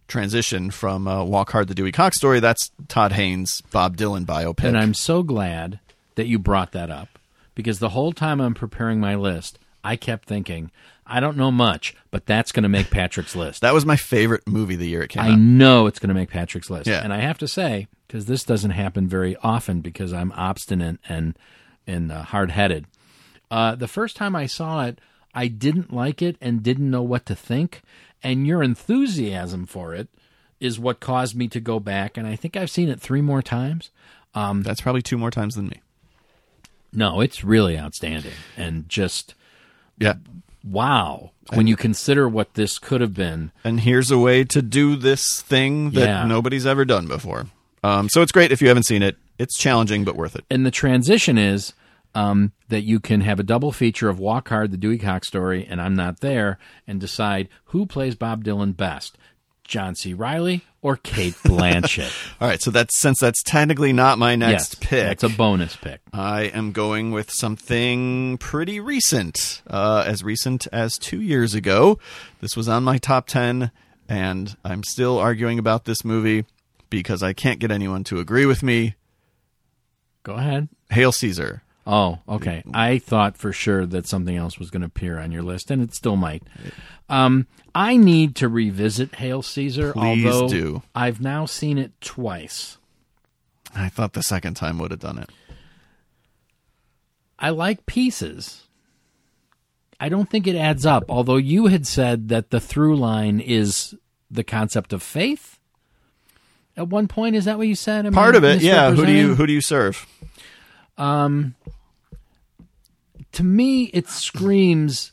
transition 0.06 0.70
from 0.70 1.06
uh, 1.06 1.22
Walk 1.24 1.52
Hard, 1.52 1.68
the 1.68 1.74
Dewey 1.74 1.92
Cox 1.92 2.16
story. 2.16 2.40
That's 2.40 2.70
Todd 2.88 3.12
Haynes, 3.12 3.60
Bob 3.70 3.96
Dylan 3.96 4.24
biopic. 4.24 4.64
And 4.64 4.76
I'm 4.76 4.94
so 4.94 5.22
glad 5.22 5.80
that 6.14 6.26
you 6.26 6.38
brought 6.38 6.72
that 6.72 6.90
up 6.90 7.18
because 7.54 7.78
the 7.78 7.90
whole 7.90 8.12
time 8.12 8.40
I'm 8.40 8.54
preparing 8.54 9.00
my 9.00 9.14
list, 9.14 9.58
I 9.84 9.96
kept 9.96 10.26
thinking, 10.26 10.70
I 11.06 11.20
don't 11.20 11.36
know 11.36 11.50
much, 11.50 11.94
but 12.10 12.26
that's 12.26 12.52
going 12.52 12.64
to 12.64 12.68
make 12.68 12.90
Patrick's 12.90 13.34
list. 13.36 13.62
that 13.62 13.72
was 13.74 13.86
my 13.86 13.96
favorite 13.96 14.46
movie 14.46 14.76
the 14.76 14.88
year 14.88 15.02
it 15.02 15.08
came 15.08 15.22
out. 15.22 15.28
I 15.28 15.32
out. 15.32 15.38
know 15.38 15.86
it's 15.86 15.98
going 15.98 16.08
to 16.08 16.14
make 16.14 16.30
Patrick's 16.30 16.70
list. 16.70 16.86
Yeah. 16.86 17.02
And 17.02 17.12
I 17.12 17.20
have 17.20 17.38
to 17.38 17.48
say, 17.48 17.88
because 18.06 18.26
this 18.26 18.44
doesn't 18.44 18.72
happen 18.72 19.08
very 19.08 19.36
often 19.42 19.80
because 19.80 20.12
I'm 20.12 20.32
obstinate 20.32 20.98
and, 21.08 21.36
and 21.86 22.12
uh, 22.12 22.22
hard 22.22 22.50
headed. 22.50 22.86
Uh, 23.50 23.74
the 23.74 23.88
first 23.88 24.16
time 24.16 24.36
I 24.36 24.46
saw 24.46 24.84
it, 24.84 25.00
I 25.34 25.48
didn't 25.48 25.92
like 25.92 26.22
it 26.22 26.36
and 26.40 26.62
didn't 26.62 26.90
know 26.90 27.02
what 27.02 27.26
to 27.26 27.34
think. 27.34 27.82
And 28.22 28.46
your 28.46 28.62
enthusiasm 28.62 29.66
for 29.66 29.94
it 29.94 30.08
is 30.60 30.78
what 30.78 30.98
caused 31.00 31.36
me 31.36 31.46
to 31.48 31.60
go 31.60 31.78
back. 31.78 32.16
And 32.16 32.26
I 32.26 32.34
think 32.36 32.56
I've 32.56 32.70
seen 32.70 32.88
it 32.88 33.00
three 33.00 33.20
more 33.20 33.42
times. 33.42 33.90
That's 34.34 34.80
probably 34.80 35.02
two 35.02 35.18
more 35.18 35.30
times 35.30 35.54
than 35.54 35.66
me. 35.68 35.80
No, 36.92 37.20
it's 37.20 37.44
really 37.44 37.78
outstanding 37.78 38.32
and 38.56 38.88
just 38.88 39.34
Yeah. 39.98 40.14
wow 40.64 41.32
when 41.52 41.66
you 41.66 41.76
consider 41.76 42.28
what 42.28 42.54
this 42.54 42.78
could 42.78 43.00
have 43.00 43.14
been. 43.14 43.52
And 43.64 43.80
here's 43.80 44.10
a 44.10 44.18
way 44.18 44.44
to 44.44 44.62
do 44.62 44.96
this 44.96 45.40
thing 45.42 45.90
that 45.92 46.06
Yeah. 46.06 46.24
nobody's 46.26 46.66
ever 46.66 46.84
done 46.84 47.06
before. 47.06 47.46
Um, 47.84 48.08
so 48.08 48.22
it's 48.22 48.32
great 48.32 48.52
if 48.52 48.60
you 48.62 48.68
haven't 48.68 48.84
seen 48.86 49.02
it. 49.02 49.16
It's 49.38 49.56
challenging, 49.56 50.04
but 50.04 50.16
worth 50.16 50.34
it. 50.34 50.44
And 50.50 50.66
the 50.66 50.70
transition 50.70 51.38
is 51.38 51.72
um, 52.18 52.52
that 52.68 52.82
you 52.82 52.98
can 52.98 53.20
have 53.20 53.38
a 53.38 53.44
double 53.44 53.70
feature 53.70 54.08
of 54.08 54.18
Walk 54.18 54.48
Hard, 54.48 54.72
the 54.72 54.76
Dewey 54.76 54.98
Cox 54.98 55.28
story, 55.28 55.64
and 55.68 55.80
I'm 55.80 55.94
not 55.94 56.18
there, 56.18 56.58
and 56.86 57.00
decide 57.00 57.48
who 57.66 57.86
plays 57.86 58.16
Bob 58.16 58.42
Dylan 58.42 58.76
best. 58.76 59.16
John 59.62 59.94
C. 59.94 60.14
Reilly 60.14 60.64
or 60.80 60.96
Kate 60.96 61.34
Blanchett. 61.44 62.10
All 62.40 62.48
right, 62.48 62.60
so 62.60 62.70
that's 62.70 62.98
since 62.98 63.20
that's 63.20 63.42
technically 63.42 63.92
not 63.92 64.18
my 64.18 64.34
next 64.34 64.74
yes, 64.80 64.88
pick. 64.88 65.04
That's 65.04 65.22
a 65.22 65.28
bonus 65.28 65.76
pick. 65.76 66.00
I 66.12 66.44
am 66.44 66.72
going 66.72 67.12
with 67.12 67.30
something 67.30 68.38
pretty 68.38 68.80
recent, 68.80 69.62
uh, 69.68 70.04
as 70.06 70.24
recent 70.24 70.66
as 70.72 70.98
two 70.98 71.20
years 71.20 71.54
ago. 71.54 71.98
This 72.40 72.56
was 72.56 72.68
on 72.68 72.82
my 72.82 72.98
top 72.98 73.26
10, 73.26 73.70
and 74.08 74.56
I'm 74.64 74.82
still 74.82 75.18
arguing 75.18 75.58
about 75.58 75.84
this 75.84 76.04
movie 76.04 76.46
because 76.90 77.22
I 77.22 77.34
can't 77.34 77.60
get 77.60 77.70
anyone 77.70 78.02
to 78.04 78.18
agree 78.18 78.46
with 78.46 78.62
me. 78.62 78.94
Go 80.24 80.32
ahead. 80.34 80.68
Hail 80.90 81.12
Caesar. 81.12 81.62
Oh, 81.90 82.18
okay. 82.28 82.62
I 82.74 82.98
thought 82.98 83.38
for 83.38 83.50
sure 83.50 83.86
that 83.86 84.06
something 84.06 84.36
else 84.36 84.58
was 84.58 84.70
going 84.70 84.82
to 84.82 84.86
appear 84.86 85.18
on 85.18 85.32
your 85.32 85.42
list, 85.42 85.70
and 85.70 85.82
it 85.82 85.94
still 85.94 86.16
might. 86.16 86.42
Um, 87.08 87.46
I 87.74 87.96
need 87.96 88.36
to 88.36 88.48
revisit 88.48 89.14
Hail 89.14 89.40
Caesar, 89.40 89.94
Please 89.94 90.26
although 90.26 90.48
do. 90.48 90.82
I've 90.94 91.22
now 91.22 91.46
seen 91.46 91.78
it 91.78 91.98
twice. 92.02 92.76
I 93.74 93.88
thought 93.88 94.12
the 94.12 94.22
second 94.22 94.54
time 94.54 94.78
would 94.78 94.90
have 94.90 95.00
done 95.00 95.16
it. 95.16 95.30
I 97.38 97.48
like 97.50 97.86
pieces. 97.86 98.64
I 99.98 100.10
don't 100.10 100.28
think 100.28 100.46
it 100.46 100.56
adds 100.56 100.84
up, 100.84 101.04
although 101.08 101.36
you 101.36 101.68
had 101.68 101.86
said 101.86 102.28
that 102.28 102.50
the 102.50 102.60
through 102.60 102.96
line 102.96 103.40
is 103.40 103.94
the 104.30 104.44
concept 104.44 104.92
of 104.92 105.02
faith. 105.02 105.58
At 106.76 106.88
one 106.88 107.08
point, 107.08 107.34
is 107.34 107.46
that 107.46 107.56
what 107.56 107.66
you 107.66 107.74
said? 107.74 108.04
Am 108.04 108.12
Part 108.12 108.34
I 108.34 108.38
of 108.38 108.44
it, 108.44 108.60
yeah. 108.60 108.92
Who 108.92 109.06
do 109.06 109.12
you 109.12 109.34
who 109.34 109.46
do 109.46 109.52
you 109.54 109.62
serve? 109.62 110.06
To 113.32 113.44
me, 113.44 113.84
it 113.94 114.08
screams 114.08 115.12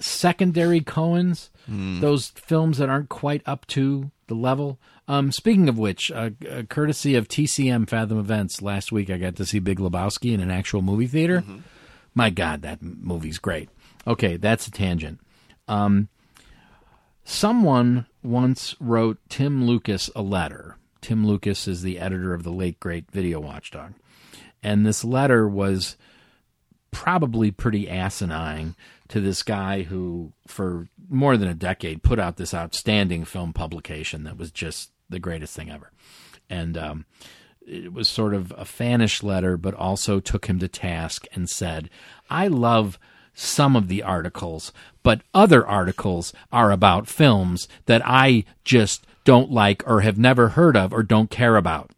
secondary 0.00 0.80
Coens, 0.80 1.50
Hmm. 1.66 2.00
those 2.00 2.28
films 2.28 2.78
that 2.78 2.88
aren't 2.88 3.08
quite 3.10 3.42
up 3.44 3.66
to 3.68 4.10
the 4.26 4.34
level. 4.34 4.78
Um, 5.06 5.32
speaking 5.32 5.68
of 5.68 5.78
which, 5.78 6.10
uh, 6.10 6.30
uh, 6.50 6.62
courtesy 6.62 7.14
of 7.14 7.28
TCM 7.28 7.86
Fathom 7.86 8.18
Events, 8.18 8.62
last 8.62 8.90
week 8.92 9.10
I 9.10 9.18
got 9.18 9.36
to 9.36 9.44
see 9.46 9.58
Big 9.58 9.78
Lebowski 9.78 10.32
in 10.32 10.40
an 10.40 10.50
actual 10.50 10.80
movie 10.82 11.06
theater. 11.06 11.40
Mm-hmm. 11.42 11.58
My 12.14 12.30
God, 12.30 12.62
that 12.62 12.82
movie's 12.82 13.38
great. 13.38 13.68
Okay, 14.06 14.36
that's 14.36 14.66
a 14.66 14.70
tangent. 14.70 15.20
Um, 15.66 16.08
someone 17.24 18.06
once 18.22 18.74
wrote 18.80 19.18
Tim 19.28 19.66
Lucas 19.66 20.10
a 20.16 20.22
letter. 20.22 20.76
Tim 21.00 21.26
Lucas 21.26 21.68
is 21.68 21.82
the 21.82 21.98
editor 21.98 22.34
of 22.34 22.42
the 22.42 22.52
late 22.52 22.80
great 22.80 23.10
Video 23.10 23.40
Watchdog. 23.40 23.92
And 24.62 24.84
this 24.86 25.04
letter 25.04 25.48
was 25.48 25.96
probably 26.90 27.50
pretty 27.50 27.88
asinine 27.88 28.74
to 29.08 29.20
this 29.20 29.42
guy 29.42 29.82
who, 29.82 30.32
for 30.46 30.88
more 31.08 31.36
than 31.36 31.48
a 31.48 31.54
decade, 31.54 32.02
put 32.02 32.18
out 32.18 32.36
this 32.36 32.54
outstanding 32.54 33.24
film 33.24 33.52
publication 33.52 34.24
that 34.24 34.36
was 34.36 34.50
just 34.50 34.90
the 35.08 35.18
greatest 35.18 35.54
thing 35.54 35.70
ever. 35.70 35.90
And 36.50 36.76
um, 36.76 37.06
it 37.66 37.92
was 37.92 38.08
sort 38.08 38.34
of 38.34 38.52
a 38.52 38.64
fanish 38.64 39.22
letter, 39.22 39.56
but 39.56 39.74
also 39.74 40.20
took 40.20 40.46
him 40.46 40.58
to 40.58 40.68
task 40.68 41.26
and 41.32 41.48
said, 41.48 41.90
I 42.30 42.48
love 42.48 42.98
some 43.34 43.76
of 43.76 43.88
the 43.88 44.02
articles, 44.02 44.72
but 45.02 45.22
other 45.32 45.66
articles 45.66 46.32
are 46.50 46.72
about 46.72 47.06
films 47.06 47.68
that 47.86 48.02
I 48.04 48.44
just 48.64 49.06
don't 49.24 49.50
like 49.50 49.86
or 49.86 50.00
have 50.00 50.18
never 50.18 50.50
heard 50.50 50.76
of 50.76 50.92
or 50.92 51.02
don't 51.02 51.30
care 51.30 51.56
about. 51.56 51.90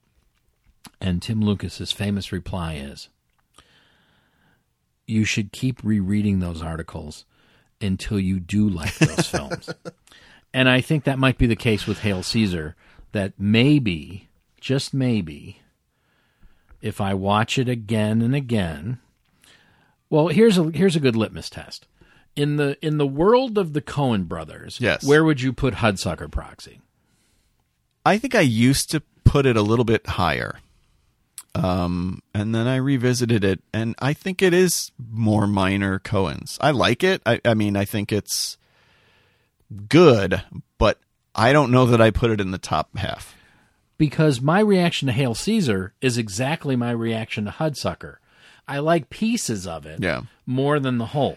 And 1.01 1.23
Tim 1.23 1.41
Lucas's 1.41 1.93
famous 1.93 2.31
reply 2.31 2.75
is, 2.75 3.09
you 5.11 5.25
should 5.25 5.53
keep 5.53 5.83
rereading 5.83 6.39
those 6.41 6.63
articles 6.63 7.25
until 7.81 8.19
you 8.21 8.41
do 8.41 8.69
like 8.69 8.97
those 8.99 9.27
films. 9.29 9.69
And 10.55 10.69
I 10.69 10.81
think 10.81 11.05
that 11.05 11.19
might 11.19 11.39
be 11.39 11.47
the 11.47 11.57
case 11.57 11.87
with 11.87 12.01
Hail 12.01 12.23
Caesar, 12.23 12.77
that 13.13 13.35
maybe, 13.39 14.29
just 14.61 14.95
maybe, 14.95 15.61
if 16.81 17.01
I 17.01 17.15
watch 17.15 17.59
it 17.59 17.69
again 17.69 18.23
and 18.23 18.35
again, 18.35 18.99
well, 20.09 20.29
here's 20.29 20.59
a 20.59 20.71
here's 20.71 20.97
a 20.97 21.01
good 21.01 21.17
litmus 21.17 21.51
test. 21.51 21.87
In 22.37 22.57
the 22.57 22.77
in 22.85 22.97
the 22.99 23.07
world 23.07 23.59
of 23.59 23.73
the 23.75 23.83
Coen 23.83 24.27
brothers, 24.27 24.79
Yes. 24.81 25.05
where 25.05 25.25
would 25.25 25.41
you 25.41 25.53
put 25.53 25.75
Hudsucker 25.75 26.31
Proxy? 26.31 26.81
I 28.07 28.17
think 28.19 28.35
I 28.35 28.41
used 28.41 28.91
to 28.93 29.03
put 29.25 29.47
it 29.47 29.57
a 29.57 29.63
little 29.63 29.85
bit 29.85 30.07
higher. 30.07 30.59
Um, 31.55 32.23
and 32.33 32.55
then 32.55 32.67
I 32.69 32.77
revisited 32.77 33.43
it, 33.45 33.61
and 33.75 33.95
I 33.99 34.13
think 34.13 34.41
it 34.41 34.55
is 34.55 34.93
more 35.11 35.47
minor 35.49 35.99
Coen's. 35.99 36.57
I 36.61 36.71
like 36.71 37.03
it. 37.03 37.21
I, 37.27 37.41
I 37.45 37.55
mean, 37.55 37.77
I 37.77 37.85
think 37.85 38.13
it's 38.13 38.57
good, 39.89 40.43
but 40.79 40.99
I 41.35 41.53
don't 41.53 41.71
know 41.71 41.87
that 41.87 42.01
I 42.01 42.11
put 42.11 42.31
it 42.31 42.41
in 42.41 42.51
the 42.51 42.59
top 42.59 42.97
half. 42.97 43.35
because 43.99 44.41
my 44.41 44.61
reaction 44.61 45.07
to 45.07 45.13
Hail 45.13 45.35
Caesar 45.35 45.93
is 46.01 46.17
exactly 46.17 46.75
my 46.75 46.91
reaction 46.91 47.45
to 47.45 47.51
Hudsucker. 47.51 48.17
I 48.67 48.79
like 48.79 49.11
pieces 49.11 49.67
of 49.67 49.85
it 49.85 50.01
Yeah. 50.03 50.23
more 50.47 50.81
than 50.81 50.97
the 50.99 51.07
whole. 51.07 51.37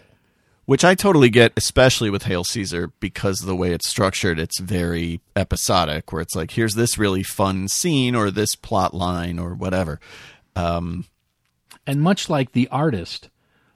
Which 0.66 0.82
I 0.84 0.94
totally 0.94 1.28
get, 1.28 1.52
especially 1.58 2.08
with 2.08 2.22
Hail 2.22 2.42
Caesar, 2.44 2.90
because 2.98 3.40
of 3.42 3.46
the 3.46 3.54
way 3.56 3.72
it's 3.72 3.88
structured, 3.88 4.38
it's 4.38 4.58
very 4.58 5.20
episodic, 5.36 6.10
where 6.10 6.22
it's 6.22 6.34
like, 6.34 6.52
here's 6.52 6.74
this 6.74 6.96
really 6.96 7.22
fun 7.22 7.68
scene 7.68 8.14
or 8.14 8.30
this 8.30 8.56
plot 8.56 8.94
line 8.94 9.38
or 9.38 9.52
whatever. 9.54 10.00
And 10.56 11.04
much 12.00 12.30
like 12.30 12.52
The 12.52 12.68
Artist, 12.68 13.28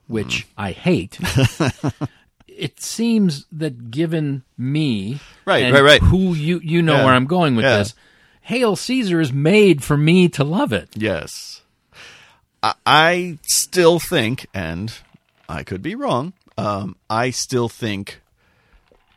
which 0.06 0.44
Hmm. 0.44 0.48
I 0.56 0.70
hate, 0.73 1.19
it 2.48 2.81
seems 2.81 3.44
that 3.52 3.90
given 3.90 4.44
me 4.56 5.20
Right, 5.44 5.70
right, 5.73 5.82
right. 5.82 6.01
who 6.02 6.35
you 6.35 6.60
you 6.62 6.81
know 6.81 6.97
Yeah. 6.97 7.05
where 7.05 7.15
I'm 7.15 7.27
going 7.27 7.55
with 7.55 7.65
Yeah. 7.66 7.78
this, 7.78 7.94
Hail 8.43 8.77
Caesar 8.77 9.20
is 9.20 9.31
made 9.32 9.85
for 9.85 9.98
me 9.98 10.28
to 10.31 10.43
love 10.44 10.73
it. 10.73 10.89
Yes. 10.94 11.60
I, 12.62 12.73
I 12.86 13.39
still 13.43 13.98
think, 13.98 14.47
and 14.55 14.93
I 15.51 15.62
could 15.65 15.82
be 15.82 15.94
wrong, 15.94 16.32
um, 16.59 16.97
I 17.09 17.30
still 17.30 17.68
think 17.68 18.20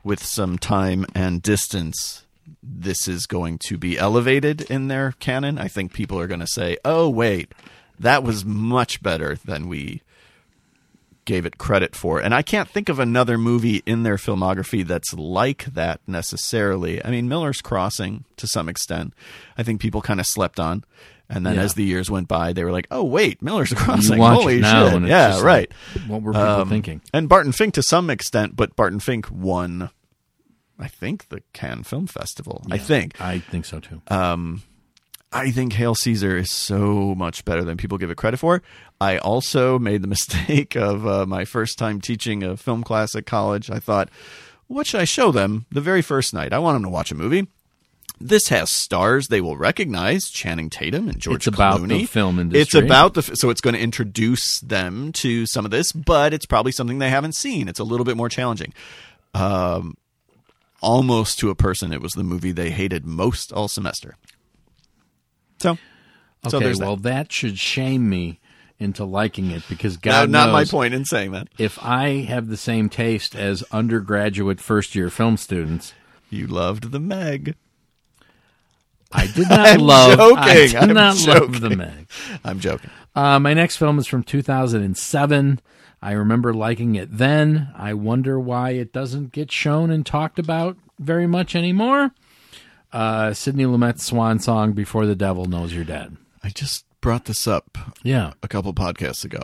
with 0.03 0.23
some 0.23 0.59
time 0.59 1.05
and 1.15 1.41
distance, 1.41 2.25
this 2.61 3.07
is 3.07 3.25
going 3.25 3.57
to 3.67 3.77
be 3.77 3.97
elevated 3.97 4.61
in 4.61 4.87
their 4.87 5.13
canon. 5.19 5.57
I 5.57 5.67
think 5.67 5.91
people 5.91 6.19
are 6.19 6.27
going 6.27 6.39
to 6.39 6.47
say, 6.47 6.77
oh, 6.85 7.09
wait, 7.09 7.53
that 7.99 8.23
was 8.23 8.45
much 8.45 9.01
better 9.01 9.35
than 9.43 9.67
we 9.67 10.01
gave 11.25 11.45
it 11.45 11.57
credit 11.57 11.95
for. 11.95 12.19
And 12.19 12.33
I 12.33 12.43
can't 12.43 12.69
think 12.69 12.89
of 12.89 12.99
another 12.99 13.37
movie 13.37 13.81
in 13.87 14.03
their 14.03 14.17
filmography 14.17 14.85
that's 14.85 15.13
like 15.13 15.65
that 15.65 15.99
necessarily. 16.05 17.03
I 17.03 17.09
mean, 17.09 17.27
Miller's 17.27 17.61
Crossing 17.61 18.25
to 18.37 18.47
some 18.47 18.69
extent, 18.69 19.13
I 19.57 19.63
think 19.63 19.81
people 19.81 20.01
kind 20.01 20.19
of 20.19 20.27
slept 20.27 20.59
on. 20.59 20.83
And 21.33 21.45
then 21.45 21.55
Yeah. 21.55 21.61
as 21.61 21.75
the 21.75 21.83
years 21.85 22.11
went 22.11 22.27
by, 22.27 22.51
they 22.51 22.63
were 22.65 22.71
like, 22.73 22.87
"Oh 22.91 23.03
wait, 23.05 23.41
Miller's 23.41 23.73
Crossing! 23.73 24.19
Holy 24.19 24.61
shit! 24.61 25.03
yeah, 25.07 25.39
right." 25.41 25.71
like, 25.95 26.03
what 26.07 26.21
were 26.21 26.33
people 26.33 26.45
Um, 26.47 26.69
thinking? 26.69 27.01
And 27.13 27.29
Barton 27.29 27.53
Fink 27.53 27.73
to 27.75 27.83
some 27.83 28.09
extent, 28.09 28.55
but 28.57 28.75
Barton 28.75 28.99
Fink 28.99 29.27
won, 29.31 29.89
I 30.77 30.87
think, 30.89 31.29
the 31.29 31.41
Cannes 31.53 31.83
Film 31.83 32.05
Festival. 32.07 32.63
I 32.69 32.77
think. 32.77 33.19
I 33.21 33.39
think 33.39 33.63
so 33.65 33.79
too. 33.79 34.01
I 35.33 35.49
think 35.51 35.71
Hail 35.73 35.95
Caesar 35.95 36.35
is 36.35 36.51
so 36.51 37.15
much 37.15 37.45
better 37.45 37.63
than 37.63 37.77
people 37.77 37.97
give 37.97 38.09
it 38.11 38.17
credit 38.17 38.35
for. 38.37 38.61
I 38.99 39.17
also 39.17 39.79
made 39.79 40.01
the 40.01 40.07
mistake 40.17 40.75
of 40.75 41.07
uh, 41.07 41.25
my 41.25 41.45
first 41.45 41.77
time 41.79 42.01
teaching 42.01 42.43
a 42.43 42.57
film 42.57 42.83
class 42.83 43.15
at 43.15 43.25
college. 43.25 43.69
I 43.71 43.79
thought, 43.79 44.09
what 44.67 44.85
should 44.87 44.99
I 44.99 45.05
show 45.05 45.31
them 45.31 45.65
the 45.71 45.79
very 45.79 46.01
first 46.01 46.33
night? 46.33 46.51
I 46.51 46.59
want 46.59 46.75
them 46.75 46.83
to 46.83 46.89
watch 46.89 47.11
a 47.11 47.15
movie. 47.15 47.47
This 48.23 48.49
has 48.49 48.71
stars 48.71 49.27
they 49.27 49.41
will 49.41 49.57
recognize: 49.57 50.29
Channing 50.29 50.69
Tatum 50.69 51.09
and 51.09 51.19
George 51.19 51.47
It's 51.47 51.47
about 51.47 51.81
Clooney. 51.81 51.87
the 51.89 52.05
film 52.05 52.39
industry. 52.39 52.61
It's 52.61 52.73
about 52.73 53.13
the 53.15 53.21
so 53.23 53.49
it's 53.49 53.61
going 53.61 53.73
to 53.75 53.81
introduce 53.81 54.59
them 54.59 55.11
to 55.13 55.45
some 55.45 55.65
of 55.65 55.71
this, 55.71 55.91
but 55.91 56.33
it's 56.33 56.45
probably 56.45 56.71
something 56.71 56.99
they 56.99 57.09
haven't 57.09 57.35
seen. 57.35 57.67
It's 57.67 57.79
a 57.79 57.83
little 57.83 58.05
bit 58.05 58.17
more 58.17 58.29
challenging. 58.29 58.73
Um, 59.33 59.95
almost 60.81 61.39
to 61.39 61.49
a 61.49 61.55
person, 61.55 61.93
it 61.93 62.01
was 62.01 62.13
the 62.13 62.23
movie 62.23 62.51
they 62.51 62.71
hated 62.71 63.05
most 63.05 63.51
all 63.51 63.67
semester. 63.67 64.15
So, 65.59 65.77
so 66.47 66.57
okay, 66.57 66.65
there's 66.65 66.79
well, 66.79 66.97
that. 66.97 67.31
should 67.31 67.57
shame 67.59 68.09
me 68.09 68.39
into 68.79 69.05
liking 69.05 69.51
it 69.51 69.63
because 69.69 69.97
God 69.97 70.29
not 70.31 70.51
my 70.51 70.65
point 70.65 70.93
in 70.95 71.05
saying 71.05 71.31
that. 71.33 71.47
if 71.59 71.77
I 71.83 72.23
have 72.23 72.47
the 72.47 72.57
same 72.57 72.89
taste 72.89 73.35
as 73.35 73.63
undergraduate 73.71 74.59
first 74.59 74.95
year 74.95 75.09
film 75.11 75.37
students, 75.37 75.93
You 76.31 76.47
loved 76.47 76.91
the 76.91 76.99
Meg. 76.99 77.55
I 79.13 79.27
did 79.27 79.49
not 79.49 79.59
I'm 79.67 79.79
love. 79.79 80.19
I 80.37 80.53
joking. 80.55 80.67
did 80.71 80.75
I'm 80.75 80.93
not 80.93 81.27
love 81.27 81.51
the 81.61 81.69
joking. 81.69 81.77
Meg. 81.77 82.07
I'm 82.43 82.59
joking. 82.59 82.89
Uh, 83.15 83.39
my 83.39 83.53
next 83.53 83.77
film 83.77 83.99
is 83.99 84.07
from 84.07 84.23
2007. 84.23 85.59
I 86.01 86.11
remember 86.13 86.53
liking 86.53 86.95
it 86.95 87.15
then. 87.15 87.69
I 87.75 87.93
wonder 87.93 88.39
why 88.39 88.71
it 88.71 88.91
doesn't 88.93 89.31
get 89.31 89.51
shown 89.51 89.91
and 89.91 90.05
talked 90.05 90.39
about 90.39 90.77
very 90.99 91.27
much 91.27 91.55
anymore. 91.55 92.11
Uh, 92.91 93.33
Sidney 93.33 93.65
Lumet's 93.65 94.05
swan 94.05 94.39
song, 94.39 94.73
"Before 94.73 95.05
the 95.05 95.15
Devil 95.15 95.45
Knows 95.45 95.73
You're 95.73 95.83
Dead." 95.85 96.17
I 96.43 96.49
just 96.49 96.85
brought 97.01 97.25
this 97.25 97.47
up 97.47 97.77
Yeah, 98.03 98.33
a 98.43 98.47
couple 98.47 98.73
podcasts 98.73 99.23
ago 99.23 99.41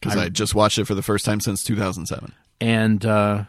because 0.00 0.16
I, 0.16 0.28
just 0.28 0.54
watched 0.54 0.78
it 0.78 0.84
for 0.86 0.94
the 0.94 1.02
first 1.02 1.24
time 1.24 1.40
since 1.40 1.62
2007. 1.64 2.32
and 2.60 3.04
uh, 3.06 3.44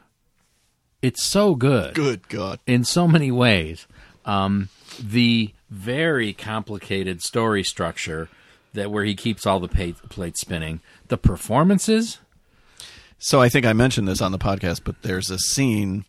It's 1.01 1.23
so 1.23 1.55
good. 1.55 1.93
Good 1.95 2.27
God. 2.29 2.59
in 2.65 2.83
so 2.85 3.07
many 3.07 3.31
ways. 3.31 3.85
Um, 4.25 4.69
the 5.01 5.51
very 5.69 6.33
complicated 6.33 7.21
story 7.21 7.63
structure 7.63 8.29
that 8.73 8.91
where 8.91 9.03
he 9.03 9.15
keeps 9.15 9.45
all 9.45 9.59
the 9.59 9.67
plates 10.09 10.41
spinning, 10.41 10.79
the 11.07 11.17
performances. 11.17 12.17
So 13.19 13.39
I 13.41 13.49
think 13.49 13.65
I 13.65 13.73
mentioned 13.73 14.07
this 14.07 14.21
on 14.21 14.31
the 14.31 14.39
podcast, 14.39 14.81
but 14.83 15.01
there's 15.03 15.29
a 15.29 15.37
scene 15.39 16.05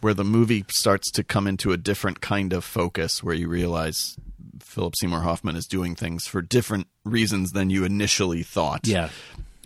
where 0.00 0.14
the 0.14 0.24
movie 0.24 0.64
starts 0.68 1.10
to 1.12 1.24
come 1.24 1.46
into 1.46 1.72
a 1.72 1.76
different 1.76 2.20
kind 2.20 2.52
of 2.52 2.62
focus 2.64 3.22
where 3.22 3.34
you 3.34 3.48
realize 3.48 4.16
Philip 4.60 4.94
Seymour 4.96 5.20
Hoffman 5.20 5.56
is 5.56 5.66
doing 5.66 5.94
things 5.94 6.26
for 6.26 6.42
different 6.42 6.86
reasons 7.04 7.52
than 7.52 7.70
you 7.70 7.84
initially 7.84 8.42
thought. 8.42 8.86
Yeah, 8.86 9.08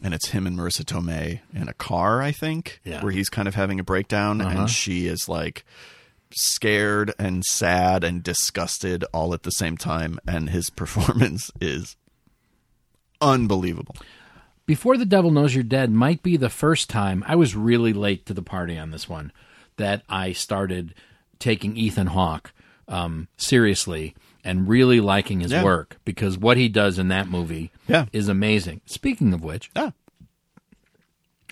And 0.02 0.14
it's 0.14 0.28
him 0.28 0.46
and 0.46 0.56
Marisa 0.56 0.84
Tomei 0.84 1.40
in 1.52 1.68
a 1.68 1.74
car, 1.74 2.22
I 2.22 2.30
think, 2.30 2.80
Yeah. 2.84 3.02
where 3.02 3.10
he's 3.12 3.28
kind 3.28 3.48
of 3.48 3.56
having 3.56 3.80
a 3.80 3.84
breakdown 3.84 4.40
Uh-huh. 4.40 4.60
and 4.60 4.70
she 4.70 5.06
is 5.08 5.28
like 5.28 5.64
scared 6.32 7.12
and 7.18 7.44
sad 7.44 8.04
and 8.04 8.22
disgusted 8.22 9.04
all 9.12 9.32
at 9.34 9.42
the 9.44 9.50
same 9.50 9.76
time. 9.76 10.18
And 10.26 10.50
his 10.50 10.70
performance 10.82 11.50
is 11.60 11.96
unbelievable. 13.20 13.96
Before 14.66 14.96
the 14.96 15.06
Devil 15.06 15.30
Knows 15.30 15.54
You're 15.54 15.64
Dead 15.64 15.90
might 15.90 16.22
be 16.22 16.36
the 16.36 16.50
first 16.50 16.90
time 16.90 17.24
I 17.26 17.36
was 17.36 17.56
really 17.56 17.92
late 17.92 18.26
to 18.26 18.34
the 18.34 18.42
party 18.42 18.76
on 18.78 18.90
this 18.90 19.08
one 19.08 19.32
that 19.76 20.02
I 20.08 20.32
started 20.32 20.94
taking 21.38 21.76
Ethan 21.76 22.08
Hawke 22.08 22.52
um, 22.86 23.28
seriously 23.36 24.14
and 24.44 24.68
really 24.68 25.00
liking 25.00 25.40
his 25.40 25.52
Yeah. 25.52 25.64
work 25.64 25.98
because 26.04 26.36
what 26.38 26.56
he 26.56 26.68
does 26.68 26.98
in 26.98 27.08
that 27.08 27.28
movie 27.28 27.70
Yeah. 27.86 28.06
is 28.12 28.28
amazing. 28.28 28.80
Speaking 28.86 29.32
of 29.32 29.42
which, 29.42 29.70
Ah, 29.74 29.92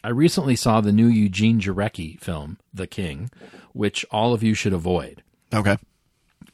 I 0.06 0.10
recently 0.10 0.54
saw 0.54 0.80
the 0.80 0.92
new 0.92 1.08
Eugene 1.08 1.60
Jarecki 1.60 2.20
film, 2.20 2.58
The 2.72 2.86
King, 2.86 3.28
which 3.72 4.06
all 4.12 4.34
of 4.34 4.42
you 4.44 4.54
should 4.54 4.72
avoid. 4.72 5.24
okay. 5.52 5.78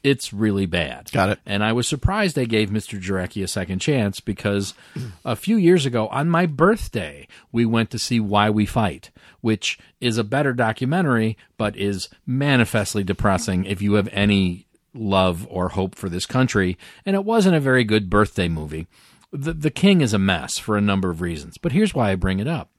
It's 0.03 0.33
really 0.33 0.65
bad. 0.65 1.11
Got 1.11 1.29
it. 1.29 1.39
And 1.45 1.63
I 1.63 1.71
was 1.71 1.87
surprised 1.87 2.35
they 2.35 2.47
gave 2.47 2.71
Mr. 2.71 2.99
Jarecki 2.99 3.43
a 3.43 3.47
second 3.47 3.77
chance 3.77 4.19
because 4.19 4.73
a 5.23 5.35
few 5.35 5.55
years 5.55 5.85
ago, 5.85 6.07
on 6.07 6.29
my 6.29 6.47
birthday, 6.47 7.27
we 7.51 7.63
went 7.63 7.91
to 7.91 7.99
see 7.99 8.19
Why 8.19 8.49
We 8.49 8.65
Fight, 8.65 9.11
which 9.41 9.77
is 10.01 10.17
a 10.17 10.23
better 10.23 10.53
documentary, 10.53 11.37
but 11.55 11.77
is 11.77 12.09
manifestly 12.25 13.03
depressing 13.03 13.65
if 13.65 13.83
you 13.83 13.93
have 13.93 14.09
any 14.11 14.65
love 14.95 15.45
or 15.47 15.69
hope 15.69 15.93
for 15.93 16.09
this 16.09 16.25
country. 16.25 16.75
And 17.05 17.15
it 17.15 17.23
wasn't 17.23 17.55
a 17.55 17.59
very 17.59 17.83
good 17.83 18.09
birthday 18.09 18.47
movie. 18.47 18.87
The, 19.31 19.53
the 19.53 19.71
King 19.71 20.01
is 20.01 20.13
a 20.13 20.19
mess 20.19 20.57
for 20.57 20.75
a 20.75 20.81
number 20.81 21.11
of 21.11 21.21
reasons, 21.21 21.59
but 21.59 21.71
here's 21.71 21.93
why 21.93 22.11
I 22.11 22.15
bring 22.15 22.39
it 22.39 22.47
up. 22.47 22.71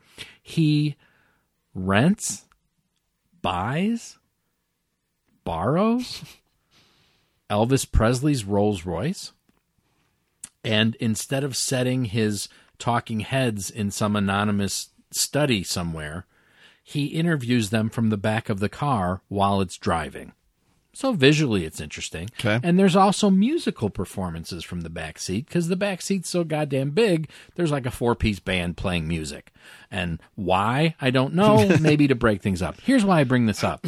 He 0.47 0.97
rents, 1.75 2.45
buys, 3.41 4.19
borrows 5.43 6.23
Elvis 7.51 7.91
Presley's 7.91 8.45
Rolls 8.45 8.85
Royce. 8.85 9.33
And 10.63 10.97
instead 10.97 11.45
of 11.45 11.57
setting 11.57 12.05
his 12.05 12.51
talking 12.79 13.21
heads 13.21 13.71
in 13.71 13.91
some 13.91 14.15
anonymous 14.15 14.91
study 15.11 15.65
somewhere, 15.65 16.27
he 16.83 17.07
interviews 17.07 17.71
them 17.71 17.89
from 17.89 18.11
the 18.11 18.19
back 18.19 18.51
of 18.51 18.61
the 18.61 18.69
car 18.69 19.23
while 19.29 19.63
it's 19.63 19.79
driving. 19.79 20.35
So 20.95 21.13
visually, 21.13 21.65
it's 21.65 21.81
interesting. 21.81 22.31
Okay. 22.39 22.61
And 22.63 22.79
there's 22.79 22.95
also 22.95 23.29
musical 23.29 23.91
performances 23.91 24.63
from 24.63 24.83
the 24.83 24.91
back 24.91 25.19
seat 25.19 25.47
because 25.47 25.67
the 25.67 25.77
back 25.77 26.01
seat's 26.01 26.29
so 26.29 26.45
goddamn 26.45 26.91
big. 26.91 27.29
There's 27.57 27.73
like 27.73 27.85
a 27.85 27.91
four 27.91 28.15
piece 28.15 28.39
band 28.39 28.77
playing 28.77 29.09
music. 29.09 29.53
And 29.91 30.23
why? 30.37 30.95
I 31.01 31.11
don't 31.11 31.35
know. 31.35 31.77
Maybe 31.81 32.07
to 32.07 32.15
break 32.15 32.43
things 32.43 32.63
up. 32.63 32.81
Here's 32.81 33.05
why 33.05 33.21
I 33.21 33.25
bring 33.25 33.47
this 33.47 33.65
up. 33.65 33.85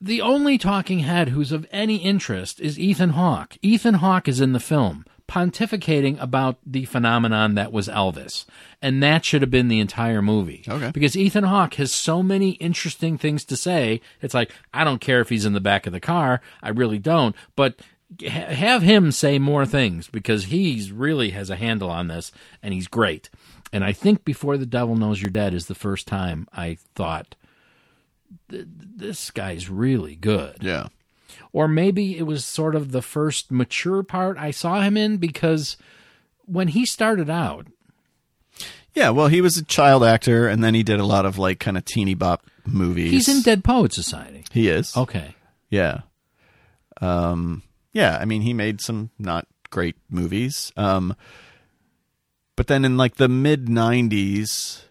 The 0.00 0.20
only 0.20 0.58
talking 0.58 0.98
head 0.98 1.28
who's 1.28 1.52
of 1.52 1.64
any 1.70 1.96
interest 1.98 2.58
is 2.58 2.76
Ethan 2.76 3.10
Hawke. 3.10 3.56
Ethan 3.62 3.94
Hawke 3.94 4.26
is 4.26 4.40
in 4.40 4.52
the 4.52 4.58
film, 4.58 5.04
pontificating 5.28 6.20
about 6.20 6.58
the 6.66 6.84
phenomenon 6.84 7.54
that 7.54 7.72
was 7.72 7.88
Elvis. 7.88 8.44
And 8.80 9.02
that 9.02 9.24
should 9.24 9.42
have 9.42 9.50
been 9.50 9.68
the 9.68 9.80
entire 9.80 10.22
movie. 10.22 10.64
Okay. 10.68 10.90
Because 10.92 11.16
Ethan 11.16 11.44
Hawke 11.44 11.74
has 11.74 11.92
so 11.92 12.22
many 12.22 12.50
interesting 12.52 13.18
things 13.18 13.44
to 13.46 13.56
say. 13.56 14.00
It's 14.20 14.34
like, 14.34 14.52
I 14.74 14.84
don't 14.84 15.00
care 15.00 15.20
if 15.20 15.28
he's 15.28 15.46
in 15.46 15.52
the 15.52 15.60
back 15.60 15.86
of 15.86 15.92
the 15.92 16.00
car. 16.00 16.40
I 16.62 16.70
really 16.70 16.98
don't. 16.98 17.36
But 17.56 17.80
ha- 18.20 18.54
have 18.54 18.82
him 18.82 19.12
say 19.12 19.38
more 19.38 19.66
things 19.66 20.08
because 20.08 20.44
he's 20.44 20.92
really 20.92 21.30
has 21.30 21.50
a 21.50 21.56
handle 21.56 21.90
on 21.90 22.08
this 22.08 22.32
and 22.62 22.74
he's 22.74 22.88
great. 22.88 23.30
And 23.72 23.84
I 23.84 23.92
think 23.92 24.24
Before 24.24 24.58
the 24.58 24.66
Devil 24.66 24.96
Knows 24.96 25.22
You're 25.22 25.30
Dead 25.30 25.54
is 25.54 25.66
the 25.66 25.74
first 25.74 26.06
time 26.06 26.46
I 26.52 26.76
thought, 26.94 27.34
this 28.48 29.30
guy's 29.30 29.70
really 29.70 30.16
good. 30.16 30.58
Yeah. 30.60 30.88
Or 31.52 31.68
maybe 31.68 32.16
it 32.16 32.22
was 32.22 32.44
sort 32.44 32.74
of 32.74 32.92
the 32.92 33.02
first 33.02 33.50
mature 33.50 34.02
part 34.02 34.38
I 34.38 34.50
saw 34.52 34.80
him 34.80 34.96
in 34.96 35.18
because 35.18 35.76
when 36.46 36.68
he 36.68 36.86
started 36.86 37.28
out, 37.28 37.66
Yeah, 38.94 39.10
well, 39.10 39.28
he 39.28 39.40
was 39.40 39.56
a 39.56 39.64
child 39.64 40.02
actor, 40.04 40.48
and 40.48 40.62
then 40.64 40.74
he 40.74 40.82
did 40.82 40.98
a 41.00 41.04
lot 41.06 41.26
of 41.26 41.38
like 41.38 41.58
kind 41.60 41.76
of 41.76 41.84
teeny 41.84 42.14
bop 42.14 42.46
movies. 42.66 43.10
he's 43.10 43.28
in 43.28 43.42
Dead 43.42 43.64
Poet 43.64 43.92
Society. 43.92 44.44
He 44.50 44.68
is. 44.68 44.96
Okay. 44.96 45.34
Yeah. 45.68 46.00
Um. 47.00 47.62
Yeah. 47.92 48.16
I 48.20 48.24
mean, 48.24 48.42
he 48.42 48.52
made 48.54 48.80
some 48.80 49.10
not 49.18 49.46
great 49.70 49.96
movies. 50.10 50.72
Um. 50.76 51.14
But 52.56 52.66
then 52.66 52.84
in 52.84 52.96
like 52.98 53.16
the 53.16 53.28
mid 53.28 53.66
'90s, 53.66 54.82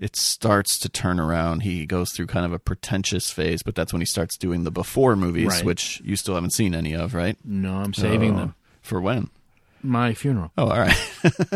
it 0.00 0.16
starts 0.16 0.78
to 0.80 0.88
turn 0.88 1.18
around. 1.20 1.60
He 1.62 1.86
goes 1.86 2.12
through 2.12 2.26
kind 2.26 2.46
of 2.46 2.52
a 2.52 2.58
pretentious 2.58 3.30
phase, 3.30 3.62
but 3.62 3.74
that's 3.74 3.92
when 3.92 4.00
he 4.00 4.06
starts 4.06 4.36
doing 4.36 4.64
the 4.64 4.70
before 4.70 5.16
movies, 5.16 5.46
Right. 5.48 5.64
which 5.64 6.00
you 6.04 6.16
still 6.16 6.34
haven't 6.34 6.52
seen 6.54 6.74
any 6.74 6.94
of, 6.94 7.14
right? 7.14 7.36
No, 7.44 7.76
I'm 7.76 7.94
saving 7.94 8.34
Oh. 8.34 8.38
them. 8.38 8.54
for 8.82 9.00
when. 9.00 9.28
My 9.82 10.14
funeral. 10.14 10.50
Oh, 10.58 10.68
all 10.68 10.78
right. 10.78 10.96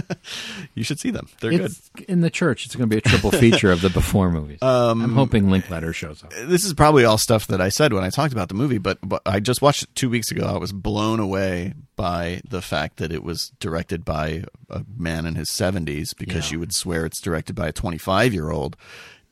you 0.74 0.84
should 0.84 1.00
see 1.00 1.10
them. 1.10 1.28
They're 1.40 1.50
good. 1.50 1.72
In 2.08 2.20
the 2.20 2.30
church. 2.30 2.66
It's 2.66 2.76
going 2.76 2.88
to 2.88 2.94
be 2.94 2.98
a 2.98 3.00
triple 3.00 3.30
feature 3.30 3.70
of 3.70 3.80
the 3.82 3.90
before 3.90 4.30
movies. 4.30 4.58
Um, 4.72 5.02
I'm 5.02 5.14
hoping 5.14 5.50
Linklater 5.50 5.92
shows 5.92 6.22
up. 6.24 6.30
this 6.32 6.64
is 6.64 6.72
probably 6.72 7.04
all 7.04 7.18
stuff 7.18 7.46
that 7.48 7.60
I 7.60 7.68
said 7.68 7.92
when 7.92 8.04
I 8.04 8.10
talked 8.10 8.32
about 8.32 8.48
the 8.48 8.54
movie, 8.54 8.78
but, 8.78 8.98
but 9.02 9.20
I 9.26 9.40
just 9.40 9.60
watched 9.60 9.82
it 9.82 9.94
two 9.94 10.08
weeks 10.08 10.30
ago. 10.30 10.44
I 10.46 10.56
was 10.58 10.72
blown 10.72 11.20
away 11.20 11.74
by 11.96 12.40
the 12.48 12.62
fact 12.62 12.96
that 12.98 13.12
it 13.12 13.22
was 13.22 13.52
directed 13.60 14.04
by 14.04 14.44
a 14.70 14.82
man 14.96 15.26
in 15.26 15.34
his 15.34 15.48
70s 15.50 16.16
because 16.16 16.46
Yeah. 16.46 16.52
you 16.54 16.60
would 16.60 16.74
swear 16.74 17.04
it's 17.06 17.20
directed 17.20 17.54
by 17.54 17.68
a 17.68 17.72
25 17.72 18.32
year 18.32 18.50
old, 18.50 18.76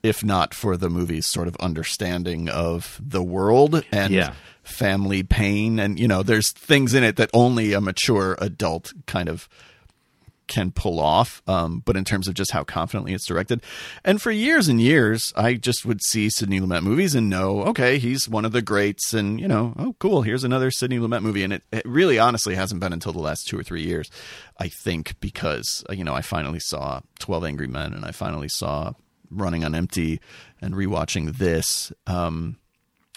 if 0.02 0.24
not 0.24 0.54
for 0.54 0.76
the 0.76 0.88
movie's 0.88 1.26
sort 1.26 1.48
of 1.48 1.56
understanding 1.56 2.48
of 2.48 3.00
the 3.04 3.22
world 3.22 3.84
and 3.92 4.12
Yeah. 4.14 4.32
family 4.62 5.22
pain. 5.22 5.78
And, 5.78 5.98
you 5.98 6.08
know, 6.08 6.22
there's 6.22 6.52
things 6.52 6.94
in 6.94 7.02
it 7.04 7.16
that 7.16 7.30
only 7.34 7.72
a 7.72 7.80
mature 7.80 8.36
adult 8.40 8.92
kind 9.06 9.28
of 9.28 9.48
can 10.46 10.72
pull 10.72 10.98
off. 10.98 11.42
Um, 11.46 11.80
but 11.84 11.96
in 11.96 12.04
terms 12.04 12.26
of 12.26 12.34
just 12.34 12.50
how 12.50 12.64
confidently 12.64 13.12
it's 13.14 13.24
directed, 13.26 13.62
and 14.04 14.20
for 14.20 14.32
years 14.32 14.66
and 14.66 14.80
years, 14.80 15.32
I 15.36 15.54
just 15.54 15.86
would 15.86 16.02
see 16.02 16.28
Sidney 16.28 16.58
Lumet 16.60 16.82
movies 16.82 17.14
and 17.14 17.30
know, 17.30 17.62
okay, 17.66 17.98
he's 17.98 18.28
one 18.28 18.44
of 18.44 18.50
the 18.50 18.60
greats, 18.60 19.14
and 19.14 19.40
you 19.40 19.46
know, 19.46 19.74
oh, 19.78 19.94
cool, 20.00 20.22
here's 20.22 20.42
another 20.42 20.72
Sidney 20.72 20.98
Lumet 20.98 21.22
movie. 21.22 21.44
And 21.44 21.52
it, 21.52 21.62
it 21.70 21.86
really, 21.86 22.18
honestly, 22.18 22.56
hasn't 22.56 22.80
been 22.80 22.92
until 22.92 23.12
the 23.12 23.20
last 23.20 23.46
two 23.46 23.56
or 23.58 23.62
three 23.62 23.84
years, 23.86 24.10
I 24.58 24.66
think, 24.66 25.14
because 25.20 25.84
you 25.90 26.02
know, 26.02 26.14
I 26.14 26.20
finally 26.22 26.58
saw 26.60 27.00
Twelve 27.20 27.44
Angry 27.44 27.68
Men, 27.68 27.92
and 27.94 28.04
I 28.04 28.10
finally 28.10 28.48
saw 28.48 28.94
Running 29.30 29.64
on 29.64 29.74
Empty, 29.74 30.20
and 30.60 30.74
rewatching 30.74 31.36
this. 31.38 31.92
Um, 32.06 32.56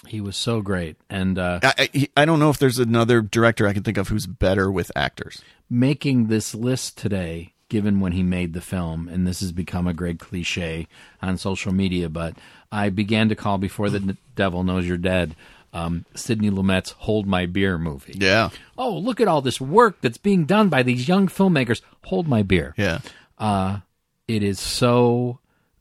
He 0.08 0.22
was 0.22 0.36
so 0.38 0.62
great. 0.62 0.98
And 1.10 1.40
uh, 1.40 1.60
I, 1.64 1.90
I, 1.94 2.08
I 2.18 2.26
don't 2.26 2.40
know 2.40 2.50
if 2.50 2.58
there's 2.58 2.80
another 2.80 3.22
director 3.22 3.68
I 3.68 3.74
can 3.74 3.84
think 3.84 3.98
of 3.98 4.10
who's 4.10 4.28
better 4.28 4.72
with 4.72 4.92
actors. 4.96 5.42
making 5.70 6.28
this 6.28 6.54
list 6.54 6.98
today, 6.98 7.54
given 7.70 8.00
when 8.00 8.12
he 8.12 8.22
made 8.24 8.54
the 8.54 8.62
film, 8.62 9.08
and 9.08 9.26
this 9.26 9.40
has 9.40 9.52
become 9.52 9.88
a 9.88 9.94
great 9.94 10.20
cliche 10.20 10.88
on 11.22 11.38
social 11.38 11.74
media, 11.74 12.10
but 12.10 12.36
I 12.72 12.90
began 12.90 13.30
to 13.30 13.36
call 13.36 13.58
Before 13.58 13.90
the 13.90 14.16
Devil 14.36 14.64
Knows 14.64 14.86
You're 14.88 14.98
Dead 14.98 15.36
um, 15.74 16.06
Sidney 16.14 16.52
Lumet's 16.52 16.92
Hold 16.92 17.26
My 17.26 17.48
Beer 17.48 17.80
movie. 17.80 18.14
Yeah, 18.16 18.50
Oh, 18.78 18.96
look 18.96 19.20
at 19.20 19.28
all 19.28 19.42
this 19.42 19.60
work 19.60 20.02
that's 20.02 20.20
being 20.20 20.46
done 20.46 20.70
by 20.70 20.84
these 20.84 21.08
young 21.08 21.28
filmmakers. 21.28 21.82
Hold 22.04 22.28
My 22.28 22.44
Beer. 22.44 22.76
yeah. 22.78 23.00
Uh, 23.40 23.80
it 24.28 24.44
is 24.44 24.60
so 24.60 25.40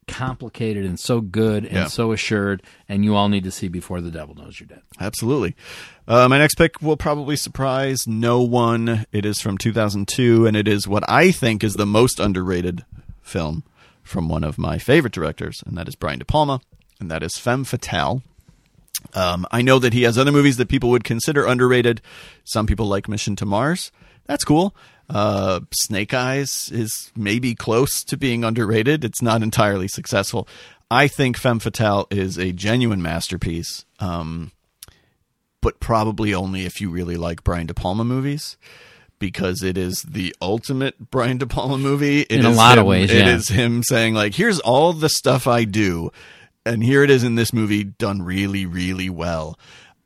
complicated 0.09 0.85
and 0.85 0.99
so 0.99 1.21
good 1.21 1.65
and 1.65 1.73
Yeah. 1.75 1.87
so 1.87 2.13
assured, 2.13 2.63
and 2.89 3.05
you 3.05 3.15
all 3.15 3.29
need 3.29 3.45
to 3.45 3.51
see 3.51 3.69
Before 3.69 4.01
the 4.01 4.11
Devil 4.11 4.35
Knows 4.35 4.59
You're 4.61 4.67
Dead. 4.67 4.83
Absolutely. 5.01 5.55
Uh, 6.09 6.29
my 6.29 6.39
next 6.39 6.57
pick 6.57 6.83
will 6.83 6.97
probably 6.97 7.37
surprise 7.37 8.07
no 8.07 8.43
one. 8.43 9.07
It 9.13 9.25
is 9.25 9.41
from 9.41 9.59
2002, 9.59 10.47
and 10.47 10.57
it 10.57 10.67
is 10.69 10.89
what 10.89 11.09
I 11.09 11.31
think 11.31 11.63
is 11.65 11.75
the 11.75 11.87
most 11.87 12.19
underrated 12.21 12.85
film 13.23 13.63
from 14.03 14.29
one 14.29 14.43
of 14.45 14.59
my 14.59 14.79
favorite 14.79 15.13
directors, 15.13 15.63
and 15.67 15.77
that 15.79 15.87
is 15.89 15.95
Brian 15.95 16.19
De 16.19 16.25
Palma, 16.25 16.61
and 17.01 17.11
that 17.11 17.23
is 17.23 17.39
Femme 17.39 17.65
Fatale. 17.65 18.23
Um, 19.15 19.47
I 19.51 19.63
know 19.63 19.79
that 19.79 19.93
he 19.93 20.03
has 20.03 20.19
other 20.19 20.33
movies 20.33 20.57
that 20.59 20.69
people 20.69 20.91
would 20.91 21.05
consider 21.05 21.45
underrated. 21.45 22.01
Some 22.45 22.67
people 22.67 22.87
like 22.87 23.09
Mission 23.09 23.37
to 23.37 23.47
Mars. 23.47 23.91
That's 24.27 24.45
cool. 24.45 24.75
Uh, 25.13 25.61
Snake 25.73 26.15
Eyes 26.15 26.71
is 26.73 27.13
maybe 27.15 27.55
close 27.55 28.03
to 28.05 28.17
being 28.17 28.45
underrated. 28.45 29.05
It's 29.05 29.21
not 29.21 29.43
entirely 29.43 29.87
successful. 29.87 30.49
I 30.91 31.07
think 31.07 31.37
Femme 31.37 31.59
Fatale 31.59 32.07
is 32.11 32.39
a 32.39 32.53
genuine 32.53 33.03
masterpiece, 33.03 33.85
um, 34.01 34.53
but 35.61 35.81
probably 35.81 36.33
only 36.33 36.65
if 36.65 36.81
you 36.81 36.91
really 36.91 37.17
like 37.17 37.45
Brian 37.45 37.67
De 37.67 37.75
Palma 37.75 38.05
movies. 38.05 38.57
Because 39.19 39.63
it 39.63 39.79
is 39.79 40.03
the 40.03 40.35
ultimate 40.43 40.99
Brian 41.11 41.39
De 41.39 41.47
Palma 41.47 41.79
movie. 41.79 42.23
It 42.23 42.33
In 42.33 42.45
a 42.45 42.51
lot 42.51 42.79
of 42.79 42.87
ways, 42.87 43.13
it 43.13 43.19
yeah. 43.19 43.37
is 43.37 43.49
him 43.49 43.85
saying 43.85 44.15
like, 44.15 44.35
"Here's 44.35 44.59
all 44.59 44.93
the 44.93 45.09
stuff 45.09 45.47
I 45.47 45.63
do," 45.63 46.11
and 46.67 46.83
here 46.83 47.05
it 47.05 47.11
is 47.11 47.23
in 47.23 47.37
this 47.37 47.53
movie 47.53 47.85
done 47.85 48.23
really, 48.23 48.67
really 48.67 49.09
well. 49.09 49.57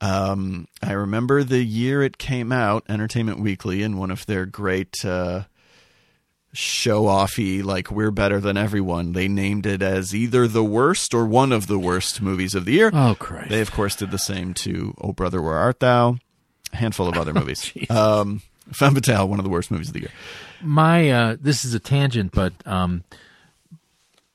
Um, 0.00 0.68
I 0.82 0.92
remember 0.92 1.42
the 1.42 1.62
year 1.64 2.02
it 2.02 2.18
came 2.18 2.52
out, 2.52 2.84
Entertainment 2.88 3.40
Weekly, 3.40 3.82
in 3.82 3.96
one 3.96 4.10
of 4.10 4.26
their 4.26 4.44
great 4.46 5.04
uh, 5.04 5.44
show 6.52 7.04
offy, 7.04 7.62
like 7.64 7.90
we're 7.90 8.10
better 8.10 8.40
than 8.40 8.56
everyone. 8.56 9.12
They 9.12 9.28
named 9.28 9.66
it 9.66 9.82
as 9.82 10.14
either 10.14 10.46
the 10.46 10.64
worst 10.64 11.14
or 11.14 11.24
one 11.26 11.52
of 11.52 11.66
the 11.66 11.78
worst 11.78 12.20
movies 12.20 12.54
of 12.54 12.64
the 12.64 12.72
year. 12.72 12.90
Oh, 12.92 13.16
Christ. 13.18 13.50
They 13.50 13.60
of 13.60 13.72
course 13.72 13.96
did 13.96 14.10
the 14.10 14.18
same 14.18 14.54
to 14.54 14.94
Oh 15.00 15.12
Brother 15.12 15.40
Where 15.42 15.56
Art 15.56 15.80
Thou, 15.80 16.18
a 16.72 16.76
handful 16.76 17.08
of 17.08 17.16
other 17.16 17.32
movies. 17.40 17.72
um, 17.90 18.42
Femme 18.72 18.94
Fatale, 18.94 19.28
one 19.28 19.38
of 19.38 19.44
the 19.44 19.50
worst 19.50 19.70
movies 19.70 19.88
of 19.88 19.94
the 19.94 20.00
year. 20.00 20.10
my 20.62 21.10
uh 21.10 21.36
this 21.40 21.64
is 21.64 21.72
a 21.74 21.78
tangent 21.78 22.32
but 22.32 22.52
um 22.66 23.04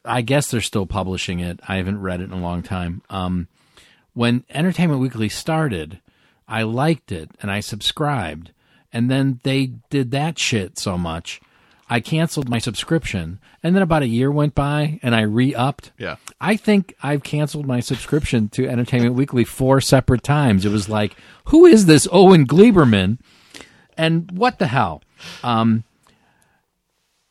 i 0.06 0.22
guess 0.22 0.50
they're 0.52 0.62
still 0.62 0.86
publishing 0.86 1.40
it 1.40 1.60
i 1.68 1.76
haven't 1.78 2.00
read 2.00 2.22
it 2.22 2.26
in 2.26 2.32
a 2.32 2.40
long 2.40 2.62
time 2.64 3.02
um 3.10 3.48
when 4.14 4.44
entertainment 4.50 5.00
weekly 5.02 5.30
started 5.30 6.00
i 6.48 6.62
liked 6.64 7.12
it 7.12 7.30
and 7.42 7.50
i 7.52 7.60
subscribed 7.60 8.52
and 8.92 9.10
then 9.10 9.40
they 9.44 9.68
did 9.90 10.12
that 10.12 10.38
shit 10.38 10.78
so 10.78 10.98
much 10.98 11.40
i 11.90 12.00
canceled 12.00 12.50
my 12.50 12.58
subscription 12.60 13.40
and 13.64 13.76
then 13.76 13.82
about 13.84 14.04
a 14.04 14.08
year 14.08 14.30
went 14.32 14.54
by 14.56 15.00
and 15.02 15.16
i 15.16 15.22
re-upped 15.22 15.92
Yeah. 15.98 16.16
I 16.40 16.56
think 16.56 16.96
I've 17.04 17.22
canceled 17.22 17.68
my 17.68 17.82
subscription 17.82 18.50
to 18.50 18.68
Entertainment 18.68 19.14
Weekly 19.14 19.44
four 19.44 19.80
separate 19.80 20.24
times. 20.24 20.66
It 20.66 20.72
was 20.72 20.90
like, 20.90 21.16
who 21.46 21.68
is 21.68 21.86
this 21.86 22.08
Owen 22.12 22.48
Gleiberman? 22.48 23.20
And 23.96 24.32
what 24.32 24.58
the 24.58 24.66
hell? 24.66 25.04
Um, 25.44 25.84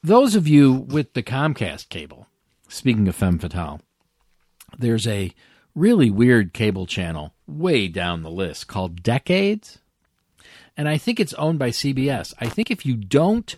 those 0.04 0.36
of 0.36 0.46
you 0.46 0.72
with 0.72 1.14
the 1.14 1.24
Comcast 1.24 1.88
cable, 1.88 2.28
speaking 2.68 3.08
of 3.08 3.16
Femme 3.16 3.40
Fatale, 3.40 3.80
there's 4.78 5.08
a 5.08 5.32
really 5.74 6.10
weird 6.10 6.52
cable 6.52 6.86
channel 6.86 7.32
way 7.46 7.88
down 7.88 8.22
the 8.22 8.30
list 8.30 8.66
called 8.66 9.02
Decades. 9.02 9.78
And 10.76 10.88
I 10.88 10.98
think 10.98 11.20
it's 11.20 11.34
owned 11.34 11.58
by 11.58 11.70
CBS. 11.70 12.32
I 12.40 12.48
think 12.48 12.70
if 12.70 12.86
you 12.86 12.94
don't 12.94 13.56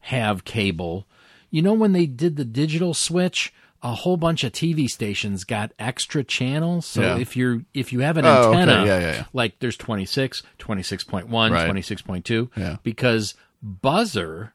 have 0.00 0.44
cable, 0.44 1.06
you 1.50 1.62
know, 1.62 1.72
when 1.74 1.92
they 1.92 2.06
did 2.06 2.36
the 2.36 2.44
digital 2.44 2.94
switch, 2.94 3.52
a 3.82 3.94
whole 3.94 4.16
bunch 4.16 4.42
of 4.44 4.52
TV 4.52 4.88
stations 4.88 5.44
got 5.44 5.72
extra 5.78 6.24
channels. 6.24 6.86
So 6.86 7.02
Yeah. 7.02 7.18
if 7.18 7.36
you're 7.36 7.62
if 7.74 7.92
you 7.92 8.00
have 8.00 8.16
an 8.16 8.24
Oh, 8.24 8.48
okay. 8.50 8.58
antenna, 8.60 8.86
Yeah, 8.86 8.98
yeah, 9.00 9.12
yeah. 9.14 9.24
like 9.32 9.58
there's 9.60 9.76
26, 9.76 10.42
26.1, 10.58 11.52
Right. 11.52 11.68
26.2, 11.68 12.50
Yeah. 12.56 12.76
because 12.82 13.34
Buzzr 13.64 14.52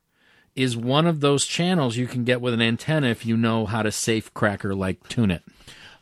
is 0.56 0.76
one 0.78 1.08
of 1.08 1.20
those 1.22 1.46
channels 1.46 1.96
you 1.98 2.08
can 2.08 2.24
get 2.24 2.42
with 2.42 2.54
an 2.54 2.62
antenna 2.62 3.08
if 3.08 3.26
you 3.26 3.36
know 3.38 3.66
how 3.66 3.82
to 3.82 3.92
safe 3.92 4.34
cracker 4.34 4.74
like 4.76 5.08
tune 5.10 5.32
it. 5.32 5.44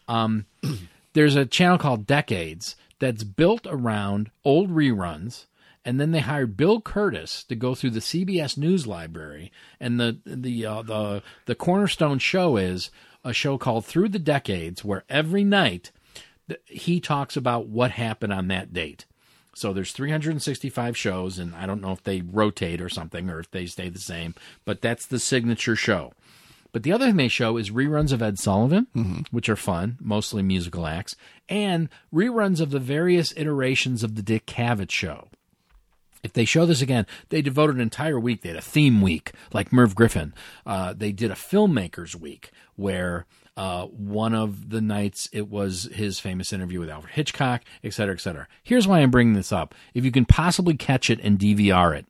Um, 0.07 0.45
there's 1.13 1.35
a 1.35 1.45
channel 1.45 1.77
called 1.77 2.07
Decades 2.07 2.75
that's 2.99 3.23
built 3.23 3.67
around 3.69 4.31
old 4.43 4.69
reruns. 4.69 5.45
And 5.83 5.99
then 5.99 6.11
they 6.11 6.19
hired 6.19 6.55
Bill 6.57 6.79
Kurtis 6.79 7.43
to 7.47 7.55
go 7.55 7.73
through 7.73 7.89
the 7.89 7.99
CBS 8.01 8.55
News 8.55 8.85
Library, 8.85 9.51
and 9.79 9.99
the 9.99 10.19
the 10.25 10.63
uh, 10.63 10.83
the 10.83 11.23
the 11.47 11.55
cornerstone 11.55 12.19
show 12.19 12.55
is 12.55 12.91
a 13.23 13.33
show 13.33 13.57
called 13.57 13.85
Through 13.87 14.09
the 14.09 14.19
Decades, 14.19 14.85
where 14.85 15.03
every 15.09 15.43
night 15.43 15.89
he 16.65 16.99
talks 16.99 17.35
about 17.35 17.67
what 17.67 17.91
happened 17.91 18.31
on 18.31 18.47
that 18.49 18.73
date. 18.73 19.05
So 19.53 19.73
there's 19.73 19.91
365 19.91 20.95
shows, 20.95 21.37
and 21.37 21.53
I 21.55 21.65
don't 21.65 21.81
know 21.81 21.91
if 21.91 22.03
they 22.03 22.21
rotate 22.21 22.79
or 22.79 22.89
something, 22.89 23.29
or 23.29 23.39
if 23.39 23.51
they 23.51 23.65
stay 23.65 23.89
the 23.89 23.99
same, 23.99 24.33
but 24.63 24.81
that's 24.81 25.05
the 25.05 25.19
signature 25.19 25.75
show. 25.75 26.13
But 26.71 26.83
the 26.83 26.93
other 26.93 27.05
thing 27.05 27.17
they 27.17 27.27
show 27.27 27.57
is 27.57 27.69
reruns 27.69 28.13
of 28.13 28.21
Ed 28.21 28.39
Sullivan, 28.39 28.87
which 29.31 29.49
are 29.49 29.55
fun, 29.57 29.97
mostly 29.99 30.41
musical 30.41 30.87
acts, 30.87 31.15
and 31.49 31.89
reruns 32.13 32.61
of 32.61 32.71
the 32.71 32.79
various 32.79 33.33
iterations 33.35 34.03
of 34.03 34.15
the 34.15 34.21
Dick 34.21 34.45
Cavett 34.45 34.89
show. 34.91 35.27
If 36.23 36.33
they 36.33 36.45
show 36.45 36.65
this 36.65 36.81
again, 36.81 37.07
they 37.29 37.41
devoted 37.41 37.75
an 37.77 37.81
entire 37.81 38.19
week. 38.19 38.41
They 38.41 38.49
had 38.49 38.57
a 38.57 38.61
theme 38.61 39.01
week, 39.01 39.31
like 39.53 39.73
Merv 39.73 39.95
Griffin. 39.95 40.33
Uh, 40.65 40.93
they 40.93 41.11
did 41.11 41.31
a 41.31 41.35
filmmakers 41.35 42.15
week 42.15 42.51
where 42.75 43.25
uh, 43.57 43.85
one 43.87 44.33
of 44.33 44.69
the 44.69 44.81
nights 44.81 45.29
it 45.33 45.49
was 45.49 45.89
his 45.93 46.19
famous 46.19 46.53
interview 46.53 46.79
with 46.79 46.89
Alfred 46.89 47.13
Hitchcock, 47.13 47.63
et 47.83 47.93
cetera, 47.93 48.13
et 48.13 48.21
cetera. 48.21 48.47
Here's 48.63 48.87
why 48.87 48.99
I'm 48.99 49.11
bringing 49.11 49.33
this 49.33 49.51
up. 49.51 49.73
If 49.93 50.05
you 50.05 50.11
can 50.11 50.25
possibly 50.25 50.75
catch 50.75 51.09
it 51.09 51.19
and 51.21 51.39
DVR 51.39 51.97
it, 51.97 52.05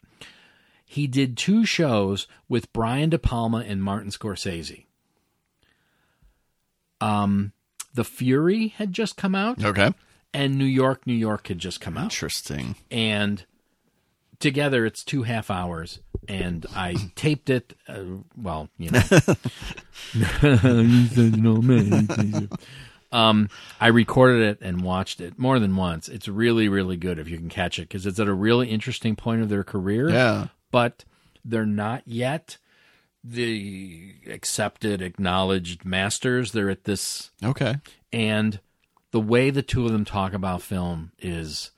he 0.91 1.07
did 1.07 1.37
two 1.37 1.65
shows 1.65 2.27
with 2.49 2.73
Brian 2.73 3.09
De 3.11 3.17
Palma 3.17 3.59
and 3.65 3.81
Martin 3.81 4.11
Scorsese. 4.11 4.83
Um, 6.99 7.53
The 7.93 8.03
Fury 8.03 8.67
had 8.69 8.91
just 8.93 9.15
come 9.17 9.33
out, 9.33 9.63
Okay. 9.63 9.93
and 10.33 10.57
New 10.57 10.65
York, 10.65 11.07
New 11.07 11.13
York 11.13 11.47
had 11.47 11.59
just 11.59 11.79
come 11.81 11.97
out 11.97 12.03
Interesting. 12.05 12.75
and 12.89 13.45
together 14.39 14.85
it's 14.87 15.03
two 15.03 15.21
half 15.21 15.51
hours 15.51 15.99
and 16.27 16.65
i 16.75 16.95
taped 17.13 17.47
it 17.51 17.77
uh, 17.87 18.01
well 18.35 18.69
you 18.79 18.89
know 18.89 18.99
You 20.15 21.05
said 21.09 21.37
no, 21.39 21.57
man. 21.61 22.49
um 23.11 23.49
i 23.79 23.85
recorded 23.85 24.41
it 24.41 24.57
and 24.59 24.81
watched 24.81 25.21
it 25.21 25.37
more 25.37 25.59
than 25.59 25.75
once 25.75 26.09
it's 26.09 26.27
really 26.27 26.67
really 26.69 26.97
good 26.97 27.19
if 27.19 27.29
you 27.29 27.37
can 27.37 27.49
catch 27.49 27.77
it 27.77 27.83
because 27.83 28.07
it's 28.07 28.19
at 28.19 28.27
a 28.27 28.33
really 28.33 28.67
interesting 28.69 29.15
point 29.15 29.43
of 29.43 29.49
their 29.49 29.63
career 29.63 30.09
Yeah. 30.09 30.47
But 30.71 31.05
they're 31.45 31.65
not 31.65 32.03
yet 32.05 32.57
the 33.23 34.15
accepted 34.27 35.01
acknowledged 35.01 35.85
masters 35.85 36.51
they're 36.53 36.69
at 36.71 36.85
this 36.85 37.29
Okay. 37.43 37.75
and 38.11 38.59
the 39.11 39.19
way 39.19 39.49
the 39.49 39.61
two 39.61 39.85
of 39.85 39.91
them 39.91 40.05
talk 40.05 40.33
about 40.33 40.61
film 40.61 41.11
is 41.19 41.71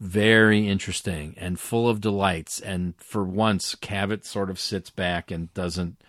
very 0.00 0.68
interesting 0.68 1.34
and 1.36 1.58
full 1.58 1.88
of 1.88 2.00
delights. 2.00 2.60
And 2.60 2.94
for 2.98 3.24
once, 3.24 3.74
Cavett 3.74 4.24
sort 4.24 4.48
of 4.48 4.60
sits 4.60 4.88
back 4.90 5.32
and 5.32 5.52
doesn't 5.54 6.00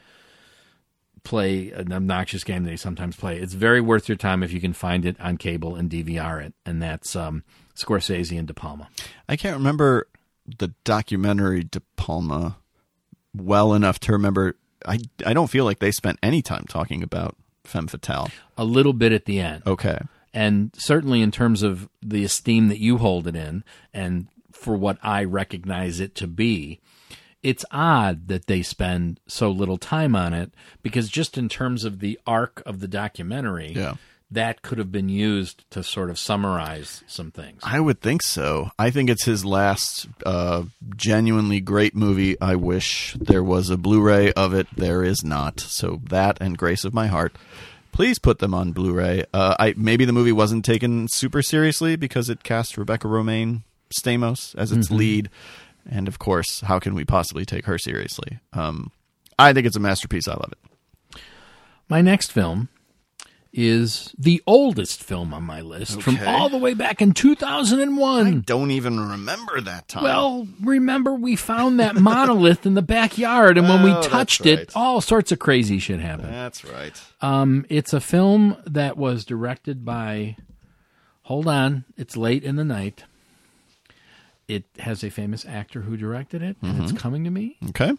play 1.23 1.71
an 1.71 1.91
obnoxious 1.91 2.43
game 2.43 2.63
that 2.65 2.69
he 2.71 2.77
sometimes 2.77 3.15
play. 3.15 3.39
It's 3.39 3.53
very 3.55 3.81
worth 3.81 4.07
your 4.07 4.15
time 4.15 4.43
if 4.43 4.51
you 4.53 4.61
can 4.61 4.73
find 4.73 5.05
it 5.05 5.19
on 5.19 5.37
cable 5.37 5.75
and 5.75 5.89
DVR 5.89 6.45
it, 6.45 6.53
and 6.67 6.81
that's 6.81 7.15
um, 7.15 7.43
Scorsese 7.75 8.37
and 8.37 8.47
De 8.47 8.53
Palma. 8.53 8.89
I 9.27 9.35
can't 9.35 9.57
remember 9.57 10.07
the 10.57 10.73
documentary 10.83 11.63
De 11.63 11.81
Palma 11.95 12.57
well 13.35 13.73
enough 13.73 13.99
to 14.01 14.11
remember. 14.11 14.55
I 14.85 14.99
I 15.25 15.33
don't 15.33 15.49
feel 15.49 15.65
like 15.65 15.79
they 15.79 15.91
spent 15.91 16.19
any 16.23 16.41
time 16.41 16.65
talking 16.67 17.03
about 17.03 17.35
Femme 17.63 17.87
Fatale. 17.87 18.29
A 18.57 18.63
little 18.65 18.93
bit 18.93 19.11
at 19.11 19.25
the 19.25 19.39
end. 19.39 19.63
Okay. 19.67 19.99
and 20.33 20.71
certainly 20.77 21.21
in 21.21 21.31
terms 21.31 21.63
of 21.63 21.89
the 22.01 22.23
esteem 22.23 22.67
that 22.69 22.79
you 22.79 22.97
hold 22.97 23.27
it 23.27 23.35
in 23.35 23.63
and 23.93 24.27
for 24.51 24.75
what 24.75 24.97
I 25.01 25.23
recognize 25.23 25.99
it 25.99 26.13
to 26.15 26.27
be 26.27 26.79
it's 27.41 27.63
odd 27.71 28.27
that 28.27 28.45
they 28.47 28.61
spend 28.61 29.19
so 29.25 29.49
little 29.49 29.77
time 29.77 30.15
on 30.15 30.33
it 30.33 30.53
because 30.83 31.09
just 31.09 31.37
in 31.37 31.47
terms 31.49 31.83
of 31.85 31.99
the 31.99 32.19
arc 32.27 32.61
of 32.65 32.79
the 32.79 32.87
documentary 32.87 33.71
Yeah. 33.73 33.95
That 34.31 34.61
could 34.61 34.77
have 34.77 34.91
been 34.91 35.09
used 35.09 35.69
to 35.71 35.81
sort 35.83 36.11
of 36.11 36.19
summarize 36.19 37.03
some 37.07 37.31
things 37.31 37.61
I 37.63 37.79
would 37.79 37.99
think 37.99 38.21
so. 38.21 38.69
I 38.77 38.91
think 38.91 39.09
it's 39.09 39.25
his 39.25 39.43
last 39.43 40.07
uh, 40.23 40.63
genuinely 40.95 41.59
great 41.61 41.95
movie. 41.95 42.39
I 42.39 42.55
wish 42.55 43.15
there 43.19 43.43
was 43.43 43.71
a 43.71 43.77
Blu-ray 43.77 44.31
of 44.33 44.53
it. 44.53 44.67
There 44.75 45.03
is 45.03 45.23
not. 45.23 45.59
So 45.59 46.01
that 46.09 46.37
and 46.39 46.57
Grace 46.57 46.83
of 46.85 46.93
My 46.93 47.07
Heart. 47.07 47.37
Please 47.91 48.19
put 48.19 48.37
them 48.37 48.53
on 48.53 48.71
Blu-ray. 48.71 49.25
Uh, 49.33 49.55
I 49.59 49.73
maybe 49.75 50.05
the 50.05 50.13
movie 50.13 50.31
wasn't 50.31 50.63
taken 50.63 51.07
super 51.07 51.41
seriously 51.41 51.95
because 51.95 52.29
it 52.29 52.43
cast 52.43 52.77
Rebecca 52.77 53.07
Romijn 53.07 53.63
Stamos 53.91 54.53
as 54.55 54.71
its 54.71 54.91
lead, 54.91 55.29
and 55.89 56.07
of 56.07 56.19
course, 56.19 56.61
how 56.61 56.77
can 56.77 56.93
we 56.93 57.03
possibly 57.03 57.45
take 57.45 57.65
her 57.65 57.79
seriously? 57.79 58.37
Um, 58.53 58.91
I 59.39 59.53
think 59.53 59.65
it's 59.65 59.75
a 59.75 59.79
masterpiece. 59.79 60.27
I 60.27 60.33
love 60.33 60.51
it. 60.51 61.19
my 61.89 62.01
next 62.01 62.31
film 62.31 62.69
is 63.51 64.13
the 64.17 64.41
oldest 64.45 65.03
film 65.03 65.33
on 65.33 65.41
my 65.43 65.59
list 65.61 66.01
from 66.03 66.19
all 66.27 66.49
the 66.49 66.57
way 66.57 66.73
back 66.75 67.01
in 67.01 67.13
2001 67.13 68.27
I 68.27 68.31
Don't 68.41 68.69
even 68.71 68.99
remember 68.99 69.59
that 69.61 69.87
time. 69.87 70.03
Well, 70.03 70.47
remember 70.61 71.13
we 71.15 71.35
found 71.35 71.79
that 71.79 71.95
monolith 71.95 72.65
in 72.67 72.75
the 72.75 72.81
backyard, 72.83 73.57
and 73.57 73.67
when 73.67 73.79
Oh, 73.81 73.99
we 74.01 74.07
touched 74.07 74.41
right. 74.41 74.59
it, 74.59 74.71
all 74.75 75.01
sorts 75.01 75.31
of 75.31 75.39
crazy 75.39 75.79
shit 75.79 75.99
happened. 75.99 76.31
that's 76.33 76.63
right. 76.63 77.01
Um, 77.21 77.65
it's 77.69 77.91
a 77.93 77.99
film 77.99 78.55
that 78.67 78.97
was 78.97 79.25
directed 79.25 79.83
by. 79.83 80.37
Hold 81.23 81.47
on, 81.47 81.85
it's 81.97 82.15
late 82.17 82.43
in 82.43 82.55
the 82.55 82.63
night. 82.65 83.03
It 84.47 84.63
has 84.79 85.03
a 85.03 85.09
famous 85.11 85.45
actor 85.45 85.81
who 85.81 85.95
directed 85.97 86.41
it, 86.41 86.59
Mm-hmm. 86.61 86.83
it's 86.83 86.91
coming 86.91 87.23
to 87.23 87.29
me. 87.29 87.57
Okay. 87.69 87.93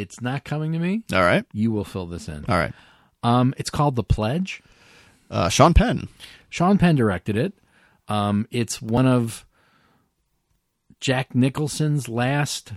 It's 0.00 0.20
not 0.20 0.44
coming 0.44 0.72
to 0.72 0.78
me. 0.78 1.02
All 1.12 1.22
right. 1.22 1.44
You 1.52 1.70
will 1.72 1.84
fill 1.84 2.06
this 2.06 2.28
in. 2.28 2.44
All 2.48 2.56
right. 2.56 2.72
Um, 3.22 3.52
it's 3.56 3.70
called 3.70 3.96
The 3.96 4.04
Pledge. 4.04 4.62
Uh, 5.30 5.48
Sean 5.48 5.74
Penn. 5.74 6.08
Sean 6.48 6.78
Penn 6.78 6.96
directed 6.96 7.36
it. 7.36 7.52
Um, 8.08 8.46
it's 8.50 8.80
one 8.80 9.06
of 9.06 9.44
Jack 11.00 11.34
Nicholson's 11.34 12.08
last. 12.08 12.72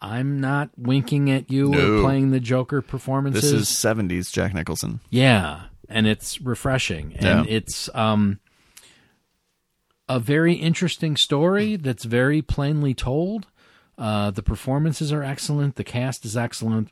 I'm 0.00 0.40
not 0.40 0.70
winking 0.76 1.30
at 1.30 1.50
you 1.50 1.68
No. 1.70 1.98
or 1.98 2.02
playing 2.02 2.30
the 2.30 2.40
Joker 2.40 2.80
performances. 2.82 3.42
This 3.42 3.52
is 3.52 3.68
70s 3.68 4.32
Jack 4.32 4.54
Nicholson. 4.54 5.00
Yeah, 5.10 5.64
and 5.88 6.06
it's 6.06 6.40
refreshing, 6.40 7.14
and 7.16 7.46
Yeah. 7.46 7.54
it's 7.56 7.88
um, 7.94 8.38
a 10.08 10.18
very 10.20 10.54
interesting 10.54 11.16
story 11.16 11.76
that's 11.76 12.04
very 12.04 12.42
plainly 12.42 12.94
told. 12.94 13.46
Uh, 13.98 14.30
the 14.30 14.42
performances 14.42 15.12
are 15.12 15.22
excellent. 15.24 15.74
The 15.74 15.84
cast 15.84 16.24
is 16.24 16.36
excellent. 16.36 16.88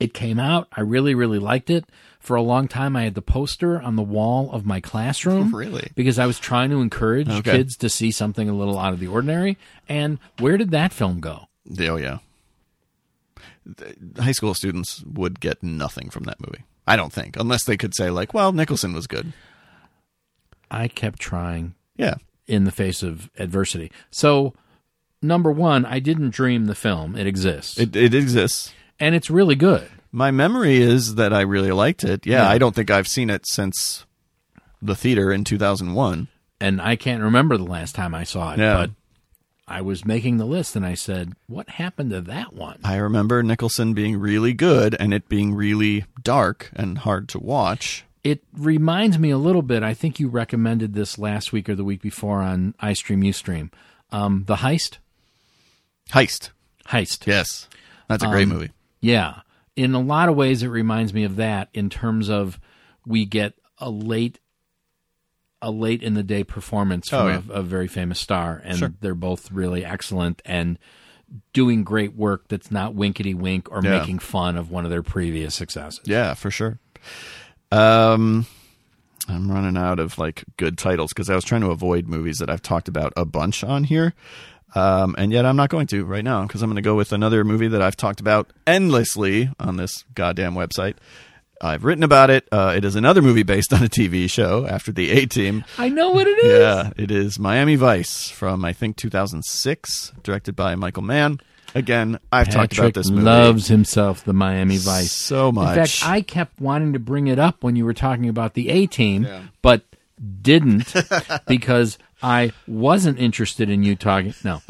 It 0.00 0.14
came 0.14 0.38
out. 0.38 0.68
I 0.72 0.80
really, 0.80 1.14
really 1.14 1.38
liked 1.40 1.70
it. 1.70 1.84
For 2.20 2.36
a 2.36 2.42
long 2.42 2.68
time, 2.68 2.94
I 2.96 3.02
had 3.02 3.14
the 3.14 3.20
poster 3.22 3.80
on 3.80 3.96
the 3.96 4.02
wall 4.02 4.50
of 4.52 4.64
my 4.64 4.80
classroom. 4.80 5.52
Really? 5.54 5.90
Because 5.96 6.18
I 6.18 6.26
was 6.26 6.38
trying 6.38 6.70
to 6.70 6.80
encourage 6.80 7.28
Okay. 7.28 7.50
kids 7.58 7.76
to 7.78 7.88
see 7.88 8.10
something 8.12 8.48
a 8.48 8.54
little 8.54 8.78
out 8.78 8.92
of 8.92 9.00
the 9.00 9.08
ordinary. 9.08 9.58
And 9.88 10.18
where 10.38 10.56
did 10.56 10.70
that 10.70 10.92
film 10.92 11.20
go? 11.20 11.48
Oh, 11.80 11.96
yeah. 11.96 12.18
The 13.66 14.22
high 14.22 14.32
school 14.32 14.54
students 14.54 15.02
would 15.04 15.40
get 15.40 15.62
nothing 15.62 16.10
from 16.10 16.24
that 16.24 16.40
movie. 16.40 16.64
I 16.86 16.96
don't 16.96 17.12
think, 17.12 17.36
unless 17.36 17.64
they 17.64 17.76
could 17.76 17.94
say, 17.94 18.08
like, 18.08 18.32
well, 18.32 18.52
Nicholson 18.52 18.94
was 18.94 19.06
good. 19.06 19.32
I 20.70 20.88
kept 20.88 21.18
trying. 21.18 21.74
Yeah. 21.96 22.14
in 22.46 22.64
the 22.64 22.70
face 22.70 23.02
of 23.02 23.28
adversity. 23.38 23.90
So, 24.10 24.54
number 25.22 25.50
one, 25.52 25.84
I 25.84 25.98
didn't 25.98 26.30
dream 26.30 26.66
the 26.66 26.74
film. 26.74 27.16
It 27.16 27.26
exists. 27.26 27.78
It, 27.78 27.94
it 27.96 28.14
exists. 28.14 28.72
and 29.00 29.14
it's 29.14 29.30
really 29.30 29.54
good. 29.56 29.88
My 30.10 30.30
memory 30.30 30.76
is 30.78 31.16
that 31.16 31.32
I 31.32 31.42
really 31.42 31.70
liked 31.72 32.02
it. 32.04 32.26
Yeah, 32.26 32.42
Yeah. 32.44 32.48
I 32.50 32.58
don't 32.58 32.74
think 32.74 32.90
I've 32.90 33.08
seen 33.08 33.28
it 33.30 33.46
since 33.46 34.06
the 34.80 34.94
theater 34.96 35.30
in 35.32 35.44
2001. 35.44 36.28
And 36.60 36.80
I 36.80 36.96
can't 36.96 37.22
remember 37.22 37.56
the 37.56 37.64
last 37.64 37.94
time 37.94 38.14
I 38.14 38.24
saw 38.24 38.52
it, 38.54 38.58
Yeah. 38.58 38.74
but 38.74 38.90
I 39.68 39.82
was 39.82 40.04
making 40.06 40.38
the 40.38 40.46
list 40.46 40.76
and 40.76 40.86
I 40.86 40.94
said, 40.94 41.34
What 41.46 41.68
happened 41.68 42.10
to 42.10 42.20
that 42.22 42.54
one? 42.54 42.78
I 42.82 42.96
remember 42.96 43.42
Nicholson 43.42 43.92
being 43.92 44.16
really 44.18 44.54
good 44.54 44.96
and 44.98 45.12
it 45.12 45.28
being 45.28 45.54
really 45.54 46.06
dark 46.22 46.70
and 46.74 46.96
hard 46.98 47.28
to 47.30 47.38
watch. 47.38 48.04
It 48.24 48.42
reminds 48.56 49.18
me 49.18 49.30
a 49.30 49.38
little 49.38 49.62
bit. 49.62 49.82
I 49.82 49.92
think 49.94 50.18
you 50.18 50.28
recommended 50.28 50.94
this 50.94 51.18
last 51.18 51.52
week 51.52 51.68
or 51.68 51.74
the 51.74 51.84
week 51.84 52.00
before 52.02 52.40
on 52.42 52.74
iStream 52.82 53.22
Ustream. 53.28 53.70
Um, 54.10 54.44
the 54.46 54.56
Heist? 54.56 54.98
Heist. 56.12 56.50
Heist. 56.86 57.26
Yes. 57.26 57.68
That's 58.08 58.22
a 58.24 58.28
great 58.28 58.44
Um, 58.44 58.50
movie. 58.50 58.70
Yeah. 59.00 59.40
In 59.76 59.94
a 59.94 60.00
lot 60.00 60.28
of 60.28 60.34
ways, 60.36 60.62
it 60.62 60.68
reminds 60.68 61.12
me 61.14 61.24
of 61.24 61.36
that 61.36 61.68
in 61.74 61.90
terms 61.90 62.28
of 62.28 62.58
we 63.06 63.24
get 63.24 63.54
a 63.78 63.90
late, 63.90 64.38
a 65.62 65.70
late 65.70 66.02
in 66.02 66.14
the 66.14 66.22
day 66.22 66.42
performance 66.44 67.08
from 67.10 67.18
Oh, 67.18 67.28
yeah. 67.28 67.42
a, 67.50 67.52
a 67.60 67.62
very 67.62 67.88
famous 67.88 68.18
star, 68.18 68.60
and 68.64 68.78
Sure. 68.78 68.92
they're 69.00 69.14
both 69.14 69.50
really 69.52 69.84
excellent 69.84 70.40
and 70.44 70.78
doing 71.52 71.84
great 71.84 72.14
work 72.16 72.48
that's 72.48 72.70
not 72.70 72.94
winkety 72.94 73.34
wink 73.34 73.70
or 73.70 73.82
Yeah. 73.84 73.98
making 73.98 74.18
fun 74.20 74.56
of 74.56 74.70
one 74.70 74.84
of 74.84 74.90
their 74.90 75.02
previous 75.02 75.54
successes. 75.54 76.00
Yeah, 76.04 76.32
for 76.34 76.50
sure. 76.50 76.78
Um, 77.70 78.46
I'm 79.28 79.50
running 79.52 79.76
out 79.76 79.98
of 79.98 80.16
like 80.18 80.44
good 80.56 80.78
titles 80.78 81.12
because 81.12 81.28
I 81.28 81.34
was 81.34 81.44
trying 81.44 81.60
to 81.60 81.70
avoid 81.70 82.08
movies 82.08 82.38
that 82.38 82.48
I've 82.48 82.62
talked 82.62 82.88
about 82.88 83.12
a 83.16 83.26
bunch 83.26 83.62
on 83.62 83.84
here. 83.84 84.14
Um, 84.74 85.14
and 85.18 85.32
yet 85.32 85.46
I'm 85.46 85.56
not 85.56 85.70
going 85.70 85.86
to 85.88 86.04
right 86.04 86.22
now 86.24 86.42
because 86.42 86.62
I'm 86.62 86.68
going 86.68 86.76
to 86.76 86.82
go 86.82 86.94
with 86.94 87.12
another 87.12 87.42
movie 87.44 87.68
that 87.68 87.80
I've 87.82 87.96
talked 87.96 88.20
about 88.20 88.52
endlessly 88.66 89.50
on 89.58 89.76
this 89.76 90.04
goddamn 90.14 90.54
website. 90.54 90.96
I've 91.60 91.84
written 91.84 92.04
about 92.04 92.30
it. 92.30 92.46
Uh, 92.52 92.74
it 92.76 92.84
is 92.84 92.94
another 92.94 93.20
movie 93.22 93.42
based 93.42 93.72
on 93.74 93.82
a 93.82 93.88
TV 93.88 94.30
show 94.30 94.66
after 94.66 94.92
the 94.92 95.10
A 95.10 95.26
Team. 95.26 95.64
I 95.78 95.88
know 95.88 96.10
what 96.10 96.26
it 96.26 96.38
is. 96.44 96.60
Yeah, 96.60 96.90
it 96.96 97.10
is 97.10 97.38
Miami 97.38 97.74
Vice 97.76 98.28
from 98.30 98.64
I 98.64 98.72
think 98.72 98.96
2006, 98.96 100.12
directed 100.22 100.54
by 100.54 100.74
Michael 100.76 101.02
Mann. 101.02 101.40
Again, 101.74 102.18
I've 102.32 102.48
talked 102.48 102.78
about 102.78 102.94
this 102.94 103.10
movie 103.10 103.22
loves 103.24 103.68
himself 103.68 104.24
the 104.24 104.32
Miami 104.32 104.78
Vice. 104.78 105.12
so 105.12 105.52
much. 105.52 105.68
In 105.76 105.84
fact, 105.84 106.00
I 106.04 106.22
kept 106.22 106.60
wanting 106.60 106.94
to 106.94 106.98
bring 106.98 107.26
it 107.26 107.38
up 107.38 107.62
when 107.62 107.76
you 107.76 107.84
were 107.84 107.92
talking 107.94 108.28
about 108.28 108.54
the 108.54 108.68
A 108.70 108.86
team, 108.86 109.24
Yeah. 109.24 109.42
but 109.60 109.82
didn't 110.42 110.92
because 111.46 111.98
I 112.22 112.52
wasn't 112.66 113.18
interested 113.18 113.70
in 113.70 113.82
you 113.82 113.96
talking. 113.96 114.34
No. 114.44 114.60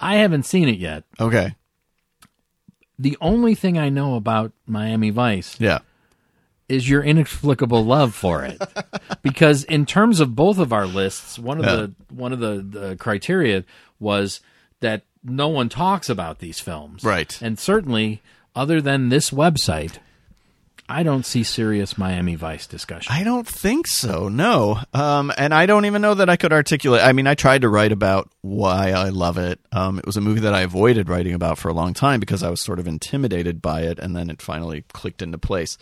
I 0.00 0.16
haven't 0.16 0.44
seen 0.44 0.68
it 0.68 0.78
yet. 0.78 1.04
okay, 1.18 1.54
The 2.98 3.16
only 3.20 3.54
thing 3.54 3.78
I 3.78 3.88
know 3.88 4.14
about 4.14 4.52
Miami 4.66 5.10
Vice 5.10 5.58
yeah. 5.58 5.78
is 6.68 6.88
your 6.88 7.02
inexplicable 7.02 7.84
love 7.84 8.14
for 8.14 8.44
it. 8.44 8.60
because 9.22 9.64
in 9.64 9.86
terms 9.86 10.20
of 10.20 10.36
both 10.36 10.58
of 10.58 10.72
our 10.72 10.86
lists, 10.86 11.38
one 11.38 11.58
of 11.58 11.64
Yeah. 11.64 11.76
the 11.76 11.94
one 12.14 12.32
of 12.32 12.40
the, 12.40 12.62
the 12.62 12.96
criteria 12.96 13.64
was 13.98 14.40
that 14.80 15.02
no 15.24 15.48
one 15.48 15.68
talks 15.68 16.08
about 16.08 16.38
these 16.38 16.60
films. 16.60 17.02
Right. 17.02 17.40
And 17.42 17.58
certainly 17.58 18.22
other 18.54 18.80
than 18.80 19.08
this 19.08 19.30
website, 19.30 19.98
I 20.88 21.02
don't 21.02 21.26
see 21.26 21.42
serious 21.42 21.98
Miami 21.98 22.36
Vice 22.36 22.66
discussion. 22.66 23.12
I 23.12 23.24
don't 23.24 23.46
think 23.46 23.88
so. 23.88 24.28
No. 24.28 24.78
Um, 24.94 25.32
and 25.36 25.52
I 25.52 25.66
don't 25.66 25.84
even 25.84 26.00
know 26.00 26.14
that 26.14 26.30
I 26.30 26.36
could 26.36 26.52
articulate. 26.52 27.02
I 27.02 27.12
mean, 27.12 27.26
I 27.26 27.34
tried 27.34 27.62
to 27.62 27.68
write 27.68 27.90
about 27.90 28.30
why 28.42 28.92
I 28.92 29.08
love 29.08 29.36
it. 29.36 29.58
Um, 29.72 29.98
it 29.98 30.06
was 30.06 30.16
a 30.16 30.20
movie 30.20 30.40
that 30.40 30.54
I 30.54 30.60
avoided 30.60 31.08
writing 31.08 31.34
about 31.34 31.58
for 31.58 31.68
a 31.68 31.74
long 31.74 31.92
time 31.92 32.20
because 32.20 32.44
I 32.44 32.50
was 32.50 32.64
sort 32.64 32.78
of 32.78 32.86
intimidated 32.86 33.60
by 33.60 33.82
it, 33.82 33.98
and 33.98 34.14
then 34.14 34.30
it 34.30 34.40
finally 34.40 34.84
clicked 34.92 35.22
into 35.22 35.38
place. 35.38 35.76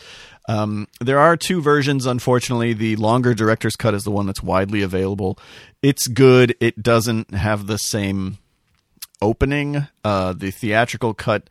Um, 0.48 0.88
there 1.00 1.18
are 1.18 1.36
two 1.36 1.60
versions, 1.60 2.06
unfortunately. 2.06 2.72
The 2.72 2.96
longer 2.96 3.34
director's 3.34 3.76
cut 3.76 3.92
is 3.94 4.04
the 4.04 4.10
one 4.10 4.26
that's 4.26 4.42
widely 4.42 4.80
available. 4.80 5.38
It's 5.82 6.06
good. 6.06 6.56
It 6.60 6.82
doesn't 6.82 7.34
have 7.34 7.66
the 7.66 7.78
same 7.78 8.38
opening. 9.20 9.86
Uh, 10.02 10.32
the 10.32 10.50
theatrical 10.50 11.14
cut 11.14 11.48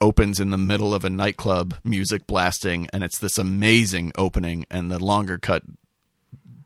opens 0.00 0.40
in 0.40 0.50
the 0.50 0.58
middle 0.58 0.94
of 0.94 1.04
a 1.04 1.10
nightclub, 1.10 1.74
music 1.84 2.26
blasting, 2.26 2.88
and 2.92 3.04
it's 3.04 3.18
this 3.18 3.38
amazing 3.38 4.12
opening. 4.16 4.66
And 4.70 4.90
the 4.90 4.98
longer 4.98 5.38
cut 5.38 5.62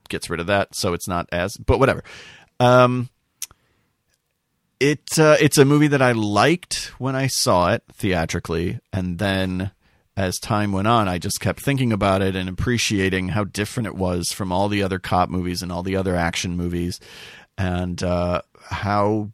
gets 0.09 0.31
rid 0.31 0.41
of 0.41 0.47
that, 0.47 0.75
so 0.75 0.93
it's 0.93 1.09
not 1.09 1.29
as. 1.33 1.57
But 1.57 1.79
whatever. 1.79 2.03
Um, 2.61 3.09
it 4.81 5.19
uh, 5.19 5.37
it's 5.41 5.59
a 5.59 5.65
movie 5.65 5.89
that 5.89 6.03
I 6.03 6.13
liked 6.13 6.93
when 6.99 7.17
I 7.17 7.27
saw 7.27 7.73
it 7.73 7.83
theatrically, 7.93 8.81
and 8.93 9.19
then 9.19 9.71
as 10.17 10.39
time 10.39 10.73
went 10.73 10.87
on, 10.87 11.09
I 11.09 11.19
just 11.19 11.41
kept 11.41 11.61
thinking 11.61 11.93
about 11.93 12.23
it 12.23 12.37
and 12.37 12.49
appreciating 12.49 13.29
how 13.29 13.45
different 13.45 13.89
it 13.89 13.97
was 13.97 14.29
from 14.29 14.53
all 14.53 14.69
the 14.69 14.83
other 14.83 14.99
cop 14.99 15.29
movies 15.29 15.63
and 15.63 15.73
all 15.73 15.83
the 15.83 15.97
other 15.97 16.15
action 16.15 16.57
movies, 16.57 17.01
and 17.59 18.03
uh, 18.03 18.43
how 18.69 19.31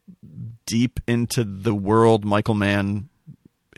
deep 0.66 1.00
into 1.06 1.44
the 1.44 1.74
world 1.74 2.24
Michael 2.24 2.54
Mann 2.54 3.08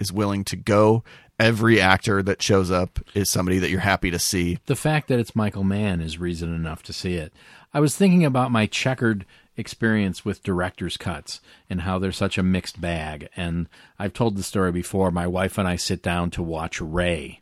is 0.02 0.12
willing 0.12 0.44
to 0.44 0.56
go. 0.56 1.02
Every 1.38 1.80
actor 1.80 2.22
that 2.22 2.42
shows 2.42 2.70
up 2.70 2.98
is 3.14 3.30
somebody 3.30 3.58
that 3.58 3.70
you're 3.70 3.80
happy 3.80 4.10
to 4.10 4.18
see. 4.18 4.58
the 4.66 4.76
fact 4.76 5.08
that 5.08 5.18
it's 5.18 5.34
Michael 5.34 5.64
Mann 5.64 6.00
is 6.00 6.18
reason 6.18 6.54
enough 6.54 6.82
to 6.84 6.92
see 6.92 7.14
it. 7.14 7.32
I 7.72 7.80
was 7.80 7.96
thinking 7.96 8.24
about 8.24 8.52
my 8.52 8.66
checkered 8.66 9.24
experience 9.56 10.24
with 10.24 10.42
director's 10.42 10.96
cuts 10.96 11.40
and 11.70 11.82
how 11.82 11.98
they're 11.98 12.12
such 12.12 12.36
a 12.38 12.42
mixed 12.42 12.80
bag. 12.80 13.28
And 13.36 13.68
I've 13.98 14.12
told 14.12 14.36
the 14.36 14.42
story 14.42 14.72
before. 14.72 15.10
My 15.10 15.26
wife 15.26 15.56
and 15.58 15.66
I 15.66 15.76
sit 15.76 16.02
down 16.02 16.30
to 16.32 16.42
watch 16.42 16.80
Ray, 16.80 17.40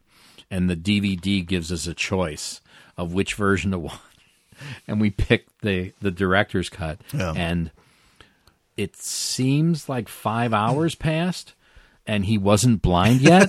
and 0.50 0.70
the 0.70 0.76
DVD 0.76 1.44
gives 1.44 1.72
us 1.72 1.86
a 1.86 1.94
choice 1.94 2.60
of 2.96 3.12
which 3.12 3.34
version 3.34 3.70
to 3.72 3.78
watch. 3.90 3.98
And 4.86 5.00
we 5.00 5.10
picked 5.10 5.62
the, 5.62 5.92
the 6.00 6.10
director's 6.10 6.68
cut. 6.68 7.00
Yeah. 7.12 7.32
And 7.34 7.70
it 8.76 8.96
seems 8.96 9.88
like 9.88 10.08
five 10.08 10.52
hours 10.52 10.94
passed 10.94 11.54
and 12.10 12.24
he 12.24 12.36
wasn't 12.36 12.82
blind 12.82 13.20
yet. 13.20 13.48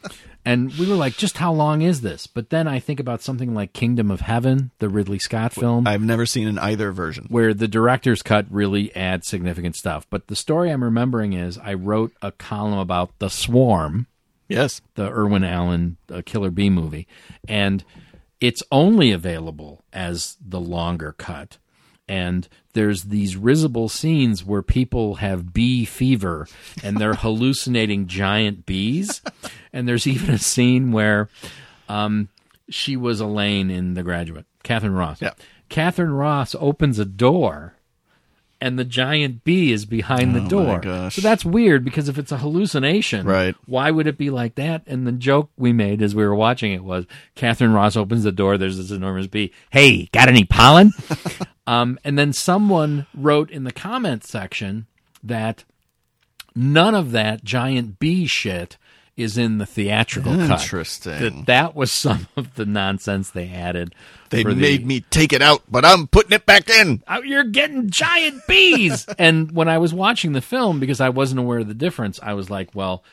and 0.44 0.74
we 0.74 0.88
were 0.88 0.96
like, 0.96 1.16
just 1.16 1.36
how 1.38 1.52
long 1.52 1.80
is 1.80 2.00
this? 2.00 2.26
But 2.26 2.50
then 2.50 2.66
I 2.66 2.80
think 2.80 2.98
about 2.98 3.22
something 3.22 3.54
like 3.54 3.72
Kingdom 3.72 4.10
of 4.10 4.20
Heaven, 4.22 4.72
the 4.80 4.88
Ridley 4.88 5.20
Scott 5.20 5.52
film, 5.52 5.86
I've 5.86 6.02
never 6.02 6.26
seen 6.26 6.48
in 6.48 6.58
either 6.58 6.90
version. 6.90 7.26
where 7.28 7.54
the 7.54 7.68
director's 7.68 8.20
cut 8.20 8.46
really 8.50 8.94
adds 8.96 9.28
significant 9.28 9.76
stuff. 9.76 10.08
But 10.10 10.26
the 10.26 10.34
story 10.34 10.70
I'm 10.72 10.82
remembering 10.82 11.34
is 11.34 11.56
I 11.56 11.74
wrote 11.74 12.12
a 12.20 12.32
column 12.32 12.80
about 12.80 13.16
The 13.20 13.30
Swarm, 13.30 14.08
Yes. 14.48 14.80
the 14.96 15.08
Irwin 15.08 15.44
Allen 15.44 15.96
uh, 16.12 16.22
Killer 16.26 16.50
Bee 16.50 16.68
movie, 16.68 17.06
and 17.46 17.84
it's 18.40 18.64
only 18.72 19.12
available 19.12 19.84
as 19.92 20.36
the 20.44 20.60
longer 20.60 21.12
cut. 21.12 21.58
And 22.08 22.48
there's 22.72 23.04
these 23.04 23.36
risible 23.36 23.88
scenes 23.88 24.44
where 24.44 24.62
people 24.62 25.16
have 25.16 25.52
bee 25.52 25.84
fever 25.84 26.46
and 26.82 26.96
they're 26.98 27.14
hallucinating 27.26 28.06
giant 28.06 28.66
bees. 28.66 29.22
And 29.72 29.88
there's 29.88 30.06
even 30.06 30.30
a 30.34 30.38
scene 30.38 30.92
where 30.92 31.28
um, 31.88 32.28
she 32.68 32.96
was 32.96 33.20
Elaine 33.20 33.70
in 33.70 33.94
The 33.94 34.02
Graduate, 34.02 34.46
Katharine 34.62 34.92
Ross. 34.94 35.20
Yeah. 35.20 35.32
Katharine 35.68 36.12
Ross 36.12 36.54
opens 36.58 36.98
a 36.98 37.04
door 37.04 37.74
and 38.62 38.78
the 38.78 38.84
giant 38.84 39.42
bee 39.42 39.72
is 39.72 39.86
behind 39.86 40.34
the 40.34 40.40
Oh, 40.40 40.42
my 40.42 40.48
door. 40.48 40.80
gosh. 40.80 41.14
So 41.16 41.22
that's 41.22 41.44
weird 41.46 41.82
because 41.84 42.08
if 42.10 42.18
it's 42.18 42.30
a 42.30 42.36
hallucination, 42.38 43.26
Right. 43.26 43.54
why 43.66 43.90
would 43.90 44.06
it 44.06 44.18
be 44.18 44.28
like 44.30 44.56
that? 44.56 44.82
And 44.86 45.06
the 45.06 45.12
joke 45.12 45.50
we 45.56 45.72
made 45.72 46.02
as 46.02 46.14
we 46.14 46.24
were 46.24 46.34
watching 46.34 46.72
it 46.72 46.84
was 46.84 47.06
Katharine 47.34 47.72
Ross 47.72 47.96
opens 47.96 48.22
the 48.24 48.32
door, 48.32 48.58
there's 48.58 48.76
this 48.76 48.90
enormous 48.90 49.28
bee. 49.28 49.52
Hey, 49.70 50.08
got 50.12 50.28
any 50.28 50.44
pollen? 50.44 50.92
um, 51.70 52.00
and 52.02 52.18
then 52.18 52.32
someone 52.32 53.06
wrote 53.14 53.48
in 53.48 53.62
the 53.62 53.70
comment 53.70 54.24
section 54.24 54.88
that 55.22 55.62
none 56.52 56.96
of 56.96 57.12
that 57.12 57.44
giant 57.44 58.00
bee 58.00 58.26
shit 58.26 58.76
is 59.16 59.38
in 59.38 59.58
the 59.58 59.66
theatrical 59.66 60.34
cut. 60.34 60.62
Interesting. 60.62 61.20
That 61.20 61.46
that 61.46 61.76
was 61.76 61.92
some 61.92 62.26
of 62.36 62.56
the 62.56 62.66
nonsense 62.66 63.30
they 63.30 63.48
added. 63.48 63.94
They 64.30 64.42
the- 64.42 64.56
made 64.56 64.84
me 64.84 65.02
take 65.10 65.32
it 65.32 65.42
out, 65.42 65.62
but 65.70 65.84
I'm 65.84 66.08
putting 66.08 66.32
it 66.32 66.44
back 66.44 66.68
in. 66.68 67.04
"Oh, 67.06 67.22
you're 67.22 67.44
getting 67.44 67.88
giant 67.88 68.44
bees. 68.48 69.06
and 69.18 69.52
when 69.52 69.68
I 69.68 69.78
was 69.78 69.94
watching 69.94 70.32
the 70.32 70.40
film, 70.40 70.80
because 70.80 71.00
I 71.00 71.10
wasn't 71.10 71.38
aware 71.38 71.60
of 71.60 71.68
the 71.68 71.74
difference, 71.74 72.18
I 72.20 72.34
was 72.34 72.50
like, 72.50 72.74
well, 72.74 73.04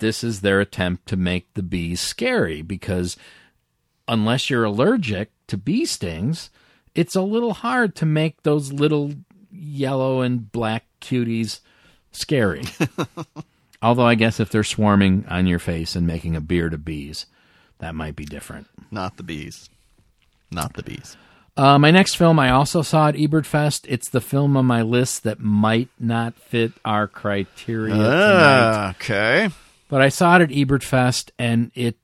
this 0.00 0.22
is 0.22 0.42
their 0.42 0.60
attempt 0.60 1.06
to 1.08 1.16
make 1.16 1.54
the 1.54 1.62
bees 1.62 2.02
scary 2.02 2.60
because 2.60 3.16
unless 4.06 4.50
you're 4.50 4.64
allergic 4.64 5.30
to 5.46 5.56
bee 5.56 5.86
stings, 5.86 6.50
it's 6.94 7.14
a 7.14 7.22
little 7.22 7.54
hard 7.54 7.94
to 7.96 8.06
make 8.06 8.42
those 8.42 8.72
little 8.72 9.12
yellow 9.50 10.20
and 10.20 10.50
black 10.50 10.84
cuties 11.00 11.60
scary. 12.10 12.64
Although 13.82 14.06
I 14.06 14.14
guess 14.14 14.38
if 14.38 14.50
they're 14.50 14.62
swarming 14.62 15.24
on 15.28 15.46
your 15.46 15.58
face 15.58 15.96
and 15.96 16.06
making 16.06 16.36
a 16.36 16.40
beard 16.40 16.72
of 16.72 16.84
bees, 16.84 17.26
that 17.78 17.94
might 17.94 18.14
be 18.14 18.24
different. 18.24 18.68
Not 18.90 19.16
the 19.16 19.22
bees. 19.24 19.68
Not 20.50 20.74
the 20.74 20.82
bees. 20.82 21.16
Uh, 21.56 21.78
my 21.78 21.90
next 21.90 22.14
film 22.14 22.38
I 22.38 22.50
also 22.50 22.82
saw 22.82 23.08
at 23.08 23.18
Ebert 23.18 23.44
Fest. 23.44 23.86
It's 23.88 24.08
the 24.08 24.20
film 24.20 24.56
on 24.56 24.64
my 24.64 24.82
list 24.82 25.24
that 25.24 25.40
might 25.40 25.88
not 25.98 26.34
fit 26.34 26.72
our 26.84 27.06
criteria 27.06 27.94
tonight. 27.94 28.08
Ah, 28.08 28.90
okay. 28.90 29.50
But 29.88 30.00
I 30.00 30.08
saw 30.08 30.36
it 30.36 30.42
at 30.42 30.52
Ebert 30.52 30.82
Fest 30.82 31.32
and 31.38 31.70
it 31.74 31.96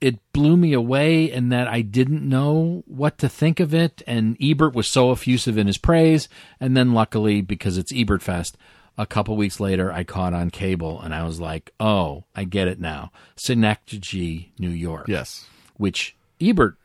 it 0.00 0.18
blew 0.32 0.56
me 0.56 0.72
away 0.72 1.24
in 1.30 1.48
that 1.50 1.68
I 1.68 1.80
didn't 1.80 2.28
know 2.28 2.82
what 2.86 3.18
to 3.18 3.28
think 3.28 3.60
of 3.60 3.72
it 3.74 4.02
and 4.06 4.36
Ebert 4.40 4.74
was 4.74 4.88
so 4.88 5.10
effusive 5.12 5.56
in 5.58 5.66
his 5.66 5.78
praise 5.78 6.28
and 6.60 6.76
then 6.76 6.92
luckily 6.92 7.40
because 7.40 7.78
it's 7.78 7.92
Ebert 7.94 8.22
Fest 8.22 8.56
a 8.98 9.06
couple 9.06 9.36
weeks 9.36 9.60
later 9.60 9.92
I 9.92 10.04
caught 10.04 10.32
on 10.34 10.50
cable 10.50 11.00
and 11.00 11.14
I 11.14 11.22
was 11.24 11.38
like, 11.40 11.70
"Oh, 11.78 12.24
I 12.34 12.44
get 12.44 12.66
it 12.68 12.80
now." 12.80 13.12
Synecdoche, 13.36 14.46
New 14.58 14.70
York 14.70 15.06
Yes. 15.08 15.46
which 15.76 16.16
Ebert 16.40 16.76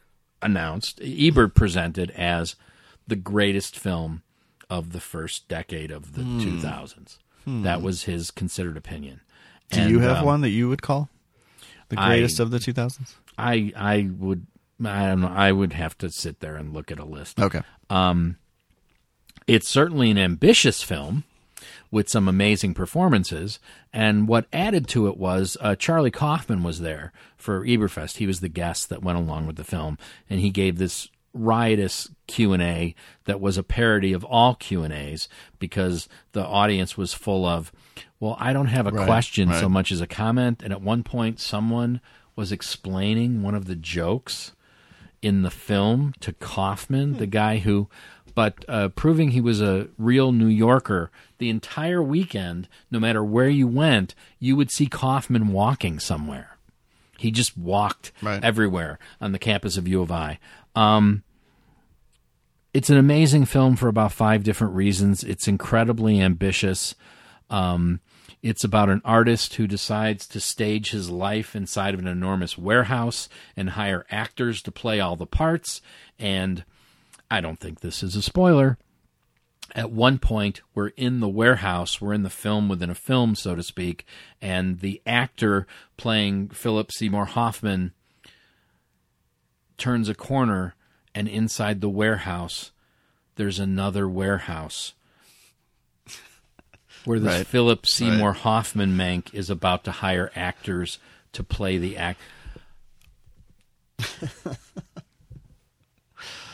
announced, 0.41 0.99
Ebert 1.03 1.53
presented 1.55 2.11
as 2.11 2.55
the 3.07 3.15
greatest 3.15 3.77
film 3.77 4.23
of 4.69 4.91
the 4.91 4.99
first 4.99 5.47
decade 5.47 5.91
of 5.91 6.13
the 6.13 6.21
2000s. 6.23 7.17
That 7.45 7.81
was 7.81 8.03
his 8.03 8.31
considered 8.31 8.77
opinion. 8.77 9.21
Do 9.71 9.89
you 9.89 9.99
have 9.99 10.17
um, 10.19 10.25
one 10.25 10.41
that 10.41 10.49
you 10.49 10.69
would 10.69 10.81
call 10.81 11.09
the 11.91 11.99
I- 12.01 12.09
greatest 12.09 12.39
of 12.39 12.49
the 12.51 12.57
2000s? 12.57 13.13
I 13.37 13.71
I 13.75 14.09
would 14.17 14.47
I 14.83 15.05
don't 15.07 15.21
know. 15.21 15.27
I 15.27 15.51
would 15.51 15.73
have 15.73 15.95
to 15.99 16.09
sit 16.09 16.39
there 16.39 16.55
and 16.55 16.73
look 16.73 16.91
at 16.91 16.97
a 16.99 17.05
list. 17.05 17.39
Okay. 17.39 17.61
Um, 17.89 18.37
It's 19.47 19.67
certainly 19.69 20.09
an 20.09 20.17
ambitious 20.17 20.81
film 20.81 21.23
with 21.91 22.09
some 22.09 22.27
amazing 22.27 22.73
performances. 22.73 23.59
And 23.93 24.27
what 24.27 24.47
added 24.51 24.87
to 24.89 25.07
it 25.07 25.17
was 25.17 25.55
uh, 25.61 25.75
Charlie 25.75 26.09
Kaufman 26.11 26.63
was 26.63 26.79
there 26.79 27.11
for 27.37 27.63
Ebert 27.67 27.91
Fest. 27.91 28.17
He 28.17 28.25
was 28.27 28.39
the 28.39 28.49
guest 28.49 28.89
that 28.89 29.03
went 29.03 29.17
along 29.19 29.45
with 29.45 29.55
the 29.57 29.63
film, 29.63 29.97
and 30.29 30.39
he 30.39 30.49
gave 30.49 30.77
this 30.77 31.09
riotous 31.33 32.09
Q&A 32.27 32.95
that 33.25 33.39
was 33.39 33.57
a 33.57 33.63
parody 33.63 34.13
of 34.13 34.23
all 34.25 34.55
Q&As 34.55 35.29
because 35.59 36.09
the 36.33 36.45
audience 36.45 36.97
was 36.97 37.13
full 37.13 37.45
of 37.45 37.71
well 38.19 38.35
I 38.39 38.53
don't 38.53 38.67
have 38.67 38.87
a 38.87 38.91
Right, 38.91 39.05
question 39.05 39.51
so 39.53 39.67
much 39.69 39.91
as 39.91 40.01
a 40.01 40.07
comment 40.07 40.61
and 40.63 40.71
at 40.71 40.81
one 40.81 41.03
point 41.03 41.39
someone 41.39 42.01
was 42.35 42.51
explaining 42.51 43.41
one 43.43 43.55
of 43.55 43.65
the 43.65 43.75
jokes 43.75 44.53
in 45.21 45.43
the 45.43 45.51
film 45.51 46.13
to 46.21 46.33
Kaufman, 46.33 47.17
the 47.17 47.27
guy 47.27 47.57
who, 47.59 47.87
but 48.33 48.65
uh, 48.67 48.87
proving 48.89 49.31
he 49.31 49.41
was 49.41 49.61
a 49.61 49.87
real 49.99 50.31
New 50.31 50.47
Yorker. 50.47 51.11
The 51.37 51.49
entire 51.49 52.01
weekend, 52.01 52.67
no 52.89 52.99
matter 52.99 53.23
where 53.23 53.49
you 53.49 53.67
went, 53.67 54.15
you 54.39 54.55
would 54.55 54.71
see 54.71 54.87
Kaufman 54.87 55.49
walking 55.49 55.99
somewhere. 55.99 56.57
He 57.19 57.29
just 57.29 57.55
walked 57.55 58.11
Right. 58.21 58.43
everywhere 58.43 58.97
on 59.19 59.31
the 59.31 59.37
campus 59.37 59.77
of 59.77 59.87
U 59.87 60.01
of 60.01 60.11
I. 60.11 60.39
Um, 60.75 61.21
it's 62.73 62.89
an 62.89 62.97
amazing 62.97 63.45
film 63.45 63.75
for 63.75 63.89
about 63.89 64.11
five 64.13 64.43
different 64.43 64.73
reasons. 64.73 65.23
It's 65.23 65.47
incredibly 65.47 66.19
ambitious. 66.21 66.95
Um, 67.51 67.99
it's 68.41 68.63
about 68.63 68.89
an 68.89 69.01
artist 69.05 69.55
who 69.55 69.67
decides 69.67 70.25
to 70.29 70.39
stage 70.39 70.91
his 70.91 71.11
life 71.11 71.55
inside 71.55 71.93
of 71.93 71.99
an 71.99 72.07
enormous 72.07 72.57
warehouse 72.57 73.29
and 73.55 73.71
hire 73.71 74.05
actors 74.09 74.63
to 74.63 74.71
play 74.71 74.99
all 74.99 75.15
the 75.15 75.27
parts. 75.27 75.81
And 76.17 76.63
I 77.29 77.41
don't 77.41 77.59
think 77.59 77.81
this 77.81 78.01
is 78.01 78.15
a 78.15 78.21
spoiler. 78.23 78.79
At 79.75 79.91
one 79.91 80.17
point, 80.17 80.61
we're 80.73 80.89
in 80.97 81.19
the 81.19 81.29
warehouse, 81.29 82.01
we're 82.01 82.13
in 82.13 82.23
the 82.23 82.29
film 82.29 82.67
within 82.67 82.89
a 82.89 82.95
film, 82.95 83.35
so 83.35 83.55
to 83.55 83.63
speak, 83.63 84.05
and 84.41 84.79
the 84.79 85.01
actor 85.05 85.65
playing 85.95 86.49
Philip 86.49 86.91
Seymour 86.91 87.25
Hoffman 87.25 87.93
turns 89.77 90.09
a 90.09 90.15
corner, 90.15 90.75
and 91.15 91.27
inside 91.27 91.79
the 91.79 91.89
warehouse, 91.89 92.71
there's 93.35 93.59
another 93.59 94.09
warehouse 94.09 94.93
where 97.05 97.19
this 97.19 97.37
Right. 97.37 97.47
Philip 97.47 97.85
Seymour 97.85 98.33
Hoffman 98.33 98.95
mank 98.95 99.33
is 99.33 99.49
about 99.49 99.83
to 99.85 99.91
hire 99.91 100.31
actors 100.35 100.99
to 101.33 101.43
play 101.43 101.77
the 101.77 101.97
act. 101.97 102.19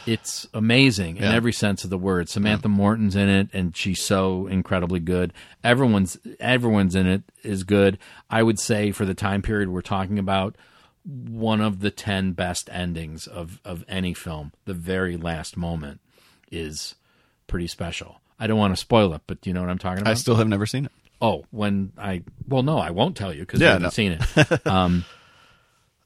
it's 0.06 0.48
amazing 0.54 1.18
in 1.18 1.24
every 1.24 1.52
sense 1.52 1.84
of 1.84 1.90
the 1.90 1.98
word. 1.98 2.30
Samantha 2.30 2.70
Morton's 2.70 3.16
in 3.16 3.28
it, 3.30 3.50
and 3.54 3.76
she's 3.76 4.02
so 4.02 4.48
incredibly 4.48 5.00
good. 5.00 5.34
Everyone's 5.64 6.18
everyone's 6.40 6.96
in 6.96 7.08
it 7.08 7.24
is 7.44 7.64
good. 7.64 7.98
I 8.30 8.44
would 8.44 8.60
say 8.60 8.92
for 8.92 9.06
the 9.06 9.14
time 9.14 9.42
period 9.42 9.70
we're 9.70 9.82
talking 9.82 10.18
about, 10.18 10.56
one 11.04 11.62
of 11.62 11.82
the 11.82 11.92
ten 11.92 12.32
best 12.32 12.70
endings 12.72 13.28
of 13.28 13.60
of 13.66 13.84
any 13.88 14.14
film. 14.14 14.54
The 14.66 14.74
very 14.74 15.18
last 15.18 15.58
moment 15.58 16.00
is 16.52 16.96
pretty 17.48 17.68
special. 17.68 18.22
I 18.40 18.48
don't 18.48 18.58
want 18.58 18.74
to 18.74 18.78
spoil 18.80 19.14
it, 19.14 19.22
but 19.28 19.42
do 19.42 19.50
you 19.50 19.54
know 19.54 19.62
what 19.62 19.70
I'm 19.70 19.78
talking 19.80 20.02
about? 20.02 20.12
I 20.12 20.16
still 20.16 20.36
have 20.36 20.48
never 20.48 20.66
seen 20.66 20.86
it. 20.86 20.92
Oh, 21.22 21.46
when 21.52 21.92
I 21.98 22.22
well, 22.48 22.62
no, 22.64 22.78
I 22.78 22.92
won't 22.92 23.18
tell 23.18 23.34
you 23.34 23.42
because 23.42 23.60
Yeah, 23.60 23.68
you 23.68 23.72
haven't 23.74 23.84
no. 23.84 23.90
seen 23.90 24.12
it. 24.14 24.66
Um, 24.68 25.06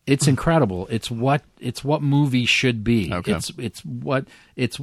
it's 0.08 0.28
incredible. 0.28 0.88
It's 0.90 1.12
what 1.12 1.44
it's 1.60 1.84
what 1.84 2.02
movie 2.02 2.46
should 2.46 2.84
be. 2.84 3.12
Okay. 3.14 3.34
It's 3.34 3.52
it's 3.58 3.82
what 3.86 4.26
it's. 4.56 4.80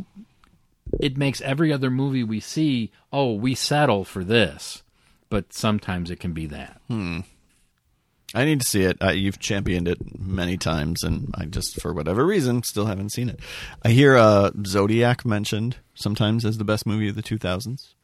It 1.00 1.16
makes 1.18 1.40
every 1.42 1.72
other 1.72 1.90
movie 1.90 2.24
we 2.24 2.40
see. 2.40 2.90
Oh, 3.12 3.34
we 3.34 3.54
settle 3.54 4.04
for 4.04 4.22
this, 4.24 4.82
but 5.28 5.52
sometimes 5.52 6.10
it 6.10 6.20
can 6.20 6.32
be 6.32 6.46
that. 6.46 6.80
I 8.34 8.44
need 8.44 8.60
to 8.60 8.68
see 8.68 8.82
it. 8.82 8.98
Uh, 9.02 9.10
you've 9.10 9.38
championed 9.38 9.88
it 9.88 10.18
many 10.18 10.58
times, 10.58 11.02
and 11.02 11.30
I 11.34 11.46
just, 11.46 11.80
for 11.80 11.94
whatever 11.94 12.26
reason, 12.26 12.62
still 12.62 12.84
haven't 12.86 13.10
seen 13.12 13.28
it. 13.30 13.40
I 13.82 13.88
hear 13.88 14.16
uh, 14.18 14.50
Zodiac 14.66 15.24
mentioned 15.24 15.76
sometimes 15.94 16.44
as 16.44 16.58
the 16.58 16.64
best 16.64 16.86
movie 16.86 17.08
of 17.08 17.14
the 17.14 17.22
2000s. 17.22 17.94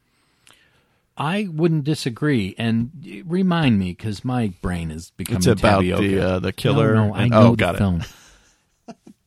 I 1.17 1.47
wouldn't 1.51 1.83
disagree. 1.85 2.55
And 2.57 3.23
remind 3.25 3.77
me 3.79 3.91
because 3.91 4.25
my 4.25 4.51
brain 4.61 4.91
is 4.91 5.11
becoming 5.11 5.37
It's 5.37 5.47
about 5.47 5.77
tapioca. 5.81 6.01
the 6.01 6.19
uh, 6.19 6.39
the 6.39 6.51
killer. 6.51 6.95
No, 6.95 7.07
no, 7.07 7.13
I 7.13 7.21
and- 7.23 7.31
know 7.31 7.41
oh, 7.41 7.51
the 7.51 7.55
got 7.57 7.75
it. 7.75 7.77
film. 7.77 8.03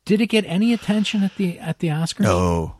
Did 0.04 0.20
it 0.20 0.26
get 0.28 0.44
any 0.46 0.72
attention 0.72 1.22
at 1.22 1.36
the 1.36 1.58
at 1.58 1.78
the 1.78 1.88
Oscars? 1.88 2.20
No, 2.24 2.74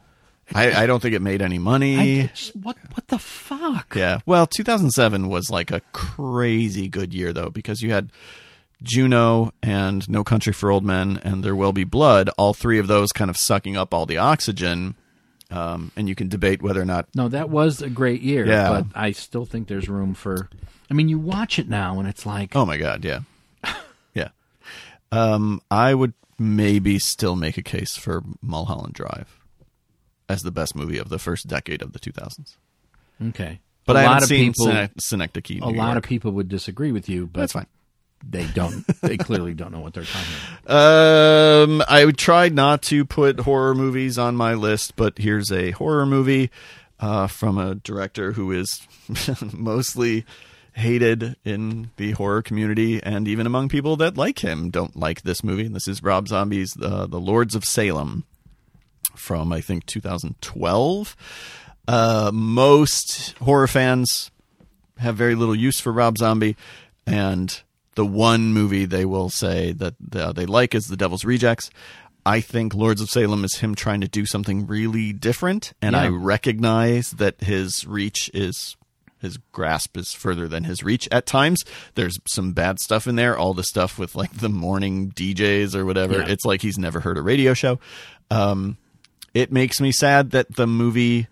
I, 0.55 0.85
I 0.85 0.87
don't 0.87 1.01
think 1.01 1.15
it 1.15 1.23
made 1.23 1.43
any 1.43 1.59
money. 1.59 2.23
I, 2.23 2.31
what 2.55 2.77
what 2.95 3.09
the 3.09 3.19
fuck? 3.19 3.95
Yeah. 3.95 4.21
Well, 4.27 4.47
2007 4.47 5.29
was 5.29 5.51
like 5.51 5.71
a 5.71 5.81
crazy 5.93 6.89
good 6.89 7.13
year 7.13 7.33
though 7.33 7.51
because 7.51 7.83
you 7.83 7.91
had 7.93 8.11
Juno 8.83 9.53
and 9.63 10.09
No 10.09 10.25
Country 10.25 10.53
for 10.53 10.71
Old 10.71 10.85
Men 10.85 11.21
and 11.23 11.43
There 11.43 11.57
Will 11.57 11.73
Be 11.73 11.85
Blood, 11.85 12.31
all 12.39 12.55
three 12.55 12.79
of 12.79 12.87
those 12.87 13.13
kind 13.13 13.31
of 13.31 13.37
sucking 13.37 13.77
up 13.77 13.93
all 13.93 14.07
the 14.07 14.19
oxygen. 14.19 14.95
Um, 15.51 15.93
and 15.97 16.09
you 16.09 16.15
can 16.15 16.29
debate 16.29 16.61
whether 16.63 16.81
or 16.81 16.85
not 16.85 17.09
No, 17.15 17.29
that 17.29 17.49
was 17.49 17.81
a 17.81 17.89
great 17.89 18.21
year. 18.21 18.47
Yeah. 18.47 18.69
But 18.69 18.87
I 18.95 19.13
still 19.13 19.47
think 19.47 19.67
there's 19.69 19.89
room 19.89 20.13
for. 20.15 20.49
I 20.91 20.95
mean, 20.95 21.09
you 21.09 21.19
watch 21.19 21.59
it 21.59 21.69
now 21.69 21.99
and 21.99 22.07
it's 22.09 22.27
like, 22.27 22.55
Oh 22.55 22.67
my 22.67 22.77
god, 22.77 23.05
yeah. 23.05 23.21
yeah. 24.15 24.29
Um 25.11 25.63
I 25.71 25.95
would 25.95 26.13
maybe 26.39 26.99
still 26.99 27.35
make 27.35 27.57
a 27.57 27.63
case 27.63 27.97
for 27.97 28.23
Mulholland 28.43 28.93
Drive 28.95 29.39
as 30.29 30.43
the 30.43 30.51
best 30.51 30.75
movie 30.77 30.99
of 30.99 31.09
the 31.09 31.19
first 31.19 31.47
decade 31.47 31.83
of 31.83 31.93
the 31.93 31.99
2000s. 31.99 32.57
okay. 33.29 33.61
But 33.87 33.97
a 33.97 34.01
I 34.01 34.03
lot 34.05 34.09
haven't 34.15 34.23
of 34.25 34.29
seen 34.29 34.53
people, 34.53 34.67
Syne- 34.67 34.91
Synecdoche. 34.99 35.51
a 35.51 35.55
New 35.73 35.79
lot 35.79 35.93
York. 35.93 35.97
of 35.99 36.03
people 36.05 36.31
would 36.33 36.49
disagree 36.51 36.93
with 36.93 37.09
you, 37.09 37.27
but 37.27 37.41
That's 37.41 37.55
fine. 37.55 37.67
they 38.29 38.47
don't. 38.49 38.85
They 39.01 39.17
clearly 39.17 39.55
don't 39.55 39.73
know 39.73 39.81
what 39.81 39.95
they're 39.95 40.05
talking 40.05 40.35
about. 40.67 41.65
Um, 41.71 41.83
I 41.89 42.05
would 42.05 42.19
try 42.19 42.51
not 42.51 42.83
to 42.83 43.05
put 43.07 43.41
horror 43.41 43.75
movies 43.75 44.19
on 44.19 44.37
my 44.37 44.53
list, 44.55 44.95
but 44.97 45.17
here's 45.19 45.51
a 45.51 45.71
horror 45.73 46.05
movie. 46.05 46.51
uh, 47.01 47.29
from 47.29 47.57
a 47.59 47.77
director 47.77 48.33
who 48.33 48.51
is 48.53 48.87
mostly 49.53 50.27
hated 50.75 51.37
in 51.45 51.91
the 51.97 52.11
horror 52.13 52.43
community 52.43 53.03
and 53.03 53.27
even 53.27 53.47
among 53.47 53.69
people 53.69 53.97
that 53.97 54.17
like 54.17 54.41
him 54.45 54.69
don't 54.71 54.97
like 54.97 55.23
this 55.23 55.43
movie. 55.43 55.65
And 55.67 55.75
this 55.75 55.89
is 55.89 56.03
Rob 56.03 56.29
Zombie's 56.29 56.77
uh, 56.81 57.07
The 57.07 57.21
Lords 57.21 57.55
of 57.55 57.65
Salem 57.65 58.25
from 59.19 59.53
I 59.53 59.61
think 59.61 59.87
2012. 59.87 61.17
Uh, 61.87 62.31
most 62.35 63.33
horror 63.39 63.67
fans 63.67 64.31
have 64.99 65.17
very 65.17 65.35
little 65.35 65.55
use 65.55 65.81
for 65.81 65.93
Rob 65.93 66.19
Zombie, 66.19 66.57
and 67.07 67.63
the 67.95 68.05
one 68.05 68.53
movie 68.53 68.85
they 68.85 69.05
will 69.05 69.31
say 69.31 69.73
that 69.73 69.95
they 70.01 70.47
like 70.47 70.75
is 70.75 70.85
The 70.87 70.97
Devil's 70.97 71.25
Rejects. 71.25 71.71
I 72.27 72.41
think 72.41 72.75
Lords 72.75 73.01
of 73.01 73.09
Salem 73.09 73.43
is 73.45 73.57
him 73.57 73.75
trying 73.75 74.03
to 74.03 74.09
do 74.09 74.27
something 74.27 74.67
really 74.67 75.13
different, 75.15 75.73
and 75.81 75.95
Yeah. 75.95 76.03
I 76.03 76.09
recognize 76.09 77.13
that 77.13 77.41
his 77.41 77.87
reach 77.87 78.31
is 78.35 78.77
his 79.21 79.37
grasp 79.51 79.97
is 79.97 80.13
further 80.13 80.47
than 80.47 80.63
his 80.65 80.85
reach 80.85 81.09
at 81.11 81.27
times. 81.27 81.65
There's 81.97 82.19
some 82.29 82.53
bad 82.53 82.79
stuff 82.79 83.09
in 83.09 83.17
there, 83.17 83.37
all 83.37 83.53
the 83.55 83.65
stuff 83.65 83.99
with 83.99 84.15
like 84.15 84.33
the 84.39 84.49
morning 84.49 85.11
DJs 85.11 85.75
or 85.75 85.85
whatever. 85.85 86.19
Yeah. 86.19 86.29
It's 86.29 86.45
like 86.45 86.63
he's 86.63 86.79
never 86.79 87.01
heard 87.01 87.19
a 87.19 87.23
radio 87.23 87.53
show. 87.55 87.81
Um, 88.31 88.77
it 89.39 89.53
makes 89.53 89.81
me 89.81 89.93
sad 89.93 90.33
that 90.33 90.57
the 90.57 90.67
movie 90.67 91.29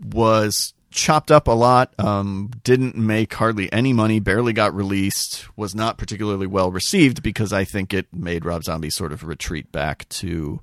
was 0.00 0.72
chopped 0.92 1.30
up 1.30 1.48
a 1.48 1.52
lot, 1.52 1.92
um, 1.98 2.50
didn't 2.62 2.96
make 2.96 3.34
hardly 3.34 3.72
any 3.72 3.92
money, 3.92 4.20
barely 4.20 4.52
got 4.52 4.74
released, 4.74 5.46
was 5.56 5.74
not 5.74 5.98
particularly 5.98 6.46
well 6.46 6.70
received 6.70 7.22
because 7.22 7.52
I 7.52 7.64
think 7.64 7.92
it 7.92 8.06
made 8.12 8.44
Rob 8.44 8.64
Zombie 8.64 8.90
sort 8.90 9.12
of 9.12 9.24
retreat 9.24 9.70
back 9.72 10.08
to 10.10 10.60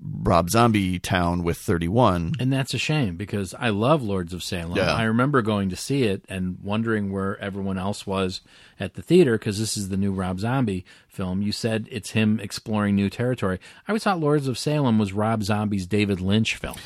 Rob 0.00 0.48
Zombie 0.50 0.98
Town 0.98 1.42
with 1.42 1.58
31. 1.58 2.32
And 2.38 2.52
that's 2.52 2.72
a 2.74 2.78
shame 2.78 3.16
because 3.16 3.54
I 3.58 3.70
love 3.70 4.02
Lords 4.02 4.32
of 4.32 4.42
Salem. 4.44 4.76
Yeah. 4.76 4.92
I 4.94 5.02
remember 5.04 5.42
going 5.42 5.68
to 5.70 5.76
see 5.76 6.04
it 6.04 6.24
and 6.28 6.58
wondering 6.62 7.10
where 7.12 7.36
everyone 7.40 7.78
else 7.78 8.06
was 8.06 8.40
at 8.78 8.94
the 8.94 9.02
theater 9.02 9.38
because 9.38 9.58
this 9.58 9.76
is 9.76 9.88
the 9.88 9.96
new 9.96 10.12
Rob 10.12 10.38
Zombie 10.40 10.84
film. 11.08 11.42
You 11.42 11.50
said 11.52 11.88
it's 11.90 12.10
him 12.10 12.38
exploring 12.40 12.94
new 12.94 13.10
territory. 13.10 13.58
I 13.86 13.92
always 13.92 14.04
thought 14.04 14.20
Lords 14.20 14.46
of 14.46 14.56
Salem 14.58 14.98
was 14.98 15.12
Rob 15.12 15.42
Zombie's 15.42 15.86
David 15.86 16.20
Lynch 16.20 16.54
film. 16.56 16.76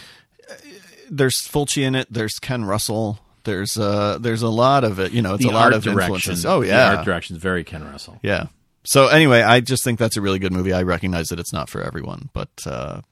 There's 1.11 1.37
Fulci 1.43 1.83
in 1.83 1.95
it, 1.95 2.09
there's 2.11 2.39
Ken 2.41 2.65
Russell. 2.65 3.19
There's 3.45 3.77
uh 3.77 4.19
there's 4.21 4.43
a 4.43 4.49
lot 4.49 4.85
of 4.85 4.99
it, 5.01 5.13
you 5.13 5.21
know, 5.21 5.35
it's 5.35 5.45
the 5.45 5.51
a 5.51 5.53
lot 5.53 5.75
of 5.75 5.83
direction. 5.83 6.15
influences. 6.15 6.47
Oh 6.47 6.61
The 6.61 6.69
yeah. 6.69 6.97
art 6.97 7.05
direction 7.05 7.37
is 7.37 7.43
very 7.43 7.65
Ken 7.65 7.85
Russell. 7.85 8.19
Yeah. 8.23 8.47
So 8.85 9.07
anyway, 9.09 9.43
I 9.43 9.61
just 9.61 9.85
think 9.85 9.99
that's 9.99 10.17
a 10.17 10.21
really 10.21 10.39
good 10.39 10.53
movie. 10.53 10.73
I 10.73 10.83
recognize 10.83 11.29
that 11.29 11.39
it's 11.39 11.53
not 11.53 11.69
for 11.71 11.83
everyone, 11.83 12.31
but 12.33 12.51
uh, 12.67 13.03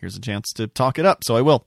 here's 0.00 0.16
a 0.16 0.20
chance 0.20 0.52
to 0.54 0.66
talk 0.66 0.98
it 0.98 1.06
up, 1.06 1.24
so 1.24 1.36
I 1.36 1.40
will. 1.40 1.64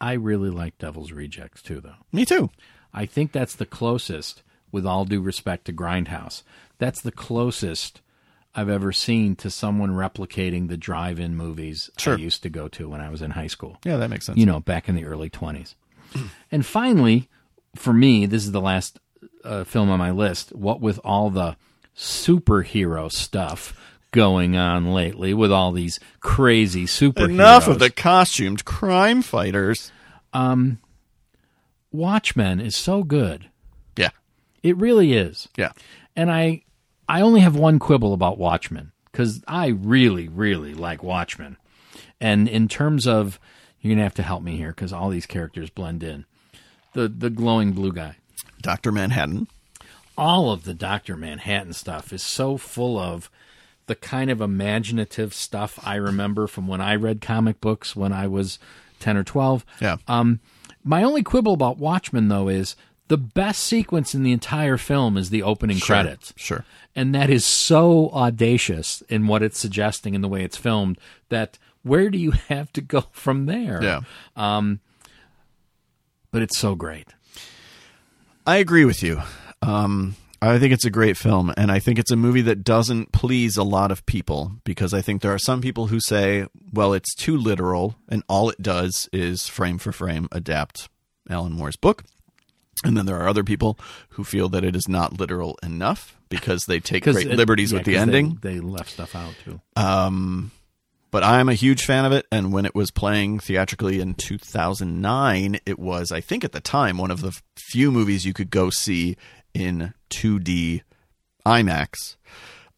I 0.00 0.14
really 0.14 0.50
like 0.50 0.76
Devil's 0.78 1.12
Rejects 1.12 1.62
too, 1.62 1.80
though. 1.80 1.94
Me 2.12 2.24
too. 2.24 2.50
I 2.92 3.06
think 3.06 3.32
that's 3.32 3.54
the 3.54 3.66
closest, 3.66 4.42
with 4.72 4.84
all 4.86 5.04
due 5.04 5.20
respect 5.20 5.66
to 5.66 5.72
Grindhouse, 5.72 6.42
that's 6.78 7.00
the 7.00 7.12
closest 7.12 8.00
I've 8.54 8.68
ever 8.68 8.90
seen 8.90 9.36
to 9.36 9.50
someone 9.50 9.90
replicating 9.90 10.68
the 10.68 10.76
drive-in 10.76 11.36
movies 11.36 11.90
Sure. 11.98 12.14
I 12.14 12.18
used 12.18 12.42
to 12.42 12.48
go 12.48 12.68
to 12.68 12.88
when 12.88 13.00
I 13.00 13.10
was 13.10 13.22
in 13.22 13.32
high 13.32 13.46
school. 13.48 13.78
Yeah, 13.84 13.98
that 13.98 14.08
makes 14.08 14.26
sense. 14.26 14.38
You 14.38 14.46
know, 14.46 14.60
back 14.60 14.88
in 14.88 14.94
the 14.94 15.04
early 15.04 15.28
20s. 15.30 15.74
and 16.50 16.64
finally, 16.64 17.28
for 17.74 17.92
me, 17.92 18.26
this 18.26 18.44
is 18.44 18.52
the 18.52 18.60
last 18.60 18.98
uh, 19.44 19.64
film 19.64 19.90
on 19.90 19.98
my 19.98 20.10
list. 20.10 20.54
What 20.54 20.80
with 20.80 20.98
all 21.04 21.30
the 21.30 21.56
superhero 21.96 23.10
stuff 23.10 23.74
going 24.12 24.56
on 24.56 24.92
lately, 24.92 25.34
with 25.34 25.52
all 25.52 25.72
these 25.72 25.98
crazy 26.20 26.84
superheroes. 26.86 27.30
Enough 27.30 27.68
of 27.68 27.78
the 27.78 27.90
costumed 27.90 28.64
crime 28.64 29.22
fighters. 29.22 29.90
Um, 30.32 30.78
Watchmen 31.92 32.60
is 32.60 32.76
so 32.76 33.02
good. 33.02 33.48
Yeah. 33.96 34.10
It 34.62 34.76
really 34.76 35.12
is. 35.14 35.48
Yeah. 35.56 35.72
and 36.14 36.30
I 36.30 36.62
I 37.08 37.20
only 37.20 37.40
have 37.40 37.56
one 37.56 37.78
quibble 37.78 38.12
about 38.12 38.38
Watchmen 38.38 38.92
because 39.12 39.42
I 39.46 39.68
really 39.68 40.28
really 40.28 40.74
like 40.74 41.02
Watchmen, 41.02 41.56
and 42.20 42.48
in 42.48 42.68
terms 42.68 43.06
of 43.06 43.38
you're 43.80 43.94
gonna 43.94 44.02
have 44.02 44.14
to 44.14 44.22
help 44.22 44.42
me 44.42 44.56
here 44.56 44.70
because 44.70 44.92
all 44.92 45.08
these 45.10 45.26
characters 45.26 45.70
blend 45.70 46.02
in. 46.02 46.24
The 46.94 47.08
the 47.08 47.30
glowing 47.30 47.72
blue 47.72 47.92
guy, 47.92 48.16
Dr. 48.62 48.90
Manhattan. 48.92 49.46
All 50.16 50.50
of 50.50 50.64
the 50.64 50.74
Doctor 50.74 51.16
Manhattan 51.16 51.72
stuff 51.72 52.12
is 52.12 52.22
so 52.22 52.56
full 52.56 52.98
of 52.98 53.30
the 53.86 53.94
kind 53.94 54.30
of 54.30 54.40
imaginative 54.40 55.32
stuff 55.32 55.78
I 55.84 55.94
remember 55.96 56.46
from 56.46 56.66
when 56.66 56.80
I 56.80 56.96
read 56.96 57.20
comic 57.20 57.60
books 57.60 57.94
when 57.94 58.12
I 58.12 58.26
was 58.26 58.58
ten 58.98 59.16
or 59.16 59.24
twelve. 59.24 59.64
Yeah. 59.80 59.96
Um, 60.08 60.40
my 60.82 61.02
only 61.02 61.22
quibble 61.22 61.52
about 61.54 61.78
Watchmen 61.78 62.28
though 62.28 62.48
is 62.48 62.76
the 63.08 63.16
best 63.18 63.62
sequence 63.62 64.14
in 64.14 64.24
the 64.24 64.32
entire 64.32 64.76
film 64.76 65.16
is 65.16 65.30
the 65.30 65.42
opening 65.42 65.76
Sure. 65.76 65.94
credits. 65.96 66.32
Sure. 66.36 66.64
and 66.96 67.14
that 67.14 67.30
is 67.30 67.44
so 67.44 68.10
audacious 68.10 69.02
in 69.08 69.26
what 69.28 69.42
it's 69.42 69.58
suggesting 69.60 70.14
and 70.14 70.24
the 70.24 70.28
way 70.28 70.42
it's 70.42 70.56
filmed 70.56 70.98
that 71.28 71.58
where 71.82 72.10
do 72.10 72.18
you 72.18 72.30
have 72.48 72.72
to 72.72 72.80
go 72.80 73.04
from 73.12 73.46
there 73.46 73.80
Yeah. 73.82 74.00
Um, 74.34 74.80
but 76.32 76.42
it's 76.42 76.58
so 76.58 76.74
great 76.74 77.06
I 78.46 78.56
agree 78.58 78.84
with 78.84 79.02
you. 79.02 79.22
Um, 79.66 80.16
I 80.40 80.58
think 80.58 80.72
it's 80.72 80.84
a 80.84 80.90
great 80.90 81.16
film, 81.16 81.52
and 81.56 81.72
I 81.72 81.78
think 81.78 81.98
it's 81.98 82.10
a 82.10 82.16
movie 82.16 82.42
that 82.42 82.62
doesn't 82.62 83.10
please 83.12 83.56
a 83.56 83.62
lot 83.64 83.90
of 83.90 84.04
people 84.06 84.52
because 84.64 84.92
I 84.94 85.00
think 85.00 85.22
there 85.22 85.32
are 85.34 85.38
some 85.38 85.60
people 85.60 85.86
who 85.88 85.98
say, 85.98 86.46
well, 86.72 86.92
it's 86.92 87.14
too 87.14 87.36
literal, 87.36 87.96
and 88.08 88.22
all 88.28 88.50
it 88.50 88.60
does 88.62 89.08
is 89.12 89.48
frame 89.48 89.78
for 89.78 89.92
frame 89.92 90.28
adapt 90.30 90.88
Alan 91.28 91.52
Moore's 91.54 91.76
book. 91.76 92.04
And 92.84 92.96
then 92.96 93.06
there 93.06 93.16
are 93.18 93.26
other 93.28 93.42
people 93.42 93.78
who 94.10 94.22
feel 94.24 94.50
that 94.50 94.62
it 94.62 94.76
is 94.76 94.86
not 94.86 95.18
literal 95.18 95.58
enough 95.62 96.16
because 96.28 96.66
they 96.66 96.78
take 96.78 97.04
great 97.04 97.26
it- 97.26 97.36
liberties 97.36 97.72
yeah, 97.72 97.78
with 97.78 97.86
the 97.86 97.92
'cause 97.94 98.06
they- 98.06 98.16
ending. 98.18 98.38
they, 98.42 98.60
left 98.60 98.90
stuff 98.90 99.16
out 99.16 99.34
too 99.42 99.60
Um, 99.76 100.50
but 101.10 101.24
I'm 101.24 101.48
a 101.48 101.54
huge 101.54 101.84
fan 101.86 102.04
of 102.04 102.12
it, 102.12 102.26
and 102.30 102.52
when 102.52 102.66
it 102.66 102.74
was 102.74 102.90
playing 102.90 103.40
theatrically 103.40 104.00
in 104.00 104.12
2009, 104.14 105.58
it 105.64 105.78
was, 105.78 106.12
I 106.12 106.20
think, 106.20 106.44
at 106.44 106.52
the 106.52 106.60
time, 106.60 106.98
one 106.98 107.10
of 107.10 107.22
the 107.22 107.32
few 107.56 107.90
movies 107.90 108.26
you 108.26 108.34
could 108.34 108.50
go 108.50 108.68
see 108.68 109.16
in 109.60 109.94
2D 110.10 110.82
IMAX. 111.44 112.16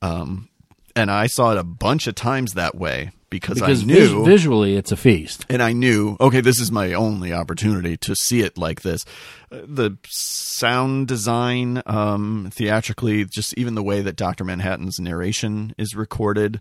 Um, 0.03 0.49
and 0.97 1.11
I 1.11 1.27
saw 1.27 1.53
it 1.53 1.59
a 1.59 1.65
bunch 1.65 2.07
of 2.07 2.15
times 2.15 2.55
that 2.55 2.75
way 2.75 3.11
because, 3.31 3.55
because 3.57 3.83
I 3.85 3.85
vis- 3.85 3.85
knew 3.85 4.25
visually 4.25 4.75
it's 4.77 4.91
a 4.91 4.97
feast 4.97 5.45
and 5.51 5.63
I 5.63 5.73
knew, 5.73 6.17
okay, 6.21 6.41
this 6.41 6.59
is 6.61 6.73
my 6.73 6.93
only 6.95 7.33
opportunity 7.33 7.97
to 7.99 8.15
see 8.17 8.41
it 8.41 8.57
like 8.59 8.83
this. 8.83 9.05
Uh, 9.53 9.59
The 9.67 9.99
sound 10.09 11.07
design, 11.09 11.83
um, 11.87 12.51
theatrically, 12.53 13.25
just 13.27 13.55
even 13.59 13.75
the 13.75 13.83
way 13.83 14.01
that 14.03 14.17
Dr. 14.17 14.45
Manhattan's 14.45 14.99
narration 14.99 15.75
is 15.79 15.95
recorded, 15.95 16.61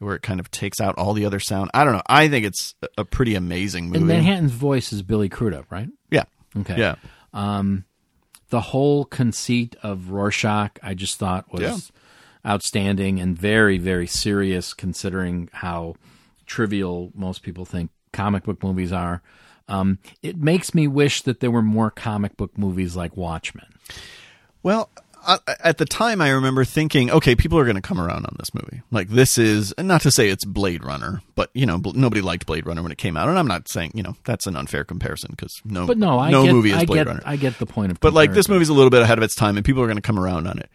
where 0.00 0.14
it 0.16 0.22
kind 0.22 0.40
of 0.40 0.50
takes 0.50 0.80
out 0.80 0.96
all 0.98 1.14
the 1.14 1.24
other 1.24 1.40
sound. 1.40 1.70
I 1.72 1.84
don't 1.84 1.92
know. 1.94 2.02
I 2.08 2.28
think 2.28 2.44
it's 2.46 2.74
a- 2.98 3.04
pretty 3.04 3.34
amazing 3.36 3.86
movie. 3.86 3.98
and 3.98 4.06
manhattan's 4.06 4.52
voice 4.52 4.92
is 4.92 5.02
billy 5.02 5.28
crudup 5.28 5.70
right 5.70 5.88
yeah. 6.10 6.24
okay 6.58 6.76
Yeah. 6.78 6.96
The 8.50 8.60
whole 8.60 9.04
conceit 9.04 9.76
of 9.82 10.10
rorschach 10.10 10.78
i 10.82 10.94
just 10.94 11.18
thought 11.18 11.52
was 11.52 11.62
Yeah. 11.62 12.50
outstanding 12.52 13.20
and 13.20 13.36
very 13.38 13.78
very 13.78 14.06
serious 14.06 14.72
considering 14.74 15.48
how 15.52 15.94
trivial 16.46 17.10
most 17.14 17.42
people 17.42 17.64
think 17.64 17.90
comic 18.12 18.44
book 18.44 18.62
movies 18.62 18.92
are 18.92 19.22
um, 19.70 19.98
it 20.22 20.38
makes 20.38 20.74
me 20.74 20.88
wish 20.88 21.20
that 21.22 21.40
there 21.40 21.50
were 21.50 21.60
more 21.60 21.90
comic 21.90 22.36
book 22.38 22.56
movies 22.56 22.96
like 22.96 23.16
watchmen 23.16 23.66
Well, 24.62 24.88
I, 25.28 25.38
at 25.62 25.76
the 25.78 25.84
time, 25.84 26.20
I 26.22 26.30
remember 26.30 26.64
thinking, 26.64 27.10
okay, 27.10 27.36
people 27.36 27.58
are 27.58 27.64
going 27.64 27.76
to 27.76 27.82
come 27.82 28.00
around 28.00 28.24
on 28.24 28.34
this 28.38 28.54
movie. 28.54 28.80
Like, 28.90 29.08
this 29.10 29.36
is 29.36 29.74
not 29.78 30.00
to 30.02 30.10
say 30.10 30.30
it's 30.30 30.44
Blade 30.44 30.82
Runner, 30.82 31.20
but 31.34 31.50
you 31.52 31.66
know, 31.66 31.76
bl- 31.78 31.92
nobody 31.92 32.22
liked 32.22 32.46
Blade 32.46 32.66
Runner 32.66 32.82
when 32.82 32.90
it 32.92 32.98
came 32.98 33.16
out, 33.16 33.28
and 33.28 33.38
I'm 33.38 33.46
not 33.46 33.68
saying 33.68 33.92
you 33.94 34.02
know 34.02 34.16
that's 34.24 34.46
an 34.46 34.56
unfair 34.56 34.84
comparison 34.84 35.30
because 35.32 35.54
no, 35.64 35.86
But 35.86 35.98
no, 35.98 36.18
I 36.18 36.30
no 36.30 36.44
get, 36.44 36.52
movie 36.52 36.70
is 36.70 36.76
I 36.78 36.84
Blade 36.86 36.98
get, 37.00 37.06
Runner. 37.08 37.22
I 37.26 37.36
get 37.36 37.58
the 37.58 37.66
point 37.66 37.92
of. 37.92 38.00
But 38.00 38.14
like 38.14 38.30
this 38.30 38.46
comparison. 38.46 38.54
movie's 38.54 38.68
a 38.70 38.74
little 38.74 38.90
bit 38.90 39.02
ahead 39.02 39.18
of 39.18 39.22
its 39.24 39.34
time, 39.34 39.56
and 39.56 39.64
people 39.66 39.82
are 39.82 39.86
going 39.86 39.96
to 39.96 40.02
come 40.02 40.18
around 40.18 40.46
on 40.48 40.58
it. 40.58 40.70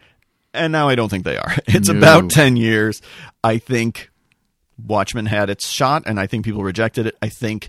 And 0.54 0.70
now 0.72 0.88
I 0.88 0.94
don't 0.94 1.08
think 1.08 1.24
they 1.24 1.36
are. 1.36 1.52
It's 1.66 1.88
No. 1.88 1.98
about 1.98 2.30
ten 2.30 2.56
years. 2.56 3.02
I 3.42 3.58
think 3.58 4.08
Watchmen 4.86 5.26
had 5.26 5.50
its 5.50 5.68
shot, 5.68 6.04
and 6.06 6.20
I 6.20 6.26
think 6.28 6.44
people 6.44 6.62
rejected 6.62 7.06
it. 7.08 7.16
I 7.20 7.28
think 7.28 7.68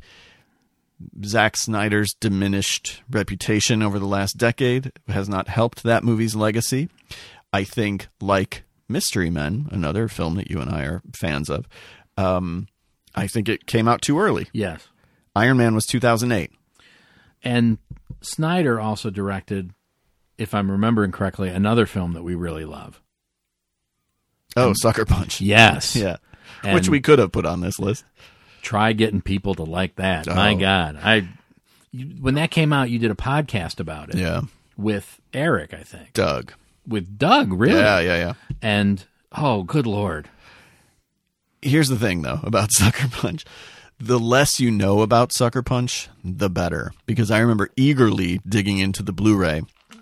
Zack 1.25 1.57
Snyder's 1.57 2.13
diminished 2.19 3.01
reputation 3.09 3.81
over 3.83 3.99
the 3.99 4.05
last 4.05 4.37
decade 4.37 4.91
has 5.07 5.27
not 5.27 5.47
helped 5.49 5.83
that 5.83 6.03
movie's 6.03 6.35
legacy. 6.35 6.89
I 7.51 7.63
think, 7.63 8.07
like 8.21 8.63
Mystery 8.87 9.29
Men, 9.29 9.67
another 9.71 10.07
film 10.07 10.35
that 10.35 10.49
you 10.49 10.59
and 10.61 10.69
I 10.69 10.83
are 10.85 11.01
fans 11.15 11.49
of, 11.49 11.67
um, 12.17 12.67
I 13.13 13.27
think 13.27 13.49
it 13.49 13.65
came 13.65 13.87
out 13.87 14.01
too 14.01 14.19
early. 14.19 14.47
Yes, 14.53 14.87
Iron 15.35 15.57
Man 15.57 15.75
was 15.75 15.85
2008. 15.85 16.51
and 17.43 17.77
Snyder 18.21 18.79
also 18.79 19.09
directed, 19.09 19.71
if 20.37 20.53
I'm 20.53 20.71
remembering 20.71 21.11
correctly, 21.11 21.49
another 21.49 21.85
film 21.85 22.13
that 22.13 22.23
we 22.23 22.35
really 22.35 22.65
love. 22.65 23.01
Oh, 24.57 24.73
Sucker 24.73 25.05
Punch. 25.05 25.41
Yes, 25.41 25.95
Yeah. 25.95 26.17
And 26.63 26.73
Which 26.73 26.89
we 26.89 27.01
could 27.01 27.19
have 27.19 27.31
put 27.31 27.45
on 27.45 27.61
this 27.61 27.79
list. 27.79 28.05
Try 28.65 28.91
getting 28.93 29.21
people 29.21 29.53
to 29.55 29.63
like 29.63 29.95
that. 29.95 30.25
My 30.27 30.53
Oh. 30.53 30.57
God, 30.57 30.97
I 31.01 31.27
you, 31.91 32.07
when 32.19 32.33
that 32.35 32.51
came 32.51 32.73
out, 32.73 32.89
you 32.89 32.99
did 32.99 33.11
a 33.11 33.15
podcast 33.15 33.79
about 33.79 34.09
it. 34.09 34.15
Yeah. 34.17 34.41
with 34.75 35.21
Eric, 35.33 35.73
I 35.73 35.83
think, 35.83 36.11
Doug. 36.13 36.51
with 36.87 37.17
Doug, 37.17 37.53
really, 37.53 37.79
Yeah, 37.79 37.99
yeah, 37.99 38.17
yeah. 38.17 38.33
and 38.61 39.05
oh, 39.37 39.63
good 39.63 39.85
lord, 39.87 40.29
Here's 41.61 41.87
the 41.89 41.97
thing, 41.97 42.21
though, 42.21 42.39
about 42.43 42.71
Sucker 42.73 43.07
Punch. 43.07 43.43
The 43.99 44.19
less 44.19 44.59
you 44.59 44.69
know 44.69 45.01
about 45.01 45.33
Sucker 45.33 45.63
Punch, 45.63 46.09
the 46.23 46.49
better. 46.49 46.91
Because 47.07 47.31
I 47.31 47.39
remember 47.39 47.69
eagerly 47.75 48.39
digging 48.47 48.77
into 48.77 49.01
the 49.01 49.13
Blu 49.13 49.35
ray 49.35 49.61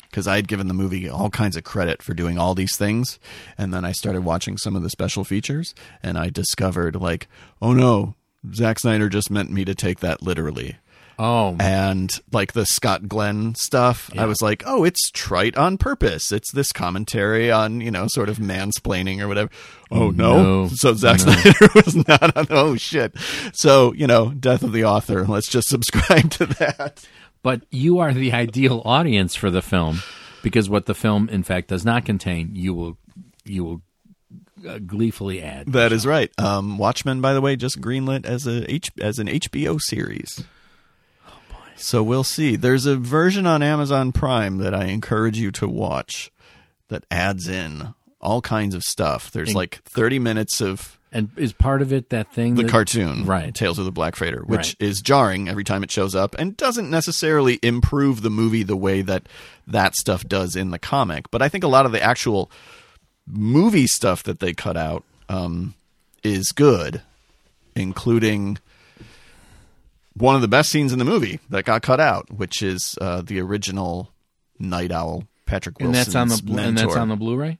because 0.09 0.27
I 0.27 0.35
had 0.35 0.47
given 0.49 0.67
the 0.67 0.73
movie 0.73 1.07
all 1.07 1.29
kinds 1.29 1.55
of 1.55 1.63
credit 1.63 2.01
for 2.03 2.13
doing 2.13 2.37
all 2.37 2.53
these 2.53 2.75
things. 2.75 3.17
And 3.57 3.73
then 3.73 3.85
I 3.85 3.93
started 3.93 4.25
watching 4.25 4.57
some 4.57 4.75
of 4.75 4.83
the 4.83 4.89
special 4.89 5.23
features 5.23 5.73
and 6.01 6.17
I 6.17 6.29
discovered, 6.29 6.95
like, 6.97 7.27
oh 7.61 7.71
no, 7.73 8.15
Zack 8.53 8.79
Snyder 8.79 9.09
just 9.09 9.29
meant 9.31 9.51
me 9.51 9.65
to 9.65 9.75
take 9.75 9.99
that 10.01 10.21
literally. 10.21 10.77
oh, 11.19 11.55
and 11.59 12.09
like 12.31 12.53
the 12.53 12.65
Scott 12.65 13.07
Glenn 13.07 13.53
stuff, 13.55 14.09
I 14.17 14.25
was 14.25 14.41
like, 14.41 14.63
oh, 14.65 14.83
it's 14.83 15.11
trite 15.11 15.55
on 15.55 15.77
purpose. 15.77 16.31
It's 16.31 16.51
this 16.51 16.71
commentary 16.71 17.51
on, 17.51 17.81
you 17.81 17.91
know, 17.91 18.07
sort 18.07 18.29
of 18.29 18.37
mansplaining 18.39 19.21
or 19.21 19.27
whatever. 19.27 19.49
Oh, 19.91 20.09
no. 20.09 20.63
No. 20.63 20.69
So 20.73 20.93
Zack 20.95 21.19
Snyder 21.19 21.53
was 21.75 21.95
not 22.07 22.35
on, 22.35 22.47
oh, 22.49 22.75
shit. 22.75 23.15
So, 23.53 23.93
you 23.93 24.07
know, 24.07 24.31
death 24.31 24.63
of 24.63 24.71
the 24.73 24.85
author. 24.85 25.23
Let's 25.25 25.47
just 25.49 25.67
subscribe 25.69 26.31
to 26.31 26.47
that. 26.47 27.05
but 27.43 27.61
you 27.69 27.99
are 27.99 28.11
the 28.13 28.33
ideal 28.33 28.81
audience 28.83 29.35
for 29.35 29.51
the 29.51 29.61
film 29.61 30.01
because 30.41 30.69
what 30.69 30.87
the 30.87 30.95
film, 30.95 31.29
in 31.29 31.43
fact, 31.43 31.67
does 31.69 31.85
not 31.85 32.05
contain, 32.05 32.51
you 32.55 32.73
will 32.73 32.97
you 33.45 33.63
will 33.63 33.81
uh, 34.67 34.79
gleefully 34.79 35.41
add. 35.41 35.71
That 35.73 35.91
is 35.91 36.05
right. 36.05 36.31
Um, 36.39 36.77
Watchmen, 36.77 37.21
by 37.21 37.33
the 37.33 37.41
way, 37.41 37.55
just 37.55 37.81
greenlit 37.81 38.25
as 38.25 38.47
a 38.47 38.69
H- 38.71 38.91
as 39.01 39.19
an 39.19 39.27
HBO 39.27 39.79
series. 39.79 40.43
Oh 41.27 41.31
boy! 41.49 41.55
So 41.75 42.01
we'll 42.03 42.23
see. 42.23 42.55
There's 42.55 42.85
a 42.85 42.95
version 42.97 43.45
on 43.47 43.61
Amazon 43.63 44.11
Prime 44.11 44.57
that 44.57 44.73
I 44.73 44.85
encourage 44.85 45.37
you 45.37 45.51
to 45.51 45.67
watch 45.67 46.31
that 46.89 47.05
adds 47.11 47.47
in 47.47 47.93
all 48.21 48.41
kinds 48.41 48.73
of 48.75 48.83
stuff. 48.83 49.31
There's 49.31 49.53
like 49.53 49.81
30 49.83 50.17
minutes 50.19 50.61
of 50.61 50.97
And 51.11 51.29
is 51.35 51.51
part 51.51 51.81
of 51.81 51.91
it 51.91 52.09
that 52.11 52.31
thing 52.31 52.55
the 52.55 52.63
that, 52.63 52.71
cartoon, 52.71 53.25
right? 53.25 53.53
Tales 53.53 53.77
of 53.79 53.83
the 53.85 53.91
Black 53.91 54.15
Freighter, 54.15 54.43
which 54.45 54.59
Right. 54.59 54.75
is 54.79 55.01
jarring 55.01 55.49
every 55.49 55.65
time 55.65 55.83
it 55.83 55.91
shows 55.91 56.15
up 56.15 56.33
and 56.39 56.55
doesn't 56.55 56.89
necessarily 56.89 57.59
improve 57.61 58.21
the 58.21 58.29
movie 58.29 58.63
the 58.63 58.77
way 58.77 59.01
that 59.01 59.27
that 59.67 59.93
stuff 59.95 60.25
does 60.25 60.55
in 60.55 60.71
the 60.71 60.79
comic. 60.79 61.29
But 61.31 61.41
I 61.41 61.49
think 61.49 61.63
a 61.65 61.67
lot 61.67 61.85
of 61.85 61.91
the 61.91 62.01
actual 62.01 62.49
movie 63.27 63.87
stuff 63.87 64.23
that 64.23 64.39
they 64.39 64.53
cut 64.53 64.77
out 64.77 65.03
um, 65.29 65.73
is 66.23 66.51
good, 66.51 67.01
including 67.75 68.57
one 70.15 70.35
of 70.35 70.41
the 70.41 70.47
best 70.47 70.69
scenes 70.69 70.93
in 70.93 70.99
the 70.99 71.05
movie 71.05 71.39
that 71.49 71.65
got 71.65 71.81
cut 71.81 71.99
out, 71.99 72.31
which 72.31 72.61
is 72.61 72.97
uh, 73.01 73.21
the 73.21 73.39
original 73.39 74.09
Night 74.59 74.91
Owl 74.91 75.25
Patrick 75.45 75.79
and 75.79 75.93
that's 75.93 76.15
on 76.15 76.29
the 76.29 76.41
blu- 76.43 76.57
and 76.57 76.77
that's 76.77 76.85
mentor. 76.87 76.99
on 76.99 77.09
the 77.09 77.15
Blu-ray. 77.15 77.59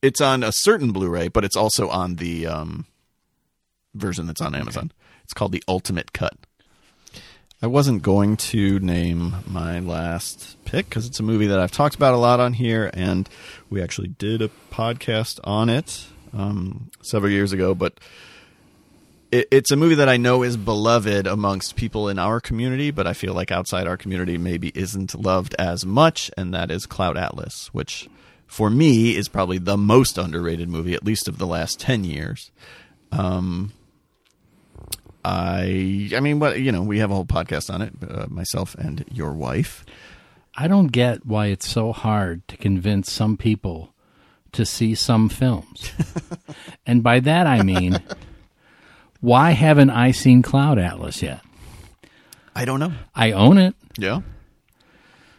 It's 0.00 0.20
on 0.20 0.42
a 0.42 0.52
certain 0.52 0.92
Blu-ray, 0.92 1.28
but 1.28 1.44
it's 1.44 1.56
also 1.56 1.88
on 1.88 2.16
the 2.16 2.46
um, 2.46 2.86
version 3.94 4.26
that's 4.26 4.40
on 4.40 4.54
Amazon. 4.54 4.90
It's 5.24 5.32
called 5.32 5.52
the 5.52 5.62
Ultimate 5.68 6.12
Cut. 6.12 6.34
I 7.64 7.68
wasn't 7.68 8.02
going 8.02 8.38
to 8.38 8.80
name 8.80 9.36
my 9.46 9.78
last 9.78 10.56
pick 10.64 10.88
because 10.88 11.06
it's 11.06 11.20
a 11.20 11.22
movie 11.22 11.46
that 11.46 11.60
I've 11.60 11.70
talked 11.70 11.94
about 11.94 12.12
a 12.12 12.16
lot 12.16 12.40
on 12.40 12.54
here, 12.54 12.90
and 12.92 13.28
we 13.70 13.80
actually 13.80 14.08
did 14.08 14.42
a 14.42 14.50
podcast 14.72 15.38
on 15.44 15.68
it 15.68 16.06
um, 16.32 16.90
several 17.02 17.30
years 17.30 17.52
ago. 17.52 17.72
But 17.72 18.00
it, 19.30 19.46
it's 19.52 19.70
a 19.70 19.76
movie 19.76 19.94
that 19.94 20.08
I 20.08 20.16
know 20.16 20.42
is 20.42 20.56
beloved 20.56 21.28
amongst 21.28 21.76
people 21.76 22.08
in 22.08 22.18
our 22.18 22.40
community, 22.40 22.90
but 22.90 23.06
I 23.06 23.12
feel 23.12 23.32
like 23.32 23.52
outside 23.52 23.86
our 23.86 23.96
community 23.96 24.38
maybe 24.38 24.72
isn't 24.74 25.14
loved 25.14 25.54
as 25.56 25.86
much, 25.86 26.32
and 26.36 26.52
that 26.52 26.68
is 26.68 26.84
Cloud 26.84 27.16
Atlas, 27.16 27.70
which 27.72 28.08
for 28.48 28.70
me 28.70 29.14
is 29.14 29.28
probably 29.28 29.58
the 29.58 29.76
most 29.76 30.18
underrated 30.18 30.68
movie, 30.68 30.94
at 30.94 31.04
least 31.04 31.28
of 31.28 31.38
the 31.38 31.46
last 31.46 31.78
ten 31.78 32.02
years. 32.02 32.50
Um, 33.12 33.70
I, 35.24 36.10
I 36.14 36.20
mean, 36.20 36.38
what 36.40 36.60
you 36.60 36.72
know, 36.72 36.82
we 36.82 36.98
have 36.98 37.10
a 37.10 37.14
whole 37.14 37.24
podcast 37.24 37.72
on 37.72 37.82
it, 37.82 37.92
uh, 38.08 38.26
myself 38.28 38.74
and 38.74 39.04
your 39.12 39.32
wife. 39.32 39.84
I 40.56 40.68
don't 40.68 40.88
get 40.88 41.24
why 41.24 41.46
it's 41.46 41.68
so 41.68 41.92
hard 41.92 42.46
to 42.48 42.56
convince 42.56 43.10
some 43.10 43.36
people 43.36 43.94
to 44.52 44.66
see 44.66 44.94
some 44.94 45.28
films. 45.28 45.90
and 46.86 47.02
by 47.02 47.20
that 47.20 47.46
I 47.46 47.62
mean, 47.62 48.02
why 49.20 49.52
haven't 49.52 49.90
I 49.90 50.10
seen 50.10 50.42
Cloud 50.42 50.78
Atlas 50.78 51.22
yet? 51.22 51.40
I 52.54 52.64
don't 52.64 52.80
know. 52.80 52.92
I 53.14 53.32
own 53.32 53.56
it. 53.56 53.74
Yeah, 53.98 54.20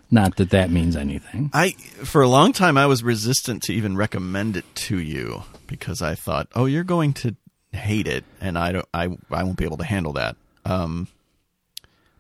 Not 0.10 0.38
that 0.38 0.50
that 0.52 0.72
means 0.72 0.96
anything. 0.96 1.52
I 1.54 1.72
for 2.04 2.22
a 2.22 2.28
long 2.28 2.54
time 2.54 2.78
I 2.78 2.86
was 2.88 3.04
resistant 3.04 3.64
to 3.64 3.74
even 3.74 3.96
recommend 3.98 4.58
it 4.58 4.66
to 4.76 4.98
you 4.98 5.44
because 5.68 6.02
I 6.02 6.16
thought, 6.16 6.48
oh, 6.56 6.66
you're 6.66 6.84
going 6.84 7.14
to 7.14 7.36
hate 7.74 8.08
it, 8.08 8.24
and 8.40 8.58
I 8.58 8.72
don't, 8.72 8.88
I, 8.94 9.18
I 9.32 9.44
won't 9.44 9.58
be 9.58 9.66
able 9.66 9.78
to 9.78 9.84
handle 9.84 10.14
that. 10.14 10.36
Um, 10.66 11.08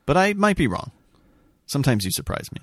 but 0.06 0.18
I 0.18 0.34
might 0.34 0.58
be 0.58 0.68
wrong. 0.68 0.92
Sometimes 1.66 2.06
you 2.06 2.12
surprise 2.12 2.52
me. 2.52 2.62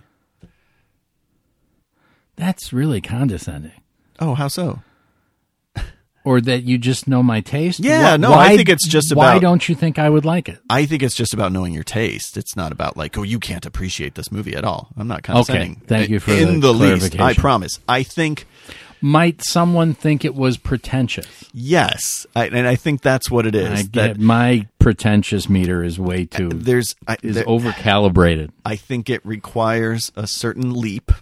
That's 2.37 2.73
really 2.73 3.01
condescending. 3.01 3.73
Oh, 4.19 4.35
how 4.35 4.49
so? 4.49 4.83
Or 6.23 6.39
that 6.43 6.65
you 6.65 6.77
just 6.77 7.09
know 7.09 7.23
my 7.23 7.41
taste? 7.41 7.81
Yeah, 7.81 8.17
Wh- 8.17 8.21
no, 8.21 8.35
I 8.35 8.55
think 8.55 8.69
it's 8.69 8.87
just 8.87 9.11
about. 9.11 9.21
Why 9.21 9.39
don't 9.39 9.67
you 9.67 9.75
think 9.75 9.99
I 9.99 10.11
would 10.11 10.27
like 10.27 10.51
it? 10.51 10.59
I 10.69 10.85
think 10.85 11.03
it's 11.03 11.15
just 11.15 11.33
about 11.33 11.51
knowing 11.51 11.73
your 11.73 11.83
taste. 11.83 12.37
It's 12.37 12.55
not 12.55 12.73
about 12.73 12.95
like, 12.95 13.17
oh, 13.17 13.23
you 13.23 13.41
can't 13.41 13.65
appreciate 13.65 14.17
this 14.17 14.31
movie 14.31 14.55
at 14.55 14.63
all. 14.63 14.91
I'm 14.99 15.09
not 15.09 15.23
condescending. 15.23 15.77
Thank 15.87 16.11
you 16.11 16.21
for 16.21 16.33
in 16.33 16.61
the 16.61 16.73
the, 16.73 16.75
least. 16.75 17.19
I 17.19 17.33
promise. 17.33 17.81
I 17.89 18.03
think 18.03 18.47
Might 19.03 19.43
someone 19.43 19.95
think 19.95 20.25
it 20.25 20.35
was 20.35 20.57
pretentious? 20.57 21.45
yes, 21.53 22.27
I, 22.37 22.47
and 22.47 22.67
I 22.67 22.77
think 22.77 23.03
that's 23.03 23.31
what 23.31 23.47
it 23.47 23.55
is. 23.55 23.69
I 23.69 23.83
that 23.83 23.91
get 23.93 24.19
my 24.21 24.69
pretentious 24.79 25.49
meter 25.49 25.83
is 25.85 25.99
way 25.99 26.25
too 26.25 26.49
there's 26.49 26.95
I, 27.07 27.17
is 27.23 27.35
there- 27.37 27.49
over 27.49 27.73
calibrated. 27.73 28.53
I 28.65 28.77
think 28.77 29.11
it 29.11 29.25
requires 29.25 30.11
a 30.17 30.27
certain 30.27 30.73
leap 30.75 31.13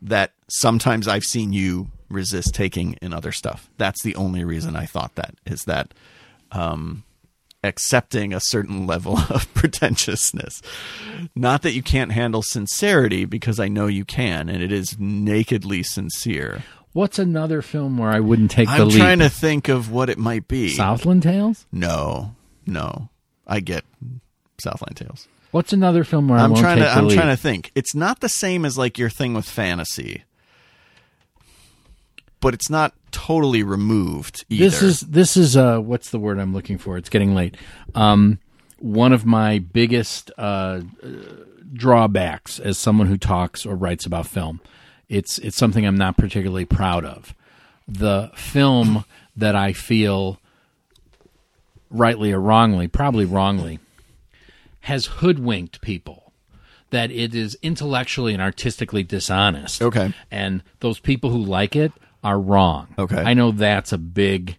that 0.00 0.32
sometimes 0.48 1.06
I've 1.06 1.24
seen 1.24 1.52
you 1.52 1.90
resist 2.08 2.54
taking 2.54 2.94
in 2.94 3.12
other 3.12 3.32
stuff. 3.32 3.70
That's 3.78 4.02
the 4.02 4.14
only 4.16 4.44
reason 4.44 4.76
I 4.76 4.86
thought 4.86 5.14
that 5.14 5.34
is 5.46 5.62
that 5.62 5.94
um, 6.50 7.04
accepting 7.64 8.32
a 8.32 8.40
certain 8.40 8.86
level 8.86 9.18
of 9.30 9.52
pretentiousness. 9.54 10.60
Not 11.34 11.62
that 11.62 11.72
you 11.72 11.82
can't 11.82 12.12
handle 12.12 12.42
sincerity, 12.42 13.24
because 13.24 13.60
I 13.60 13.68
know 13.68 13.86
you 13.86 14.04
can, 14.04 14.48
and 14.48 14.62
it 14.62 14.72
is 14.72 14.96
nakedly 14.98 15.82
sincere. 15.82 16.62
What's 16.92 17.18
another 17.18 17.62
film 17.62 17.96
where 17.96 18.10
I 18.10 18.20
wouldn't 18.20 18.50
take 18.50 18.68
the 18.68 18.74
I'm 18.74 18.90
trying 18.90 19.20
to 19.20 19.30
think 19.30 19.68
of 19.68 19.90
what 19.90 20.10
it 20.10 20.18
might 20.18 20.46
be. 20.46 20.68
Southland 20.68 21.22
Tales. 21.22 21.66
No, 21.72 22.34
no, 22.66 23.08
I 23.46 23.60
get 23.60 23.84
Southland 24.60 24.96
Tales. 24.96 25.26
What's 25.52 25.72
another 25.72 26.04
film 26.04 26.28
where 26.28 26.38
I 26.38 26.44
I'm 26.44 26.50
won't 26.50 26.62
trying 26.62 26.78
take 26.78 26.86
to. 26.88 26.92
I'm 26.94 27.06
leap? 27.08 27.16
trying 27.18 27.34
to 27.34 27.40
think. 27.40 27.72
It's 27.74 27.94
not 27.94 28.20
the 28.20 28.28
same 28.28 28.64
as 28.64 28.76
like 28.76 28.98
your 28.98 29.10
thing 29.10 29.32
with 29.34 29.46
fantasy, 29.48 30.24
but 32.42 32.52
it's 32.52 32.68
not 32.68 32.92
totally 33.12 33.62
removed 33.62 34.44
either. 34.50 34.64
This 34.64 34.82
is 34.82 35.00
this 35.00 35.36
is 35.38 35.56
uh 35.56 35.78
what's 35.78 36.10
the 36.10 36.18
word 36.18 36.38
I'm 36.38 36.52
looking 36.52 36.76
for? 36.76 36.98
It's 36.98 37.08
getting 37.08 37.34
late. 37.34 37.56
Um, 37.94 38.40
one 38.78 39.12
of 39.12 39.24
my 39.24 39.60
biggest 39.60 40.30
uh, 40.36 40.80
uh, 41.02 41.08
drawbacks 41.72 42.58
as 42.58 42.76
someone 42.76 43.06
who 43.06 43.16
talks 43.16 43.64
or 43.64 43.76
writes 43.76 44.04
about 44.04 44.26
film. 44.26 44.60
It's 45.08 45.38
it's 45.38 45.56
something 45.56 45.86
I'm 45.86 45.96
not 45.96 46.16
particularly 46.18 46.64
proud 46.64 47.04
of. 47.04 47.34
The 47.86 48.30
film 48.34 49.04
that 49.36 49.54
I 49.54 49.72
feel 49.72 50.40
rightly 51.90 52.32
or 52.32 52.40
wrongly, 52.40 52.88
probably 52.88 53.24
wrongly, 53.24 53.78
has 54.80 55.06
hoodwinked 55.06 55.80
people. 55.80 56.32
That 56.90 57.10
it 57.10 57.34
is 57.34 57.56
intellectually 57.62 58.34
and 58.34 58.42
artistically 58.42 59.02
dishonest. 59.02 59.80
Okay. 59.80 60.12
And 60.30 60.62
those 60.80 60.98
people 60.98 61.30
who 61.30 61.38
like 61.38 61.74
it 61.74 61.92
are 62.22 62.40
wrong. 62.40 62.94
Okay. 62.98 63.20
I 63.20 63.34
know 63.34 63.50
that's 63.50 63.92
a 63.92 63.98
big 63.98 64.58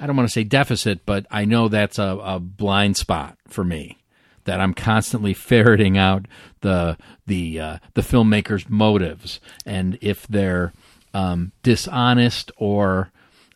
I 0.00 0.06
don't 0.06 0.16
want 0.16 0.28
to 0.28 0.32
say 0.32 0.44
deficit, 0.44 1.06
but 1.06 1.26
I 1.30 1.44
know 1.44 1.68
that's 1.68 1.98
a, 1.98 2.18
a 2.22 2.40
blind 2.40 2.96
spot 2.96 3.38
for 3.46 3.64
me. 3.64 3.98
That 4.44 4.60
I'm 4.60 4.74
constantly 4.74 5.34
ferreting 5.34 5.96
out 5.96 6.26
the 6.60 6.98
the 7.26 7.60
uh, 7.60 7.78
the 7.94 8.02
filmmaker's 8.02 8.68
motives 8.68 9.40
and 9.64 9.98
if 10.00 10.26
they're 10.26 10.72
um, 11.14 11.52
dishonest 11.62 12.50
or 12.56 13.10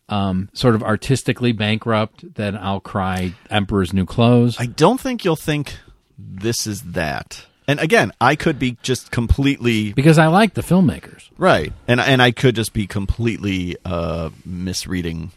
um, 0.07 0.49
sort 0.53 0.75
of 0.75 0.81
artistically 0.81 1.51
bankrupt, 1.51 2.33
then 2.33 2.57
I'll 2.57 2.79
cry 2.79 3.33
Emperor's 3.49 3.93
New 3.93 4.05
Clothes. 4.05 4.55
I 4.59 4.65
don't 4.65 4.99
think 4.99 5.23
you'll 5.23 5.35
think 5.35 5.75
this 6.17 6.65
is 6.65 6.81
that. 6.81 7.45
And 7.69 7.79
again, 7.79 8.11
I 8.19 8.35
could 8.35 8.57
be 8.57 8.77
just 8.81 9.11
completely 9.11 9.93
because 9.93 10.17
I 10.17 10.25
like 10.25 10.55
the 10.55 10.63
filmmakers. 10.63 11.29
right, 11.37 11.71
and 11.87 11.99
and 11.99 12.19
I 12.19 12.31
could 12.31 12.55
just 12.55 12.73
be 12.73 12.87
completely 12.87 13.77
uh, 13.85 14.31
misreading 14.43 15.31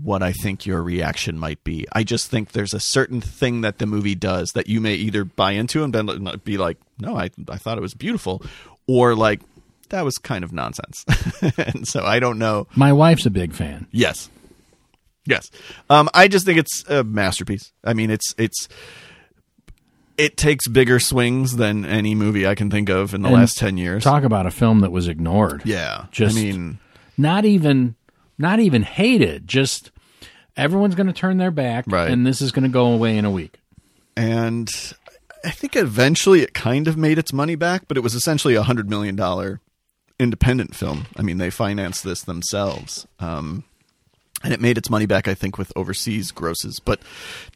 what 0.00 0.22
I 0.22 0.30
think 0.30 0.66
your 0.66 0.84
reaction 0.84 1.36
might 1.36 1.64
be. 1.64 1.84
I 1.90 2.04
just 2.04 2.30
think 2.30 2.52
there's 2.52 2.72
a 2.74 2.78
certain 2.78 3.20
thing 3.20 3.62
that 3.62 3.78
the 3.78 3.86
movie 3.86 4.14
does 4.14 4.52
that 4.54 4.68
you 4.68 4.80
may 4.80 4.94
either 4.94 5.24
buy 5.24 5.50
into 5.50 5.82
and 5.82 6.44
be 6.44 6.58
like, 6.58 6.78
"No, 7.00 7.16
I 7.16 7.30
I 7.48 7.56
thought 7.56 7.76
it 7.76 7.80
was 7.80 7.94
beautiful," 7.94 8.40
or 8.86 9.16
like 9.16 9.40
that 9.88 10.04
was 10.04 10.18
kind 10.18 10.44
of 10.44 10.52
nonsense. 10.52 11.04
and 11.58 11.88
so 11.88 12.04
I 12.04 12.20
don't 12.20 12.38
know. 12.38 12.68
My 12.76 12.92
wife's 12.92 13.26
a 13.26 13.30
big 13.30 13.52
fan. 13.52 13.88
Yes. 13.90 14.30
Yes. 15.24 15.50
Um, 15.90 16.08
I 16.14 16.28
just 16.28 16.46
think 16.46 16.60
it's 16.60 16.88
a 16.88 17.02
masterpiece. 17.02 17.72
I 17.82 17.94
mean, 17.94 18.10
it's 18.12 18.32
it's 18.38 18.68
it 20.18 20.36
takes 20.36 20.66
bigger 20.68 20.98
swings 20.98 21.56
than 21.56 21.84
any 21.84 22.14
movie 22.14 22.46
I 22.46 22.54
can 22.54 22.70
think 22.70 22.88
of 22.88 23.14
in 23.14 23.22
the 23.22 23.28
And 23.28 23.36
last 23.36 23.58
10 23.58 23.76
years. 23.76 24.02
Talk 24.04 24.24
about 24.24 24.46
a 24.46 24.50
film 24.50 24.80
that 24.80 24.90
was 24.92 25.08
ignored. 25.08 25.62
yeah. 25.64 26.06
Just- 26.10 26.36
I 26.36 26.40
mean, 26.40 26.78
Not 27.18 27.44
even 27.44 27.94
not 28.38 28.60
even 28.60 28.82
hated, 28.82 29.46
just 29.48 29.90
everyone's 30.56 30.94
going 30.94 31.06
to 31.06 31.12
turn 31.12 31.38
their 31.38 31.50
back 31.50 31.84
Right. 31.88 32.10
and 32.10 32.26
this 32.26 32.42
is 32.42 32.52
going 32.52 32.64
to 32.64 32.68
go 32.68 32.86
away 32.92 33.16
in 33.16 33.24
a 33.24 33.30
week. 33.30 33.60
and 34.16 34.68
I 35.44 35.50
think 35.50 35.76
eventually 35.76 36.40
it 36.42 36.52
kind 36.54 36.88
of 36.88 36.96
made 36.96 37.18
its 37.18 37.32
money 37.32 37.54
back, 37.54 37.84
but 37.88 37.96
it 37.96 38.00
was 38.02 38.14
essentially 38.14 38.54
a 38.56 38.62
$100 38.64 38.88
million 38.88 39.16
independent 40.18 40.74
film. 40.74 41.06
I 41.16 41.22
mean, 41.22 41.38
they 41.38 41.50
financed 41.50 42.02
this 42.04 42.22
themselves. 42.22 43.06
Um, 43.20 43.64
and 44.46 44.54
it 44.54 44.60
made 44.60 44.78
its 44.78 44.88
money 44.88 45.06
back, 45.06 45.26
I 45.26 45.34
think, 45.34 45.58
with 45.58 45.72
overseas 45.74 46.30
grosses, 46.30 46.78
but 46.78 47.00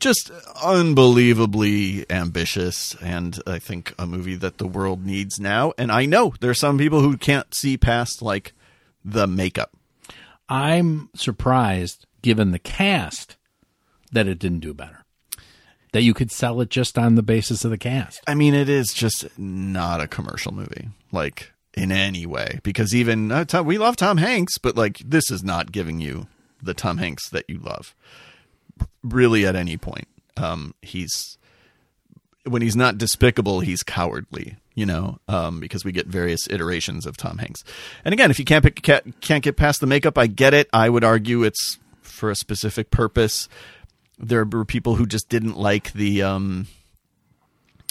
just 0.01 0.33
unbelievably 0.61 2.05
ambitious, 2.11 2.97
and 3.01 3.41
I 3.47 3.61
think 3.61 3.95
a 3.97 4.09
movie 4.09 4.35
that 4.35 4.59
the 4.59 4.67
world 4.67 5.07
needs 5.07 5.39
now. 5.39 5.73
And 5.79 5.93
I 5.93 6.05
know 6.05 6.35
there 6.41 6.51
are 6.51 6.55
some 6.55 6.79
people 6.79 7.01
who 7.01 7.17
can't 7.17 7.55
see 7.55 7.79
past 7.79 8.23
like 8.23 8.55
the 9.05 9.29
makeup. 9.29 9.71
I'm 10.49 11.11
surprised 11.15 12.07
given 12.23 12.51
the 12.51 12.59
cast 12.59 13.37
that 14.11 14.27
it 14.27 14.41
didn't 14.41 14.59
do 14.59 14.75
better. 14.75 15.05
That 15.93 16.03
you 16.03 16.12
could 16.12 16.33
sell 16.33 16.61
it 16.61 16.71
just 16.71 16.99
on 16.99 17.15
the 17.15 17.23
basis 17.23 17.65
of 17.65 17.71
the 17.71 17.79
cast. 17.79 18.21
I 18.27 18.35
mean, 18.35 18.53
it 18.53 18.69
is 18.69 18.93
just 18.93 19.39
not 19.39 20.01
a 20.01 20.09
commercial 20.09 20.53
movie, 20.53 20.89
like 21.12 21.53
in 21.73 21.93
any 21.93 22.27
way. 22.27 22.59
Because 22.65 22.97
even 22.97 23.31
uh, 23.31 23.45
Tom, 23.45 23.65
we 23.65 23.79
love 23.79 23.95
Tom 23.95 24.17
Hanks, 24.17 24.59
but 24.59 24.77
like 24.77 24.99
this 24.99 25.31
is 25.31 25.45
not 25.45 25.71
giving 25.71 26.01
you 26.01 26.27
the 26.62 26.74
Tom 26.74 26.99
Hanks 26.99 27.28
that 27.31 27.49
you 27.49 27.59
love, 27.59 27.95
really 29.03 29.47
at 29.47 29.57
any 29.57 29.77
point. 29.77 30.09
Um, 30.37 30.74
he's 30.82 31.39
when 32.45 32.62
he's 32.62 32.77
not 32.77 32.99
despicable, 32.99 33.61
he's 33.61 33.82
cowardly. 33.82 34.57
You 34.77 34.87
know, 34.87 35.19
um, 35.28 35.61
because 35.61 35.85
we 35.85 35.93
get 35.93 36.07
various 36.07 36.49
iterations 36.49 37.05
of 37.05 37.16
Tom 37.16 37.39
Hanks. 37.39 37.62
And 38.03 38.15
again, 38.15 38.31
if 38.31 38.39
you 38.39 38.47
can't 38.47 38.65
pick, 38.65 38.81
can't 39.20 39.43
get 39.43 39.57
past 39.57 39.81
the 39.81 39.87
makeup, 39.87 40.16
I 40.16 40.27
get 40.27 40.55
it. 40.55 40.70
I 40.73 40.89
would 40.89 41.05
argue 41.05 41.43
it's 41.43 41.78
for 42.01 42.31
a 42.31 42.37
specific 42.37 42.91
purpose. 42.91 43.49
There 44.19 44.45
were 44.45 44.65
people 44.65 44.95
who 44.95 45.07
just 45.07 45.28
didn't 45.28 45.59
like 45.59 45.93
the 45.93 46.23
um, 46.23 46.66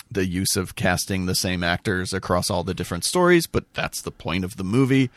the 0.09 0.25
use 0.25 0.55
of 0.55 0.75
casting 0.75 1.25
the 1.25 1.35
same 1.35 1.63
actors 1.63 2.13
across 2.13 2.49
all 2.49 2.63
the 2.63 2.73
different 2.73 3.03
stories, 3.03 3.45
but 3.45 3.71
that's 3.73 4.01
the 4.01 4.11
point 4.11 4.43
of 4.43 4.57
the 4.57 4.63
movie. 4.63 5.09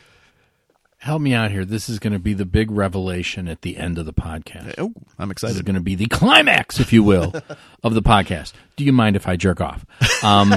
Help 1.03 1.21
me 1.21 1.35
out 1.35 1.51
here. 1.51 1.65
This 1.65 1.89
is 1.89 1.99
going 1.99 2.13
to 2.13 2.21
be 2.21 2.33
the 2.33 2.45
big 2.45 2.71
revelation 2.71 3.49
at 3.49 3.63
the 3.63 3.77
end 3.77 3.99
of 3.99 4.07
the 4.07 4.13
podcast. 4.13 4.77
Oh, 4.79 4.93
I'm 5.19 5.33
excited. 5.33 5.55
This 5.55 5.59
is 5.59 5.63
going 5.63 5.75
to 5.75 5.81
be 5.81 5.97
the 5.97 6.07
climax, 6.07 6.79
if 6.79 6.93
you 6.93 7.03
will, 7.03 7.33
of 7.83 7.95
the 7.95 8.03
podcast. 8.03 8.53
Do 8.77 8.85
you 8.85 8.93
mind 8.93 9.17
if 9.17 9.27
I 9.27 9.35
jerk 9.35 9.61
off? 9.61 9.85
Um, 10.23 10.55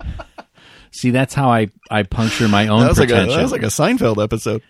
see, 0.90 1.10
that's 1.10 1.34
how 1.34 1.50
I, 1.50 1.68
I 1.90 2.04
puncture 2.04 2.48
my 2.48 2.68
own 2.68 2.80
That 2.80 2.88
was, 2.88 2.98
like 3.00 3.10
a, 3.10 3.26
that 3.26 3.42
was 3.42 3.52
like 3.52 3.62
a 3.62 3.66
Seinfeld 3.66 4.24
episode. 4.24 4.62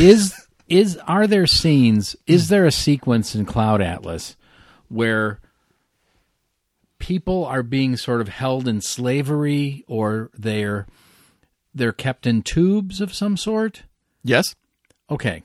is 0.00 0.34
is 0.66 0.96
are 1.06 1.26
there 1.26 1.46
scenes? 1.46 2.16
Is 2.26 2.48
there 2.48 2.64
a 2.64 2.72
sequence 2.72 3.34
in 3.34 3.44
Cloud 3.44 3.82
Atlas 3.82 4.34
where 4.88 5.40
people 6.98 7.44
are 7.44 7.62
being 7.62 7.98
sort 7.98 8.22
of 8.22 8.28
held 8.28 8.66
in 8.66 8.80
slavery, 8.80 9.84
or 9.86 10.30
they're 10.32 10.86
they're 11.74 11.92
kept 11.92 12.26
in 12.26 12.40
tubes 12.40 13.02
of 13.02 13.12
some 13.12 13.36
sort? 13.36 13.82
Yes, 14.24 14.54
Okay, 15.10 15.42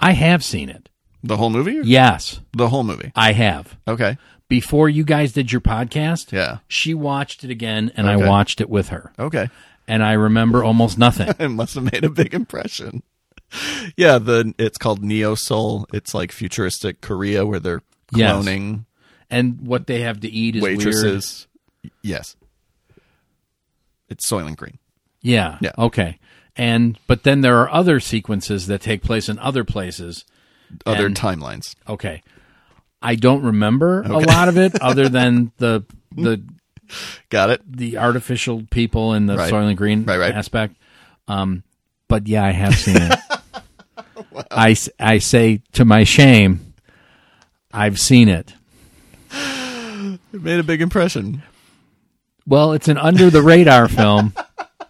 I 0.00 0.12
have 0.12 0.44
seen 0.44 0.68
it. 0.68 0.88
the 1.22 1.36
whole 1.36 1.50
movie. 1.50 1.80
Yes, 1.84 2.40
The 2.52 2.68
whole 2.68 2.84
movie. 2.84 3.12
I 3.16 3.32
have. 3.32 3.76
Okay. 3.86 4.16
Before 4.48 4.88
you 4.88 5.04
guys 5.04 5.32
did 5.32 5.52
your 5.52 5.60
podcast, 5.60 6.32
Yeah. 6.32 6.58
she 6.68 6.94
watched 6.94 7.44
it 7.44 7.50
again, 7.50 7.90
and 7.96 8.06
Okay. 8.08 8.22
I 8.24 8.28
watched 8.28 8.60
it 8.60 8.68
with 8.70 8.88
her, 8.88 9.12
Okay. 9.18 9.48
and 9.86 10.02
I 10.02 10.12
remember 10.12 10.62
almost 10.64 10.98
nothing. 10.98 11.28
It 11.38 11.48
must 11.50 11.74
have 11.74 11.84
made 11.92 12.04
a 12.04 12.10
big 12.10 12.32
impression. 12.34 13.02
Yeah, 13.96 14.18
the 14.18 14.52
it's 14.58 14.76
called 14.78 15.02
Neo 15.02 15.34
Seoul. 15.34 15.86
It's 15.92 16.12
like 16.14 16.32
futuristic 16.32 17.00
Korea 17.00 17.46
where 17.46 17.60
they're 17.60 17.82
Yes. 18.14 18.34
cloning 18.44 18.84
and 19.30 19.60
what 19.66 19.86
they 19.86 20.00
have 20.00 20.20
to 20.20 20.28
eat 20.30 20.56
is 20.56 20.62
weird. 20.62 20.78
waitresses. 20.78 21.46
Yes. 22.02 22.36
It's 24.08 24.26
Soylent 24.30 24.56
Green. 24.56 24.78
Yeah. 25.22 25.58
Yeah. 25.60 25.72
Okay. 25.78 26.18
And 26.58 26.98
but 27.06 27.22
then 27.22 27.40
there 27.40 27.56
are 27.58 27.70
other 27.70 28.00
sequences 28.00 28.66
that 28.66 28.80
take 28.82 29.02
place 29.02 29.28
in 29.28 29.38
other 29.38 29.62
places. 29.64 30.24
Other 30.84 31.06
And- 31.06 31.16
timelines. 31.16 31.74
Okay. 31.88 32.22
I 33.00 33.14
don't 33.14 33.42
remember 33.42 34.02
a 34.02 34.18
lot 34.18 34.48
of 34.48 34.58
it 34.58 34.78
other 34.82 35.08
than 35.08 35.52
the 35.58 35.84
the 36.14 36.42
Got 37.30 37.50
it. 37.50 37.62
the 37.70 37.96
artificial 37.98 38.64
people 38.70 39.14
in 39.14 39.26
the 39.26 39.36
Right. 39.36 39.52
Soylent 39.52 39.76
Green 39.76 40.04
Right, 40.04 40.18
right. 40.18 40.34
aspect. 40.34 40.74
Um, 41.28 41.62
but 42.08 42.26
yeah, 42.26 42.44
I 42.44 42.50
have 42.50 42.74
seen 42.76 42.96
it. 43.00 43.18
I 44.50 44.74
I 44.98 45.18
say 45.18 45.62
to 45.74 45.84
my 45.84 46.02
shame, 46.04 46.74
I've 47.72 48.00
seen 48.00 48.28
it. 48.28 48.52
It 49.30 50.42
made 50.42 50.58
a 50.58 50.62
big 50.64 50.80
impression. 50.82 51.42
Well, 52.46 52.72
it's 52.72 52.88
an 52.88 52.98
under 52.98 53.30
the 53.30 53.42
radar 53.42 53.88
film 54.00 54.34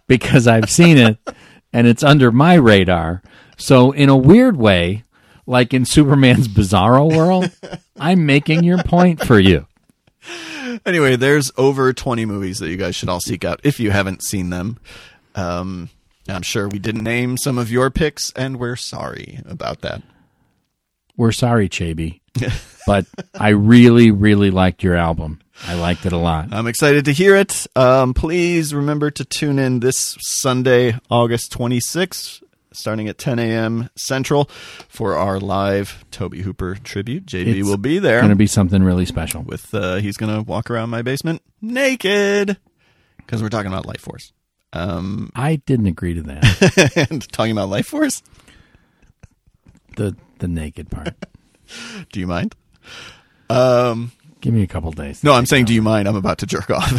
because 0.07 0.47
I've 0.47 0.69
seen 0.69 0.97
it 0.97 1.17
and 1.73 1.87
it's 1.87 2.03
under 2.03 2.31
my 2.31 2.55
radar. 2.55 3.21
So, 3.57 3.91
in 3.91 4.09
a 4.09 4.17
weird 4.17 4.57
way, 4.57 5.03
like 5.45 5.73
in 5.73 5.85
Superman's 5.85 6.47
bizarro 6.47 7.13
world, 7.15 7.51
I'm 7.99 8.25
making 8.25 8.63
your 8.63 8.83
point 8.83 9.25
for 9.25 9.39
you. 9.39 9.67
Anyway, 10.85 11.15
there's 11.15 11.51
over 11.57 11.91
20 11.91 12.25
movies 12.25 12.59
that 12.59 12.69
you 12.69 12.77
guys 12.77 12.95
should 12.95 13.09
all 13.09 13.19
seek 13.19 13.43
out 13.43 13.59
if 13.63 13.79
you 13.79 13.91
haven't 13.91 14.23
seen 14.23 14.49
them. 14.49 14.77
Um, 15.35 15.89
I'm 16.27 16.41
sure 16.41 16.67
we 16.67 16.79
didn't 16.79 17.03
name 17.03 17.37
some 17.37 17.57
of 17.57 17.71
your 17.71 17.89
picks, 17.89 18.31
and 18.33 18.59
we're 18.59 18.75
sorry 18.75 19.39
about 19.45 19.81
that. 19.81 20.01
We're 21.17 21.31
sorry, 21.31 21.67
Chaby, 21.67 22.21
but 22.87 23.05
I 23.37 23.49
really, 23.49 24.11
really 24.11 24.51
liked 24.51 24.83
your 24.83 24.95
album. 24.95 25.39
I 25.67 25.73
liked 25.75 26.05
it 26.05 26.13
a 26.13 26.17
lot. 26.17 26.49
I'm 26.51 26.67
excited 26.67 27.05
to 27.05 27.11
hear 27.11 27.35
it. 27.35 27.67
Um, 27.75 28.13
please 28.13 28.73
remember 28.73 29.11
to 29.11 29.25
tune 29.25 29.59
in 29.59 29.81
this 29.81 30.17
Sunday, 30.21 30.97
August 31.11 31.51
26th, 31.53 32.41
starting 32.71 33.07
at 33.07 33.17
10 33.17 33.39
a.m. 33.39 33.89
Central, 33.95 34.45
for 34.87 35.15
our 35.15 35.39
live 35.39 36.05
Tobe 36.11 36.35
Hooper 36.37 36.75
tribute. 36.75 37.25
JB 37.25 37.63
will 37.63 37.77
be 37.77 37.99
there. 37.99 38.17
It's 38.17 38.23
going 38.23 38.29
to 38.29 38.35
be 38.35 38.47
something 38.47 38.81
really 38.83 39.05
special. 39.05 39.41
with 39.43 39.73
uh, 39.73 39.95
he's 39.97 40.17
gonna 40.17 40.41
walk 40.41 40.69
around 40.71 40.89
my 40.89 41.01
basement 41.01 41.41
naked 41.61 42.57
because 43.17 43.41
we're 43.43 43.49
talking 43.49 43.71
about 43.71 43.85
Lifeforce. 43.85 44.31
Um, 44.71 45.31
I 45.35 45.57
didn't 45.57 45.87
agree 45.87 46.13
to 46.13 46.21
that. 46.23 47.09
and 47.09 47.27
talking 47.31 47.51
about 47.51 47.69
Lifeforce. 47.69 48.21
the 49.97 50.15
the 50.39 50.47
naked 50.47 50.89
part. 50.89 51.15
Do 52.11 52.19
you 52.19 52.27
mind? 52.27 52.55
Um, 53.49 54.11
Give 54.41 54.53
me 54.53 54.63
a 54.63 54.67
couple 54.67 54.91
days. 54.91 55.23
no, 55.23 55.33
I'm 55.33 55.45
saying, 55.45 55.65
do 55.65 55.73
you 55.73 55.81
mind? 55.81 56.07
I'm 56.07 56.15
about 56.15 56.37
to 56.39 56.45
jerk 56.45 56.69
off. 56.69 56.89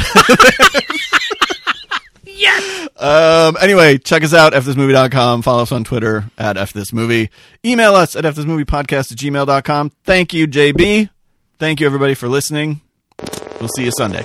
yes. 2.25 2.89
Um, 2.97 3.57
anyway, 3.61 3.97
check 3.97 4.23
us 4.23 4.35
out, 4.35 4.53
fthismovie.com. 4.53 5.43
Follow 5.43 5.63
us 5.63 5.73
on 5.73 5.85
Twitter 5.85 6.25
at 6.37 6.57
fthismovie. 6.57 7.31
Email 7.65 7.95
us 7.95 8.15
at 8.15 8.25
fthismoviepodcast 8.25 9.13
at 9.13 9.19
gmail.com. 9.19 9.91
Thank 10.05 10.35
you, 10.35 10.47
JB. 10.47 11.09
Thank 11.59 11.81
you, 11.81 11.87
everybody, 11.87 12.15
for 12.15 12.29
listening. 12.29 12.83
We'll 13.59 13.69
see 13.69 13.85
you 13.85 13.93
Sunday. 13.97 14.25